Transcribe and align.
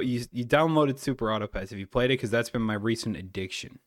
you 0.00 0.24
you 0.32 0.44
downloaded 0.44 0.98
Super 0.98 1.32
Auto 1.32 1.46
Pets. 1.46 1.70
Have 1.70 1.78
you 1.78 1.86
played 1.86 2.06
it? 2.10 2.14
Because 2.14 2.30
that's 2.30 2.50
been 2.50 2.62
my 2.62 2.74
recent 2.74 3.16
addiction. 3.16 3.78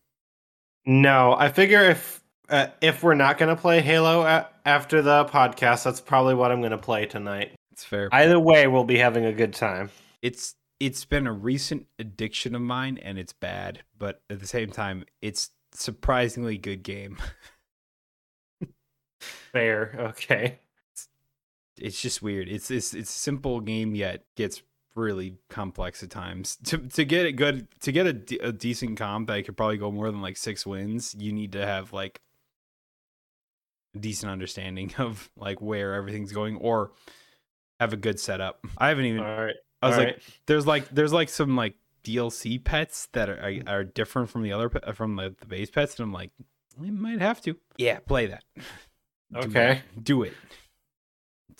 No, 0.85 1.35
I 1.37 1.49
figure 1.49 1.83
if 1.83 2.23
uh, 2.49 2.67
if 2.81 3.03
we're 3.03 3.13
not 3.15 3.37
gonna 3.37 3.55
play 3.55 3.81
Halo 3.81 4.21
a- 4.23 4.49
after 4.65 5.01
the 5.01 5.25
podcast, 5.25 5.83
that's 5.83 6.01
probably 6.01 6.33
what 6.35 6.51
I'm 6.51 6.61
gonna 6.61 6.77
play 6.77 7.05
tonight. 7.05 7.53
It's 7.71 7.83
fair. 7.83 8.09
Either 8.11 8.39
way, 8.39 8.67
we'll 8.67 8.83
be 8.83 8.97
having 8.97 9.25
a 9.25 9.33
good 9.33 9.53
time. 9.53 9.89
it's 10.21 10.55
it's 10.79 11.05
been 11.05 11.27
a 11.27 11.31
recent 11.31 11.85
addiction 11.99 12.55
of 12.55 12.61
mine, 12.61 12.97
and 12.97 13.19
it's 13.19 13.33
bad. 13.33 13.83
But 13.97 14.21
at 14.29 14.39
the 14.39 14.47
same 14.47 14.71
time, 14.71 15.05
it's 15.21 15.51
surprisingly 15.73 16.57
good 16.57 16.81
game. 16.83 17.17
Fair, 19.19 19.95
okay. 19.99 20.59
it's 21.77 22.01
just 22.01 22.21
weird. 22.21 22.47
It's 22.49 22.71
it's 22.71 22.93
it's 22.93 23.11
simple 23.11 23.59
game 23.59 23.93
yet 23.95 24.23
gets 24.35 24.63
really 24.95 25.37
complex 25.49 26.03
at 26.03 26.09
times. 26.09 26.57
To 26.65 26.77
to 26.77 27.05
get 27.05 27.25
it 27.25 27.33
good 27.33 27.67
to 27.81 27.91
get 27.91 28.07
a, 28.07 28.47
a 28.47 28.51
decent 28.51 28.97
comp 28.97 29.27
that 29.27 29.45
could 29.45 29.57
probably 29.57 29.77
go 29.77 29.91
more 29.91 30.11
than 30.11 30.21
like 30.21 30.37
six 30.37 30.65
wins, 30.65 31.15
you 31.17 31.31
need 31.31 31.51
to 31.53 31.65
have 31.65 31.93
like 31.93 32.21
a 33.95 33.99
decent 33.99 34.31
understanding 34.31 34.93
of 34.97 35.29
like 35.35 35.61
where 35.61 35.93
everything's 35.93 36.31
going 36.31 36.57
or 36.57 36.91
have 37.79 37.93
a 37.93 37.97
good 37.97 38.19
setup. 38.19 38.63
I 38.77 38.89
haven't 38.89 39.05
even. 39.05 39.21
All 39.21 39.45
right. 39.45 39.55
I 39.81 39.87
was 39.87 39.97
all 39.97 40.03
like, 40.03 40.13
right. 40.13 40.23
there's 40.45 40.67
like 40.67 40.89
there's 40.89 41.13
like 41.13 41.29
some 41.29 41.55
like 41.55 41.75
DLC 42.03 42.63
pets 42.63 43.07
that 43.13 43.29
are 43.29 43.39
are, 43.39 43.75
are 43.79 43.83
different 43.83 44.29
from 44.29 44.43
the 44.43 44.53
other 44.53 44.69
pe- 44.69 44.81
uh, 44.83 44.93
from 44.93 45.15
the, 45.15 45.35
the 45.39 45.47
base 45.47 45.69
pets, 45.69 45.97
and 45.97 46.03
I'm 46.03 46.13
like, 46.13 46.31
we 46.77 46.91
might 46.91 47.19
have 47.19 47.41
to. 47.41 47.55
Yeah, 47.77 47.99
play 47.99 48.27
that. 48.27 48.43
Okay. 49.33 49.81
do 50.03 50.23
it. 50.23 50.33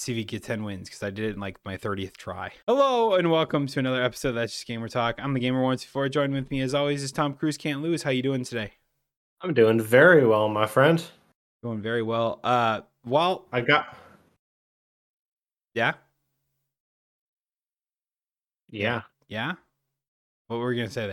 See 0.02 0.14
if 0.14 0.18
you 0.18 0.24
get 0.24 0.42
10 0.42 0.64
wins 0.64 0.90
because 0.90 1.04
I 1.04 1.12
did 1.12 1.26
it 1.26 1.36
in 1.36 1.40
like 1.40 1.60
my 1.64 1.78
30th 1.78 2.18
try. 2.18 2.52
Hello 2.68 3.14
and 3.14 3.30
welcome 3.30 3.68
to 3.68 3.78
another 3.78 4.02
episode 4.02 4.30
of 4.30 4.36
That's 4.36 4.52
Just 4.52 4.66
Gamer 4.66 4.88
Talk. 4.88 5.20
I'm 5.20 5.36
the 5.36 5.40
Gamer 5.40 5.62
Once 5.62 5.84
Before. 5.84 6.10
Joined 6.10 6.34
with 6.34 6.50
me 6.50 6.60
as 6.62 6.74
always 6.74 7.04
is 7.04 7.12
Tom 7.12 7.36
Cruise 7.36 7.56
Can't 7.56 7.84
Lose. 7.84 8.02
How 8.02 8.10
you 8.10 8.24
doing 8.24 8.44
today? 8.44 8.72
I'm 9.42 9.54
doing 9.54 9.80
very 9.80 10.26
well, 10.26 10.50
my 10.50 10.66
friend. 10.66 11.06
Going 11.64 11.84
very 11.84 12.02
well. 12.02 12.40
Uh, 12.44 12.82
while 13.04 13.46
I 13.52 13.62
got 13.62 13.96
yeah, 15.76 15.94
yeah. 18.72 19.02
yeah. 19.28 19.54
What 20.48 20.58
were 20.58 20.70
we 20.70 20.78
gonna 20.78 20.90
say 20.90 21.06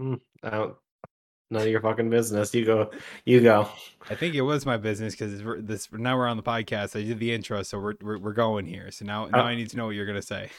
there? 0.00 0.18
I 0.42 0.50
don't, 0.50 0.74
none 1.50 1.62
of 1.62 1.68
your 1.68 1.80
fucking 1.80 2.08
business. 2.10 2.54
You 2.54 2.64
go. 2.64 2.90
You 3.24 3.40
go. 3.40 3.68
I 4.08 4.14
think 4.14 4.34
it 4.34 4.42
was 4.42 4.64
my 4.64 4.76
business 4.76 5.14
because 5.14 5.42
this 5.64 5.88
now 5.92 6.16
we're 6.16 6.26
on 6.28 6.36
the 6.36 6.42
podcast. 6.42 6.98
I 6.98 7.02
did 7.02 7.18
the 7.18 7.32
intro, 7.32 7.62
so 7.62 7.78
we're 7.78 7.94
we're, 8.00 8.18
we're 8.18 8.32
going 8.32 8.66
here. 8.66 8.90
So 8.90 9.04
now 9.04 9.26
now 9.26 9.40
Oh. 9.42 9.46
I 9.46 9.54
need 9.54 9.68
to 9.70 9.76
know 9.76 9.86
what 9.86 9.94
you're 9.94 10.06
gonna 10.06 10.22
say. 10.22 10.50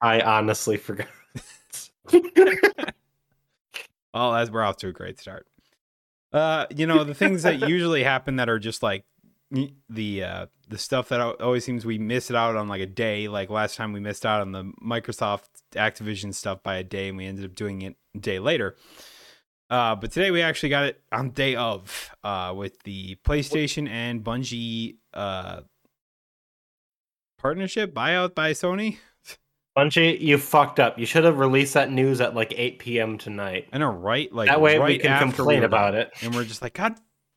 I 0.00 0.20
honestly 0.20 0.76
forgot. 0.76 1.06
Well, 4.14 4.34
as 4.34 4.50
we're 4.50 4.62
off 4.62 4.76
to 4.78 4.88
a 4.88 4.92
great 4.92 5.18
start. 5.18 5.46
Uh, 6.34 6.66
you 6.74 6.86
know 6.86 7.02
the 7.04 7.14
things 7.14 7.44
that 7.44 7.60
usually 7.68 8.02
happen 8.02 8.36
that 8.36 8.48
are 8.48 8.58
just 8.58 8.82
like 8.82 9.04
the 9.88 10.24
uh 10.24 10.46
the 10.68 10.78
stuff 10.78 11.08
that 11.10 11.20
always 11.20 11.64
seems 11.64 11.84
we 11.84 11.98
miss 11.98 12.30
it 12.30 12.36
out 12.36 12.56
on 12.56 12.68
like 12.68 12.80
a 12.82 12.86
day. 12.86 13.28
Like 13.28 13.48
last 13.50 13.76
time 13.76 13.92
we 13.92 14.00
missed 14.00 14.26
out 14.26 14.40
on 14.42 14.52
the 14.52 14.64
Microsoft 14.84 15.44
Activision 15.74 16.34
stuff 16.34 16.62
by 16.62 16.76
a 16.76 16.84
day, 16.84 17.08
and 17.08 17.16
we 17.16 17.26
ended 17.26 17.44
up 17.46 17.54
doing 17.54 17.82
it 17.82 17.96
a 18.14 18.18
day 18.18 18.38
later. 18.38 18.76
Uh, 19.72 19.94
but 19.94 20.12
today 20.12 20.30
we 20.30 20.42
actually 20.42 20.68
got 20.68 20.84
it 20.84 21.00
on 21.10 21.30
day 21.30 21.56
of 21.56 22.10
uh 22.22 22.52
with 22.54 22.78
the 22.82 23.16
PlayStation 23.24 23.88
and 23.88 24.22
Bungie 24.22 24.96
uh 25.14 25.62
partnership 27.38 27.94
buyout 27.94 28.34
by 28.34 28.52
Sony. 28.52 28.98
Bungie, 29.74 30.20
you 30.20 30.36
fucked 30.36 30.78
up. 30.78 30.98
You 30.98 31.06
should 31.06 31.24
have 31.24 31.38
released 31.38 31.72
that 31.72 31.90
news 31.90 32.20
at 32.20 32.34
like 32.34 32.52
8 32.54 32.80
p.m. 32.80 33.16
tonight. 33.16 33.68
I 33.72 33.78
know, 33.78 33.90
right? 33.90 34.30
Like 34.30 34.50
that 34.50 34.60
way 34.60 34.74
we 34.74 34.84
right 34.84 35.00
can 35.00 35.18
complain 35.18 35.64
about 35.64 35.94
it. 35.94 36.12
and 36.20 36.34
we're 36.34 36.44
just 36.44 36.60
like, 36.60 36.74
God, 36.74 36.94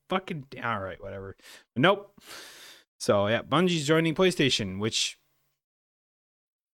fucking, 0.09 0.43
all 0.61 0.81
right, 0.81 1.01
whatever. 1.01 1.37
But 1.73 1.81
nope. 1.81 2.19
So 2.99 3.27
yeah, 3.27 3.43
Bungie's 3.43 3.87
joining 3.87 4.13
PlayStation, 4.13 4.79
which 4.79 5.17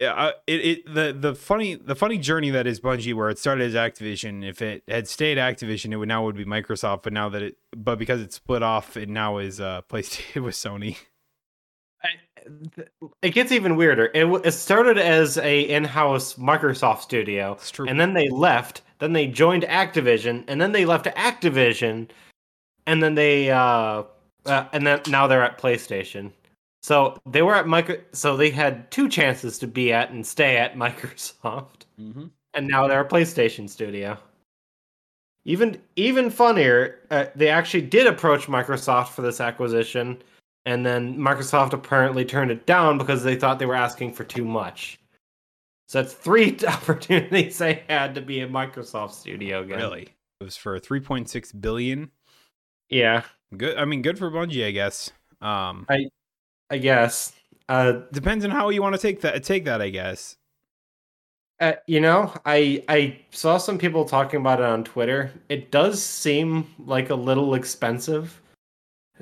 uh, 0.02 0.32
it, 0.48 0.66
it 0.66 0.94
the 0.94 1.16
the 1.18 1.36
funny 1.36 1.76
the 1.76 1.96
funny 1.96 2.18
journey 2.18 2.50
that 2.50 2.66
is 2.66 2.80
Bungie, 2.80 3.14
where 3.14 3.30
it 3.30 3.38
started 3.38 3.66
as 3.66 3.74
Activision. 3.74 4.48
If 4.48 4.62
it 4.62 4.84
had 4.88 5.08
stayed 5.08 5.38
Activision, 5.38 5.92
it 5.92 5.98
would 5.98 6.08
now 6.08 6.24
would 6.26 6.36
be 6.36 6.46
Microsoft. 6.46 7.04
But 7.04 7.14
now 7.14 7.30
that 7.30 7.42
it, 7.42 7.58
but 7.76 8.00
because 8.00 8.22
it 8.22 8.34
split 8.34 8.64
off, 8.64 8.98
it 8.98 9.10
now 9.10 9.38
is 9.38 9.60
uh 9.62 9.82
PlayStation 9.90 10.44
with 10.44 10.56
Sony. 10.56 10.98
It 13.22 13.30
gets 13.30 13.52
even 13.52 13.76
weirder. 13.76 14.10
It, 14.16 14.26
it 14.44 14.52
started 14.54 14.98
as 14.98 15.38
a 15.38 15.62
in-house 15.62 16.34
Microsoft 16.34 17.02
studio, 17.02 17.60
true. 17.72 17.88
and 17.88 18.00
then 18.00 18.14
they 18.14 18.30
left. 18.30 18.82
Then 18.98 19.14
they 19.14 19.28
joined 19.28 19.64
Activision, 19.64 20.44
and 20.48 20.60
then 20.60 20.72
they 20.72 20.86
left 20.86 21.06
Activision, 21.06 22.10
and 22.88 23.04
then 23.04 23.14
they 23.14 23.52
uh, 23.52 24.04
uh 24.48 24.66
and 24.74 24.88
then 24.88 25.02
now 25.08 25.28
they're 25.28 25.44
at 25.44 25.60
PlayStation. 25.60 26.32
So 26.82 27.20
they 27.26 27.42
were 27.42 27.56
at 27.56 27.68
micro. 27.68 27.98
So 28.12 28.36
they 28.36 28.50
had 28.50 28.90
two 28.92 29.08
chances 29.08 29.60
to 29.60 29.68
be 29.68 29.94
at 29.94 30.12
and 30.12 30.26
stay 30.26 30.58
at 30.58 30.76
Microsoft, 30.76 31.86
mm-hmm. 32.00 32.26
and 32.54 32.68
now 32.68 32.88
they're 32.88 33.02
a 33.02 33.08
PlayStation 33.08 33.70
studio. 33.70 34.18
Even 35.46 35.82
even 35.96 36.30
funnier, 36.30 37.00
uh, 37.10 37.26
they 37.36 37.50
actually 37.50 37.82
did 37.82 38.08
approach 38.08 38.48
Microsoft 38.48 39.10
for 39.10 39.22
this 39.22 39.42
acquisition, 39.42 40.22
and 40.66 40.86
then 40.86 41.18
Microsoft 41.18 41.74
apparently 41.74 42.26
turned 42.26 42.52
it 42.52 42.66
down 42.66 42.98
because 42.98 43.24
they 43.24 43.36
thought 43.36 43.60
they 43.60 43.66
were 43.66 43.76
asking 43.76 44.14
for 44.14 44.24
too 44.24 44.46
much. 44.46 45.00
So 45.88 46.02
that's 46.02 46.14
three 46.14 46.58
opportunities 46.68 47.58
they 47.58 47.84
had 47.90 48.16
to 48.16 48.22
be 48.22 48.42
a 48.42 48.48
Microsoft 48.48 49.12
studio 49.12 49.62
again. 49.62 49.78
Really, 49.78 50.10
it 50.40 50.44
was 50.44 50.58
for 50.58 50.80
three 50.80 51.00
point 51.00 51.30
six 51.30 51.52
billion. 51.52 52.12
Yeah, 52.90 53.24
Good. 53.56 53.78
I 53.78 53.86
mean, 53.86 54.02
good 54.02 54.18
for 54.18 54.32
Bungie, 54.32 54.66
I 54.66 54.72
guess. 54.72 55.12
Um, 55.42 55.86
I 55.90 56.06
guess. 56.78 57.34
Uh, 57.70 58.02
depends 58.12 58.44
on 58.46 58.52
how 58.52 58.70
you 58.70 58.82
want 58.82 58.96
to 58.96 59.02
take 59.02 59.22
that. 59.22 59.44
Take 59.44 59.66
that, 59.66 59.82
I 59.82 59.90
guess. 59.90 60.36
Uh, 61.60 61.74
you 61.86 62.00
know, 62.00 62.34
I 62.46 62.84
I 62.90 63.20
saw 63.30 63.58
some 63.58 63.78
people 63.78 64.04
talking 64.04 64.40
about 64.40 64.60
it 64.60 64.66
on 64.66 64.84
Twitter. 64.84 65.32
It 65.48 65.72
does 65.72 66.04
seem 66.04 66.68
like 66.80 67.12
a 67.12 67.16
little 67.16 67.54
expensive 67.54 68.42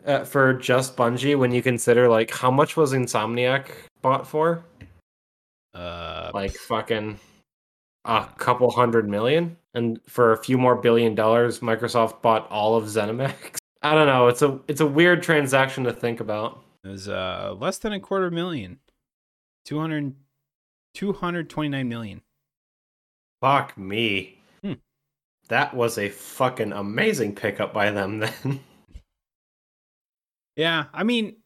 uh, 0.06 0.24
for 0.24 0.54
just 0.54 0.96
Bungie 0.96 1.38
when 1.38 1.52
you 1.52 1.62
consider 1.62 2.08
like 2.08 2.32
how 2.32 2.50
much 2.50 2.78
was 2.78 2.94
Insomniac 2.94 3.68
bought 4.02 4.26
for? 4.26 4.64
Uh, 5.74 6.31
Like 6.34 6.54
fucking 6.54 7.20
a 8.06 8.28
couple 8.38 8.72
hundred 8.72 9.10
million, 9.10 9.58
and 9.74 10.00
for 10.08 10.31
a 10.31 10.38
few 10.38 10.58
more 10.58 10.76
billion 10.76 11.16
dollars, 11.16 11.60
Microsoft 11.60 12.22
bought 12.22 12.50
all 12.50 12.76
of 12.76 12.86
ZeniMax. 12.86 13.58
I 13.81 13.94
don't 13.94 14.08
know. 14.08 14.28
It's 14.28 14.42
a 14.42 14.60
it's 14.68 14.81
a 14.81 14.86
weird 14.88 15.22
transaction 15.24 15.84
to 15.84 15.94
think 15.94 16.20
about. 16.20 16.64
It 16.84 16.88
was 16.88 17.08
uh 17.08 17.56
less 17.58 17.78
than 17.78 17.94
a 17.94 18.00
quarter 18.00 18.32
million. 18.32 18.80
200 19.66 20.16
229 20.94 21.88
million. 21.88 22.22
Fuck 23.42 23.78
me. 23.78 24.42
Hmm. 24.64 24.74
That 25.50 25.74
was 25.74 25.98
a 25.98 26.10
fucking 26.10 26.72
amazing 26.74 27.36
pickup 27.36 27.74
by 27.74 27.92
them 27.92 28.20
then. 28.20 28.60
Yeah, 30.56 30.86
I 30.94 31.04
mean 31.04 31.38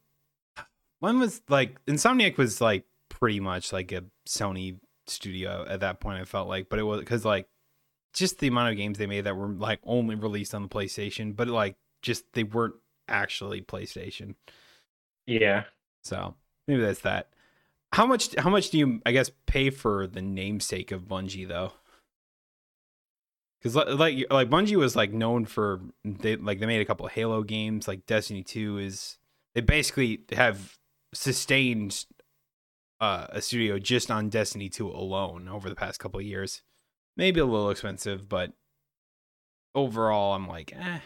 one 1.00 1.20
was 1.20 1.42
like 1.50 1.84
Insomniac 1.86 2.38
was 2.38 2.62
like 2.62 2.86
pretty 3.10 3.40
much 3.40 3.74
like 3.74 3.92
a 3.92 4.06
Sony 4.28 4.80
studio 5.08 5.66
at 5.68 5.82
that 5.82 6.00
point 6.00 6.22
I 6.22 6.26
felt 6.26 6.48
like, 6.48 6.70
but 6.70 6.80
it 6.80 6.84
was 6.84 7.04
cuz 7.04 7.26
like 7.26 7.48
just 8.14 8.40
the 8.40 8.48
amount 8.48 8.72
of 8.72 8.78
games 8.78 8.98
they 8.98 9.08
made 9.08 9.26
that 9.26 9.36
were 9.36 9.50
like 9.50 9.80
only 9.84 10.16
released 10.16 10.54
on 10.54 10.62
the 10.62 10.70
PlayStation, 10.70 11.36
but 11.36 11.48
like 11.48 11.76
just 12.02 12.26
they 12.34 12.44
weren't 12.44 12.76
actually 13.08 13.62
PlayStation. 13.62 14.36
Yeah. 15.25 15.63
So, 16.03 16.35
maybe 16.67 16.81
that's 16.81 17.01
that. 17.01 17.29
How 17.94 18.07
much 18.07 18.35
how 18.39 18.50
much 18.50 18.72
do 18.72 18.79
you 18.79 19.01
I 19.06 19.11
guess 19.11 19.29
pay 19.45 19.69
for 19.69 20.07
the 20.07 20.22
namesake 20.22 20.91
of 20.91 21.03
Bungie 21.03 21.47
though? 21.47 21.73
Cuz 23.61 23.75
like 23.75 24.25
like 24.31 24.49
Bungie 24.49 24.78
was 24.78 24.96
like 24.96 25.14
known 25.14 25.46
for 25.46 25.79
they 26.03 26.35
like 26.35 26.59
they 26.59 26.66
made 26.66 26.81
a 26.81 26.85
couple 26.85 27.05
Halo 27.05 27.43
games, 27.43 27.87
like 27.87 28.08
Destiny 28.08 28.41
2 28.41 28.79
is 28.79 29.20
they 29.53 29.61
basically 29.61 30.23
have 30.31 30.79
sustained 31.14 32.05
uh, 32.99 33.28
a 33.29 33.41
studio 33.43 33.78
just 33.78 34.09
on 34.09 34.29
Destiny 34.29 34.69
2 34.69 34.90
alone 34.90 35.47
over 35.47 35.69
the 35.69 35.76
past 35.76 35.99
couple 35.99 36.19
of 36.19 36.26
years. 36.26 36.64
Maybe 37.16 37.40
a 37.40 37.46
little 37.46 37.69
expensive, 37.69 38.28
but 38.28 38.53
overall 39.76 40.34
I'm 40.34 40.47
like, 40.47 40.73
eh, 40.76 40.99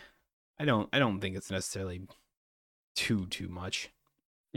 I 0.58 0.64
don't 0.64 0.88
I 0.94 1.00
don't 1.00 1.20
think 1.20 1.36
it's 1.36 1.52
necessarily 1.52 2.08
too 2.96 3.26
too 3.26 3.50
much 3.50 3.90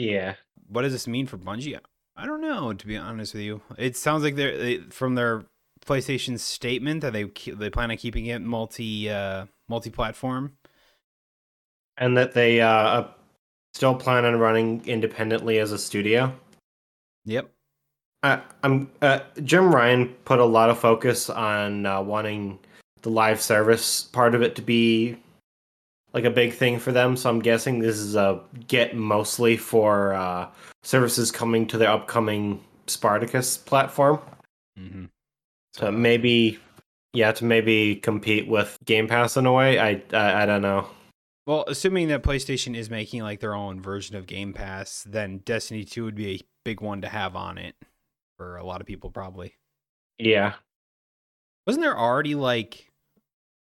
Yeah. 0.01 0.35
what 0.69 0.83
does 0.83 0.93
this 0.93 1.07
mean 1.07 1.27
for 1.27 1.37
Bungie? 1.37 1.79
I 2.17 2.27
don't 2.27 2.41
know, 2.41 2.73
to 2.73 2.87
be 2.87 2.97
honest 2.97 3.35
with 3.35 3.43
you. 3.43 3.63
It 3.79 3.97
sounds 3.97 4.23
like 4.23 4.37
they're 4.37 4.57
they, 4.57 4.79
from 4.79 5.15
their 5.15 5.45
PlayStation 5.87 6.39
statement 6.39 7.01
that 7.01 7.13
they 7.13 7.25
they 7.25 7.71
plan 7.71 7.91
on 7.91 7.97
keeping 7.97 8.27
it 8.27 8.41
multi 8.41 9.11
uh, 9.11 9.47
multi 9.69 9.91
platform. 9.91 10.53
And 11.97 12.17
that 12.17 12.35
they 12.35 12.61
uh 12.61 13.05
still 13.75 13.95
plan 13.95 14.25
on 14.25 14.39
running 14.39 14.87
independently 14.87 15.59
as 15.59 15.73
a 15.73 15.79
studio. 15.79 16.35
Yep. 17.25 17.51
I, 18.23 18.43
I'm 18.63 18.91
uh, 19.01 19.21
Jim 19.45 19.75
Ryan 19.75 20.09
put 20.25 20.41
a 20.41 20.45
lot 20.45 20.71
of 20.71 20.79
focus 20.79 21.31
on 21.31 21.87
uh, 21.87 22.03
wanting 22.03 22.59
the 23.03 23.11
live 23.11 23.41
service 23.41 24.03
part 24.03 24.35
of 24.35 24.43
it 24.43 24.57
to 24.57 24.63
be 24.63 25.17
like 26.13 26.25
a 26.25 26.31
big 26.31 26.53
thing 26.53 26.79
for 26.79 26.93
them. 26.93 27.17
So 27.17 27.31
I'm 27.31 27.41
guessing 27.41 27.79
this 27.79 27.99
is 27.99 28.17
a 28.17 28.41
get 28.69 28.97
mostly 28.97 29.57
for 29.57 30.15
uh, 30.15 30.49
services 30.83 31.31
coming 31.31 31.67
to 31.69 31.79
the 31.79 31.91
upcoming 31.91 32.63
Spartacus 32.87 33.57
platform. 33.57 34.21
Mm-hmm. 34.79 35.05
To 35.75 35.93
maybe, 35.93 36.59
yeah, 37.13 37.33
to 37.33 37.45
maybe 37.45 37.97
compete 37.97 38.49
with 38.49 38.79
Game 38.85 39.07
Pass 39.07 39.37
in 39.37 39.47
a 39.47 39.53
way. 39.53 39.79
I 39.79 40.03
I, 40.13 40.43
I 40.43 40.47
don't 40.47 40.63
know. 40.63 40.89
Well, 41.47 41.65
assuming 41.67 42.09
that 42.09 42.23
PlayStation 42.23 42.77
is 42.77 42.91
making 42.91 43.23
like 43.23 43.41
their 43.41 43.55
own 43.55 43.81
version 43.81 44.15
of 44.17 44.27
Game 44.27 44.53
Pass, 44.53 45.05
then 45.09 45.39
Destiny 45.39 45.85
2 45.85 46.05
would 46.05 46.15
be 46.15 46.35
a 46.35 46.41
big 46.65 46.81
one 46.81 47.01
to 47.03 47.09
have 47.09 47.35
on 47.35 47.59
it 47.59 47.75
for 48.37 48.57
a 48.57 48.65
lot 48.65 48.81
of 48.81 48.87
people 48.87 49.11
probably. 49.11 49.55
Yeah. 50.19 50.55
Wasn't 51.67 51.83
there 51.83 51.99
already 51.99 52.35
like 52.35 52.91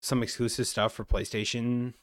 some 0.02 0.22
exclusive 0.22 0.66
stuff 0.66 0.92
for 0.92 1.04
PlayStation 1.04 1.94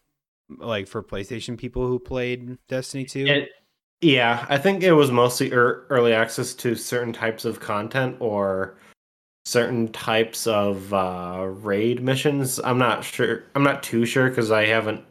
like 0.59 0.87
for 0.87 1.03
PlayStation 1.03 1.57
people 1.57 1.87
who 1.87 1.99
played 1.99 2.57
Destiny 2.67 3.05
2? 3.05 3.25
It, 3.27 3.49
yeah, 4.01 4.45
I 4.49 4.57
think 4.57 4.83
it 4.83 4.93
was 4.93 5.11
mostly 5.11 5.51
er, 5.53 5.85
early 5.89 6.13
access 6.13 6.53
to 6.55 6.75
certain 6.75 7.13
types 7.13 7.45
of 7.45 7.59
content 7.59 8.17
or 8.19 8.75
certain 9.45 9.91
types 9.91 10.47
of 10.47 10.93
uh, 10.93 11.45
raid 11.47 12.01
missions. 12.01 12.59
I'm 12.63 12.77
not 12.77 13.03
sure. 13.03 13.43
I'm 13.55 13.63
not 13.63 13.83
too 13.83 14.05
sure 14.05 14.29
because 14.29 14.51
I 14.51 14.65
haven't 14.65 15.03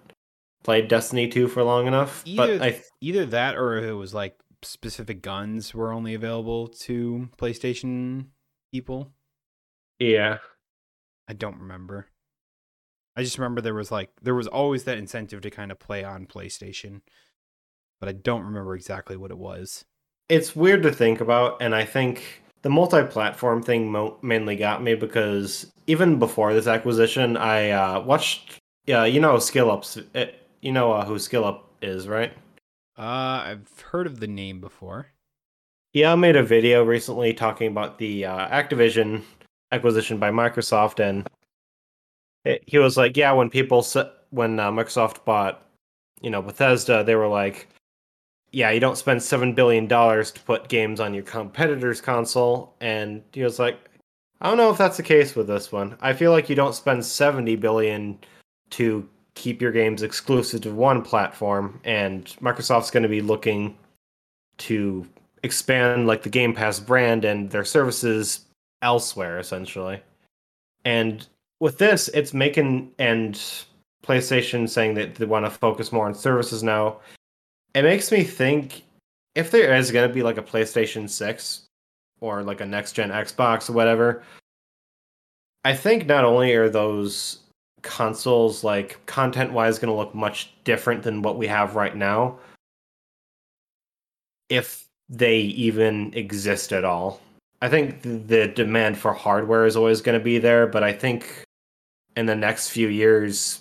played 0.63 0.89
Destiny 0.89 1.29
2 1.29 1.49
for 1.49 1.63
long 1.63 1.87
enough. 1.87 2.23
Either, 2.25 2.59
but 2.59 2.63
I 2.63 2.83
either 3.01 3.27
that 3.27 3.57
or 3.57 3.79
it 3.79 3.93
was 3.93 4.15
like 4.15 4.37
specific 4.63 5.23
guns 5.23 5.75
were 5.75 5.93
only 5.93 6.15
available 6.15 6.69
to 6.69 7.29
PlayStation 7.39 8.27
people. 8.73 9.13
Yeah. 9.99 10.39
I 11.29 11.33
don't 11.35 11.59
remember. 11.59 12.09
I 13.17 13.23
just 13.23 13.39
remember 13.39 13.61
there 13.61 13.75
was 13.75 13.91
like 13.91 14.11
there 14.23 14.35
was 14.35 14.47
always 14.47 14.85
that 14.85 14.99
incentive 14.99 15.41
to 15.43 15.51
kind 15.51 15.71
of 15.71 15.79
play 15.79 16.03
on 16.05 16.27
PlayStation, 16.27 17.03
but 18.01 18.09
I 18.09 18.13
don't 18.13 18.45
remember 18.45 18.75
exactly 18.75 19.17
what 19.17 19.31
it 19.31 19.39
was. 19.39 19.85
It's 20.29 20.57
weird 20.57 20.83
to 20.85 20.93
think 20.93 21.21
about, 21.21 21.61
and 21.61 21.75
I 21.75 21.85
think 21.85 22.43
the 22.63 22.71
multi-platform 22.71 23.63
thing 23.63 23.91
mo- 23.91 24.19
mainly 24.23 24.57
got 24.57 24.83
me 24.83 24.95
because 24.95 25.71
even 25.87 26.19
before 26.19 26.55
this 26.55 26.67
acquisition, 26.67 27.37
I 27.37 27.71
uh, 27.71 28.01
watched. 28.01 28.59
Yeah, 28.87 29.05
you 29.05 29.21
know 29.21 29.35
SkillUps. 29.35 29.99
It, 29.99 30.09
eh, 30.15 30.31
you 30.61 30.73
know 30.73 30.93
uh, 30.93 31.05
who 31.05 31.17
SkillUp 31.17 31.61
is, 31.83 32.09
right? 32.09 32.33
Uh, 32.99 33.43
I've 33.45 33.81
heard 33.91 34.07
of 34.07 34.21
the 34.21 34.27
name 34.27 34.61
before. 34.61 35.09
Yeah, 35.93 36.13
I 36.13 36.15
made 36.15 36.37
a 36.37 36.43
video 36.43 36.83
recently 36.85 37.35
talking 37.35 37.69
about 37.69 37.99
the 37.99 38.25
uh, 38.25 38.49
Activision 38.49 39.23
acquisition 39.71 40.19
by 40.19 40.31
Microsoft, 40.31 41.01
and 41.01 41.29
he 42.45 42.79
was 42.79 42.97
like, 42.97 43.17
"Yeah, 43.17 43.33
when 43.33 43.51
people 43.51 43.87
when 44.31 44.59
uh, 44.59 44.71
Microsoft 44.71 45.25
bought, 45.25 45.67
you 46.21 46.31
know, 46.31 46.43
Bethesda, 46.43 47.05
they 47.05 47.15
were 47.15 47.29
like, 47.29 47.69
yeah, 48.51 48.71
you 48.71 48.81
don't 48.81 48.99
spend 48.99 49.23
seven 49.23 49.55
billion 49.55 49.87
dollars 49.87 50.31
to 50.33 50.41
put 50.41 50.69
games 50.69 51.01
on 51.01 51.15
your 51.15 51.25
competitor's 51.25 52.01
console." 52.01 52.75
And 52.81 53.23
he 53.33 53.43
was 53.43 53.59
like, 53.59 53.79
"I 54.41 54.49
don't 54.49 54.59
know 54.59 54.71
if 54.71 54.79
that's 54.79 54.97
the 54.97 55.03
case 55.03 55.35
with 55.35 55.47
this 55.47 55.73
one. 55.73 55.97
I 56.01 56.13
feel 56.13 56.33
like 56.33 56.49
you 56.49 56.57
don't 56.57 56.75
spend 56.75 57.05
seventy 57.05 57.57
billion 57.57 58.19
to 58.71 59.09
keep 59.35 59.63
your 59.63 59.73
games 59.73 60.03
exclusive 60.03 60.63
to 60.63 60.73
one 60.73 61.03
platform, 61.03 61.81
and 61.85 62.27
Microsoft's 62.41 62.91
going 62.91 63.03
to 63.03 63.09
be 63.09 63.23
looking 63.23 63.77
to 64.59 65.07
expand 65.43 66.07
like 66.07 66.23
the 66.23 66.29
Game 66.29 66.55
Pass 66.55 66.79
brand 66.81 67.25
and 67.25 67.51
their 67.51 67.65
services 67.65 68.47
elsewhere, 68.83 69.39
essentially. 69.39 70.01
And 70.85 71.27
with 71.63 71.79
this, 71.79 72.09
it's 72.09 72.35
making 72.35 72.91
and 72.99 73.41
PlayStation 74.05 74.69
saying 74.69 74.95
that 74.95 75.15
they 75.15 75.27
want 75.27 75.47
to 75.47 75.51
focus 75.51 75.93
more 75.93 76.07
on 76.07 76.13
services 76.13 76.65
now. 76.65 76.99
It 77.77 77.83
makes 77.83 78.11
me 78.11 78.25
think 78.25 78.83
if 79.37 79.53
there 79.53 79.73
is 79.73 79.93
going 79.93 80.09
to 80.09 80.13
be 80.13 80.25
like 80.25 80.39
a 80.39 80.43
PlayStation 80.43 81.09
6 81.09 81.63
or 82.21 82.43
like 82.43 82.61
a 82.61 82.67
next 82.67 82.95
gen 82.95 83.11
Xbox 83.11 83.71
or 83.71 83.75
whatever, 83.75 84.25
I 85.65 85.73
think 85.73 86.07
not 86.07 86.25
only 86.25 86.53
are 86.53 86.69
those 86.69 87.39
consoles 87.83 88.65
like 88.65 88.99
content 89.07 89.53
wise 89.53 89.79
going 89.79 89.93
to 89.93 89.97
look 89.97 90.17
much 90.17 90.53
different 90.65 91.05
than 91.05 91.23
what 91.23 91.39
we 91.39 91.47
have 91.47 91.77
right 91.77 91.97
now 91.97 92.39
if 94.49 94.85
they 95.09 95.39
even 95.39 96.13
exist 96.15 96.73
at 96.73 96.85
all 96.85 97.21
i 97.61 97.69
think 97.69 98.01
the 98.03 98.47
demand 98.55 98.97
for 98.97 99.13
hardware 99.13 99.67
is 99.67 99.77
always 99.77 100.01
going 100.01 100.17
to 100.17 100.25
be 100.25 100.39
there 100.39 100.65
but 100.65 100.85
i 100.85 100.93
think 100.93 101.45
in 102.17 102.27
the 102.27 102.37
next 102.37 102.71
few 102.71 102.89
years 102.89 103.61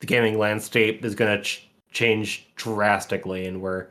the 0.00 0.06
gaming 0.06 0.38
landscape 0.38 1.04
is 1.04 1.14
going 1.14 1.36
to 1.36 1.42
ch- 1.42 1.68
change 1.92 2.48
drastically 2.56 3.46
and 3.46 3.60
we're 3.60 3.86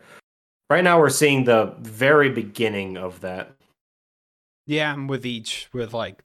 right 0.69 0.83
now 0.83 0.99
we're 0.99 1.09
seeing 1.09 1.43
the 1.43 1.73
very 1.79 2.29
beginning 2.29 2.97
of 2.97 3.21
that 3.21 3.51
yeah 4.65 4.95
with 5.05 5.25
each 5.25 5.69
with 5.73 5.93
like 5.93 6.21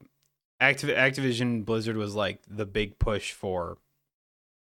Activ- 0.61 0.95
Activision 0.95 1.65
Blizzard 1.65 1.97
was 1.97 2.15
like 2.15 2.39
the 2.49 2.65
big 2.65 2.97
push 2.97 3.31
for 3.31 3.77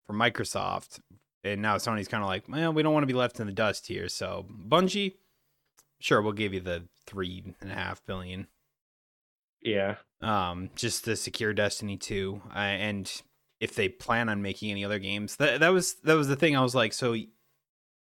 for 0.06 0.14
Microsoft, 0.14 1.00
and 1.44 1.62
now 1.62 1.76
Sony's 1.78 2.08
kind 2.08 2.24
of 2.24 2.30
like, 2.30 2.44
well, 2.48 2.74
we 2.74 2.82
don't 2.82 2.94
want 2.94 3.04
to 3.04 3.08
be 3.08 3.14
left 3.14 3.40
in 3.40 3.48
the 3.48 3.54
dust 3.54 3.88
here. 3.88 4.08
So 4.08 4.46
Bungie, 4.68 5.16
sure, 6.00 6.22
we'll 6.22 6.34
give 6.34 6.54
you 6.54 6.60
the 6.60 6.84
three 7.06 7.44
and 7.62 7.72
a 7.72 7.76
half 7.76 8.06
billion. 8.06 8.48
Yeah. 9.62 9.96
Um, 10.22 10.72
just 10.76 11.06
to 11.06 11.16
secure 11.16 11.54
Destiny 11.54 11.96
two, 11.96 12.42
uh, 12.50 12.58
and 12.58 13.12
if 13.60 13.76
they 13.76 13.88
plan 13.88 14.30
on 14.30 14.42
making 14.42 14.72
any 14.72 14.84
other 14.84 15.00
games, 15.00 15.36
that 15.36 15.60
that 15.60 15.70
was 15.70 15.96
that 16.04 16.16
was 16.16 16.28
the 16.28 16.36
thing. 16.36 16.56
I 16.56 16.62
was 16.62 16.74
like, 16.74 16.94
so 16.94 17.16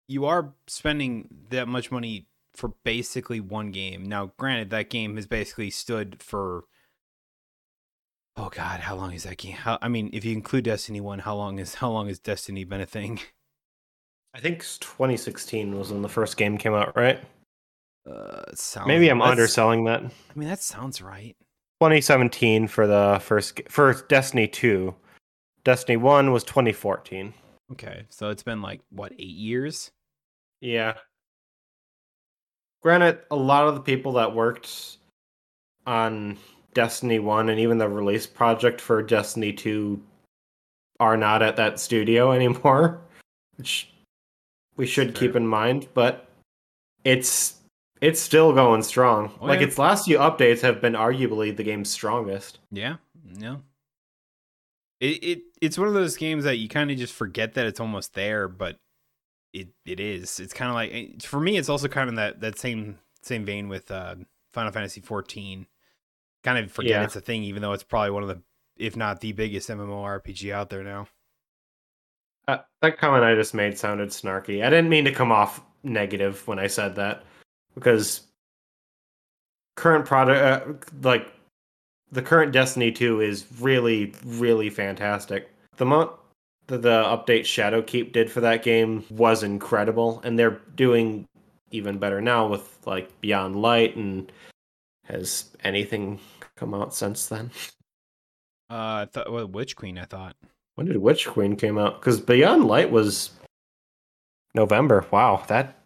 you 0.07 0.25
are 0.25 0.53
spending 0.67 1.27
that 1.49 1.67
much 1.67 1.91
money 1.91 2.27
for 2.53 2.73
basically 2.83 3.39
one 3.39 3.71
game. 3.71 4.03
Now, 4.03 4.31
granted, 4.37 4.69
that 4.69 4.91
game 4.91 5.15
has 5.15 5.25
basically 5.25 5.71
stood 5.71 6.21
for 6.21 6.65
Oh 8.35 8.49
God, 8.49 8.79
how 8.79 8.95
long 8.95 9.13
is 9.13 9.23
that 9.23 9.37
game? 9.37 9.53
How, 9.53 9.77
I 9.81 9.89
mean, 9.89 10.09
if 10.11 10.25
you 10.25 10.33
include 10.33 10.63
Destiny 10.63 11.01
One, 11.01 11.19
how 11.19 11.35
long 11.35 11.59
is 11.59 11.75
how 11.75 11.91
long 11.91 12.07
has 12.07 12.19
Destiny 12.19 12.63
been 12.63 12.81
a 12.81 12.85
thing? 12.85 13.19
I 14.33 14.39
think 14.39 14.61
2016 14.61 15.77
was 15.77 15.91
when 15.91 16.01
the 16.01 16.09
first 16.09 16.37
game 16.37 16.57
came 16.57 16.73
out, 16.73 16.95
right? 16.95 17.19
Uh, 18.09 18.41
sounds, 18.55 18.87
Maybe 18.87 19.07
I'm 19.09 19.21
underselling 19.21 19.85
that. 19.85 20.01
I 20.03 20.09
mean, 20.35 20.49
that 20.49 20.63
sounds 20.63 21.01
right. 21.01 21.37
2017 21.83 22.67
for 22.67 22.87
the 22.87 23.19
first 23.21 23.59
for 23.67 23.93
Destiny 24.07 24.47
2. 24.47 24.95
Destiny 25.65 25.97
1 25.97 26.31
was 26.31 26.45
2014. 26.45 27.33
Okay, 27.73 28.05
so 28.07 28.29
it's 28.29 28.41
been 28.41 28.61
like 28.61 28.79
what 28.89 29.11
eight 29.19 29.35
years? 29.35 29.91
Yeah. 30.61 30.93
Granted, 32.81 33.19
a 33.31 33.35
lot 33.35 33.67
of 33.67 33.75
the 33.75 33.81
people 33.81 34.13
that 34.13 34.33
worked 34.33 34.97
on 35.85 36.37
Destiny 36.73 37.19
1 37.19 37.49
and 37.49 37.59
even 37.59 37.77
the 37.77 37.89
release 37.89 38.25
project 38.25 38.79
for 38.79 39.03
Destiny 39.03 39.51
2 39.51 40.01
are 41.01 41.17
not 41.17 41.41
at 41.41 41.57
that 41.57 41.81
studio 41.81 42.31
anymore, 42.33 43.01
which 43.57 43.89
we 44.77 44.85
should 44.85 45.15
keep 45.15 45.35
in 45.35 45.45
mind, 45.45 45.89
but 45.93 46.29
it's 47.03 47.55
it's 48.03 48.19
still 48.19 48.53
going 48.53 48.83
strong. 48.83 49.31
Oh, 49.39 49.45
like 49.45 49.61
yeah. 49.61 49.67
its 49.67 49.77
last 49.77 50.05
few 50.05 50.17
updates 50.17 50.61
have 50.61 50.81
been 50.81 50.93
arguably 50.93 51.55
the 51.55 51.63
game's 51.63 51.89
strongest. 51.89 52.59
Yeah. 52.71 52.97
Yeah. 53.39 53.57
It, 54.99 55.23
it 55.23 55.41
it's 55.61 55.77
one 55.77 55.87
of 55.87 55.93
those 55.93 56.17
games 56.17 56.43
that 56.43 56.57
you 56.57 56.67
kind 56.67 56.91
of 56.91 56.97
just 56.97 57.13
forget 57.13 57.53
that 57.53 57.65
it's 57.65 57.79
almost 57.79 58.13
there, 58.13 58.47
but 58.47 58.77
it 59.53 59.69
it 59.85 59.99
is. 59.99 60.39
It's 60.39 60.53
kind 60.53 60.69
of 60.69 60.75
like 60.75 60.91
eh, 60.93 61.07
for 61.21 61.39
me 61.39 61.57
it's 61.57 61.69
also 61.69 61.87
kind 61.87 62.09
of 62.09 62.15
that 62.17 62.41
that 62.41 62.59
same 62.59 62.99
same 63.21 63.45
vein 63.45 63.69
with 63.69 63.89
uh 63.89 64.15
Final 64.51 64.71
Fantasy 64.71 65.01
14 65.01 65.65
kind 66.43 66.57
of 66.57 66.71
forget 66.71 66.91
yeah. 66.91 67.03
it's 67.03 67.15
a 67.15 67.21
thing, 67.21 67.43
even 67.43 67.61
though 67.61 67.73
it's 67.73 67.83
probably 67.83 68.11
one 68.11 68.23
of 68.23 68.29
the, 68.29 68.41
if 68.77 68.95
not 68.95 69.21
the 69.21 69.31
biggest 69.31 69.69
MMORPG 69.69 70.51
out 70.51 70.69
there 70.69 70.83
now. 70.83 71.07
Uh, 72.47 72.57
that 72.81 72.97
comment 72.97 73.23
I 73.23 73.35
just 73.35 73.53
made 73.53 73.77
sounded 73.77 74.09
snarky. 74.09 74.63
I 74.63 74.69
didn't 74.69 74.89
mean 74.89 75.05
to 75.05 75.13
come 75.13 75.31
off 75.31 75.61
negative 75.83 76.45
when 76.47 76.59
I 76.59 76.67
said 76.67 76.95
that, 76.97 77.23
because 77.75 78.21
current 79.75 80.05
product, 80.05 80.41
uh, 80.41 80.73
like 81.01 81.31
the 82.11 82.21
current 82.21 82.51
Destiny 82.51 82.91
2, 82.91 83.21
is 83.21 83.45
really, 83.59 84.13
really 84.25 84.69
fantastic. 84.69 85.49
The 85.77 85.85
mo- 85.85 86.19
the, 86.67 86.77
the 86.77 87.03
update 87.03 87.41
Shadowkeep 87.41 88.11
did 88.11 88.31
for 88.31 88.41
that 88.41 88.63
game 88.63 89.03
was 89.09 89.43
incredible, 89.43 90.21
and 90.23 90.37
they're 90.37 90.61
doing 90.75 91.25
even 91.71 91.97
better 91.97 92.21
now 92.21 92.47
with 92.47 92.77
like 92.85 93.09
Beyond 93.19 93.55
Light 93.55 93.95
and 93.95 94.31
has 95.05 95.49
anything 95.63 96.19
come 96.55 96.73
out 96.73 96.93
since 96.93 97.27
then? 97.27 97.51
Uh, 98.69 99.03
I 99.03 99.07
thought 99.11 99.31
well, 99.31 99.47
Witch 99.47 99.75
Queen. 99.75 99.97
I 99.97 100.05
thought. 100.05 100.35
When 100.75 100.87
did 100.87 100.97
Witch 100.97 101.27
Queen 101.27 101.55
came 101.55 101.77
out? 101.77 101.99
Because 101.99 102.19
Beyond 102.19 102.65
Light 102.65 102.89
was 102.89 103.31
November. 104.55 105.05
Wow, 105.11 105.43
that 105.47 105.77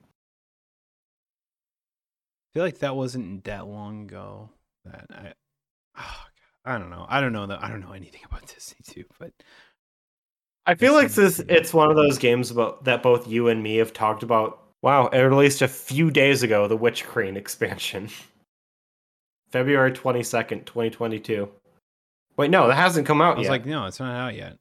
feel 2.58 2.66
like 2.66 2.80
that 2.80 2.96
wasn't 2.96 3.44
that 3.44 3.68
long 3.68 4.02
ago. 4.02 4.50
That 4.84 5.06
I, 5.12 5.34
oh, 5.96 6.24
God, 6.66 6.76
I 6.76 6.80
don't 6.80 6.90
know. 6.90 7.06
I 7.08 7.22
don't 7.22 7.32
know 7.32 7.46
that. 7.46 7.64
I 7.64 7.70
don't 7.70 7.82
know 7.82 7.92
anything 7.92 8.22
about 8.32 8.48
Destiny 8.48 8.82
2, 8.84 9.04
but 9.20 9.32
I 10.66 10.74
feel 10.74 10.94
like 10.94 11.12
this 11.12 11.38
2. 11.38 11.46
it's 11.50 11.72
one 11.72 11.92
of 11.92 11.96
those 11.96 12.18
games 12.18 12.50
about 12.50 12.84
that 12.86 13.04
both 13.04 13.28
you 13.28 13.50
and 13.50 13.62
me 13.62 13.76
have 13.78 13.94
talked 13.94 14.24
about. 14.24 14.64
Wow, 14.82 15.06
it 15.10 15.20
released 15.20 15.62
a 15.62 15.68
few 15.68 16.10
days 16.10 16.42
ago, 16.42 16.68
the 16.68 16.76
Witch 16.76 17.06
Queen 17.06 17.38
expansion. 17.38 18.10
February 19.52 19.92
22nd, 19.92 20.66
2022. 20.66 21.48
Wait, 22.38 22.50
no, 22.50 22.68
that 22.68 22.76
hasn't 22.76 23.06
come 23.06 23.22
out 23.22 23.36
I 23.36 23.38
was 23.38 23.46
yet. 23.46 23.52
like, 23.52 23.66
no, 23.68 23.86
it's 23.86 24.00
not 24.00 24.16
out 24.16 24.36
yet. 24.36 24.58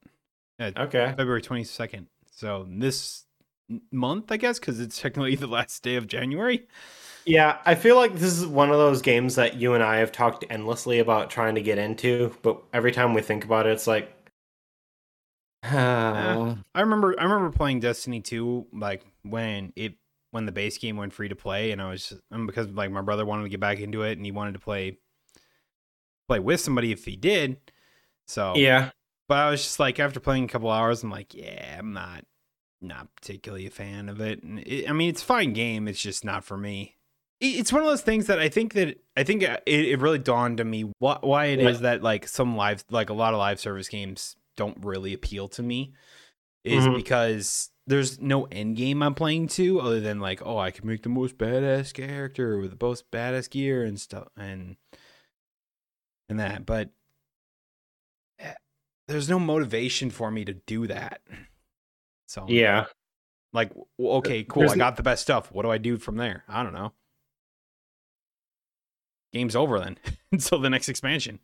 okay. 0.60 1.14
February 1.16 1.40
22nd. 1.40 2.04
So 2.30 2.66
this 2.68 3.24
month, 3.90 4.30
I 4.30 4.36
guess, 4.36 4.58
because 4.58 4.80
it's 4.80 5.00
technically 5.00 5.34
the 5.36 5.46
last 5.46 5.82
day 5.82 5.96
of 5.96 6.06
January. 6.06 6.66
Yeah, 7.26 7.58
I 7.64 7.74
feel 7.74 7.96
like 7.96 8.14
this 8.14 8.38
is 8.38 8.46
one 8.46 8.70
of 8.70 8.76
those 8.76 9.02
games 9.02 9.34
that 9.34 9.56
you 9.56 9.74
and 9.74 9.82
I 9.82 9.96
have 9.96 10.12
talked 10.12 10.44
endlessly 10.48 11.00
about 11.00 11.28
trying 11.28 11.56
to 11.56 11.60
get 11.60 11.76
into, 11.76 12.32
but 12.42 12.62
every 12.72 12.92
time 12.92 13.14
we 13.14 13.20
think 13.20 13.44
about 13.44 13.66
it, 13.66 13.72
it's 13.72 13.88
like 13.88 14.12
I 15.64 16.56
remember 16.76 17.16
I 17.18 17.24
remember 17.24 17.50
playing 17.50 17.80
Destiny 17.80 18.20
2 18.20 18.68
like 18.72 19.04
when 19.22 19.72
it 19.74 19.94
when 20.30 20.46
the 20.46 20.52
base 20.52 20.78
game 20.78 20.96
went 20.96 21.12
free 21.12 21.28
to 21.28 21.34
play 21.34 21.72
and 21.72 21.82
I 21.82 21.90
was 21.90 22.12
and 22.30 22.46
because 22.46 22.68
like 22.68 22.92
my 22.92 23.00
brother 23.00 23.26
wanted 23.26 23.44
to 23.44 23.48
get 23.48 23.58
back 23.60 23.80
into 23.80 24.02
it 24.02 24.16
and 24.16 24.24
he 24.24 24.30
wanted 24.30 24.52
to 24.52 24.60
play 24.60 24.98
play 26.28 26.38
with 26.38 26.60
somebody 26.60 26.92
if 26.92 27.04
he 27.04 27.16
did. 27.16 27.56
So 28.28 28.54
yeah. 28.54 28.90
but 29.28 29.38
I 29.38 29.50
was 29.50 29.62
just 29.62 29.80
like 29.80 29.98
after 29.98 30.20
playing 30.20 30.44
a 30.44 30.48
couple 30.48 30.70
hours 30.70 31.02
I'm 31.02 31.10
like, 31.10 31.34
yeah, 31.34 31.76
I'm 31.78 31.92
not 31.92 32.24
not 32.80 33.08
particularly 33.16 33.66
a 33.66 33.70
fan 33.70 34.08
of 34.08 34.20
it. 34.20 34.42
And 34.42 34.60
it, 34.60 34.88
I 34.88 34.92
mean, 34.92 35.10
it's 35.10 35.22
a 35.22 35.26
fine 35.26 35.52
game, 35.52 35.88
it's 35.88 36.00
just 36.00 36.24
not 36.24 36.44
for 36.44 36.56
me. 36.56 36.95
It- 37.40 37.58
It's 37.60 37.72
one 37.72 37.82
of 37.82 37.88
those 37.88 38.02
things 38.02 38.26
that 38.26 38.38
I 38.38 38.48
think 38.48 38.72
that 38.74 38.98
I 39.16 39.22
think 39.24 39.42
it, 39.42 39.62
it 39.66 39.98
really 40.00 40.18
dawned 40.18 40.60
on 40.60 40.70
me 40.70 40.90
why, 40.98 41.18
why 41.20 41.44
it 41.46 41.60
Yeah. 41.60 41.68
is 41.68 41.80
that 41.80 42.02
like 42.02 42.26
some 42.28 42.56
live 42.56 42.84
like 42.90 43.10
a 43.10 43.14
lot 43.14 43.34
of 43.34 43.38
live 43.38 43.60
service 43.60 43.88
games 43.88 44.36
don't 44.56 44.82
really 44.84 45.12
appeal 45.12 45.48
to 45.48 45.62
me 45.62 45.92
is 46.64 46.84
Mhm. 46.86 46.96
because 46.96 47.70
there's 47.86 48.20
no 48.20 48.44
end 48.46 48.76
game 48.76 49.02
I'm 49.02 49.14
playing 49.14 49.48
to 49.48 49.80
other 49.80 50.00
than 50.00 50.18
like 50.18 50.40
oh 50.44 50.58
I 50.58 50.70
can 50.70 50.86
make 50.86 51.02
the 51.02 51.08
most 51.10 51.36
badass 51.38 51.92
character 51.92 52.58
with 52.58 52.76
the 52.76 52.84
most 52.86 53.10
badass 53.10 53.50
gear 53.50 53.84
and 53.84 54.00
stuff 54.00 54.28
and 54.36 54.76
and 56.28 56.40
that 56.40 56.64
but 56.66 56.90
eh, 58.38 58.54
there's 59.08 59.28
no 59.28 59.38
motivation 59.38 60.10
for 60.10 60.30
me 60.30 60.44
to 60.46 60.54
do 60.54 60.86
that 60.86 61.20
so 62.26 62.46
Yeah. 62.48 62.86
like 63.52 63.70
okay 64.00 64.42
cool 64.44 64.62
There's 64.62 64.72
I 64.72 64.76
got 64.76 64.96
the 64.96 65.02
best 65.02 65.22
stuff 65.22 65.52
what 65.52 65.62
do 65.62 65.70
I 65.70 65.78
do 65.78 65.98
from 65.98 66.16
there 66.16 66.44
I 66.48 66.62
don't 66.62 66.72
know 66.74 66.92
game's 69.32 69.56
over 69.56 69.78
then 69.78 69.98
until 70.32 70.58
the 70.58 70.70
next 70.70 70.88
expansion 70.88 71.38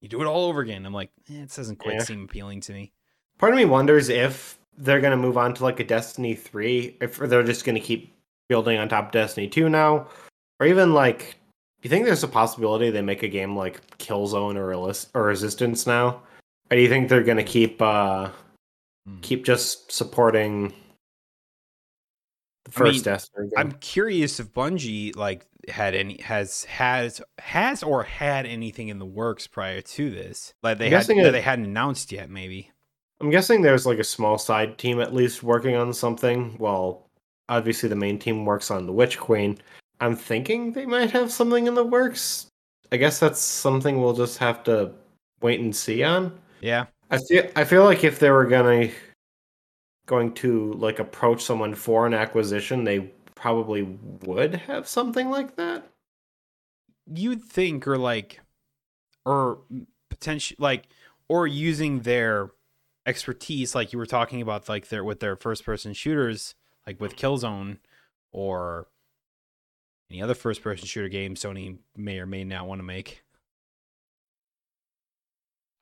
you 0.00 0.08
do 0.08 0.20
it 0.22 0.26
all 0.26 0.46
over 0.46 0.60
again 0.60 0.84
I'm 0.86 0.92
like 0.94 1.10
eh, 1.30 1.42
it 1.42 1.54
doesn't 1.54 1.76
quite 1.76 1.94
Yeah. 1.96 2.02
seem 2.04 2.24
appealing 2.24 2.60
to 2.62 2.72
me 2.72 2.92
Part 3.38 3.52
of 3.52 3.58
me 3.58 3.64
wonders 3.64 4.08
if 4.10 4.58
they're 4.76 5.00
going 5.00 5.12
to 5.12 5.16
move 5.16 5.38
on 5.38 5.54
to 5.54 5.62
like 5.62 5.80
a 5.80 5.84
Destiny 5.84 6.34
3, 6.34 6.98
if 7.00 7.16
they're 7.16 7.42
just 7.42 7.64
going 7.64 7.74
to 7.74 7.80
keep 7.80 8.14
building 8.50 8.78
on 8.78 8.88
top 8.88 9.06
of 9.06 9.12
Destiny 9.12 9.48
2 9.48 9.68
now, 9.70 10.08
or 10.58 10.66
even 10.66 10.92
like, 10.92 11.20
do 11.80 11.86
you 11.86 11.90
think 11.90 12.04
there's 12.04 12.22
a 12.22 12.28
possibility 12.28 12.90
they 12.90 13.00
make 13.00 13.22
a 13.22 13.28
game 13.28 13.56
like 13.56 13.96
Killzone 13.98 14.56
or, 14.56 14.68
Relis- 14.68 15.08
or 15.14 15.22
Resistance 15.24 15.86
now? 15.86 16.20
Or 16.70 16.76
do 16.76 16.80
you 16.82 16.88
think 16.90 17.08
they're 17.08 17.22
going 17.22 17.38
to 17.38 17.42
keep 17.44 17.80
uh 17.80 18.28
Hmm. 19.06 19.20
keep 19.22 19.44
just 19.46 19.90
supporting 19.90 20.74
the 22.72 22.80
I 22.80 22.84
first 22.84 23.06
mean? 23.06 23.50
I'm 23.56 23.72
curious 23.72 24.40
if 24.40 24.52
Bungie 24.52 25.14
like 25.16 25.46
had 25.68 25.94
any 25.94 26.20
has 26.22 26.64
has 26.64 27.20
has 27.38 27.82
or 27.82 28.02
had 28.02 28.46
anything 28.46 28.88
in 28.88 28.98
the 28.98 29.06
works 29.06 29.46
prior 29.46 29.80
to 29.80 30.10
this, 30.10 30.54
like 30.62 30.78
they 30.78 30.88
had 30.90 31.08
it- 31.10 31.32
they 31.32 31.40
hadn't 31.40 31.66
announced 31.66 32.12
yet. 32.12 32.30
Maybe 32.30 32.70
I'm 33.20 33.30
guessing 33.30 33.60
there's 33.62 33.84
like 33.86 33.98
a 33.98 34.04
small 34.04 34.38
side 34.38 34.78
team 34.78 35.00
at 35.00 35.14
least 35.14 35.42
working 35.42 35.76
on 35.76 35.92
something. 35.92 36.56
Well, 36.58 37.06
obviously 37.48 37.88
the 37.88 37.96
main 37.96 38.18
team 38.18 38.44
works 38.46 38.70
on 38.70 38.86
the 38.86 38.92
Witch 38.92 39.18
Queen. 39.18 39.58
I'm 40.00 40.16
thinking 40.16 40.72
they 40.72 40.86
might 40.86 41.10
have 41.10 41.30
something 41.30 41.66
in 41.66 41.74
the 41.74 41.84
works. 41.84 42.46
I 42.90 42.96
guess 42.96 43.18
that's 43.20 43.38
something 43.40 44.00
we'll 44.00 44.14
just 44.14 44.38
have 44.38 44.64
to 44.64 44.92
wait 45.42 45.60
and 45.60 45.74
see 45.76 46.02
on. 46.02 46.38
yeah. 46.60 46.86
I 47.12 47.18
feel 47.18 47.44
I 47.56 47.64
feel 47.64 47.84
like 47.84 48.04
if 48.04 48.20
they 48.20 48.30
were 48.30 48.44
gonna 48.46 48.88
going 50.10 50.34
to 50.34 50.72
like 50.72 50.98
approach 50.98 51.40
someone 51.40 51.72
for 51.72 52.04
an 52.04 52.12
acquisition, 52.12 52.82
they 52.82 53.12
probably 53.36 53.82
would 54.24 54.56
have 54.56 54.88
something 54.88 55.30
like 55.30 55.54
that. 55.54 55.88
You'd 57.06 57.44
think, 57.44 57.86
or 57.86 57.96
like, 57.96 58.40
or 59.24 59.60
potential 60.08 60.56
like, 60.58 60.88
or 61.28 61.46
using 61.46 62.00
their 62.00 62.50
expertise, 63.06 63.72
like 63.76 63.92
you 63.92 64.00
were 64.00 64.06
talking 64.06 64.42
about, 64.42 64.68
like 64.68 64.88
their 64.88 65.04
with 65.04 65.20
their 65.20 65.36
first 65.36 65.64
person 65.64 65.92
shooters, 65.92 66.56
like 66.88 67.00
with 67.00 67.14
Killzone, 67.14 67.78
or 68.32 68.88
any 70.10 70.20
other 70.20 70.34
first 70.34 70.60
person 70.60 70.88
shooter 70.88 71.08
game 71.08 71.36
Sony 71.36 71.78
may 71.96 72.18
or 72.18 72.26
may 72.26 72.42
not 72.42 72.66
want 72.66 72.80
to 72.80 72.84
make. 72.84 73.22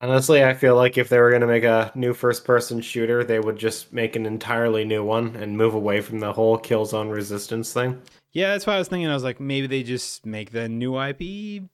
Honestly, 0.01 0.45
I 0.45 0.55
feel 0.55 0.77
like 0.77 0.97
if 0.97 1.09
they 1.09 1.19
were 1.19 1.31
going 1.31 1.41
to 1.41 1.47
make 1.49 1.65
a 1.65 1.91
new 1.97 2.15
first 2.15 2.45
person 2.45 2.81
shooter, 2.81 3.25
they 3.25 3.41
would 3.41 3.57
just 3.57 3.93
make 3.93 4.15
an 4.15 4.27
entirely 4.27 4.85
new 4.85 5.03
one 5.03 5.35
and 5.35 5.57
move 5.57 5.75
away 5.75 6.01
from 6.01 6.21
the 6.21 6.33
whole 6.33 6.57
Killzone 6.57 7.13
Resistance 7.13 7.73
thing. 7.73 8.01
Yeah, 8.33 8.53
that's 8.53 8.65
what 8.67 8.77
I 8.77 8.79
was 8.79 8.87
thinking. 8.87 9.09
I 9.09 9.15
was 9.15 9.25
like, 9.25 9.41
maybe 9.41 9.67
they 9.67 9.83
just 9.83 10.25
make 10.25 10.53
the 10.53 10.69
new 10.69 11.01
IP, 11.01 11.65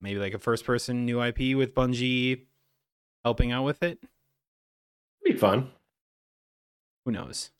maybe 0.00 0.18
like 0.18 0.34
a 0.34 0.38
first 0.40 0.64
person 0.64 1.06
new 1.06 1.22
IP 1.22 1.56
with 1.56 1.72
Bungie 1.72 2.46
helping 3.24 3.52
out 3.52 3.64
with 3.64 3.82
it. 3.84 4.00
Be 5.24 5.34
fun. 5.34 5.70
Who 7.04 7.12
knows? 7.12 7.50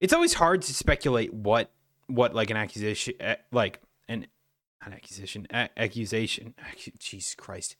It's 0.00 0.12
always 0.12 0.34
hard 0.34 0.62
to 0.62 0.74
speculate 0.74 1.32
what 1.34 1.72
what 2.06 2.34
like 2.34 2.50
an 2.50 2.56
accusation 2.56 3.14
eh, 3.18 3.36
like 3.50 3.80
an 4.08 4.26
an 4.84 4.92
accusation 4.92 5.46
a- 5.50 5.70
accusation. 5.76 6.54
Accu- 6.72 6.98
Jesus 6.98 7.34
Christ. 7.34 7.74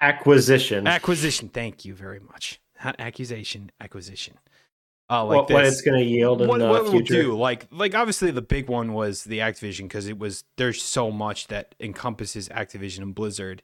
Acquisition. 0.00 0.86
Acquisition. 0.86 1.48
Thank 1.48 1.84
you 1.84 1.94
very 1.94 2.20
much. 2.20 2.60
Not 2.84 2.96
accusation. 2.98 3.70
Acquisition. 3.80 4.34
Oh, 5.08 5.26
like 5.26 5.36
what, 5.36 5.50
what 5.50 5.64
it's 5.64 5.82
going 5.82 5.98
to 5.98 6.04
yield 6.04 6.42
in 6.42 6.48
what, 6.48 6.58
the 6.58 6.68
what 6.68 6.82
we'll 6.82 6.90
future. 6.92 7.22
do 7.22 7.36
like 7.36 7.68
like 7.70 7.94
obviously 7.94 8.32
the 8.32 8.42
big 8.42 8.68
one 8.68 8.92
was 8.92 9.22
the 9.22 9.38
activision 9.38 9.82
because 9.82 10.08
it 10.08 10.18
was 10.18 10.42
there's 10.56 10.82
so 10.82 11.12
much 11.12 11.46
that 11.46 11.76
encompasses 11.78 12.48
activision 12.48 13.02
and 13.02 13.14
blizzard 13.14 13.62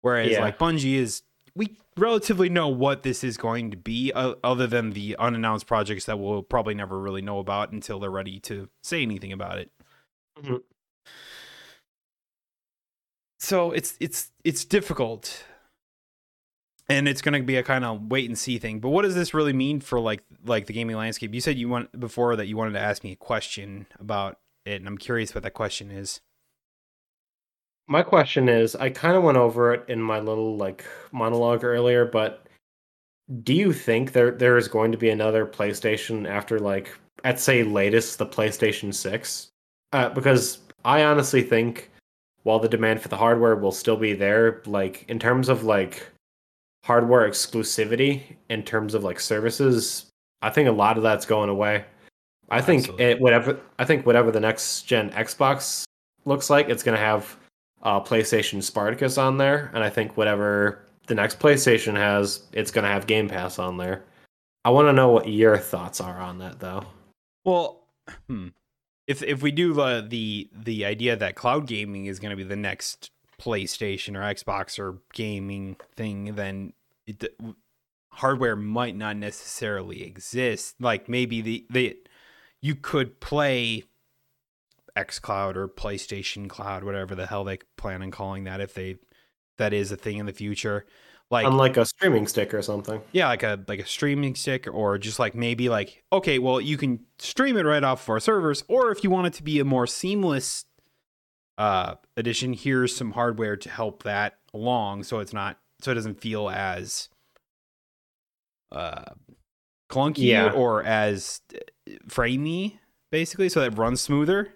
whereas 0.00 0.32
Yeah. 0.32 0.40
like 0.40 0.58
bungie 0.58 0.94
is 0.96 1.22
we 1.54 1.76
relatively 1.96 2.48
know 2.48 2.66
what 2.66 3.04
this 3.04 3.22
is 3.22 3.36
going 3.36 3.70
to 3.70 3.76
be 3.76 4.10
uh, 4.16 4.34
other 4.42 4.66
than 4.66 4.90
the 4.90 5.14
unannounced 5.20 5.68
projects 5.68 6.06
that 6.06 6.18
we'll 6.18 6.42
probably 6.42 6.74
never 6.74 6.98
really 6.98 7.22
know 7.22 7.38
about 7.38 7.70
until 7.70 8.00
they're 8.00 8.10
ready 8.10 8.40
to 8.40 8.68
say 8.82 9.00
anything 9.02 9.32
about 9.32 9.58
it 9.58 9.70
Mhm. 10.42 10.60
so 13.38 13.70
it's 13.70 13.94
it's 14.00 14.32
it's 14.42 14.64
difficult 14.64 15.44
and 16.90 17.06
it's 17.06 17.22
going 17.22 17.40
to 17.40 17.46
be 17.46 17.56
a 17.56 17.62
kind 17.62 17.84
of 17.84 18.10
wait 18.10 18.28
and 18.28 18.36
see 18.36 18.58
thing. 18.58 18.80
But 18.80 18.90
what 18.90 19.02
does 19.02 19.14
this 19.14 19.32
really 19.32 19.52
mean 19.52 19.80
for 19.80 20.00
like 20.00 20.22
like 20.44 20.66
the 20.66 20.72
gaming 20.72 20.96
landscape? 20.96 21.32
You 21.32 21.40
said 21.40 21.56
you 21.56 21.68
want 21.68 21.98
before 21.98 22.34
that 22.36 22.46
you 22.46 22.56
wanted 22.56 22.72
to 22.72 22.80
ask 22.80 23.04
me 23.04 23.12
a 23.12 23.16
question 23.16 23.86
about 23.98 24.38
it 24.66 24.74
and 24.74 24.86
i'm 24.86 24.98
curious 24.98 25.34
what 25.34 25.42
that 25.42 25.54
question 25.54 25.90
is. 25.90 26.20
My 27.86 28.02
question 28.02 28.48
is 28.48 28.76
I 28.76 28.90
kind 28.90 29.16
of 29.16 29.22
went 29.22 29.38
over 29.38 29.72
it 29.72 29.84
in 29.88 30.02
my 30.02 30.18
little 30.18 30.56
like 30.56 30.84
monologue 31.12 31.64
earlier, 31.64 32.04
but 32.04 32.46
do 33.44 33.54
you 33.54 33.72
think 33.72 34.12
there 34.12 34.32
there 34.32 34.58
is 34.58 34.68
going 34.68 34.90
to 34.92 34.98
be 34.98 35.10
another 35.10 35.46
PlayStation 35.46 36.28
after 36.28 36.58
like 36.58 36.96
at 37.22 37.38
say 37.38 37.62
latest 37.62 38.18
the 38.18 38.26
PlayStation 38.26 38.92
6? 38.92 39.48
Uh, 39.92 40.08
because 40.08 40.58
I 40.84 41.04
honestly 41.04 41.42
think 41.42 41.90
while 42.42 42.58
the 42.58 42.68
demand 42.68 43.00
for 43.00 43.08
the 43.08 43.16
hardware 43.16 43.54
will 43.56 43.72
still 43.72 43.96
be 43.96 44.12
there, 44.12 44.62
like 44.66 45.04
in 45.08 45.18
terms 45.18 45.48
of 45.48 45.62
like 45.64 46.06
hardware 46.84 47.28
exclusivity, 47.28 48.22
in 48.48 48.62
terms 48.62 48.94
of 48.94 49.04
like 49.04 49.20
services, 49.20 50.06
I 50.42 50.50
think 50.50 50.68
a 50.68 50.72
lot 50.72 50.96
of 50.96 51.02
that's 51.02 51.26
going 51.26 51.50
away. 51.50 51.84
I 52.50 52.60
think 52.60 52.80
Absolutely. 52.80 53.04
it 53.04 53.20
whatever 53.20 53.60
I 53.78 53.84
think 53.84 54.06
whatever 54.06 54.30
the 54.30 54.40
next 54.40 54.82
gen 54.82 55.10
Xbox 55.10 55.84
looks 56.24 56.50
like, 56.50 56.68
it's 56.68 56.82
gonna 56.82 56.96
have 56.96 57.36
uh, 57.82 58.00
PlayStation 58.00 58.62
Spartacus 58.62 59.18
on 59.18 59.38
there, 59.38 59.70
and 59.74 59.84
I 59.84 59.90
think 59.90 60.16
whatever 60.16 60.84
the 61.06 61.14
next 61.14 61.38
PlayStation 61.38 61.96
has, 61.96 62.44
it's 62.52 62.70
gonna 62.70 62.88
have 62.88 63.06
Game 63.06 63.28
Pass 63.28 63.58
on 63.58 63.76
there. 63.76 64.04
I 64.64 64.70
want 64.70 64.88
to 64.88 64.92
know 64.92 65.08
what 65.08 65.28
your 65.28 65.56
thoughts 65.56 66.00
are 66.00 66.18
on 66.18 66.38
that, 66.38 66.60
though. 66.60 66.84
well 67.44 67.86
hmm. 68.26 68.48
if 69.06 69.22
if 69.22 69.42
we 69.42 69.50
do 69.50 69.72
the 69.72 70.06
the 70.08 70.50
the 70.52 70.84
idea 70.84 71.16
that 71.16 71.34
cloud 71.34 71.66
gaming 71.66 72.06
is 72.06 72.18
going 72.18 72.30
to 72.30 72.36
be 72.36 72.42
the 72.44 72.56
next 72.56 73.10
playstation 73.40 74.16
or 74.16 74.34
xbox 74.34 74.78
or 74.78 74.98
gaming 75.14 75.76
thing 75.96 76.34
then 76.34 76.72
it, 77.06 77.24
hardware 78.10 78.56
might 78.56 78.96
not 78.96 79.16
necessarily 79.16 80.02
exist 80.02 80.74
like 80.80 81.08
maybe 81.08 81.40
the 81.40 81.66
the 81.70 81.96
you 82.60 82.74
could 82.74 83.20
play 83.20 83.84
X 84.96 85.18
Cloud 85.18 85.56
or 85.56 85.68
PlayStation 85.68 86.48
Cloud, 86.48 86.84
whatever 86.84 87.14
the 87.14 87.26
hell 87.26 87.44
they 87.44 87.58
plan 87.76 88.02
on 88.02 88.10
calling 88.10 88.44
that 88.44 88.60
if 88.60 88.74
they 88.74 88.96
that 89.58 89.72
is 89.72 89.92
a 89.92 89.96
thing 89.96 90.18
in 90.18 90.26
the 90.26 90.32
future. 90.32 90.86
Like 91.30 91.46
Unlike 91.46 91.76
a 91.76 91.84
streaming 91.86 92.26
stick 92.26 92.52
or 92.52 92.60
something. 92.60 93.00
yeah, 93.12 93.28
like 93.28 93.44
a 93.44 93.60
like 93.68 93.78
a 93.78 93.86
streaming 93.86 94.34
stick 94.34 94.66
or 94.70 94.98
just 94.98 95.18
like 95.18 95.34
maybe 95.34 95.68
like 95.68 96.02
okay, 96.12 96.38
well 96.38 96.60
you 96.60 96.76
can 96.76 97.00
stream 97.18 97.56
it 97.56 97.64
right 97.64 97.84
off 97.84 98.02
of 98.02 98.08
our 98.10 98.20
servers, 98.20 98.64
or 98.68 98.90
if 98.90 99.04
you 99.04 99.10
want 99.10 99.28
it 99.28 99.34
to 99.34 99.42
be 99.42 99.60
a 99.60 99.64
more 99.64 99.86
seamless 99.86 100.64
uh 101.60 101.94
edition, 102.16 102.52
here's 102.54 102.96
some 102.96 103.10
hardware 103.12 103.56
to 103.56 103.68
help 103.68 104.02
that 104.04 104.38
along 104.54 105.02
so 105.04 105.18
it's 105.20 105.32
not 105.34 105.58
so 105.82 105.90
it 105.92 105.94
doesn't 105.94 106.20
feel 106.20 106.48
as 106.48 107.08
uh 108.72 109.04
clunky 109.90 110.18
Yeah. 110.28 110.50
or 110.52 110.82
as 110.84 111.40
uh, 111.54 111.58
framey 112.08 112.78
basically 113.10 113.48
so 113.48 113.60
that 113.60 113.72
it 113.72 113.78
runs 113.78 114.00
smoother. 114.00 114.52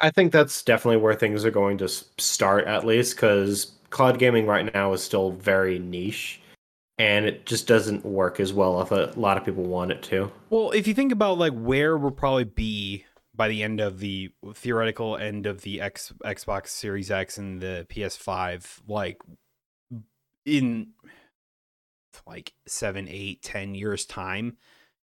I 0.00 0.10
think 0.10 0.32
that's 0.32 0.62
definitely 0.62 0.96
where 1.00 1.14
things 1.14 1.44
are 1.44 1.50
going 1.52 1.78
to 1.78 1.88
start, 1.88 2.66
at 2.66 2.84
least, 2.84 3.14
because 3.14 3.72
cloud 3.90 4.18
gaming 4.18 4.46
right 4.46 4.72
now 4.74 4.92
is 4.92 5.02
still 5.02 5.30
very 5.32 5.78
niche, 5.78 6.40
and 6.98 7.24
it 7.26 7.46
just 7.46 7.68
doesn't 7.68 8.04
work 8.04 8.40
as 8.40 8.52
well 8.52 8.80
if 8.82 8.90
a 8.90 9.12
lot 9.16 9.36
of 9.36 9.44
people 9.44 9.62
want 9.62 9.92
it 9.92 10.02
to. 10.04 10.32
Well, 10.50 10.70
if 10.72 10.88
you 10.88 10.94
think 10.94 11.12
about 11.12 11.38
like 11.38 11.52
where 11.52 11.96
we'll 11.96 12.10
probably 12.10 12.44
be 12.44 13.04
by 13.34 13.48
the 13.48 13.62
end 13.62 13.80
of 13.80 13.98
the 14.00 14.30
theoretical 14.54 15.16
end 15.16 15.46
of 15.46 15.62
the 15.62 15.80
X 15.80 16.12
Xbox 16.24 16.68
Series 16.68 17.10
X 17.10 17.38
and 17.38 17.60
the 17.60 17.86
PS5, 17.88 18.80
like 18.86 19.20
in 20.44 20.88
like 22.26 22.52
seven, 22.66 23.08
eight, 23.08 23.42
ten 23.42 23.74
years 23.74 24.04
time, 24.04 24.56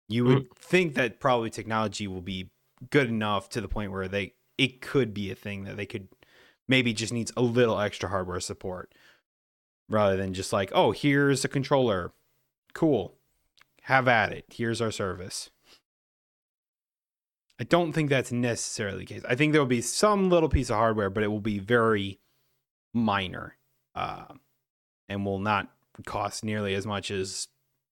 you 0.08 0.24
would 0.24 0.44
mm-hmm. 0.44 0.52
think 0.56 0.94
that 0.94 1.20
probably 1.20 1.50
technology 1.50 2.06
will 2.06 2.22
be 2.22 2.50
good 2.90 3.08
enough 3.08 3.48
to 3.50 3.60
the 3.60 3.68
point 3.68 3.92
where 3.92 4.08
they 4.08 4.34
it 4.56 4.80
could 4.80 5.14
be 5.14 5.30
a 5.30 5.34
thing 5.34 5.64
that 5.64 5.76
they 5.76 5.86
could 5.86 6.08
maybe 6.66 6.92
just 6.92 7.12
needs 7.12 7.32
a 7.36 7.42
little 7.42 7.78
extra 7.78 8.08
hardware 8.08 8.40
support 8.40 8.92
rather 9.88 10.16
than 10.16 10.34
just 10.34 10.52
like, 10.52 10.70
oh, 10.74 10.90
here's 10.90 11.44
a 11.44 11.48
controller. 11.48 12.12
Cool 12.74 13.18
have 13.88 14.06
at 14.06 14.32
it. 14.32 14.44
Here's 14.50 14.82
our 14.82 14.90
service. 14.90 15.48
I 17.60 17.64
don't 17.64 17.92
think 17.92 18.08
that's 18.08 18.30
necessarily 18.30 19.00
the 19.00 19.04
case. 19.04 19.22
I 19.28 19.34
think 19.34 19.52
there 19.52 19.60
will 19.60 19.66
be 19.66 19.80
some 19.80 20.30
little 20.30 20.48
piece 20.48 20.70
of 20.70 20.76
hardware, 20.76 21.10
but 21.10 21.24
it 21.24 21.28
will 21.28 21.40
be 21.40 21.58
very 21.58 22.20
minor, 22.94 23.56
uh, 23.94 24.26
and 25.08 25.24
will 25.24 25.40
not 25.40 25.68
cost 26.06 26.44
nearly 26.44 26.74
as 26.74 26.86
much 26.86 27.10
as 27.10 27.48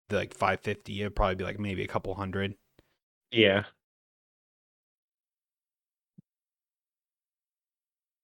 the 0.08 0.16
like 0.16 0.34
550. 0.34 1.00
It'd 1.00 1.16
probably 1.16 1.34
be 1.34 1.44
like 1.44 1.58
maybe 1.58 1.82
a 1.82 1.88
couple 1.88 2.14
hundred. 2.14 2.54
Yeah. 3.32 3.64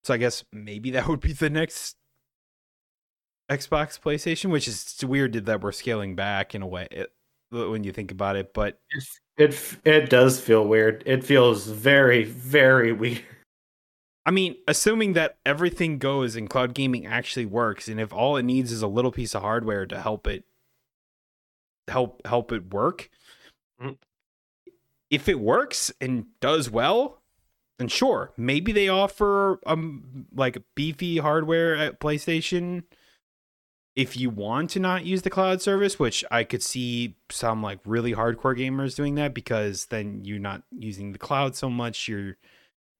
So 0.03 0.13
I 0.13 0.17
guess 0.17 0.43
maybe 0.51 0.91
that 0.91 1.07
would 1.07 1.21
be 1.21 1.33
the 1.33 1.49
next 1.49 1.95
Xbox 3.49 3.99
PlayStation, 3.99 4.49
which 4.49 4.67
is 4.67 4.95
weird 5.03 5.33
that 5.33 5.61
we're 5.61 5.71
scaling 5.71 6.15
back 6.15 6.55
in 6.55 6.61
a 6.61 6.67
way 6.67 6.87
it, 6.91 7.11
when 7.51 7.83
you 7.83 7.91
think 7.91 8.11
about 8.11 8.35
it. 8.35 8.53
But 8.53 8.79
It, 8.91 9.03
it 9.37 9.77
it 9.83 10.09
does 10.09 10.39
feel 10.39 10.65
weird. 10.67 11.03
It 11.05 11.23
feels 11.23 11.67
very 11.67 12.23
very 12.23 12.91
weird. 12.93 13.21
I 14.25 14.31
mean, 14.31 14.55
assuming 14.67 15.13
that 15.13 15.37
everything 15.45 15.97
goes 15.97 16.35
and 16.37 16.49
cloud 16.49 16.73
gaming 16.73 17.05
actually 17.05 17.45
works, 17.45 17.87
and 17.89 17.99
if 17.99 18.13
all 18.13 18.37
it 18.37 18.43
needs 18.43 18.71
is 18.71 18.81
a 18.81 18.87
little 18.87 19.11
piece 19.11 19.35
of 19.35 19.41
hardware 19.41 19.85
to 19.85 19.99
help 19.99 20.27
it 20.27 20.45
help 21.87 22.25
help 22.25 22.51
it 22.51 22.73
work, 22.73 23.09
Mhm. 23.81 23.97
if 25.09 25.27
it 25.27 25.39
works 25.39 25.91
and 25.99 26.27
does 26.39 26.69
well, 26.69 27.21
then 27.79 27.87
sure, 27.89 28.31
maybe 28.37 28.71
they 28.71 28.87
offer 28.87 29.59
um 29.65 30.27
like 30.33 30.57
beefy 30.75 31.17
hardware 31.17 31.75
at 31.75 31.99
PlayStation 31.99 32.83
if 33.95 34.17
you 34.17 34.29
want 34.29 34.71
to 34.71 34.79
not 34.79 35.05
use 35.05 35.21
the 35.21 35.29
cloud 35.29 35.61
service, 35.61 35.99
which 35.99 36.23
I 36.31 36.43
could 36.43 36.63
see 36.63 37.15
some 37.29 37.61
like 37.61 37.79
really 37.85 38.13
hardcore 38.13 38.57
gamers 38.57 38.95
doing 38.95 39.15
that 39.15 39.33
because 39.33 39.85
then 39.87 40.21
you're 40.23 40.39
not 40.39 40.63
using 40.71 41.11
the 41.11 41.19
cloud 41.19 41.55
so 41.55 41.69
much, 41.69 42.07
you're 42.07 42.37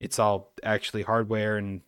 it's 0.00 0.18
all 0.18 0.52
actually 0.62 1.02
hardware 1.02 1.56
and 1.56 1.80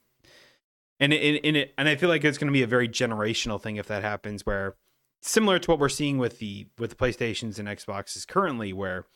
and 0.99 1.13
it, 1.13 1.41
and 1.45 1.57
it 1.57 1.75
and 1.77 1.89
I 1.89 1.97
feel 1.97 2.09
like 2.09 2.25
it's 2.25 2.39
going 2.39 2.49
to 2.49 2.53
be 2.53 2.63
a 2.63 2.67
very 2.67 2.89
generational 2.89 3.61
thing 3.61 3.77
if 3.77 3.87
that 3.89 4.03
happens 4.03 4.45
where 4.45 4.77
similar 5.23 5.59
to 5.59 5.71
what 5.71 5.79
we're 5.79 5.89
seeing 5.89 6.19
with 6.19 6.39
the 6.39 6.67
with 6.79 6.91
the 6.91 6.97
PlayStations 6.97 7.59
and 7.59 7.69
Xboxes 7.69 8.27
currently 8.27 8.73
where 8.73 9.07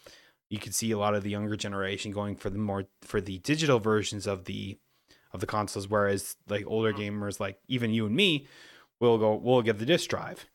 you 0.50 0.58
can 0.58 0.72
see 0.72 0.90
a 0.90 0.98
lot 0.98 1.14
of 1.14 1.22
the 1.22 1.30
younger 1.30 1.56
generation 1.56 2.12
going 2.12 2.36
for 2.36 2.50
the 2.50 2.58
more 2.58 2.84
for 3.02 3.20
the 3.20 3.38
digital 3.38 3.78
versions 3.78 4.26
of 4.26 4.44
the 4.44 4.78
of 5.32 5.40
the 5.40 5.46
consoles 5.46 5.88
whereas 5.88 6.36
like 6.48 6.64
older 6.66 6.92
mm-hmm. 6.92 7.22
gamers 7.22 7.40
like 7.40 7.58
even 7.68 7.92
you 7.92 8.06
and 8.06 8.14
me 8.14 8.46
will 9.00 9.18
go 9.18 9.34
we'll 9.34 9.62
get 9.62 9.78
the 9.78 9.86
disk 9.86 10.08
drive 10.10 10.46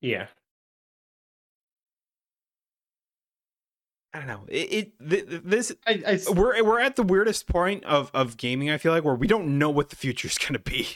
Yeah. 0.00 0.28
I 4.14 4.18
don't 4.18 4.28
know 4.28 4.44
it, 4.48 4.92
it 5.00 5.48
this 5.48 5.72
I, 5.86 6.02
I 6.06 6.32
we're 6.32 6.62
we're 6.64 6.80
at 6.80 6.96
the 6.96 7.02
weirdest 7.02 7.46
point 7.46 7.84
of 7.84 8.10
of 8.14 8.36
gaming 8.38 8.70
I 8.70 8.78
feel 8.78 8.92
like 8.92 9.04
where 9.04 9.14
we 9.14 9.26
don't 9.26 9.58
know 9.58 9.68
what 9.68 9.90
the 9.90 9.96
future 9.96 10.28
is 10.28 10.38
going 10.38 10.54
to 10.54 10.58
be 10.58 10.88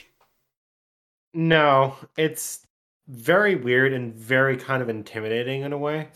No, 1.33 1.95
it's 2.17 2.65
very 3.07 3.55
weird 3.55 3.93
and 3.93 4.13
very 4.13 4.57
kind 4.57 4.81
of 4.81 4.89
intimidating 4.89 5.61
in 5.61 5.73
a 5.73 5.77
way. 5.77 6.09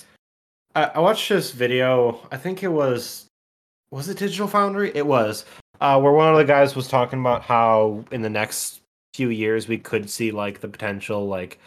I, 0.76 0.86
I 0.86 1.00
watched 1.00 1.30
this 1.30 1.52
video. 1.52 2.20
I 2.32 2.38
think 2.38 2.64
it 2.64 2.70
was 2.70 3.28
was 3.92 4.10
it 4.10 4.18
Digital 4.18 4.48
Foundry? 4.48 4.92
It 4.96 5.06
was 5.06 5.46
uh, 5.80 6.00
where 6.00 6.12
one 6.12 6.32
of 6.32 6.38
the 6.38 6.44
guys 6.46 6.76
was 6.76 6.88
talking 6.88 7.20
about 7.20 7.44
how 7.44 8.04
in 8.12 8.22
the 8.22 8.30
next 8.30 8.82
few 9.16 9.30
years 9.30 9.68
we 9.68 9.78
could 9.78 10.10
see 10.10 10.32
like 10.32 10.60
the 10.60 10.68
potential 10.68 11.28
like 11.28 11.60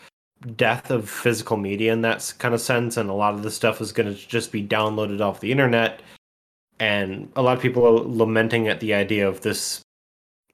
death 0.56 0.90
of 0.90 1.08
physical 1.08 1.56
media 1.56 1.92
in 1.92 2.02
that 2.02 2.32
kind 2.38 2.54
of 2.54 2.61
sense, 2.61 2.96
and 2.96 3.11
a 3.11 3.14
lot 3.14 3.34
of 3.34 3.42
the 3.42 3.50
stuff 3.50 3.80
is 3.80 3.92
going 3.92 4.12
to 4.12 4.28
just 4.28 4.52
be 4.52 4.66
downloaded 4.66 5.20
off 5.20 5.40
the 5.40 5.52
internet. 5.52 6.00
And 6.80 7.30
a 7.34 7.42
lot 7.42 7.56
of 7.56 7.62
people 7.62 7.84
are 7.84 8.04
lamenting 8.04 8.68
at 8.68 8.80
the 8.80 8.94
idea 8.94 9.26
of 9.28 9.40
this 9.40 9.82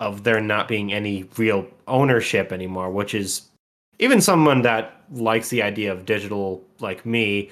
of 0.01 0.25
there 0.25 0.41
not 0.41 0.69
being 0.69 0.93
any 0.93 1.29
real 1.37 1.67
ownership 1.87 2.53
anymore, 2.53 2.91
which 2.91 3.15
is 3.15 3.43
even 3.99 4.21
someone 4.21 4.63
that 4.63 5.03
likes 5.13 5.51
the 5.51 5.63
idea 5.63 5.93
of 5.93 6.05
digital 6.05 6.63
like 6.81 7.05
me 7.07 7.51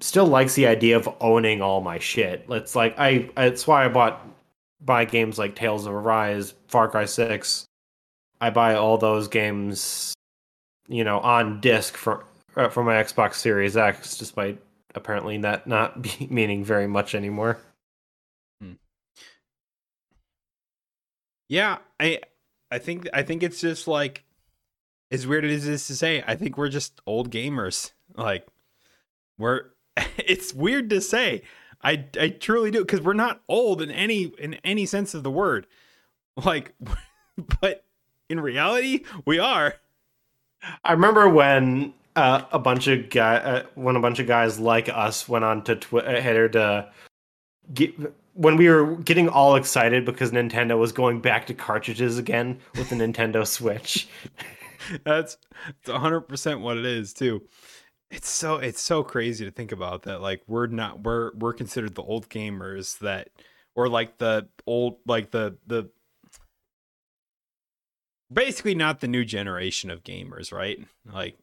still 0.00 0.26
likes 0.26 0.54
the 0.54 0.66
idea 0.66 0.96
of 0.96 1.08
owning 1.20 1.62
all 1.62 1.80
my 1.80 1.98
shit. 1.98 2.44
It's 2.48 2.74
like 2.74 2.98
I 2.98 3.30
it's 3.36 3.66
why 3.66 3.84
I 3.84 3.88
bought 3.88 4.26
buy 4.80 5.04
games 5.04 5.38
like 5.38 5.54
Tales 5.54 5.86
of 5.86 5.94
Arise, 5.94 6.54
Far 6.68 6.88
Cry 6.88 7.04
6. 7.04 7.64
I 8.40 8.50
buy 8.50 8.74
all 8.74 8.98
those 8.98 9.28
games 9.28 10.14
you 10.88 11.04
know 11.04 11.18
on 11.20 11.60
disc 11.60 11.96
for 11.96 12.24
uh, 12.56 12.68
for 12.68 12.84
my 12.84 12.94
Xbox 12.94 13.34
Series 13.34 13.76
X 13.76 14.16
despite 14.16 14.60
apparently 14.94 15.38
that 15.38 15.66
not 15.66 16.02
be 16.02 16.28
meaning 16.30 16.64
very 16.64 16.86
much 16.86 17.14
anymore. 17.14 17.58
Yeah, 21.48 21.78
I 22.00 22.20
I 22.70 22.78
think 22.78 23.08
I 23.12 23.22
think 23.22 23.42
it's 23.42 23.60
just 23.60 23.86
like 23.86 24.24
as 25.10 25.26
weird 25.26 25.44
as 25.44 25.66
it 25.68 25.72
is 25.74 25.86
to 25.86 25.96
say, 25.96 26.24
I 26.26 26.34
think 26.34 26.56
we're 26.56 26.68
just 26.68 27.00
old 27.06 27.30
gamers. 27.30 27.92
Like 28.16 28.46
we're 29.38 29.70
it's 30.18 30.54
weird 30.54 30.90
to 30.90 31.00
say. 31.00 31.42
I 31.82 32.04
I 32.20 32.28
truly 32.28 32.70
do 32.70 32.80
because 32.80 33.00
we're 33.00 33.12
not 33.12 33.42
old 33.48 33.82
in 33.82 33.90
any 33.90 34.32
in 34.38 34.54
any 34.62 34.86
sense 34.86 35.14
of 35.14 35.24
the 35.24 35.30
word. 35.30 35.66
Like 36.36 36.74
but 37.60 37.83
in 38.34 38.40
reality, 38.40 39.04
we 39.24 39.38
are. 39.38 39.74
I 40.82 40.92
remember 40.92 41.28
when 41.28 41.94
uh, 42.16 42.42
a 42.50 42.58
bunch 42.58 42.88
of 42.88 43.10
guy, 43.10 43.36
uh, 43.36 43.62
when 43.74 43.96
a 43.96 44.00
bunch 44.00 44.18
of 44.18 44.26
guys 44.26 44.58
like 44.58 44.88
us 44.88 45.28
went 45.28 45.44
on 45.44 45.62
to 45.64 45.76
Twitter 45.76 46.48
to 46.48 46.90
get 47.72 47.94
when 48.34 48.56
we 48.56 48.68
were 48.68 48.96
getting 48.96 49.28
all 49.28 49.54
excited 49.54 50.04
because 50.04 50.32
Nintendo 50.32 50.76
was 50.78 50.90
going 50.90 51.20
back 51.20 51.46
to 51.46 51.54
cartridges 51.54 52.18
again 52.18 52.58
with 52.74 52.90
the 52.90 52.96
Nintendo 52.96 53.46
Switch. 53.46 54.08
That's 55.04 55.38
it's 55.68 55.88
100% 55.88 56.60
what 56.60 56.76
it 56.76 56.84
is 56.84 57.12
too. 57.12 57.42
It's 58.10 58.28
so 58.28 58.56
it's 58.56 58.82
so 58.82 59.04
crazy 59.04 59.44
to 59.44 59.50
think 59.52 59.70
about 59.70 60.02
that 60.02 60.20
like 60.20 60.42
we're 60.48 60.66
not 60.66 61.04
we're 61.04 61.32
we're 61.36 61.52
considered 61.52 61.94
the 61.94 62.02
old 62.02 62.28
gamers 62.28 62.98
that 62.98 63.28
or 63.74 63.88
like 63.88 64.18
the 64.18 64.48
old 64.66 64.98
like 65.06 65.30
the 65.30 65.56
the 65.66 65.88
basically 68.32 68.74
not 68.74 69.00
the 69.00 69.08
new 69.08 69.24
generation 69.24 69.90
of 69.90 70.02
gamers, 70.04 70.52
right? 70.52 70.78
Like 71.10 71.36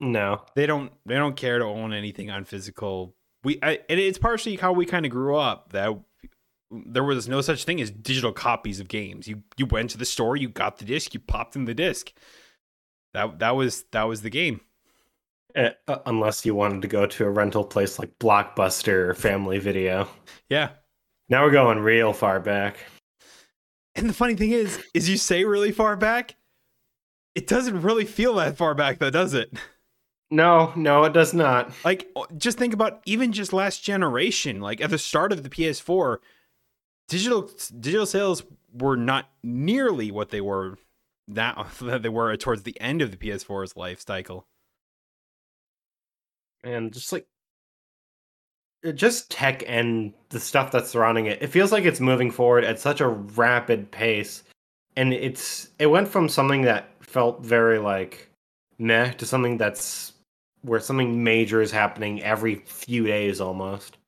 No, 0.00 0.42
they 0.54 0.66
don't 0.66 0.92
they 1.06 1.14
don't 1.14 1.36
care 1.36 1.58
to 1.58 1.64
own 1.64 1.92
anything 1.92 2.30
on 2.30 2.44
physical. 2.44 3.14
We 3.42 3.58
I, 3.62 3.80
and 3.88 4.00
it's 4.00 4.18
partially 4.18 4.56
how 4.56 4.72
we 4.72 4.86
kind 4.86 5.06
of 5.06 5.12
grew 5.12 5.36
up 5.36 5.72
that 5.72 5.92
there 6.70 7.04
was 7.04 7.28
no 7.28 7.40
such 7.40 7.64
thing 7.64 7.80
as 7.80 7.90
digital 7.90 8.32
copies 8.32 8.80
of 8.80 8.88
games. 8.88 9.28
You 9.28 9.42
you 9.56 9.66
went 9.66 9.90
to 9.90 9.98
the 9.98 10.04
store, 10.06 10.36
you 10.36 10.48
got 10.48 10.78
the 10.78 10.84
disc, 10.84 11.14
you 11.14 11.20
popped 11.20 11.56
in 11.56 11.64
the 11.66 11.74
disc. 11.74 12.12
That 13.14 13.38
that 13.40 13.56
was 13.56 13.84
that 13.92 14.04
was 14.04 14.22
the 14.22 14.30
game. 14.30 14.60
uh, 15.56 15.70
uh, 15.88 15.98
unless 16.06 16.44
you 16.44 16.54
wanted 16.54 16.82
to 16.82 16.88
go 16.88 17.06
to 17.06 17.24
a 17.24 17.30
rental 17.30 17.64
place 17.64 17.98
like 17.98 18.18
Blockbuster 18.18 19.08
or 19.10 19.14
Family 19.14 19.58
Video. 19.58 20.08
Yeah. 20.48 20.70
Now 21.28 21.44
we're 21.44 21.52
going 21.52 21.78
real 21.78 22.12
far 22.12 22.40
back. 22.40 22.78
And 23.96 24.08
the 24.08 24.14
funny 24.14 24.34
thing 24.34 24.50
is, 24.50 24.82
is 24.92 25.08
you 25.08 25.16
say 25.16 25.44
really 25.44 25.72
far 25.72 25.96
back, 25.96 26.36
it 27.34 27.46
doesn't 27.46 27.82
really 27.82 28.04
feel 28.04 28.34
that 28.34 28.56
far 28.56 28.74
back 28.74 28.98
though, 28.98 29.10
does 29.10 29.34
it? 29.34 29.52
No, 30.30 30.72
no, 30.74 31.04
it 31.04 31.12
does 31.12 31.32
not. 31.32 31.72
Like 31.84 32.08
just 32.36 32.58
think 32.58 32.74
about 32.74 33.00
even 33.04 33.32
just 33.32 33.52
last 33.52 33.84
generation, 33.84 34.60
like 34.60 34.80
at 34.80 34.90
the 34.90 34.98
start 34.98 35.32
of 35.32 35.42
the 35.42 35.50
PS4, 35.50 36.18
digital 37.08 37.50
digital 37.78 38.06
sales 38.06 38.42
were 38.72 38.96
not 38.96 39.28
nearly 39.42 40.10
what 40.10 40.30
they 40.30 40.40
were 40.40 40.78
now 41.28 41.66
that 41.80 42.02
they 42.02 42.08
were 42.08 42.36
towards 42.36 42.62
the 42.64 42.80
end 42.80 43.02
of 43.02 43.10
the 43.10 43.16
PS4's 43.16 43.76
life 43.76 44.04
cycle. 44.04 44.46
And 46.62 46.92
just 46.92 47.12
like 47.12 47.26
just 48.92 49.30
tech 49.30 49.62
and 49.66 50.12
the 50.28 50.40
stuff 50.40 50.70
that's 50.70 50.90
surrounding 50.90 51.26
it, 51.26 51.42
it 51.42 51.48
feels 51.48 51.72
like 51.72 51.84
it's 51.84 52.00
moving 52.00 52.30
forward 52.30 52.64
at 52.64 52.78
such 52.78 53.00
a 53.00 53.08
rapid 53.08 53.90
pace. 53.90 54.42
And 54.96 55.12
it's 55.12 55.70
it 55.78 55.86
went 55.86 56.08
from 56.08 56.28
something 56.28 56.62
that 56.62 56.90
felt 57.00 57.42
very 57.44 57.78
like 57.78 58.28
meh 58.78 59.12
to 59.12 59.26
something 59.26 59.56
that's 59.56 60.12
where 60.62 60.80
something 60.80 61.22
major 61.22 61.60
is 61.60 61.70
happening 61.70 62.22
every 62.22 62.56
few 62.66 63.04
days 63.06 63.40
almost. 63.40 63.98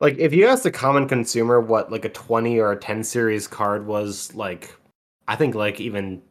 Like 0.00 0.18
if 0.18 0.32
you 0.32 0.46
ask 0.46 0.62
the 0.62 0.70
common 0.70 1.08
consumer 1.08 1.60
what 1.60 1.90
like 1.90 2.04
a 2.04 2.10
20 2.10 2.58
or 2.58 2.72
a 2.72 2.76
10 2.78 3.02
series 3.02 3.46
card 3.46 3.86
was 3.86 4.34
like 4.34 4.74
I 5.26 5.36
think 5.36 5.54
like 5.54 5.80
even 5.80 6.22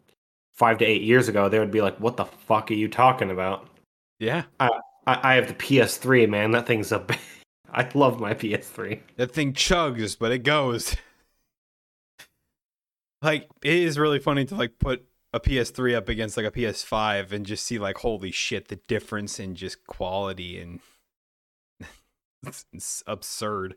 5 0.55 0.77
to 0.79 0.85
8 0.85 1.01
years 1.01 1.27
ago 1.27 1.49
they 1.49 1.59
would 1.59 1.71
be 1.71 1.81
like 1.81 1.97
what 1.99 2.17
the 2.17 2.25
fuck 2.25 2.71
are 2.71 2.75
you 2.75 2.87
talking 2.87 3.31
about? 3.31 3.67
Yeah. 4.19 4.43
I 4.59 4.69
I, 5.07 5.31
I 5.31 5.35
have 5.35 5.47
the 5.47 5.53
PS3, 5.53 6.29
man. 6.29 6.51
That 6.51 6.67
thing's 6.67 6.91
a 6.91 7.03
I 7.71 7.89
love 7.93 8.19
my 8.19 8.33
PS3. 8.33 8.99
That 9.15 9.31
thing 9.31 9.53
chugs, 9.53 10.17
but 10.17 10.31
it 10.31 10.39
goes. 10.39 10.95
like 13.21 13.47
it 13.63 13.73
is 13.73 13.97
really 13.97 14.19
funny 14.19 14.45
to 14.45 14.55
like 14.55 14.79
put 14.79 15.05
a 15.33 15.39
PS3 15.39 15.95
up 15.95 16.09
against 16.09 16.37
like 16.37 16.45
a 16.45 16.51
PS5 16.51 17.31
and 17.31 17.45
just 17.45 17.65
see 17.65 17.79
like 17.79 17.97
holy 17.97 18.31
shit 18.31 18.67
the 18.67 18.77
difference 18.87 19.39
in 19.39 19.55
just 19.55 19.85
quality 19.85 20.59
and 20.59 20.79
it's, 22.45 22.65
it's 22.73 23.03
absurd. 23.07 23.75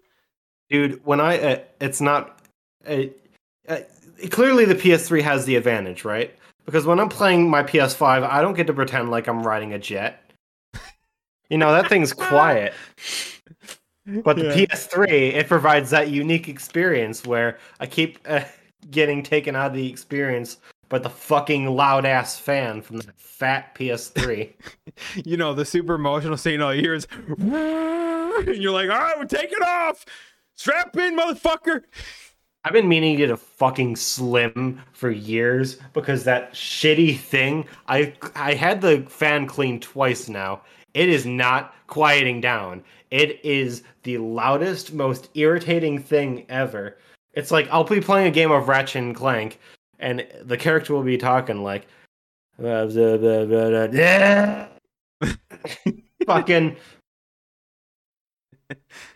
Dude, 0.68 1.04
when 1.04 1.20
I 1.20 1.38
uh, 1.38 1.58
it's 1.80 2.00
not 2.00 2.40
uh, 2.88 3.02
uh, 3.68 3.80
clearly 4.30 4.64
the 4.64 4.74
PS3 4.74 5.22
has 5.22 5.44
the 5.44 5.56
advantage, 5.56 6.04
right? 6.04 6.34
Because 6.64 6.86
when 6.86 7.00
I'm 7.00 7.08
playing 7.08 7.50
my 7.50 7.62
PS5, 7.62 8.28
I 8.28 8.40
don't 8.42 8.54
get 8.54 8.68
to 8.68 8.72
pretend 8.72 9.10
like 9.10 9.26
I'm 9.26 9.42
riding 9.42 9.72
a 9.72 9.78
jet. 9.78 10.29
You 11.50 11.58
know, 11.58 11.72
that 11.72 11.88
thing's 11.88 12.12
quiet. 12.12 12.72
But 14.06 14.36
the 14.36 14.44
yeah. 14.44 14.66
PS3, 14.66 15.34
it 15.34 15.48
provides 15.48 15.90
that 15.90 16.10
unique 16.10 16.48
experience 16.48 17.26
where 17.26 17.58
I 17.78 17.86
keep 17.86 18.18
uh, 18.26 18.44
getting 18.90 19.22
taken 19.22 19.54
out 19.54 19.68
of 19.68 19.74
the 19.74 19.88
experience 19.88 20.56
by 20.88 20.98
the 20.98 21.10
fucking 21.10 21.66
loud 21.66 22.04
ass 22.04 22.38
fan 22.38 22.82
from 22.82 22.98
the 22.98 23.12
fat 23.16 23.74
PS3. 23.74 24.52
you 25.24 25.36
know, 25.36 25.54
the 25.54 25.64
super 25.64 25.94
emotional 25.94 26.36
scene 26.36 26.60
all 26.60 26.74
you 26.74 26.82
hear 26.82 26.94
is 26.94 27.06
and 27.38 28.56
you're 28.56 28.72
like, 28.72 28.90
all 28.90 28.98
right, 28.98 29.18
we're 29.18 29.24
taking 29.24 29.62
off. 29.62 30.04
Strap 30.56 30.96
in, 30.96 31.16
motherfucker. 31.16 31.82
I've 32.64 32.74
been 32.74 32.88
meaning 32.88 33.16
to 33.16 33.18
get 33.18 33.30
a 33.30 33.36
fucking 33.38 33.96
slim 33.96 34.82
for 34.92 35.10
years 35.10 35.78
because 35.94 36.24
that 36.24 36.52
shitty 36.52 37.18
thing. 37.18 37.66
I 37.88 38.12
I 38.34 38.54
had 38.54 38.82
the 38.82 39.02
fan 39.08 39.46
cleaned 39.46 39.80
twice 39.80 40.28
now. 40.28 40.60
It 40.94 41.08
is 41.08 41.26
not 41.26 41.74
quieting 41.86 42.40
down. 42.40 42.82
It 43.10 43.44
is 43.44 43.82
the 44.02 44.18
loudest, 44.18 44.92
most 44.92 45.28
irritating 45.34 46.00
thing 46.00 46.46
ever. 46.48 46.98
It's 47.34 47.50
like 47.50 47.68
I'll 47.70 47.84
be 47.84 48.00
playing 48.00 48.28
a 48.28 48.32
game 48.32 48.50
of 48.50 48.68
Ratchet 48.68 49.02
and 49.02 49.14
Clank, 49.14 49.60
and 49.98 50.26
the 50.42 50.56
character 50.56 50.94
will 50.94 51.02
be 51.02 51.18
talking 51.18 51.62
like, 51.62 51.86
fucking. 56.26 56.76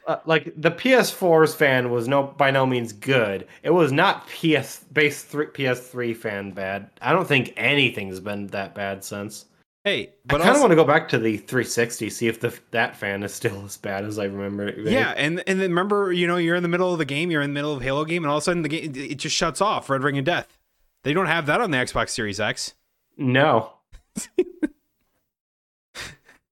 Uh, 0.07 0.17
like 0.27 0.53
the 0.57 0.71
PS4's 0.71 1.55
fan 1.55 1.91
was 1.91 2.09
no 2.09 2.25
by 2.25 2.51
no 2.51 2.67
means 2.67 2.93
good. 2.93 3.47
It 3.63 3.71
was 3.71 3.93
not 3.93 4.27
PS 4.29 4.81
base 4.93 5.23
three 5.23 5.47
PS3 5.47 6.17
fan 6.17 6.51
bad. 6.51 6.91
I 7.01 7.13
don't 7.13 7.27
think 7.27 7.53
anything's 7.57 8.21
been 8.21 8.49
that 8.49 8.75
bad 8.75 9.05
since. 9.05 9.47
Hey, 9.85 10.14
but 10.25 10.40
I 10.40 10.44
kind 10.44 10.57
of 10.57 10.62
want 10.62 10.70
to 10.70 10.77
go 10.77 10.85
back 10.85 11.11
to 11.11 11.18
the 11.18 11.37
360, 11.37 12.09
see 12.09 12.27
if 12.27 12.40
the 12.40 12.59
that 12.70 12.97
fan 12.97 13.23
is 13.23 13.35
still 13.35 13.66
as 13.66 13.77
bad 13.77 14.07
as 14.07 14.18
I 14.18 14.25
remember 14.25 14.68
it. 14.68 14.79
Yeah, 14.79 15.12
and 15.14 15.42
and 15.47 15.61
then 15.61 15.70
remember, 15.70 16.11
you 16.11 16.27
know, 16.27 16.38
you're 16.38 16.57
in 16.57 16.62
the 16.62 16.70
middle 16.70 16.90
of 16.90 16.99
the 16.99 17.05
game, 17.05 17.31
you're 17.31 17.42
in 17.42 17.51
the 17.51 17.55
middle 17.55 17.75
of 17.75 17.83
Halo 17.83 18.07
game, 18.07 18.25
and 18.25 18.31
all 18.31 18.38
of 18.38 18.42
a 18.42 18.44
sudden 18.44 18.62
the 18.62 18.70
game 18.70 18.92
it 18.97 19.16
just 19.16 19.37
shuts 19.37 19.61
off. 19.61 19.90
Red 19.90 20.03
Ring 20.03 20.16
of 20.16 20.25
Death. 20.25 20.59
They 21.03 21.12
don't 21.12 21.27
have 21.27 21.44
that 21.47 21.61
on 21.61 21.70
the 21.70 21.77
Xbox 21.77 22.11
Series 22.11 22.40
X. 22.40 22.73
No. 23.18 23.75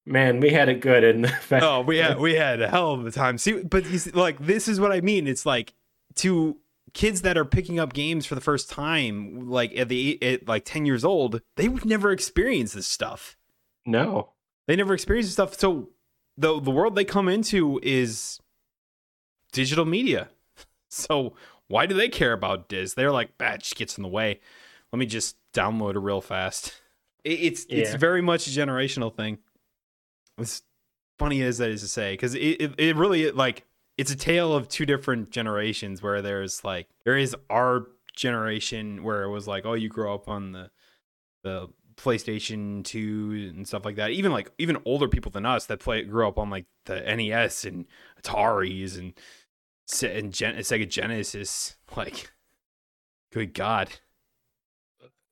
Man, 0.05 0.41
we 0.41 0.51
had 0.51 0.69
it 0.69 0.81
good 0.81 1.03
in 1.03 1.23
the 1.23 1.33
Oh, 1.63 1.81
we 1.81 1.99
had 1.99 2.19
we 2.19 2.35
had 2.35 2.61
a 2.61 2.69
hell 2.69 2.93
of 2.93 3.07
a 3.07 3.11
time. 3.11 3.39
See, 3.39 3.63
but 3.63 3.87
see, 3.87 4.11
like 4.11 4.39
this 4.45 4.69
is 4.69 4.79
what 4.79 4.93
I 4.93 5.01
mean. 5.01 5.27
It's 5.27 5.47
like 5.47 5.73
to 6.17 6.59
kids 6.95 7.23
that 7.23 7.39
are 7.39 7.45
picking 7.45 7.79
up 7.79 7.93
games 7.93 8.27
for 8.27 8.35
the 8.35 8.41
first 8.41 8.71
time, 8.71 9.49
like 9.49 9.77
at 9.77 9.89
the 9.89 10.23
at 10.23 10.47
like 10.47 10.65
ten 10.65 10.87
years 10.87 11.05
old, 11.05 11.41
they 11.57 11.69
would 11.69 11.85
never 11.85 12.13
experience 12.13 12.73
this 12.73 12.87
stuff. 12.87 13.37
No, 13.87 14.33
they 14.67 14.77
never 14.77 14.95
experience 14.95 15.27
this 15.27 15.35
stuff. 15.35 15.59
So 15.59 15.91
the 16.37 16.61
the 16.61 16.71
world 16.71 16.95
they 16.95 17.05
come 17.05 17.29
into 17.29 17.81
is 17.83 18.41
digital 19.53 19.85
media. 19.85 20.29
So 20.95 21.33
why 21.69 21.87
do 21.87 21.95
they 21.95 22.11
care 22.11 22.35
about 22.35 22.69
Diz? 22.69 22.93
They're 22.93 23.11
like, 23.11 23.39
that 23.39 23.63
just 23.63 23.77
gets 23.77 23.97
in 23.97 24.03
the 24.03 24.11
way. 24.11 24.41
Let 24.93 24.99
me 24.99 25.07
just 25.07 25.37
download 25.55 25.95
it 25.97 26.01
real 26.01 26.21
fast. 26.21 26.75
It's 27.25 27.67
yeah. 27.71 27.79
it's 27.79 27.95
very 27.95 28.21
much 28.21 28.49
a 28.49 28.51
generational 28.51 29.15
thing. 29.15 29.39
As 30.39 30.63
funny 31.21 31.41
as 31.43 31.59
that 31.59 31.71
is 31.71 31.81
to 31.83 31.87
say, 31.87 32.15
because 32.15 32.35
it, 32.35 32.41
it, 32.61 32.75
it 32.79 32.97
really 32.97 33.31
like 33.31 33.65
it's 33.99 34.11
a 34.11 34.17
tale 34.17 34.55
of 34.55 34.69
two 34.69 34.87
different 34.87 35.31
generations 35.31 36.03
where 36.03 36.23
there's 36.23 36.65
like 36.65 36.89
there 37.05 37.17
is 37.17 37.37
our 37.51 37.87
generation 38.17 39.03
where 39.03 39.23
it 39.23 39.31
was 39.31 39.47
like, 39.47 39.65
oh, 39.67 39.75
you 39.75 39.89
grow 39.89 40.15
up 40.15 40.29
on 40.29 40.53
the 40.53 40.71
the 41.43 41.69
PlayStation 41.97 42.85
2 42.85 43.53
and 43.55 43.67
stuff 43.67 43.85
like 43.85 43.97
that. 43.97 44.11
Even 44.11 44.33
like 44.33 44.51
even 44.59 44.79
older 44.85 45.09
people 45.09 45.31
than 45.31 45.47
us 45.47 45.67
that 45.67 45.81
play 45.81 46.03
grew 46.03 46.27
up 46.27 46.39
on 46.39 46.51
like 46.51 46.67
the 46.87 47.01
NES 47.01 47.65
and 47.65 47.87
Ataris 48.23 48.99
and 48.99 49.15
and 50.03 50.33
Gen- 50.33 50.57
Sega 50.57 50.89
Genesis. 50.89 51.77
Like, 51.95 52.33
good 53.35 53.53
God. 53.53 53.91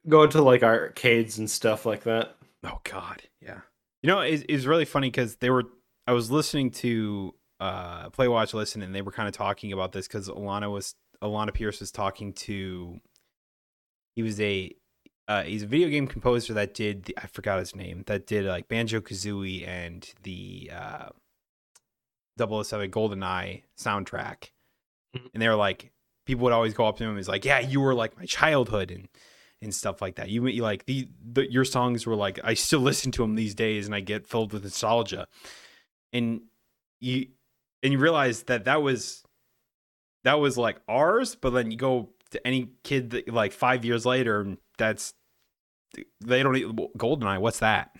Going 0.06 0.28
to 0.28 0.42
like 0.42 0.62
arcades 0.62 1.38
and 1.38 1.50
stuff 1.50 1.86
like 1.86 2.02
that. 2.02 2.36
Oh 2.62 2.80
God, 2.84 3.22
yeah. 3.40 3.60
You 4.02 4.08
know, 4.08 4.20
it's 4.20 4.42
it 4.46 4.66
really 4.66 4.84
funny 4.84 5.08
because 5.08 5.36
they 5.36 5.48
were. 5.48 5.64
I 6.06 6.12
was 6.12 6.30
listening 6.30 6.70
to 6.72 7.34
uh 7.60 8.10
Play 8.10 8.28
Watch 8.28 8.54
Listen, 8.54 8.82
and 8.82 8.94
they 8.94 9.02
were 9.02 9.12
kind 9.12 9.28
of 9.28 9.34
talking 9.34 9.72
about 9.72 9.92
this 9.92 10.08
because 10.08 10.28
Alana 10.28 10.70
was 10.70 10.94
Alana 11.22 11.52
Pierce 11.52 11.80
was 11.80 11.90
talking 11.90 12.32
to. 12.32 12.98
He 14.16 14.22
was 14.22 14.40
a 14.40 14.74
uh, 15.28 15.44
he's 15.44 15.62
a 15.62 15.66
video 15.66 15.88
game 15.88 16.08
composer 16.08 16.52
that 16.54 16.74
did 16.74 17.04
the, 17.04 17.16
I 17.16 17.28
forgot 17.28 17.60
his 17.60 17.76
name 17.76 18.02
that 18.06 18.26
did 18.26 18.46
like 18.46 18.66
Banjo 18.66 19.00
Kazooie 19.00 19.66
and 19.66 20.12
the 20.24 20.72
uh, 20.74 21.10
007 22.36 22.90
GoldenEye 22.90 23.62
soundtrack. 23.78 24.50
Mm-hmm. 25.16 25.26
And 25.32 25.40
they 25.40 25.48
were 25.48 25.54
like, 25.54 25.92
people 26.26 26.42
would 26.44 26.52
always 26.52 26.74
go 26.74 26.86
up 26.86 26.96
to 26.96 27.04
him 27.04 27.10
and 27.10 27.16
was 27.16 27.28
like, 27.28 27.44
yeah, 27.44 27.60
you 27.60 27.80
were 27.80 27.94
like 27.94 28.18
my 28.18 28.24
childhood 28.24 28.90
and 28.90 29.08
and 29.62 29.74
stuff 29.74 30.02
like 30.02 30.16
that. 30.16 30.30
You, 30.30 30.46
you 30.46 30.62
like 30.62 30.86
the, 30.86 31.06
the 31.32 31.50
your 31.50 31.64
songs 31.64 32.06
were 32.06 32.16
like 32.16 32.40
I 32.42 32.54
still 32.54 32.80
listen 32.80 33.12
to 33.12 33.22
them 33.22 33.36
these 33.36 33.54
days 33.54 33.86
and 33.86 33.94
I 33.94 34.00
get 34.00 34.26
filled 34.26 34.52
with 34.52 34.64
nostalgia. 34.64 35.28
And 36.12 36.40
you 36.98 37.28
and 37.82 37.92
you 37.92 37.98
realize 37.98 38.44
that 38.44 38.64
that 38.64 38.82
was 38.82 39.22
that 40.24 40.34
was 40.34 40.58
like 40.58 40.80
ours, 40.88 41.34
but 41.34 41.50
then 41.50 41.70
you 41.70 41.76
go 41.76 42.10
to 42.30 42.46
any 42.46 42.70
kid 42.84 43.10
that 43.10 43.32
like 43.32 43.52
5 43.52 43.84
years 43.84 44.06
later 44.06 44.40
and 44.40 44.58
that's 44.78 45.14
they 46.20 46.42
don't 46.42 46.56
even 46.56 46.76
Goldeneye, 46.96 47.40
what's 47.40 47.58
that? 47.60 47.96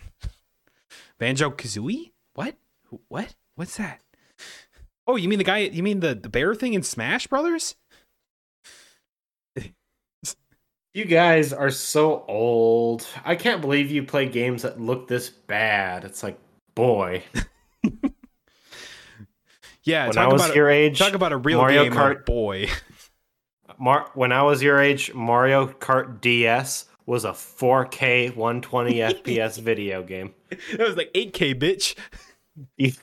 Banjo 1.18 1.50
Kazooie? 1.50 2.12
What? 2.34 2.56
What? 3.08 3.34
What's 3.56 3.76
that? 3.76 4.00
Oh, 5.06 5.16
you 5.16 5.28
mean 5.28 5.38
the 5.38 5.44
guy? 5.44 5.58
You 5.58 5.82
mean 5.82 6.00
the 6.00 6.14
the 6.14 6.28
bear 6.28 6.54
thing 6.54 6.74
in 6.74 6.82
Smash 6.82 7.26
Brothers? 7.26 7.74
You 10.92 11.04
guys 11.04 11.52
are 11.52 11.70
so 11.70 12.24
old. 12.26 13.06
I 13.24 13.36
can't 13.36 13.60
believe 13.60 13.92
you 13.92 14.02
play 14.02 14.28
games 14.28 14.62
that 14.62 14.80
look 14.80 15.06
this 15.06 15.30
bad. 15.30 16.04
It's 16.04 16.24
like, 16.24 16.36
boy. 16.74 17.22
yeah, 19.84 20.08
when 20.08 20.18
I 20.18 20.26
was 20.28 20.54
your 20.54 20.68
a, 20.68 20.74
age, 20.74 20.98
talk 20.98 21.14
about 21.14 21.32
a 21.32 21.36
real 21.36 21.58
Mario 21.58 21.84
game 21.84 21.92
Kart 21.92 22.24
boy. 22.24 22.68
Mar- 23.78 24.10
when 24.14 24.32
I 24.32 24.42
was 24.42 24.62
your 24.62 24.78
age, 24.78 25.14
Mario 25.14 25.68
Kart 25.68 26.20
DS 26.20 26.86
was 27.06 27.24
a 27.24 27.30
4K 27.30 28.36
120 28.36 28.94
FPS 28.94 29.58
video 29.62 30.02
game. 30.02 30.34
It 30.50 30.78
was 30.78 30.96
like 30.96 31.12
8K, 31.14 31.54
bitch. 31.58 32.96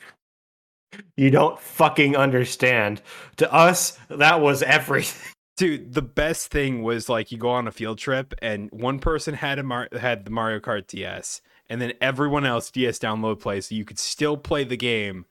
You 1.16 1.30
don't 1.30 1.58
fucking 1.58 2.16
understand. 2.16 3.02
To 3.36 3.52
us, 3.52 3.98
that 4.08 4.40
was 4.40 4.62
everything. 4.62 5.32
Dude, 5.56 5.92
the 5.92 6.02
best 6.02 6.52
thing 6.52 6.82
was 6.84 7.08
like 7.08 7.32
you 7.32 7.38
go 7.38 7.50
on 7.50 7.66
a 7.66 7.72
field 7.72 7.98
trip 7.98 8.32
and 8.40 8.70
one 8.70 9.00
person 9.00 9.34
had 9.34 9.58
a 9.58 9.64
Mar- 9.64 9.88
had 9.92 10.24
the 10.24 10.30
Mario 10.30 10.60
Kart 10.60 10.86
DS, 10.86 11.42
and 11.68 11.82
then 11.82 11.94
everyone 12.00 12.46
else 12.46 12.70
DS 12.70 13.00
download 13.00 13.40
play, 13.40 13.60
so 13.60 13.74
you 13.74 13.84
could 13.84 13.98
still 13.98 14.36
play 14.36 14.62
the 14.62 14.76
game. 14.76 15.26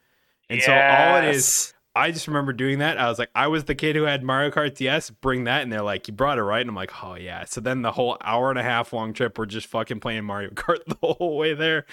And 0.50 0.62
so 0.62 0.74
all 0.74 1.18
it 1.18 1.26
is, 1.26 1.74
I 1.96 2.12
just 2.12 2.28
remember 2.28 2.54
doing 2.54 2.80
that. 2.80 2.98
I 2.98 3.10
was 3.10 3.20
like, 3.20 3.30
I 3.36 3.48
was 3.48 3.66
the 3.66 3.76
kid 3.76 3.96
who 3.96 4.04
had 4.04 4.24
Mario 4.24 4.52
Kart 4.52 4.76
DS. 4.76 5.10
Bring 5.10 5.46
that, 5.46 5.64
and 5.64 5.72
they're 5.72 5.82
like, 5.82 6.08
you 6.08 6.14
brought 6.14 6.38
it 6.38 6.44
right, 6.44 6.62
and 6.62 6.70
I'm 6.70 6.76
like, 6.76 7.04
oh 7.04 7.16
yeah. 7.16 7.46
So 7.46 7.60
then 7.60 7.82
the 7.82 7.92
whole 7.92 8.18
hour 8.24 8.50
and 8.50 8.60
a 8.60 8.64
half 8.64 8.94
long 8.94 9.14
trip, 9.14 9.38
we're 9.38 9.46
just 9.46 9.68
fucking 9.68 10.00
playing 10.00 10.24
Mario 10.24 10.50
Kart 10.52 10.86
the 10.86 10.96
whole 11.02 11.38
way 11.38 11.54
there. 11.54 11.86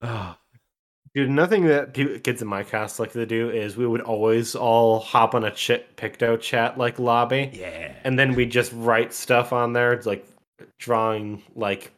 Oh, 0.00 0.36
Dude, 1.14 1.28
nothing 1.28 1.66
that 1.66 1.92
kids 1.92 2.40
in 2.40 2.48
my 2.48 2.62
cast 2.62 2.98
like 2.98 3.12
to 3.12 3.26
do 3.26 3.50
is 3.50 3.76
we 3.76 3.86
would 3.86 4.00
always 4.00 4.54
all 4.54 4.98
hop 4.98 5.34
on 5.34 5.44
a 5.44 5.50
chit 5.50 5.94
PictoChat 5.96 6.78
like 6.78 6.98
lobby, 6.98 7.50
yeah. 7.52 7.92
and 8.02 8.18
then 8.18 8.34
we 8.34 8.46
just 8.46 8.72
write 8.74 9.12
stuff 9.12 9.52
on 9.52 9.74
there. 9.74 9.92
It's 9.92 10.06
like 10.06 10.26
drawing 10.78 11.42
like 11.54 11.92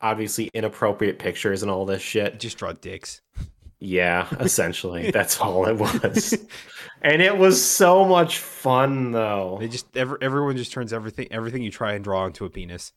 obviously 0.00 0.50
inappropriate 0.54 1.18
pictures 1.18 1.62
and 1.62 1.70
all 1.70 1.84
this 1.84 2.00
shit. 2.00 2.38
Just 2.38 2.58
draw 2.58 2.72
dicks. 2.72 3.22
Yeah, 3.80 4.28
essentially, 4.38 5.10
that's 5.12 5.40
all 5.40 5.66
it 5.66 5.78
was. 5.78 6.36
And 7.02 7.22
it 7.22 7.36
was 7.36 7.62
so 7.64 8.04
much 8.04 8.38
fun 8.38 9.12
though. 9.12 9.56
They 9.58 9.68
just 9.68 9.96
every, 9.96 10.18
everyone 10.20 10.56
just 10.56 10.72
turns 10.72 10.92
everything 10.92 11.28
everything 11.30 11.62
you 11.62 11.70
try 11.70 11.94
and 11.94 12.04
draw 12.04 12.26
into 12.26 12.44
a 12.44 12.50
penis. 12.50 12.92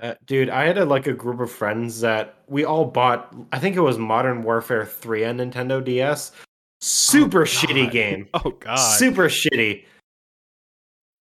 Uh, 0.00 0.14
dude, 0.26 0.48
I 0.48 0.64
had 0.64 0.78
a, 0.78 0.84
like 0.84 1.06
a 1.06 1.12
group 1.12 1.40
of 1.40 1.50
friends 1.50 2.00
that 2.00 2.36
we 2.46 2.64
all 2.64 2.84
bought. 2.84 3.34
I 3.52 3.58
think 3.58 3.76
it 3.76 3.80
was 3.80 3.98
Modern 3.98 4.44
Warfare 4.44 4.86
3 4.86 5.24
on 5.24 5.38
Nintendo 5.38 5.84
DS. 5.84 6.32
Super 6.80 7.44
shitty 7.44 7.90
game. 7.90 8.28
Oh 8.34 8.50
god. 8.50 8.76
Super 8.76 9.24
shitty. 9.24 9.84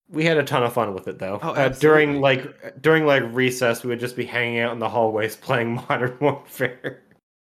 We 0.10 0.24
had 0.24 0.38
a 0.38 0.44
ton 0.44 0.64
of 0.64 0.72
fun 0.72 0.94
with 0.94 1.08
it 1.08 1.20
though. 1.20 1.40
Oh, 1.42 1.50
uh, 1.50 1.70
during 1.70 2.22
like 2.22 2.82
during 2.82 3.06
like 3.06 3.24
recess, 3.32 3.84
we 3.84 3.90
would 3.90 4.00
just 4.00 4.16
be 4.16 4.26
hanging 4.26 4.60
out 4.60 4.72
in 4.72 4.80
the 4.80 4.88
hallways 4.88 5.36
playing 5.48 5.76
Modern 5.90 6.16
Warfare 6.22 7.02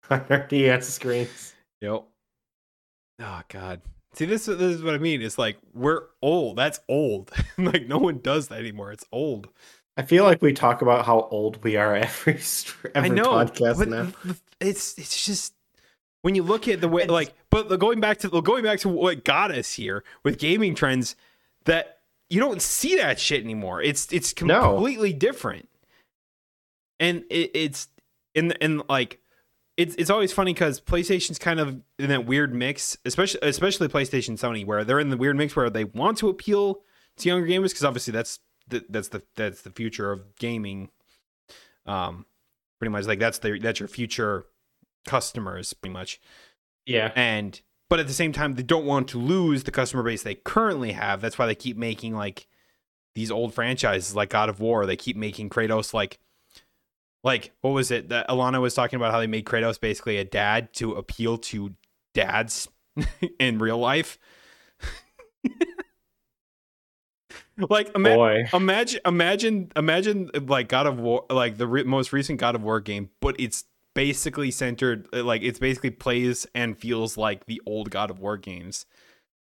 on 0.09 0.25
our 0.29 0.47
DS 0.47 0.87
screens. 0.89 1.53
Yep. 1.81 2.03
Oh 3.21 3.41
god. 3.49 3.81
See 4.13 4.25
this 4.25 4.45
this 4.45 4.59
is 4.75 4.83
what 4.83 4.93
I 4.93 4.97
mean. 4.99 5.21
It's 5.21 5.37
like 5.37 5.57
we're 5.73 6.03
old. 6.21 6.57
That's 6.57 6.79
old. 6.89 7.31
like 7.57 7.87
no 7.87 7.97
one 7.97 8.19
does 8.19 8.47
that 8.49 8.59
anymore. 8.59 8.91
It's 8.91 9.05
old. 9.11 9.47
I 9.95 10.01
feel 10.01 10.23
like 10.23 10.41
we 10.41 10.53
talk 10.53 10.81
about 10.81 11.05
how 11.05 11.27
old 11.31 11.63
we 11.63 11.75
are 11.75 11.95
every 11.95 12.33
every 12.35 12.91
I 12.95 13.07
know. 13.07 13.25
podcast 13.31 13.77
but 13.79 13.87
now. 13.89 14.11
it's 14.59 14.97
it's 14.97 15.25
just 15.25 15.53
when 16.21 16.35
you 16.35 16.43
look 16.43 16.67
at 16.67 16.81
the 16.81 16.87
way 16.87 17.03
It's- 17.03 17.13
like 17.13 17.33
but 17.49 17.67
going 17.79 17.99
back 17.99 18.17
to 18.19 18.29
going 18.41 18.63
back 18.63 18.79
to 18.79 18.89
what 18.89 19.23
got 19.23 19.51
us 19.51 19.73
here 19.73 20.03
with 20.23 20.37
gaming 20.39 20.73
trends 20.75 21.15
that 21.65 21.99
you 22.29 22.39
don't 22.39 22.61
see 22.61 22.95
that 22.97 23.19
shit 23.19 23.43
anymore. 23.43 23.81
It's 23.81 24.11
it's 24.11 24.33
No. 24.41 24.61
completely 24.73 25.13
different. 25.13 25.69
And 26.99 27.23
it, 27.29 27.51
it's 27.53 27.87
in 28.33 28.51
in 28.53 28.81
like 28.89 29.19
it's 29.77 29.95
it's 29.95 30.09
always 30.09 30.31
funny 30.31 30.53
because 30.53 30.79
PlayStation's 30.79 31.39
kind 31.39 31.59
of 31.59 31.81
in 31.97 32.09
that 32.09 32.25
weird 32.25 32.53
mix, 32.53 32.97
especially 33.05 33.39
especially 33.43 33.87
PlayStation 33.87 34.37
Sony, 34.37 34.65
where 34.65 34.83
they're 34.83 34.99
in 34.99 35.09
the 35.09 35.17
weird 35.17 35.35
mix 35.35 35.55
where 35.55 35.69
they 35.69 35.83
want 35.83 36.17
to 36.19 36.29
appeal 36.29 36.81
to 37.17 37.29
younger 37.29 37.47
gamers 37.47 37.69
because 37.69 37.83
obviously 37.83 38.11
that's 38.11 38.39
the, 38.67 38.85
that's 38.89 39.09
the 39.09 39.23
that's 39.35 39.61
the 39.61 39.71
future 39.71 40.11
of 40.11 40.35
gaming. 40.37 40.89
Um, 41.85 42.25
pretty 42.79 42.91
much 42.91 43.05
like 43.05 43.19
that's 43.19 43.39
the 43.39 43.59
that's 43.59 43.79
your 43.79 43.89
future 43.89 44.45
customers, 45.05 45.73
pretty 45.73 45.93
much. 45.93 46.19
Yeah. 46.85 47.11
And 47.15 47.59
but 47.89 47.99
at 47.99 48.07
the 48.07 48.13
same 48.13 48.31
time, 48.31 48.55
they 48.55 48.63
don't 48.63 48.85
want 48.85 49.07
to 49.09 49.19
lose 49.19 49.63
the 49.63 49.71
customer 49.71 50.03
base 50.03 50.23
they 50.23 50.35
currently 50.35 50.93
have. 50.93 51.21
That's 51.21 51.37
why 51.37 51.45
they 51.45 51.55
keep 51.55 51.77
making 51.77 52.15
like 52.15 52.47
these 53.15 53.31
old 53.31 53.53
franchises 53.53 54.15
like 54.15 54.29
God 54.29 54.49
of 54.49 54.59
War. 54.59 54.85
They 54.85 54.95
keep 54.95 55.15
making 55.15 55.49
Kratos 55.49 55.93
like 55.93 56.19
like 57.23 57.51
what 57.61 57.71
was 57.71 57.91
it 57.91 58.09
that 58.09 58.27
Alana 58.27 58.61
was 58.61 58.73
talking 58.73 58.97
about 58.97 59.11
how 59.11 59.19
they 59.19 59.27
made 59.27 59.45
Kratos 59.45 59.79
basically 59.79 60.17
a 60.17 60.23
dad 60.23 60.73
to 60.73 60.93
appeal 60.93 61.37
to 61.37 61.73
dads 62.13 62.67
in 63.39 63.59
real 63.59 63.77
life. 63.77 64.17
like 67.69 67.91
ima- 67.95 68.15
Boy. 68.15 68.43
imagine 68.53 68.99
imagine 69.05 69.71
imagine 69.75 70.29
like 70.47 70.67
God 70.69 70.87
of 70.87 70.99
War 70.99 71.25
like 71.29 71.57
the 71.57 71.67
re- 71.67 71.83
most 71.83 72.11
recent 72.13 72.39
God 72.39 72.55
of 72.55 72.63
War 72.63 72.79
game, 72.79 73.09
but 73.19 73.35
it's 73.39 73.65
basically 73.93 74.49
centered 74.51 75.07
like 75.13 75.43
it's 75.43 75.59
basically 75.59 75.91
plays 75.91 76.47
and 76.55 76.77
feels 76.77 77.17
like 77.17 77.45
the 77.45 77.61
old 77.65 77.89
God 77.91 78.09
of 78.09 78.19
War 78.19 78.37
games 78.37 78.85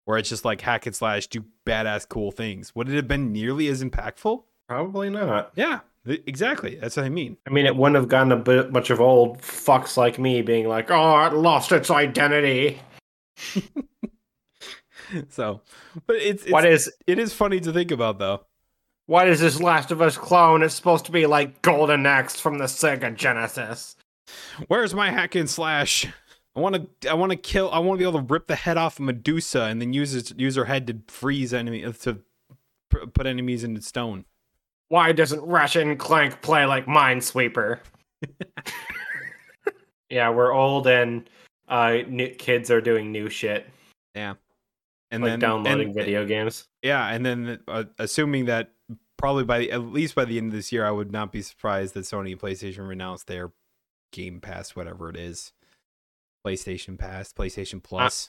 where 0.05 0.17
it's 0.17 0.31
just 0.31 0.45
like 0.45 0.63
hack 0.63 0.87
and 0.87 0.97
slash 0.97 1.27
do 1.27 1.45
badass 1.67 2.09
cool 2.09 2.33
things. 2.33 2.75
Would 2.75 2.89
it 2.89 2.97
have 2.97 3.09
been 3.09 3.31
nearly 3.31 3.69
as 3.69 3.85
impactful? 3.85 4.43
Probably 4.67 5.11
not. 5.11 5.53
Yeah, 5.55 5.67
th- 5.69 5.81
exactly. 6.09 6.77
That's 6.77 6.97
what 6.97 7.07
I 7.07 7.09
mean. 7.09 7.37
I 7.47 7.51
mean, 7.51 7.67
it 7.67 7.77
wouldn't 7.77 7.97
have 7.97 8.09
gotten 8.09 8.33
a 8.33 8.37
bit 8.37 8.73
much 8.73 8.91
of 8.91 9.01
old 9.01 9.39
fucks 9.39 9.97
like 9.97 10.19
me 10.19 10.43
being 10.43 10.69
like, 10.69 10.91
"Oh, 10.91 11.27
it 11.27 11.35
lost 11.35 11.73
its 11.73 11.91
identity." 11.91 12.81
So, 15.31 15.63
but 16.07 16.17
it's, 16.17 16.43
it's 16.43 16.53
what 16.53 16.67
is 16.67 16.93
it 17.07 17.19
is 17.19 17.33
funny 17.33 17.61
to 17.61 17.73
think 17.73 17.91
about 17.91 18.19
though. 18.19 18.45
what 19.07 19.29
is 19.29 19.41
this 19.41 19.61
Last 19.61 19.91
of 19.91 20.03
Us 20.03 20.19
clone? 20.19 20.63
It's 20.63 20.75
supposed 20.75 21.07
to 21.07 21.13
be 21.13 21.27
like 21.27 21.63
Golden 21.63 22.05
Axe 22.07 22.39
from 22.39 22.59
the 22.59 22.67
Sega 22.67 23.15
Genesis. 23.15 23.97
Where's 24.67 24.95
my 24.95 25.11
hack 25.11 25.35
and 25.35 25.49
slash? 25.49 26.07
I 26.55 26.61
want 26.61 27.01
to 27.01 27.11
I 27.11 27.15
want 27.15 27.31
to 27.33 27.37
kill 27.37 27.71
I 27.71 27.79
want 27.79 27.99
to 27.99 28.05
be 28.05 28.09
able 28.09 28.21
to 28.21 28.27
rip 28.27 28.49
the 28.49 28.57
head 28.57 28.77
off 28.77 28.99
of 28.99 29.05
Medusa 29.07 29.63
and 29.63 29.81
then 29.81 29.93
use 29.93 30.15
its 30.15 30.33
use 30.37 30.57
her 30.57 30.67
head 30.67 30.87
to 30.89 30.99
freeze 31.09 31.55
enemy 31.55 31.91
to 31.91 32.19
put 32.91 33.27
enemies 33.27 33.65
into 33.65 33.81
stone. 33.81 34.25
Why 34.89 35.13
doesn't 35.13 35.43
and 35.77 35.99
Clank 35.99 36.41
play 36.41 36.65
like 36.65 36.87
Minesweeper? 36.87 37.81
yeah, 40.11 40.31
we're 40.31 40.53
old 40.53 40.87
and 40.87 41.29
uh, 41.69 41.99
new 42.09 42.29
kids 42.31 42.71
are 42.71 42.81
doing 42.81 43.13
new 43.13 43.29
shit, 43.29 43.69
Yeah. 44.15 44.35
And 45.11 45.23
like 45.23 45.33
then 45.33 45.39
downloading 45.41 45.89
and- 45.89 45.95
video 45.95 46.25
games. 46.27 46.67
Yeah, 46.83 47.07
and 47.09 47.25
then 47.25 47.59
uh, 47.69 47.85
assuming 47.99 48.47
that 48.47 48.71
probably 49.17 49.45
by 49.45 49.59
the, 49.59 49.73
at 49.73 49.83
least 49.83 50.15
by 50.15 50.25
the 50.25 50.39
end 50.39 50.49
of 50.49 50.53
this 50.53 50.71
year, 50.73 50.87
I 50.87 50.91
would 50.91 51.13
not 51.13 51.33
be 51.33 51.43
surprised 51.43 51.95
that 51.95 52.01
Sony 52.05 52.33
and 52.33 52.41
PlayStation 52.41 52.89
renounce 52.89 53.25
their 53.25 53.53
Game 54.13 54.41
Pass, 54.41 54.77
whatever 54.77 55.11
it 55.11 55.17
is, 55.17 55.53
PlayStation 56.47 56.99
Pass, 56.99 57.33
PlayStation 57.33 57.83
Plus. 57.83 58.29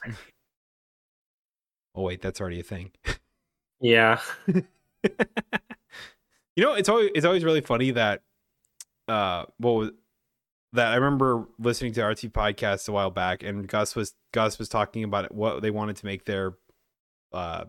oh 1.94 2.02
wait, 2.02 2.20
that's 2.20 2.40
already 2.40 2.60
a 2.60 2.64
thing. 2.64 2.90
Yeah, 3.82 4.20
you 6.56 6.64
know, 6.64 6.74
it's 6.74 6.88
always 6.88 7.10
it's 7.14 7.24
always 7.24 7.44
really 7.44 7.60
funny 7.60 7.90
that 7.92 8.22
uh, 9.08 9.44
was 9.58 9.90
that 10.72 10.92
I 10.92 10.96
remember 10.96 11.48
listening 11.58 11.92
to 11.94 12.02
RT 12.02 12.32
podcast 12.32 12.88
a 12.88 12.92
while 12.92 13.10
back, 13.10 13.42
and 13.42 13.66
Gus 13.66 13.96
was 13.96 14.14
Gus 14.32 14.58
was 14.58 14.68
talking 14.68 15.04
about 15.04 15.34
what 15.34 15.62
they 15.62 15.70
wanted 15.70 15.96
to 15.96 16.06
make 16.06 16.24
their 16.24 16.54
uh 17.32 17.64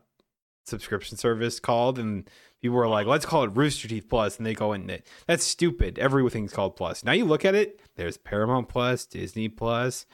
subscription 0.66 1.18
service 1.18 1.60
called, 1.60 2.00
and 2.00 2.30
people 2.62 2.78
were 2.78 2.88
like, 2.88 3.08
"Let's 3.08 3.26
call 3.26 3.44
it 3.44 3.52
Rooster 3.56 3.88
Teeth 3.88 4.12
and 4.12 4.46
they 4.46 4.54
go 4.54 4.74
in 4.74 4.90
it. 4.90 5.08
That's 5.28 5.44
stupid. 5.44 5.98
Everything's 6.00 6.54
called 6.54 6.76
Plus. 6.76 7.04
Now 7.04 7.14
you 7.14 7.26
look 7.26 7.46
at 7.46 7.56
it. 7.56 7.80
There's 7.96 8.18
Paramount 8.18 8.70
Plus, 8.70 9.06
Disney 9.06 9.50
Plus. 9.50 10.06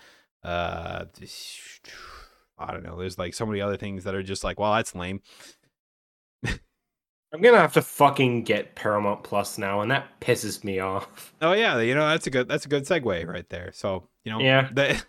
Uh, 0.43 1.06
I 2.58 2.71
don't 2.71 2.84
know. 2.84 2.97
There's 2.97 3.17
like 3.17 3.34
so 3.34 3.45
many 3.45 3.62
other 3.62 3.77
things 3.77 4.03
that 4.03 4.15
are 4.15 4.23
just 4.23 4.43
like, 4.43 4.60
well, 4.60 4.73
that's 4.73 4.95
lame. 4.95 5.21
I'm 7.33 7.41
gonna 7.41 7.57
have 7.59 7.73
to 7.73 7.81
fucking 7.81 8.43
get 8.43 8.75
Paramount 8.75 9.23
Plus 9.23 9.57
now, 9.57 9.81
and 9.81 9.91
that 9.91 10.19
pisses 10.21 10.63
me 10.63 10.79
off. 10.79 11.33
Oh 11.41 11.53
yeah, 11.53 11.79
you 11.79 11.93
know 11.93 12.07
that's 12.07 12.27
a 12.27 12.29
good 12.29 12.47
that's 12.47 12.65
a 12.65 12.69
good 12.69 12.83
segue 12.85 13.27
right 13.27 13.47
there. 13.49 13.71
So 13.73 14.07
you 14.23 14.31
know, 14.31 14.39
Yeah. 14.39 14.69
the, 14.71 15.03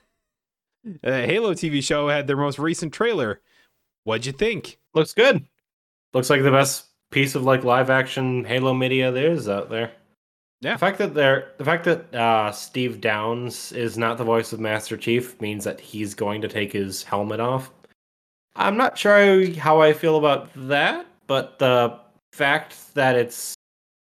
the 1.02 1.26
Halo 1.26 1.54
TV 1.54 1.83
show 1.83 2.09
had 2.09 2.26
their 2.26 2.37
most 2.37 2.59
recent 2.59 2.92
trailer. 2.92 3.40
What'd 4.04 4.26
you 4.26 4.33
think? 4.33 4.78
Looks 4.94 5.14
good. 5.14 5.44
Looks 6.14 6.31
like 6.31 6.42
the 6.42 6.50
best 6.50 6.87
piece 7.11 7.35
of 7.35 7.44
like 7.44 7.64
live 7.64 7.90
action 7.90 8.44
Halo 8.44 8.74
media 8.74 9.11
there 9.12 9.31
is 9.33 9.48
out 9.48 9.70
there. 9.70 9.92
Yeah. 10.61 10.72
The 10.72 10.78
fact 10.78 10.98
that 10.98 11.14
they're 11.14 11.52
the 11.59 11.64
fact 11.64 11.85
that 11.85 12.14
uh, 12.14 12.50
Steve 12.52 13.00
Downes 13.00 13.70
is 13.72 13.96
not 13.96 14.18
the 14.18 14.24
voice 14.24 14.52
of 14.52 14.59
Master 14.61 14.96
Chief 14.96 15.40
means 15.40 15.62
that 15.64 15.78
he's 15.81 16.14
going 16.14 16.40
to 16.42 16.48
take 16.48 16.72
his 16.72 17.02
helmet 17.04 17.38
off. 17.40 17.70
I'm 18.57 18.76
not 18.76 18.98
sure 18.98 19.48
how 19.54 19.81
I 19.81 19.92
feel 19.92 20.16
about 20.16 20.50
that, 20.68 21.07
but 21.28 21.59
the 21.61 21.98
fact 22.33 22.95
that 22.95 23.17
it's 23.17 23.55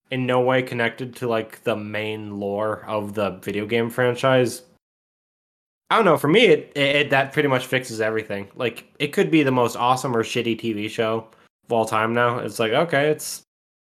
in 0.09 0.25
no 0.25 0.41
way 0.41 0.61
connected 0.61 1.15
to 1.17 1.27
like 1.27 1.63
the 1.63 1.75
main 1.75 2.39
lore 2.39 2.85
of 2.85 3.13
the 3.13 3.31
video 3.41 3.65
game 3.65 3.89
franchise 3.89 4.63
I 5.91 5.97
don't 5.97 6.05
know. 6.05 6.15
For 6.15 6.29
me, 6.29 6.45
it, 6.45 6.71
it 6.77 7.09
that 7.09 7.33
pretty 7.33 7.49
much 7.49 7.65
fixes 7.65 7.99
everything. 7.99 8.47
Like 8.55 8.85
it 8.97 9.07
could 9.07 9.29
be 9.29 9.43
the 9.43 9.51
most 9.51 9.75
awesome 9.75 10.15
or 10.15 10.23
shitty 10.23 10.57
TV 10.57 10.89
show 10.89 11.27
of 11.65 11.73
all 11.73 11.83
time. 11.83 12.13
Now 12.13 12.39
it's 12.39 12.59
like 12.59 12.71
okay, 12.71 13.09
it's 13.09 13.43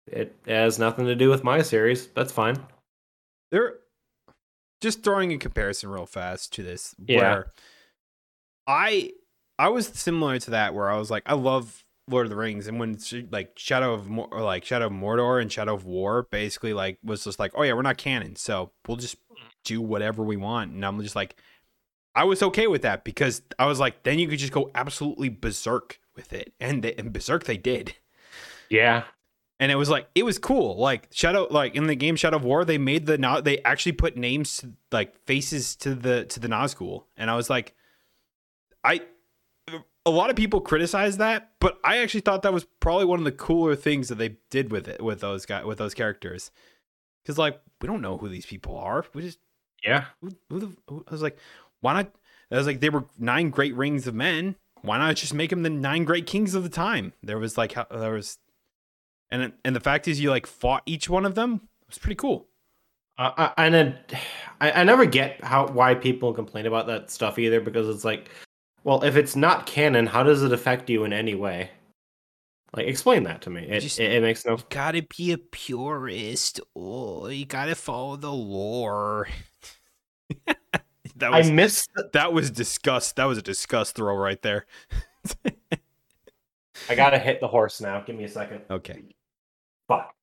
it 0.08 0.36
has 0.48 0.80
nothing 0.80 1.06
to 1.06 1.14
do 1.14 1.30
with 1.30 1.44
my 1.44 1.62
series. 1.62 2.08
That's 2.08 2.32
fine. 2.32 2.58
They're 3.52 3.76
just 4.82 5.04
throwing 5.04 5.34
a 5.34 5.38
comparison 5.38 5.90
real 5.90 6.08
fast 6.08 6.52
to 6.54 6.64
this. 6.64 6.96
Yeah. 7.06 7.20
Where 7.20 7.52
I 8.66 9.12
I 9.60 9.70
was 9.70 9.86
similar 9.86 10.40
to 10.40 10.52
that 10.52 10.74
where 10.74 10.90
I 10.90 10.98
was 10.98 11.12
like, 11.12 11.24
I 11.28 11.36
love 11.36 11.83
Lord 12.10 12.26
of 12.26 12.30
the 12.30 12.36
Rings, 12.36 12.68
and 12.68 12.80
when 12.80 12.98
like 13.32 13.58
Shadow 13.58 13.94
of 13.94 14.10
Mor- 14.10 14.30
like 14.32 14.66
Shadow 14.66 14.88
of 14.88 14.92
Mordor 14.92 15.42
and 15.42 15.52
Shadow 15.52 15.74
of 15.74 15.86
War 15.86 16.24
basically 16.24 16.74
like 16.74 16.98
was 17.04 17.24
just 17.24 17.40
like, 17.40 17.52
oh 17.56 17.64
yeah, 17.64 17.74
we're 17.74 17.82
not 17.82 17.98
canon, 17.98 18.36
so 18.36 18.72
we'll 18.88 18.98
just 18.98 19.16
do 19.64 19.82
whatever 19.82 20.24
we 20.24 20.36
want, 20.36 20.72
and 20.72 20.86
I'm 20.86 21.02
just 21.02 21.16
like, 21.16 21.36
I 22.16 22.26
was 22.26 22.44
okay 22.44 22.68
with 22.68 22.82
that 22.82 23.04
because 23.04 23.42
I 23.58 23.66
was 23.66 23.80
like, 23.80 24.04
then 24.04 24.20
you 24.20 24.28
could 24.28 24.40
just 24.40 24.52
go 24.54 24.70
absolutely 24.76 25.30
berserk 25.30 26.00
with 26.16 26.34
it, 26.34 26.54
and 26.60 26.84
they, 26.84 26.94
and 26.96 27.14
berserk 27.14 27.46
they 27.46 27.58
did. 27.58 27.96
Yeah. 28.70 29.04
and 29.60 29.72
it 29.72 29.76
was 29.76 29.90
like 29.90 30.08
it 30.16 30.24
was 30.24 30.40
cool 30.40 30.78
like 30.78 31.08
shadow 31.12 31.48
like 31.52 31.76
in 31.76 31.86
the 31.86 31.96
game 31.96 32.16
shadow 32.16 32.38
of 32.38 32.44
war 32.44 32.66
they 32.66 32.80
made 32.80 33.06
the 33.06 33.20
Na- 33.20 33.40
they 33.40 33.60
actually 33.60 33.92
put 33.92 34.18
names 34.18 34.58
to, 34.58 34.72
like 34.92 35.16
faces 35.26 35.76
to 35.78 35.94
the 35.94 36.26
to 36.26 36.40
the 36.40 36.48
nazgul 36.48 37.04
and 37.16 37.30
i 37.30 37.36
was 37.36 37.52
like 37.52 37.76
i 38.84 39.00
a 40.06 40.10
lot 40.12 40.30
of 40.30 40.36
people 40.36 40.60
criticize 40.60 41.18
that 41.18 41.52
but 41.60 41.80
i 41.84 41.98
actually 42.00 42.20
thought 42.22 42.42
that 42.42 42.54
was 42.54 42.66
probably 42.80 43.06
one 43.06 43.20
of 43.20 43.26
the 43.26 43.32
cooler 43.32 43.76
things 43.76 44.10
that 44.10 44.16
they 44.16 44.36
did 44.50 44.72
with 44.72 44.88
it 44.88 45.02
with 45.02 45.22
those 45.22 45.46
guys 45.46 45.66
with 45.66 45.78
those 45.78 45.94
characters. 45.94 46.52
Because 47.24 47.38
like 47.38 47.62
we 47.82 47.88
don't 47.88 48.02
know 48.02 48.18
who 48.18 48.28
these 48.28 48.46
people 48.46 48.78
are. 48.78 49.06
We 49.14 49.22
just 49.22 49.40
Yeah. 49.84 50.06
who, 50.22 50.32
who 50.50 50.60
the 50.60 50.70
who, 50.90 51.06
i 51.08 51.12
was 51.12 51.22
like 51.22 51.38
why 51.80 51.94
not? 51.94 52.12
I 52.52 52.58
was 52.58 52.68
like 52.68 52.80
they 52.82 52.90
were 52.90 53.06
nine 53.18 53.50
great 53.50 53.76
rings 53.76 54.08
of 54.08 54.14
men. 54.14 54.56
Why 54.82 54.98
not 54.98 55.16
just 55.16 55.34
make 55.34 55.50
them 55.50 55.64
the 55.64 55.70
nine 55.70 56.04
great 56.04 56.28
kings 56.28 56.54
of 56.56 56.64
the 56.64 56.70
time? 56.70 57.14
There 57.24 57.40
was 57.40 57.58
like 57.58 57.72
how 57.74 57.86
there 57.90 58.12
was 58.12 58.38
and 59.32 59.54
and 59.64 59.76
the 59.76 59.80
fact 59.80 60.08
is 60.08 60.20
you 60.20 60.30
like 60.30 60.46
fought 60.46 60.84
each 60.86 61.10
one 61.10 61.26
of 61.26 61.36
them 61.36 61.62
it 61.84 61.88
was 61.88 61.98
pretty 61.98 62.16
cool. 62.16 62.48
Uh, 63.18 63.50
and 63.58 63.74
then, 63.74 63.98
I, 64.62 64.82
I 64.82 64.84
never 64.84 65.06
get 65.06 65.44
how 65.44 65.68
why 65.68 65.96
people 65.96 66.34
complain 66.34 66.66
about 66.66 66.88
that 66.88 67.12
stuff 67.12 67.38
either 67.40 67.62
because 67.62 67.88
it's 67.88 68.04
like, 68.06 68.30
well, 68.84 69.04
if 69.04 69.16
it's 69.16 69.36
not 69.36 69.66
canon, 69.66 70.08
how 70.08 70.24
does 70.24 70.44
it 70.44 70.52
affect 70.52 70.90
you 70.90 71.04
in 71.04 71.14
any 71.14 71.36
way? 71.36 71.72
Like, 72.76 72.88
explain 72.88 73.24
that 73.24 73.42
to 73.44 73.50
me. 73.52 73.64
It, 73.68 73.82
Just- 73.82 74.00
it, 74.00 74.12
it 74.12 74.22
makes 74.22 74.46
no. 74.46 74.58
gotta 74.70 75.04
be 75.04 75.32
a 75.32 75.38
purist 75.38 76.60
oh 76.76 77.28
you 77.28 77.46
gotta 77.46 77.76
follow 77.76 78.16
the 78.16 78.32
lore 78.32 79.28
that 80.48 81.34
I 81.34 81.38
was 81.38 81.52
miss. 81.52 81.88
The, 81.96 82.10
that 82.14 82.34
was 82.34 82.50
disgust 82.50 83.18
that 83.18 83.26
was 83.26 83.38
a 83.38 83.44
disgust 83.44 83.96
throw 83.96 84.16
right 84.16 84.42
there 84.42 84.66
I 86.90 86.96
gotta 86.96 87.20
hit 87.20 87.40
the 87.40 87.48
horse 87.48 87.80
now. 87.80 88.02
Give 88.02 88.16
me 88.16 88.24
a 88.24 88.30
second. 88.30 88.62
okay 88.72 89.04
Fuck. 89.88 90.16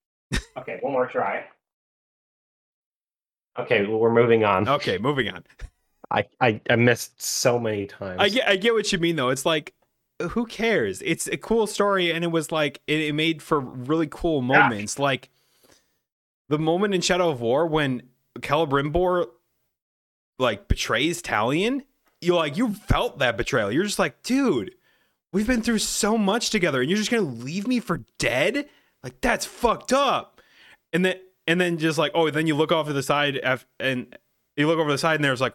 Okay, 0.56 0.78
one 0.80 0.92
more 0.92 1.06
try. 1.06 1.44
Okay, 3.58 3.86
well, 3.86 3.98
we're 3.98 4.12
moving 4.12 4.42
on. 4.44 4.68
okay 4.68 4.98
moving 4.98 5.28
on 5.28 5.44
I, 6.10 6.26
I 6.40 6.60
I 6.68 6.76
missed 6.76 7.22
so 7.22 7.58
many 7.58 7.86
times. 7.86 8.16
I 8.20 8.28
get 8.28 8.48
I 8.48 8.56
get 8.56 8.74
what 8.74 8.90
you 8.92 8.98
mean 8.98 9.16
though. 9.16 9.28
It's 9.28 9.46
like 9.46 9.74
who 10.30 10.46
cares? 10.46 11.02
It's 11.02 11.26
a 11.28 11.36
cool 11.36 11.66
story 11.66 12.12
and 12.12 12.24
it 12.24 12.28
was 12.28 12.52
like 12.52 12.80
it, 12.86 13.00
it 13.00 13.14
made 13.14 13.42
for 13.42 13.60
really 13.60 14.08
cool 14.10 14.38
ah. 14.38 14.42
moments. 14.42 14.98
Like 14.98 15.30
the 16.48 16.58
moment 16.58 16.94
in 16.94 17.00
Shadow 17.00 17.30
of 17.30 17.40
War 17.40 17.66
when 17.66 18.02
Celebrimbor 18.38 19.26
like 20.38 20.68
betrays 20.68 21.22
Talion, 21.22 21.82
you 22.20 22.34
like 22.34 22.56
you 22.56 22.74
felt 22.74 23.18
that 23.18 23.36
betrayal. 23.36 23.70
You're 23.70 23.84
just 23.84 23.98
like, 23.98 24.22
dude, 24.22 24.74
we've 25.32 25.46
been 25.46 25.62
through 25.62 25.78
so 25.78 26.18
much 26.18 26.50
together 26.50 26.80
and 26.80 26.90
you're 26.90 26.98
just 26.98 27.10
gonna 27.10 27.22
leave 27.22 27.66
me 27.66 27.80
for 27.80 28.02
dead? 28.18 28.68
Like 29.02 29.20
that's 29.20 29.46
fucked 29.46 29.92
up. 29.92 30.40
And 30.92 31.04
then 31.04 31.16
and 31.46 31.60
then 31.60 31.78
just 31.78 31.98
like, 31.98 32.12
oh, 32.14 32.30
then 32.30 32.46
you 32.46 32.54
look 32.56 32.72
off 32.72 32.86
to 32.86 32.92
the 32.92 33.02
side 33.02 33.40
and 33.78 34.16
you 34.56 34.66
look 34.66 34.78
over 34.78 34.90
the 34.90 34.98
side 34.98 35.16
and 35.16 35.24
there's 35.24 35.40
like 35.40 35.54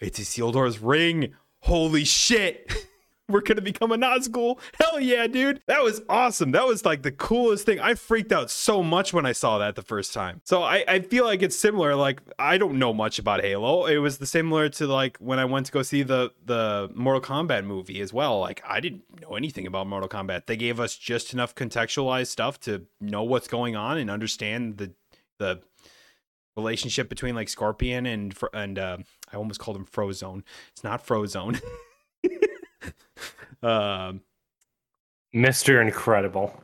it's 0.00 0.18
Isildur's 0.18 0.80
ring. 0.80 1.34
Holy 1.60 2.04
shit. 2.04 2.72
We're 3.30 3.42
gonna 3.42 3.60
become 3.60 3.92
a 3.92 3.98
Nazgul. 3.98 4.58
Hell 4.80 4.98
yeah, 4.98 5.26
dude. 5.26 5.60
That 5.66 5.82
was 5.82 6.00
awesome. 6.08 6.52
That 6.52 6.66
was 6.66 6.86
like 6.86 7.02
the 7.02 7.12
coolest 7.12 7.66
thing. 7.66 7.78
I 7.78 7.92
freaked 7.92 8.32
out 8.32 8.50
so 8.50 8.82
much 8.82 9.12
when 9.12 9.26
I 9.26 9.32
saw 9.32 9.58
that 9.58 9.74
the 9.74 9.82
first 9.82 10.14
time. 10.14 10.40
So 10.44 10.62
I, 10.62 10.82
I 10.88 11.00
feel 11.00 11.26
like 11.26 11.42
it's 11.42 11.58
similar. 11.58 11.94
Like 11.94 12.22
I 12.38 12.56
don't 12.56 12.78
know 12.78 12.94
much 12.94 13.18
about 13.18 13.42
Halo. 13.42 13.84
It 13.84 13.98
was 13.98 14.16
the 14.16 14.24
similar 14.24 14.70
to 14.70 14.86
like 14.86 15.18
when 15.18 15.38
I 15.38 15.44
went 15.44 15.66
to 15.66 15.72
go 15.72 15.82
see 15.82 16.02
the 16.02 16.32
the 16.42 16.90
Mortal 16.94 17.20
Kombat 17.20 17.66
movie 17.66 18.00
as 18.00 18.14
well. 18.14 18.40
Like 18.40 18.62
I 18.66 18.80
didn't 18.80 19.02
know 19.20 19.36
anything 19.36 19.66
about 19.66 19.86
Mortal 19.88 20.08
Kombat. 20.08 20.46
They 20.46 20.56
gave 20.56 20.80
us 20.80 20.96
just 20.96 21.34
enough 21.34 21.54
contextualized 21.54 22.28
stuff 22.28 22.58
to 22.60 22.86
know 22.98 23.24
what's 23.24 23.48
going 23.48 23.76
on 23.76 23.98
and 23.98 24.10
understand 24.10 24.78
the 24.78 24.94
the 25.38 25.60
relationship 26.56 27.10
between 27.10 27.34
like 27.34 27.50
Scorpion 27.50 28.06
and 28.06 28.34
and 28.54 28.78
uh, 28.78 28.96
I 29.32 29.36
almost 29.36 29.60
called 29.60 29.76
him 29.76 29.86
Frozone. 29.86 30.42
It's 30.72 30.84
not 30.84 31.06
Frozone. 31.06 31.60
um, 33.62 34.22
Mr. 35.34 35.80
Incredible. 35.82 36.58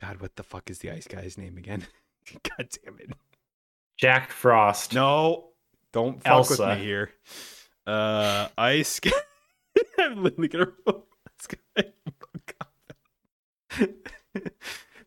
God, 0.00 0.20
what 0.20 0.36
the 0.36 0.42
fuck 0.42 0.70
is 0.70 0.78
the 0.78 0.90
ice 0.90 1.06
guy's 1.06 1.36
name 1.36 1.56
again? 1.58 1.86
God 2.32 2.68
damn 2.84 2.98
it! 2.98 3.10
Jack 3.98 4.30
Frost. 4.30 4.94
No, 4.94 5.48
don't 5.92 6.22
fuck 6.22 6.32
Elsa. 6.32 6.66
with 6.66 6.78
me 6.78 6.84
here. 6.84 7.10
Uh, 7.86 8.48
ice. 8.56 9.00
Guy- 9.00 9.10
I'm 9.98 10.22
literally 10.22 10.48
gonna 10.48 10.72
roll 10.86 11.06
this 11.36 11.46
guy. 11.46 11.84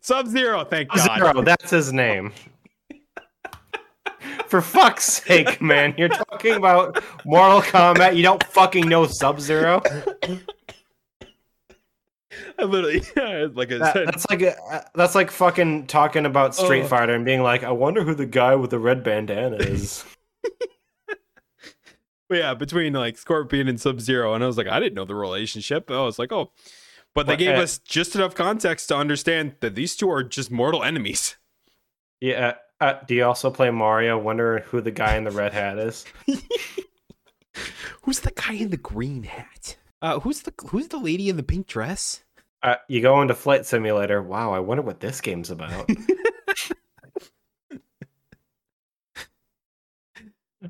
Sub 0.00 0.28
Zero, 0.28 0.64
thank 0.64 0.90
God. 0.90 1.18
Zero, 1.18 1.42
that's 1.42 1.70
his 1.70 1.92
name. 1.92 2.32
For 4.54 4.62
fuck's 4.62 5.04
sake, 5.24 5.60
man. 5.60 5.96
You're 5.98 6.10
talking 6.10 6.54
about 6.54 7.02
Mortal 7.24 7.60
Kombat. 7.60 8.14
You 8.14 8.22
don't 8.22 8.40
fucking 8.44 8.88
know 8.88 9.04
Sub 9.04 9.40
Zero? 9.40 9.82
I 12.56 12.62
literally, 12.62 13.02
yeah, 13.16 13.48
like 13.52 13.72
I 13.72 13.78
That, 13.78 13.92
said, 13.94 14.06
that's 14.06 14.30
like 14.30 14.42
a, 14.42 14.88
that's 14.94 15.16
like 15.16 15.32
fucking 15.32 15.88
talking 15.88 16.24
about 16.24 16.54
Street 16.54 16.82
Oh. 16.82 16.86
Fighter 16.86 17.14
and 17.16 17.24
being 17.24 17.42
like, 17.42 17.64
I 17.64 17.72
wonder 17.72 18.04
who 18.04 18.14
the 18.14 18.26
guy 18.26 18.54
with 18.54 18.70
the 18.70 18.78
red 18.78 19.02
bandana 19.02 19.56
is. 19.56 20.04
But 22.28 22.38
yeah, 22.38 22.54
between 22.54 22.92
like 22.92 23.18
Scorpion 23.18 23.66
and 23.66 23.80
Sub 23.80 24.00
Zero, 24.00 24.34
and 24.34 24.44
I 24.44 24.46
was 24.46 24.56
like, 24.56 24.68
I 24.68 24.78
didn't 24.78 24.94
know 24.94 25.04
the 25.04 25.16
relationship. 25.16 25.90
I 25.90 26.00
was 26.04 26.20
like, 26.20 26.30
oh, 26.30 26.52
but 27.12 27.26
they 27.26 27.36
gave 27.36 27.58
uh, 27.58 27.62
us 27.62 27.78
just 27.78 28.14
enough 28.14 28.36
context 28.36 28.86
to 28.90 28.96
understand 28.96 29.56
that 29.62 29.74
these 29.74 29.96
two 29.96 30.08
are 30.08 30.22
just 30.22 30.52
mortal 30.52 30.84
enemies. 30.84 31.34
yeah. 32.20 32.54
Uh, 32.80 32.94
do 33.06 33.14
you 33.14 33.24
also 33.24 33.50
play 33.50 33.70
Mario? 33.70 34.18
Wonder 34.18 34.60
who 34.60 34.80
the 34.80 34.90
guy 34.90 35.16
in 35.16 35.24
the 35.24 35.30
red 35.30 35.52
hat 35.52 35.78
is. 35.78 36.04
Who's 38.02 38.20
the 38.20 38.32
guy 38.32 38.54
in 38.54 38.70
the 38.70 38.76
green 38.76 39.22
hat? 39.22 39.76
Uh, 40.02 40.20
who's 40.20 40.42
the 40.42 40.52
who's 40.68 40.88
the 40.88 40.98
lady 40.98 41.30
in 41.30 41.36
the 41.38 41.42
pink 41.42 41.66
dress? 41.66 42.22
Uh, 42.62 42.76
you 42.88 43.00
go 43.00 43.22
into 43.22 43.34
Flight 43.34 43.64
Simulator. 43.64 44.22
Wow, 44.22 44.52
I 44.52 44.58
wonder 44.58 44.82
what 44.82 45.00
this 45.00 45.22
game's 45.22 45.50
about. 45.50 45.88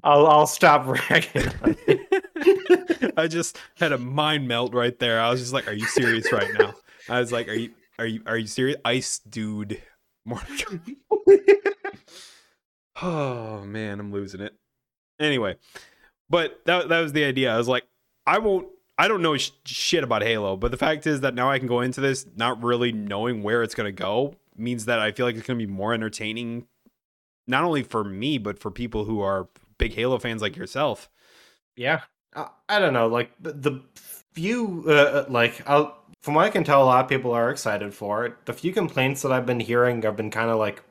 I'll 0.05 0.27
I'll 0.27 0.47
stop 0.47 0.87
ragging. 0.87 1.51
I 3.17 3.27
just 3.29 3.59
had 3.77 3.93
a 3.93 3.99
mind 3.99 4.47
melt 4.47 4.75
right 4.75 4.97
there. 4.99 5.21
I 5.21 5.31
was 5.31 5.41
just 5.41 5.53
like, 5.53 5.67
"Are 5.69 5.73
you 5.73 5.87
serious 5.87 6.31
right 6.33 6.53
now?" 6.59 6.75
I 7.09 7.19
was 7.19 7.33
like, 7.33 7.49
"Are 7.49 7.55
you 7.55 7.71
are 7.99 8.07
you 8.07 8.23
are 8.27 8.39
you 8.39 8.47
serious?" 8.47 8.77
Ice 8.85 9.19
dude. 9.19 9.81
Mortal 10.25 10.79
Oh 13.03 13.65
man, 13.65 14.01
I'm 14.01 14.13
losing 14.13 14.41
it. 14.41 14.55
Anyway, 15.21 15.57
but 16.31 16.61
that 16.67 16.89
that 16.89 17.01
was 17.01 17.13
the 17.13 17.25
idea. 17.25 17.53
I 17.53 17.59
was 17.59 17.69
like, 17.69 17.85
I 18.27 18.39
won't. 18.39 18.69
I 18.97 19.09
don't 19.09 19.23
know 19.23 19.37
sh- 19.37 19.51
shit 19.65 20.05
about 20.05 20.23
Halo, 20.23 20.57
but 20.57 20.71
the 20.71 20.77
fact 20.77 21.07
is 21.07 21.21
that 21.23 21.35
now 21.35 21.51
I 21.51 21.59
can 21.59 21.67
go 21.67 21.81
into 21.81 22.01
this 22.01 22.27
not 22.37 22.63
really 22.63 22.93
knowing 22.93 23.43
where 23.43 23.63
it's 23.63 23.75
gonna 23.75 23.93
go 23.93 24.37
means 24.57 24.85
that 24.85 25.01
I 25.01 25.11
feel 25.11 25.27
like 25.27 25.35
it's 25.35 25.47
gonna 25.47 25.59
be 25.59 25.67
more 25.67 25.93
entertaining, 25.93 26.67
not 27.49 27.65
only 27.65 27.83
for 27.83 28.05
me 28.05 28.39
but 28.39 28.61
for 28.61 28.71
people 28.71 29.05
who 29.05 29.21
are 29.21 29.49
big 29.79 29.95
Halo 29.95 30.19
fans 30.19 30.41
like 30.41 30.57
yourself. 30.57 31.11
Yeah, 31.77 32.03
I, 32.37 32.49
I 32.69 32.79
don't 32.79 32.93
know. 32.93 33.09
Like 33.09 33.33
the, 33.41 33.53
the 33.53 33.81
few, 34.35 34.85
uh, 34.89 35.25
like 35.29 35.63
I'll, 35.69 35.99
from 36.23 36.35
what 36.35 36.47
I 36.47 36.51
can 36.51 36.65
tell, 36.65 36.83
a 36.83 36.87
lot 36.87 37.05
of 37.05 37.09
people 37.09 37.33
are 37.33 37.51
excited 37.51 37.95
for 37.95 38.27
it. 38.27 38.35
The 38.47 38.53
few 38.53 38.73
complaints 38.73 39.23
that 39.23 39.33
I've 39.33 39.47
been 39.47 39.61
hearing 39.61 40.03
have 40.03 40.17
been 40.17 40.31
kind 40.31 40.51
of 40.51 40.59
like 40.59 40.83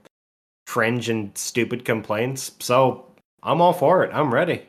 cringe 0.68 1.10
and 1.10 1.38
stupid 1.38 1.86
complaints. 1.86 2.52
So 2.60 3.06
I'm 3.42 3.62
all 3.62 3.74
for 3.74 4.04
it. 4.04 4.12
I'm 4.14 4.34
ready. 4.34 4.64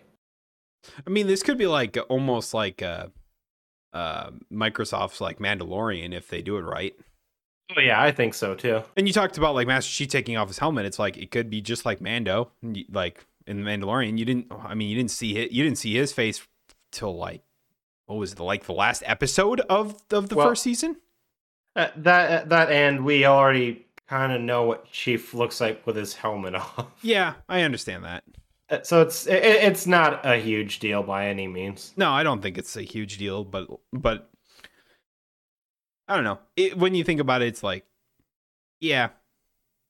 I 1.06 1.10
mean, 1.10 1.26
this 1.26 1.42
could 1.42 1.58
be 1.58 1.66
like 1.66 1.96
almost 2.08 2.54
like 2.54 2.82
uh, 2.82 3.08
uh, 3.92 4.30
Microsoft's 4.52 5.20
like 5.20 5.38
Mandalorian 5.38 6.12
if 6.12 6.28
they 6.28 6.42
do 6.42 6.56
it 6.56 6.62
right. 6.62 6.94
Oh 7.76 7.80
yeah, 7.80 8.00
I 8.00 8.12
think 8.12 8.34
so 8.34 8.54
too. 8.54 8.82
And 8.96 9.06
you 9.06 9.14
talked 9.14 9.38
about 9.38 9.54
like 9.54 9.66
Master 9.66 9.90
Chief 9.90 10.08
taking 10.08 10.36
off 10.36 10.48
his 10.48 10.58
helmet. 10.58 10.84
It's 10.84 10.98
like 10.98 11.16
it 11.16 11.30
could 11.30 11.48
be 11.48 11.62
just 11.62 11.86
like 11.86 12.00
Mando, 12.00 12.50
like 12.90 13.24
in 13.46 13.62
the 13.62 13.70
Mandalorian. 13.70 14.18
You 14.18 14.24
didn't. 14.24 14.46
I 14.50 14.74
mean, 14.74 14.90
you 14.90 14.96
didn't 14.96 15.12
see 15.12 15.38
it. 15.38 15.52
You 15.52 15.64
didn't 15.64 15.78
see 15.78 15.94
his 15.94 16.12
face 16.12 16.46
till 16.92 17.16
like 17.16 17.42
what 18.06 18.16
was 18.16 18.32
it? 18.32 18.40
Like 18.40 18.64
the 18.64 18.72
last 18.72 19.02
episode 19.06 19.60
of 19.62 20.02
of 20.10 20.28
the 20.28 20.36
Well- 20.36 20.48
first 20.48 20.62
season. 20.62 20.96
Uh, 21.76 21.88
that 21.96 22.48
that 22.50 22.70
and 22.70 23.04
we 23.04 23.24
already 23.24 23.84
kind 24.06 24.32
of 24.32 24.40
know 24.40 24.62
what 24.64 24.90
Chief 24.92 25.34
looks 25.34 25.60
like 25.60 25.84
with 25.86 25.96
his 25.96 26.14
helmet 26.14 26.54
off. 26.56 26.86
Yeah, 27.02 27.34
I 27.48 27.62
understand 27.62 28.04
that. 28.04 28.22
Uh, 28.70 28.82
So 28.82 29.02
it's 29.02 29.26
it, 29.26 29.42
it's 29.42 29.86
not 29.86 30.24
a 30.24 30.36
huge 30.36 30.78
deal 30.78 31.02
by 31.02 31.26
any 31.28 31.48
means. 31.48 31.92
No, 31.96 32.10
I 32.10 32.22
don't 32.22 32.40
think 32.42 32.58
it's 32.58 32.76
a 32.76 32.82
huge 32.82 33.18
deal, 33.18 33.42
but 33.44 33.66
but 33.92 34.30
I 36.06 36.14
don't 36.14 36.24
know. 36.24 36.38
It, 36.56 36.76
when 36.78 36.94
you 36.94 37.02
think 37.02 37.20
about 37.20 37.42
it, 37.42 37.48
it's 37.48 37.62
like, 37.62 37.84
yeah, 38.80 39.08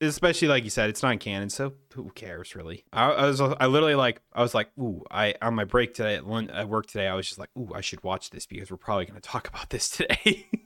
especially 0.04 0.48
like 0.48 0.64
you 0.64 0.70
said, 0.70 0.90
it's 0.90 1.02
not 1.02 1.20
canon, 1.20 1.50
so 1.50 1.74
who 1.94 2.10
cares 2.14 2.54
really? 2.54 2.84
I, 2.92 3.10
I 3.10 3.26
was 3.26 3.40
I 3.40 3.66
literally 3.66 3.94
like 3.94 4.20
I 4.32 4.42
was 4.42 4.54
like, 4.54 4.68
ooh, 4.78 5.04
I 5.10 5.34
on 5.42 5.54
my 5.54 5.64
break 5.64 5.94
today 5.94 6.16
at, 6.16 6.26
lun- 6.26 6.50
at 6.50 6.68
work 6.68 6.86
today, 6.86 7.08
I 7.08 7.14
was 7.14 7.26
just 7.26 7.38
like, 7.38 7.50
ooh, 7.58 7.72
I 7.74 7.80
should 7.80 8.02
watch 8.02 8.30
this 8.30 8.46
because 8.46 8.70
we're 8.70 8.76
probably 8.76 9.06
going 9.06 9.20
to 9.20 9.28
talk 9.28 9.48
about 9.48 9.70
this 9.70 9.88
today. 9.88 10.46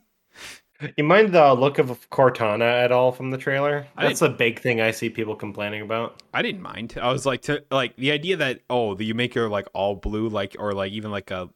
You 0.95 1.03
mind 1.03 1.33
the 1.33 1.53
look 1.55 1.77
of 1.77 2.09
Cortana 2.09 2.61
at 2.61 2.91
all 2.91 3.11
from 3.11 3.31
the 3.31 3.37
trailer? 3.37 3.85
That's 3.99 4.21
a 4.21 4.29
big 4.29 4.59
thing 4.59 4.79
I 4.79 4.91
see 4.91 5.09
people 5.09 5.35
complaining 5.35 5.81
about. 5.81 6.23
I 6.33 6.41
didn't 6.41 6.61
mind. 6.61 6.97
I 7.01 7.11
was 7.11 7.25
like 7.25 7.41
to 7.43 7.65
like 7.69 7.97
the 7.97 8.11
idea 8.11 8.37
that 8.37 8.61
oh, 8.69 8.97
you 8.97 9.13
make 9.13 9.33
her 9.33 9.49
like 9.49 9.67
all 9.73 9.95
blue, 9.95 10.29
like 10.29 10.55
or 10.57 10.71
like 10.71 10.93
even 10.93 11.11
like 11.11 11.31
a 11.31 11.49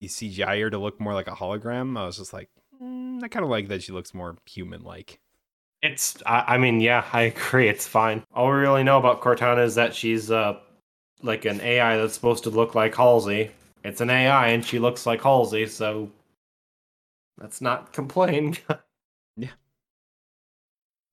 you 0.00 0.10
CGI 0.10 0.60
her 0.60 0.70
to 0.70 0.78
look 0.78 1.00
more 1.00 1.14
like 1.14 1.26
a 1.26 1.32
hologram. 1.32 1.98
I 1.98 2.04
was 2.04 2.18
just 2.18 2.34
like, 2.34 2.50
mm, 2.82 3.22
I 3.22 3.28
kind 3.28 3.44
of 3.44 3.50
like 3.50 3.68
that 3.68 3.82
she 3.82 3.92
looks 3.92 4.12
more 4.12 4.36
human 4.44 4.82
like. 4.82 5.20
It's 5.84 6.16
I, 6.24 6.54
I 6.54 6.58
mean, 6.58 6.80
yeah, 6.80 7.04
I 7.12 7.22
agree. 7.22 7.68
It's 7.68 7.86
fine. 7.86 8.24
All 8.34 8.48
we 8.48 8.54
really 8.54 8.82
know 8.82 8.98
about 8.98 9.20
Cortana 9.20 9.62
is 9.64 9.74
that 9.74 9.94
she's 9.94 10.30
uh 10.30 10.58
like 11.22 11.44
an 11.44 11.60
AI 11.60 11.96
that's 11.96 12.14
supposed 12.14 12.44
to 12.44 12.50
look 12.50 12.74
like 12.74 12.94
Halsey. 12.94 13.50
It's 13.84 14.00
an 14.00 14.10
AI 14.10 14.48
and 14.48 14.64
she 14.64 14.78
looks 14.78 15.04
like 15.04 15.20
Halsey, 15.22 15.66
so 15.66 16.10
let's 17.38 17.60
not 17.60 17.92
complain. 17.92 18.56
Yeah. 19.36 19.50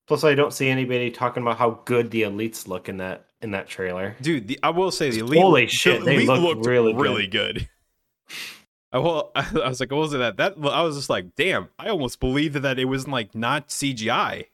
Plus, 0.06 0.24
I 0.24 0.34
don't 0.34 0.52
see 0.52 0.68
anybody 0.68 1.10
talking 1.10 1.42
about 1.42 1.58
how 1.58 1.82
good 1.84 2.10
the 2.10 2.22
elites 2.22 2.66
look 2.66 2.88
in 2.88 2.96
that 2.96 3.26
in 3.42 3.50
that 3.50 3.68
trailer. 3.68 4.16
Dude, 4.22 4.48
the, 4.48 4.58
I 4.62 4.70
will 4.70 4.90
say 4.90 5.10
the 5.10 5.20
elite. 5.20 5.40
Holy 5.40 5.64
the 5.66 5.70
shit, 5.70 6.04
they 6.04 6.24
look 6.24 6.40
looked 6.40 6.66
really 6.66 6.92
good. 6.92 7.02
really 7.02 7.26
good. 7.26 7.68
I 8.92 8.98
will. 8.98 9.32
I 9.34 9.68
was 9.68 9.80
like, 9.80 9.90
what 9.90 10.00
was 10.00 10.14
it 10.14 10.18
that? 10.18 10.36
That 10.38 10.54
I 10.58 10.82
was 10.82 10.96
just 10.96 11.10
like, 11.10 11.34
damn. 11.34 11.68
I 11.78 11.88
almost 11.88 12.20
believed 12.20 12.56
that 12.56 12.78
it 12.78 12.84
was 12.86 13.08
like 13.08 13.34
not 13.34 13.68
CGI. 13.68 14.46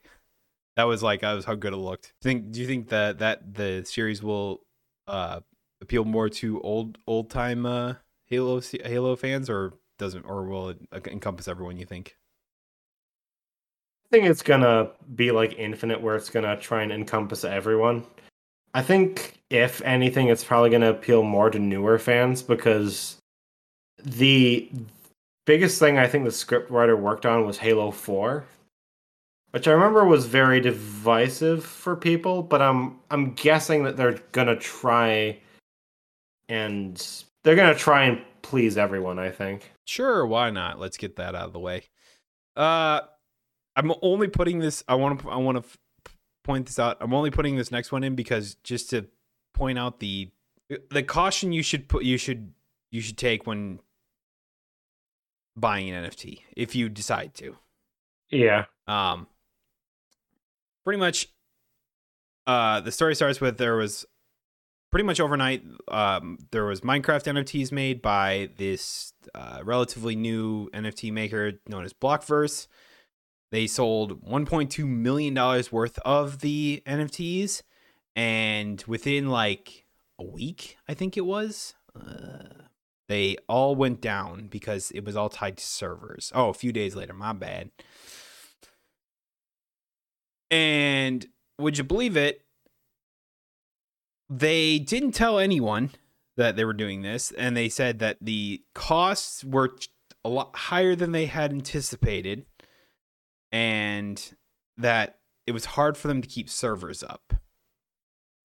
That 0.79 0.87
was 0.87 1.03
like, 1.03 1.19
that 1.19 1.33
was 1.33 1.43
how 1.43 1.55
good 1.55 1.73
it 1.73 1.75
looked. 1.75 2.13
Think? 2.21 2.53
Do 2.53 2.61
you 2.61 2.65
think 2.65 2.87
that 2.87 3.19
that 3.19 3.53
the 3.53 3.83
series 3.83 4.23
will 4.23 4.61
uh 5.07 5.41
appeal 5.81 6.05
more 6.05 6.29
to 6.29 6.61
old 6.61 6.97
old 7.05 7.29
time 7.29 7.65
uh 7.65 7.95
Halo 8.27 8.61
Halo 8.61 9.17
fans, 9.17 9.49
or 9.49 9.73
doesn't, 9.97 10.23
or 10.23 10.45
will 10.45 10.69
it 10.69 10.79
encompass 11.07 11.49
everyone? 11.49 11.75
You 11.75 11.85
think? 11.85 12.15
I 14.05 14.15
think 14.15 14.29
it's 14.29 14.41
gonna 14.41 14.91
be 15.15 15.31
like 15.31 15.59
Infinite, 15.59 16.01
where 16.01 16.15
it's 16.15 16.29
gonna 16.29 16.55
try 16.55 16.81
and 16.81 16.93
encompass 16.93 17.43
everyone. 17.43 18.05
I 18.73 18.81
think 18.81 19.41
if 19.49 19.81
anything, 19.81 20.29
it's 20.29 20.45
probably 20.45 20.69
gonna 20.69 20.91
appeal 20.91 21.23
more 21.23 21.49
to 21.49 21.59
newer 21.59 21.99
fans 21.99 22.41
because 22.41 23.17
the 24.01 24.71
biggest 25.45 25.77
thing 25.77 25.97
I 25.97 26.07
think 26.07 26.23
the 26.23 26.31
scriptwriter 26.31 26.97
worked 26.97 27.25
on 27.25 27.45
was 27.45 27.57
Halo 27.57 27.91
Four, 27.91 28.45
which 29.51 29.67
I 29.67 29.71
remember 29.71 30.05
was 30.05 30.25
very 30.25 30.59
divisive 30.61 31.63
for 31.63 31.95
people. 31.95 32.43
But 32.43 32.61
I'm 32.61 32.99
I'm 33.09 33.33
guessing 33.33 33.83
that 33.83 33.97
they're 33.97 34.19
gonna 34.31 34.55
try 34.55 35.39
and 36.47 37.25
they're 37.43 37.55
gonna 37.55 37.75
try 37.75 38.05
and 38.05 38.21
please 38.41 38.77
everyone. 38.77 39.19
I 39.19 39.31
think. 39.31 39.71
Sure, 39.85 40.25
why 40.25 40.49
not? 40.49 40.79
Let's 40.79 40.97
get 40.97 41.15
that 41.17 41.35
out 41.35 41.47
of 41.47 41.53
the 41.53 41.59
way. 41.59 41.83
Uh 42.55 43.01
I'm 43.75 43.93
only 44.01 44.27
putting 44.27 44.59
this 44.59 44.83
I 44.87 44.95
want 44.95 45.21
to 45.21 45.29
I 45.29 45.37
want 45.37 45.57
to 45.57 45.63
f- 45.63 45.77
point 46.43 46.65
this 46.65 46.79
out. 46.79 46.97
I'm 46.99 47.13
only 47.13 47.31
putting 47.31 47.55
this 47.55 47.71
next 47.71 47.91
one 47.91 48.03
in 48.03 48.15
because 48.15 48.55
just 48.63 48.89
to 48.91 49.07
point 49.53 49.79
out 49.79 49.99
the 49.99 50.29
the 50.91 51.03
caution 51.03 51.51
you 51.51 51.63
should 51.63 51.87
put 51.87 52.03
you 52.03 52.17
should 52.17 52.53
you 52.91 53.01
should 53.01 53.17
take 53.17 53.47
when 53.47 53.79
buying 55.55 55.89
an 55.89 56.05
NFT 56.05 56.41
if 56.55 56.75
you 56.75 56.89
decide 56.89 57.33
to. 57.35 57.55
Yeah. 58.29 58.65
Um, 58.87 59.27
pretty 60.89 60.99
much, 60.99 61.27
uh, 62.47 62.79
the 62.79 62.91
story 62.91 63.13
starts 63.13 63.39
with 63.39 63.59
there 63.59 63.75
was 63.75 64.07
pretty 64.89 65.03
much 65.03 65.19
overnight. 65.19 65.63
Um, 65.87 66.39
there 66.49 66.65
was 66.65 66.81
Minecraft 66.81 67.31
NFTs 67.31 67.71
made 67.71 68.01
by 68.01 68.49
this 68.57 69.13
uh, 69.35 69.59
relatively 69.63 70.15
new 70.15 70.67
NFT 70.71 71.13
maker 71.13 71.51
known 71.67 71.85
as 71.85 71.93
Blockverse. 71.93 72.65
They 73.51 73.67
sold 73.67 74.25
1.2 74.25 74.87
million 74.87 75.35
dollars 75.35 75.71
worth 75.71 75.99
of 75.99 76.39
the 76.39 76.81
NFTs, 76.87 77.61
and 78.15 78.83
within 78.87 79.29
like 79.29 79.85
a 80.17 80.23
week, 80.23 80.77
I 80.87 80.95
think 80.95 81.17
it 81.17 81.25
was. 81.27 81.75
Uh, 81.95 82.63
they 83.07 83.37
all 83.47 83.75
went 83.75 84.01
down 84.01 84.47
because 84.47 84.89
it 84.95 85.05
was 85.05 85.15
all 85.15 85.29
tied 85.29 85.57
to 85.57 85.63
servers. 85.63 86.31
Oh, 86.33 86.49
a 86.49 86.53
few 86.55 86.71
days 86.71 86.95
later, 86.95 87.13
my 87.13 87.33
bad. 87.33 87.69
And 90.51 91.25
would 91.57 91.77
you 91.77 91.83
believe 91.83 92.17
it? 92.17 92.41
They 94.29 94.79
didn't 94.79 95.11
tell 95.11 95.39
anyone 95.39 95.91
that 96.37 96.55
they 96.55 96.65
were 96.65 96.73
doing 96.73 97.01
this, 97.01 97.31
and 97.31 97.57
they 97.57 97.69
said 97.69 97.99
that 97.99 98.17
the 98.21 98.63
costs 98.73 99.43
were 99.43 99.71
a 100.23 100.29
lot 100.29 100.55
higher 100.55 100.95
than 100.95 101.11
they 101.11 101.25
had 101.25 101.51
anticipated, 101.51 102.45
and 103.51 104.35
that 104.77 105.19
it 105.47 105.51
was 105.51 105.65
hard 105.65 105.97
for 105.97 106.07
them 106.07 106.21
to 106.21 106.27
keep 106.27 106.49
servers 106.49 107.03
up. 107.03 107.33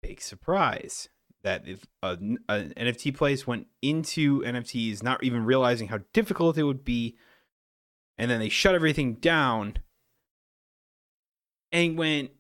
Big 0.02 0.20
surprise 0.20 1.08
that 1.42 1.68
if 1.68 1.84
an 2.02 2.38
NFT 2.48 3.14
place 3.14 3.46
went 3.46 3.66
into 3.82 4.40
NFTs, 4.40 5.02
not 5.02 5.22
even 5.22 5.44
realizing 5.44 5.88
how 5.88 6.00
difficult 6.14 6.56
it 6.56 6.64
would 6.64 6.84
be, 6.84 7.16
and 8.16 8.30
then 8.30 8.40
they 8.40 8.48
shut 8.48 8.74
everything 8.74 9.14
down 9.14 9.76
and 11.74 11.98
went, 11.98 12.30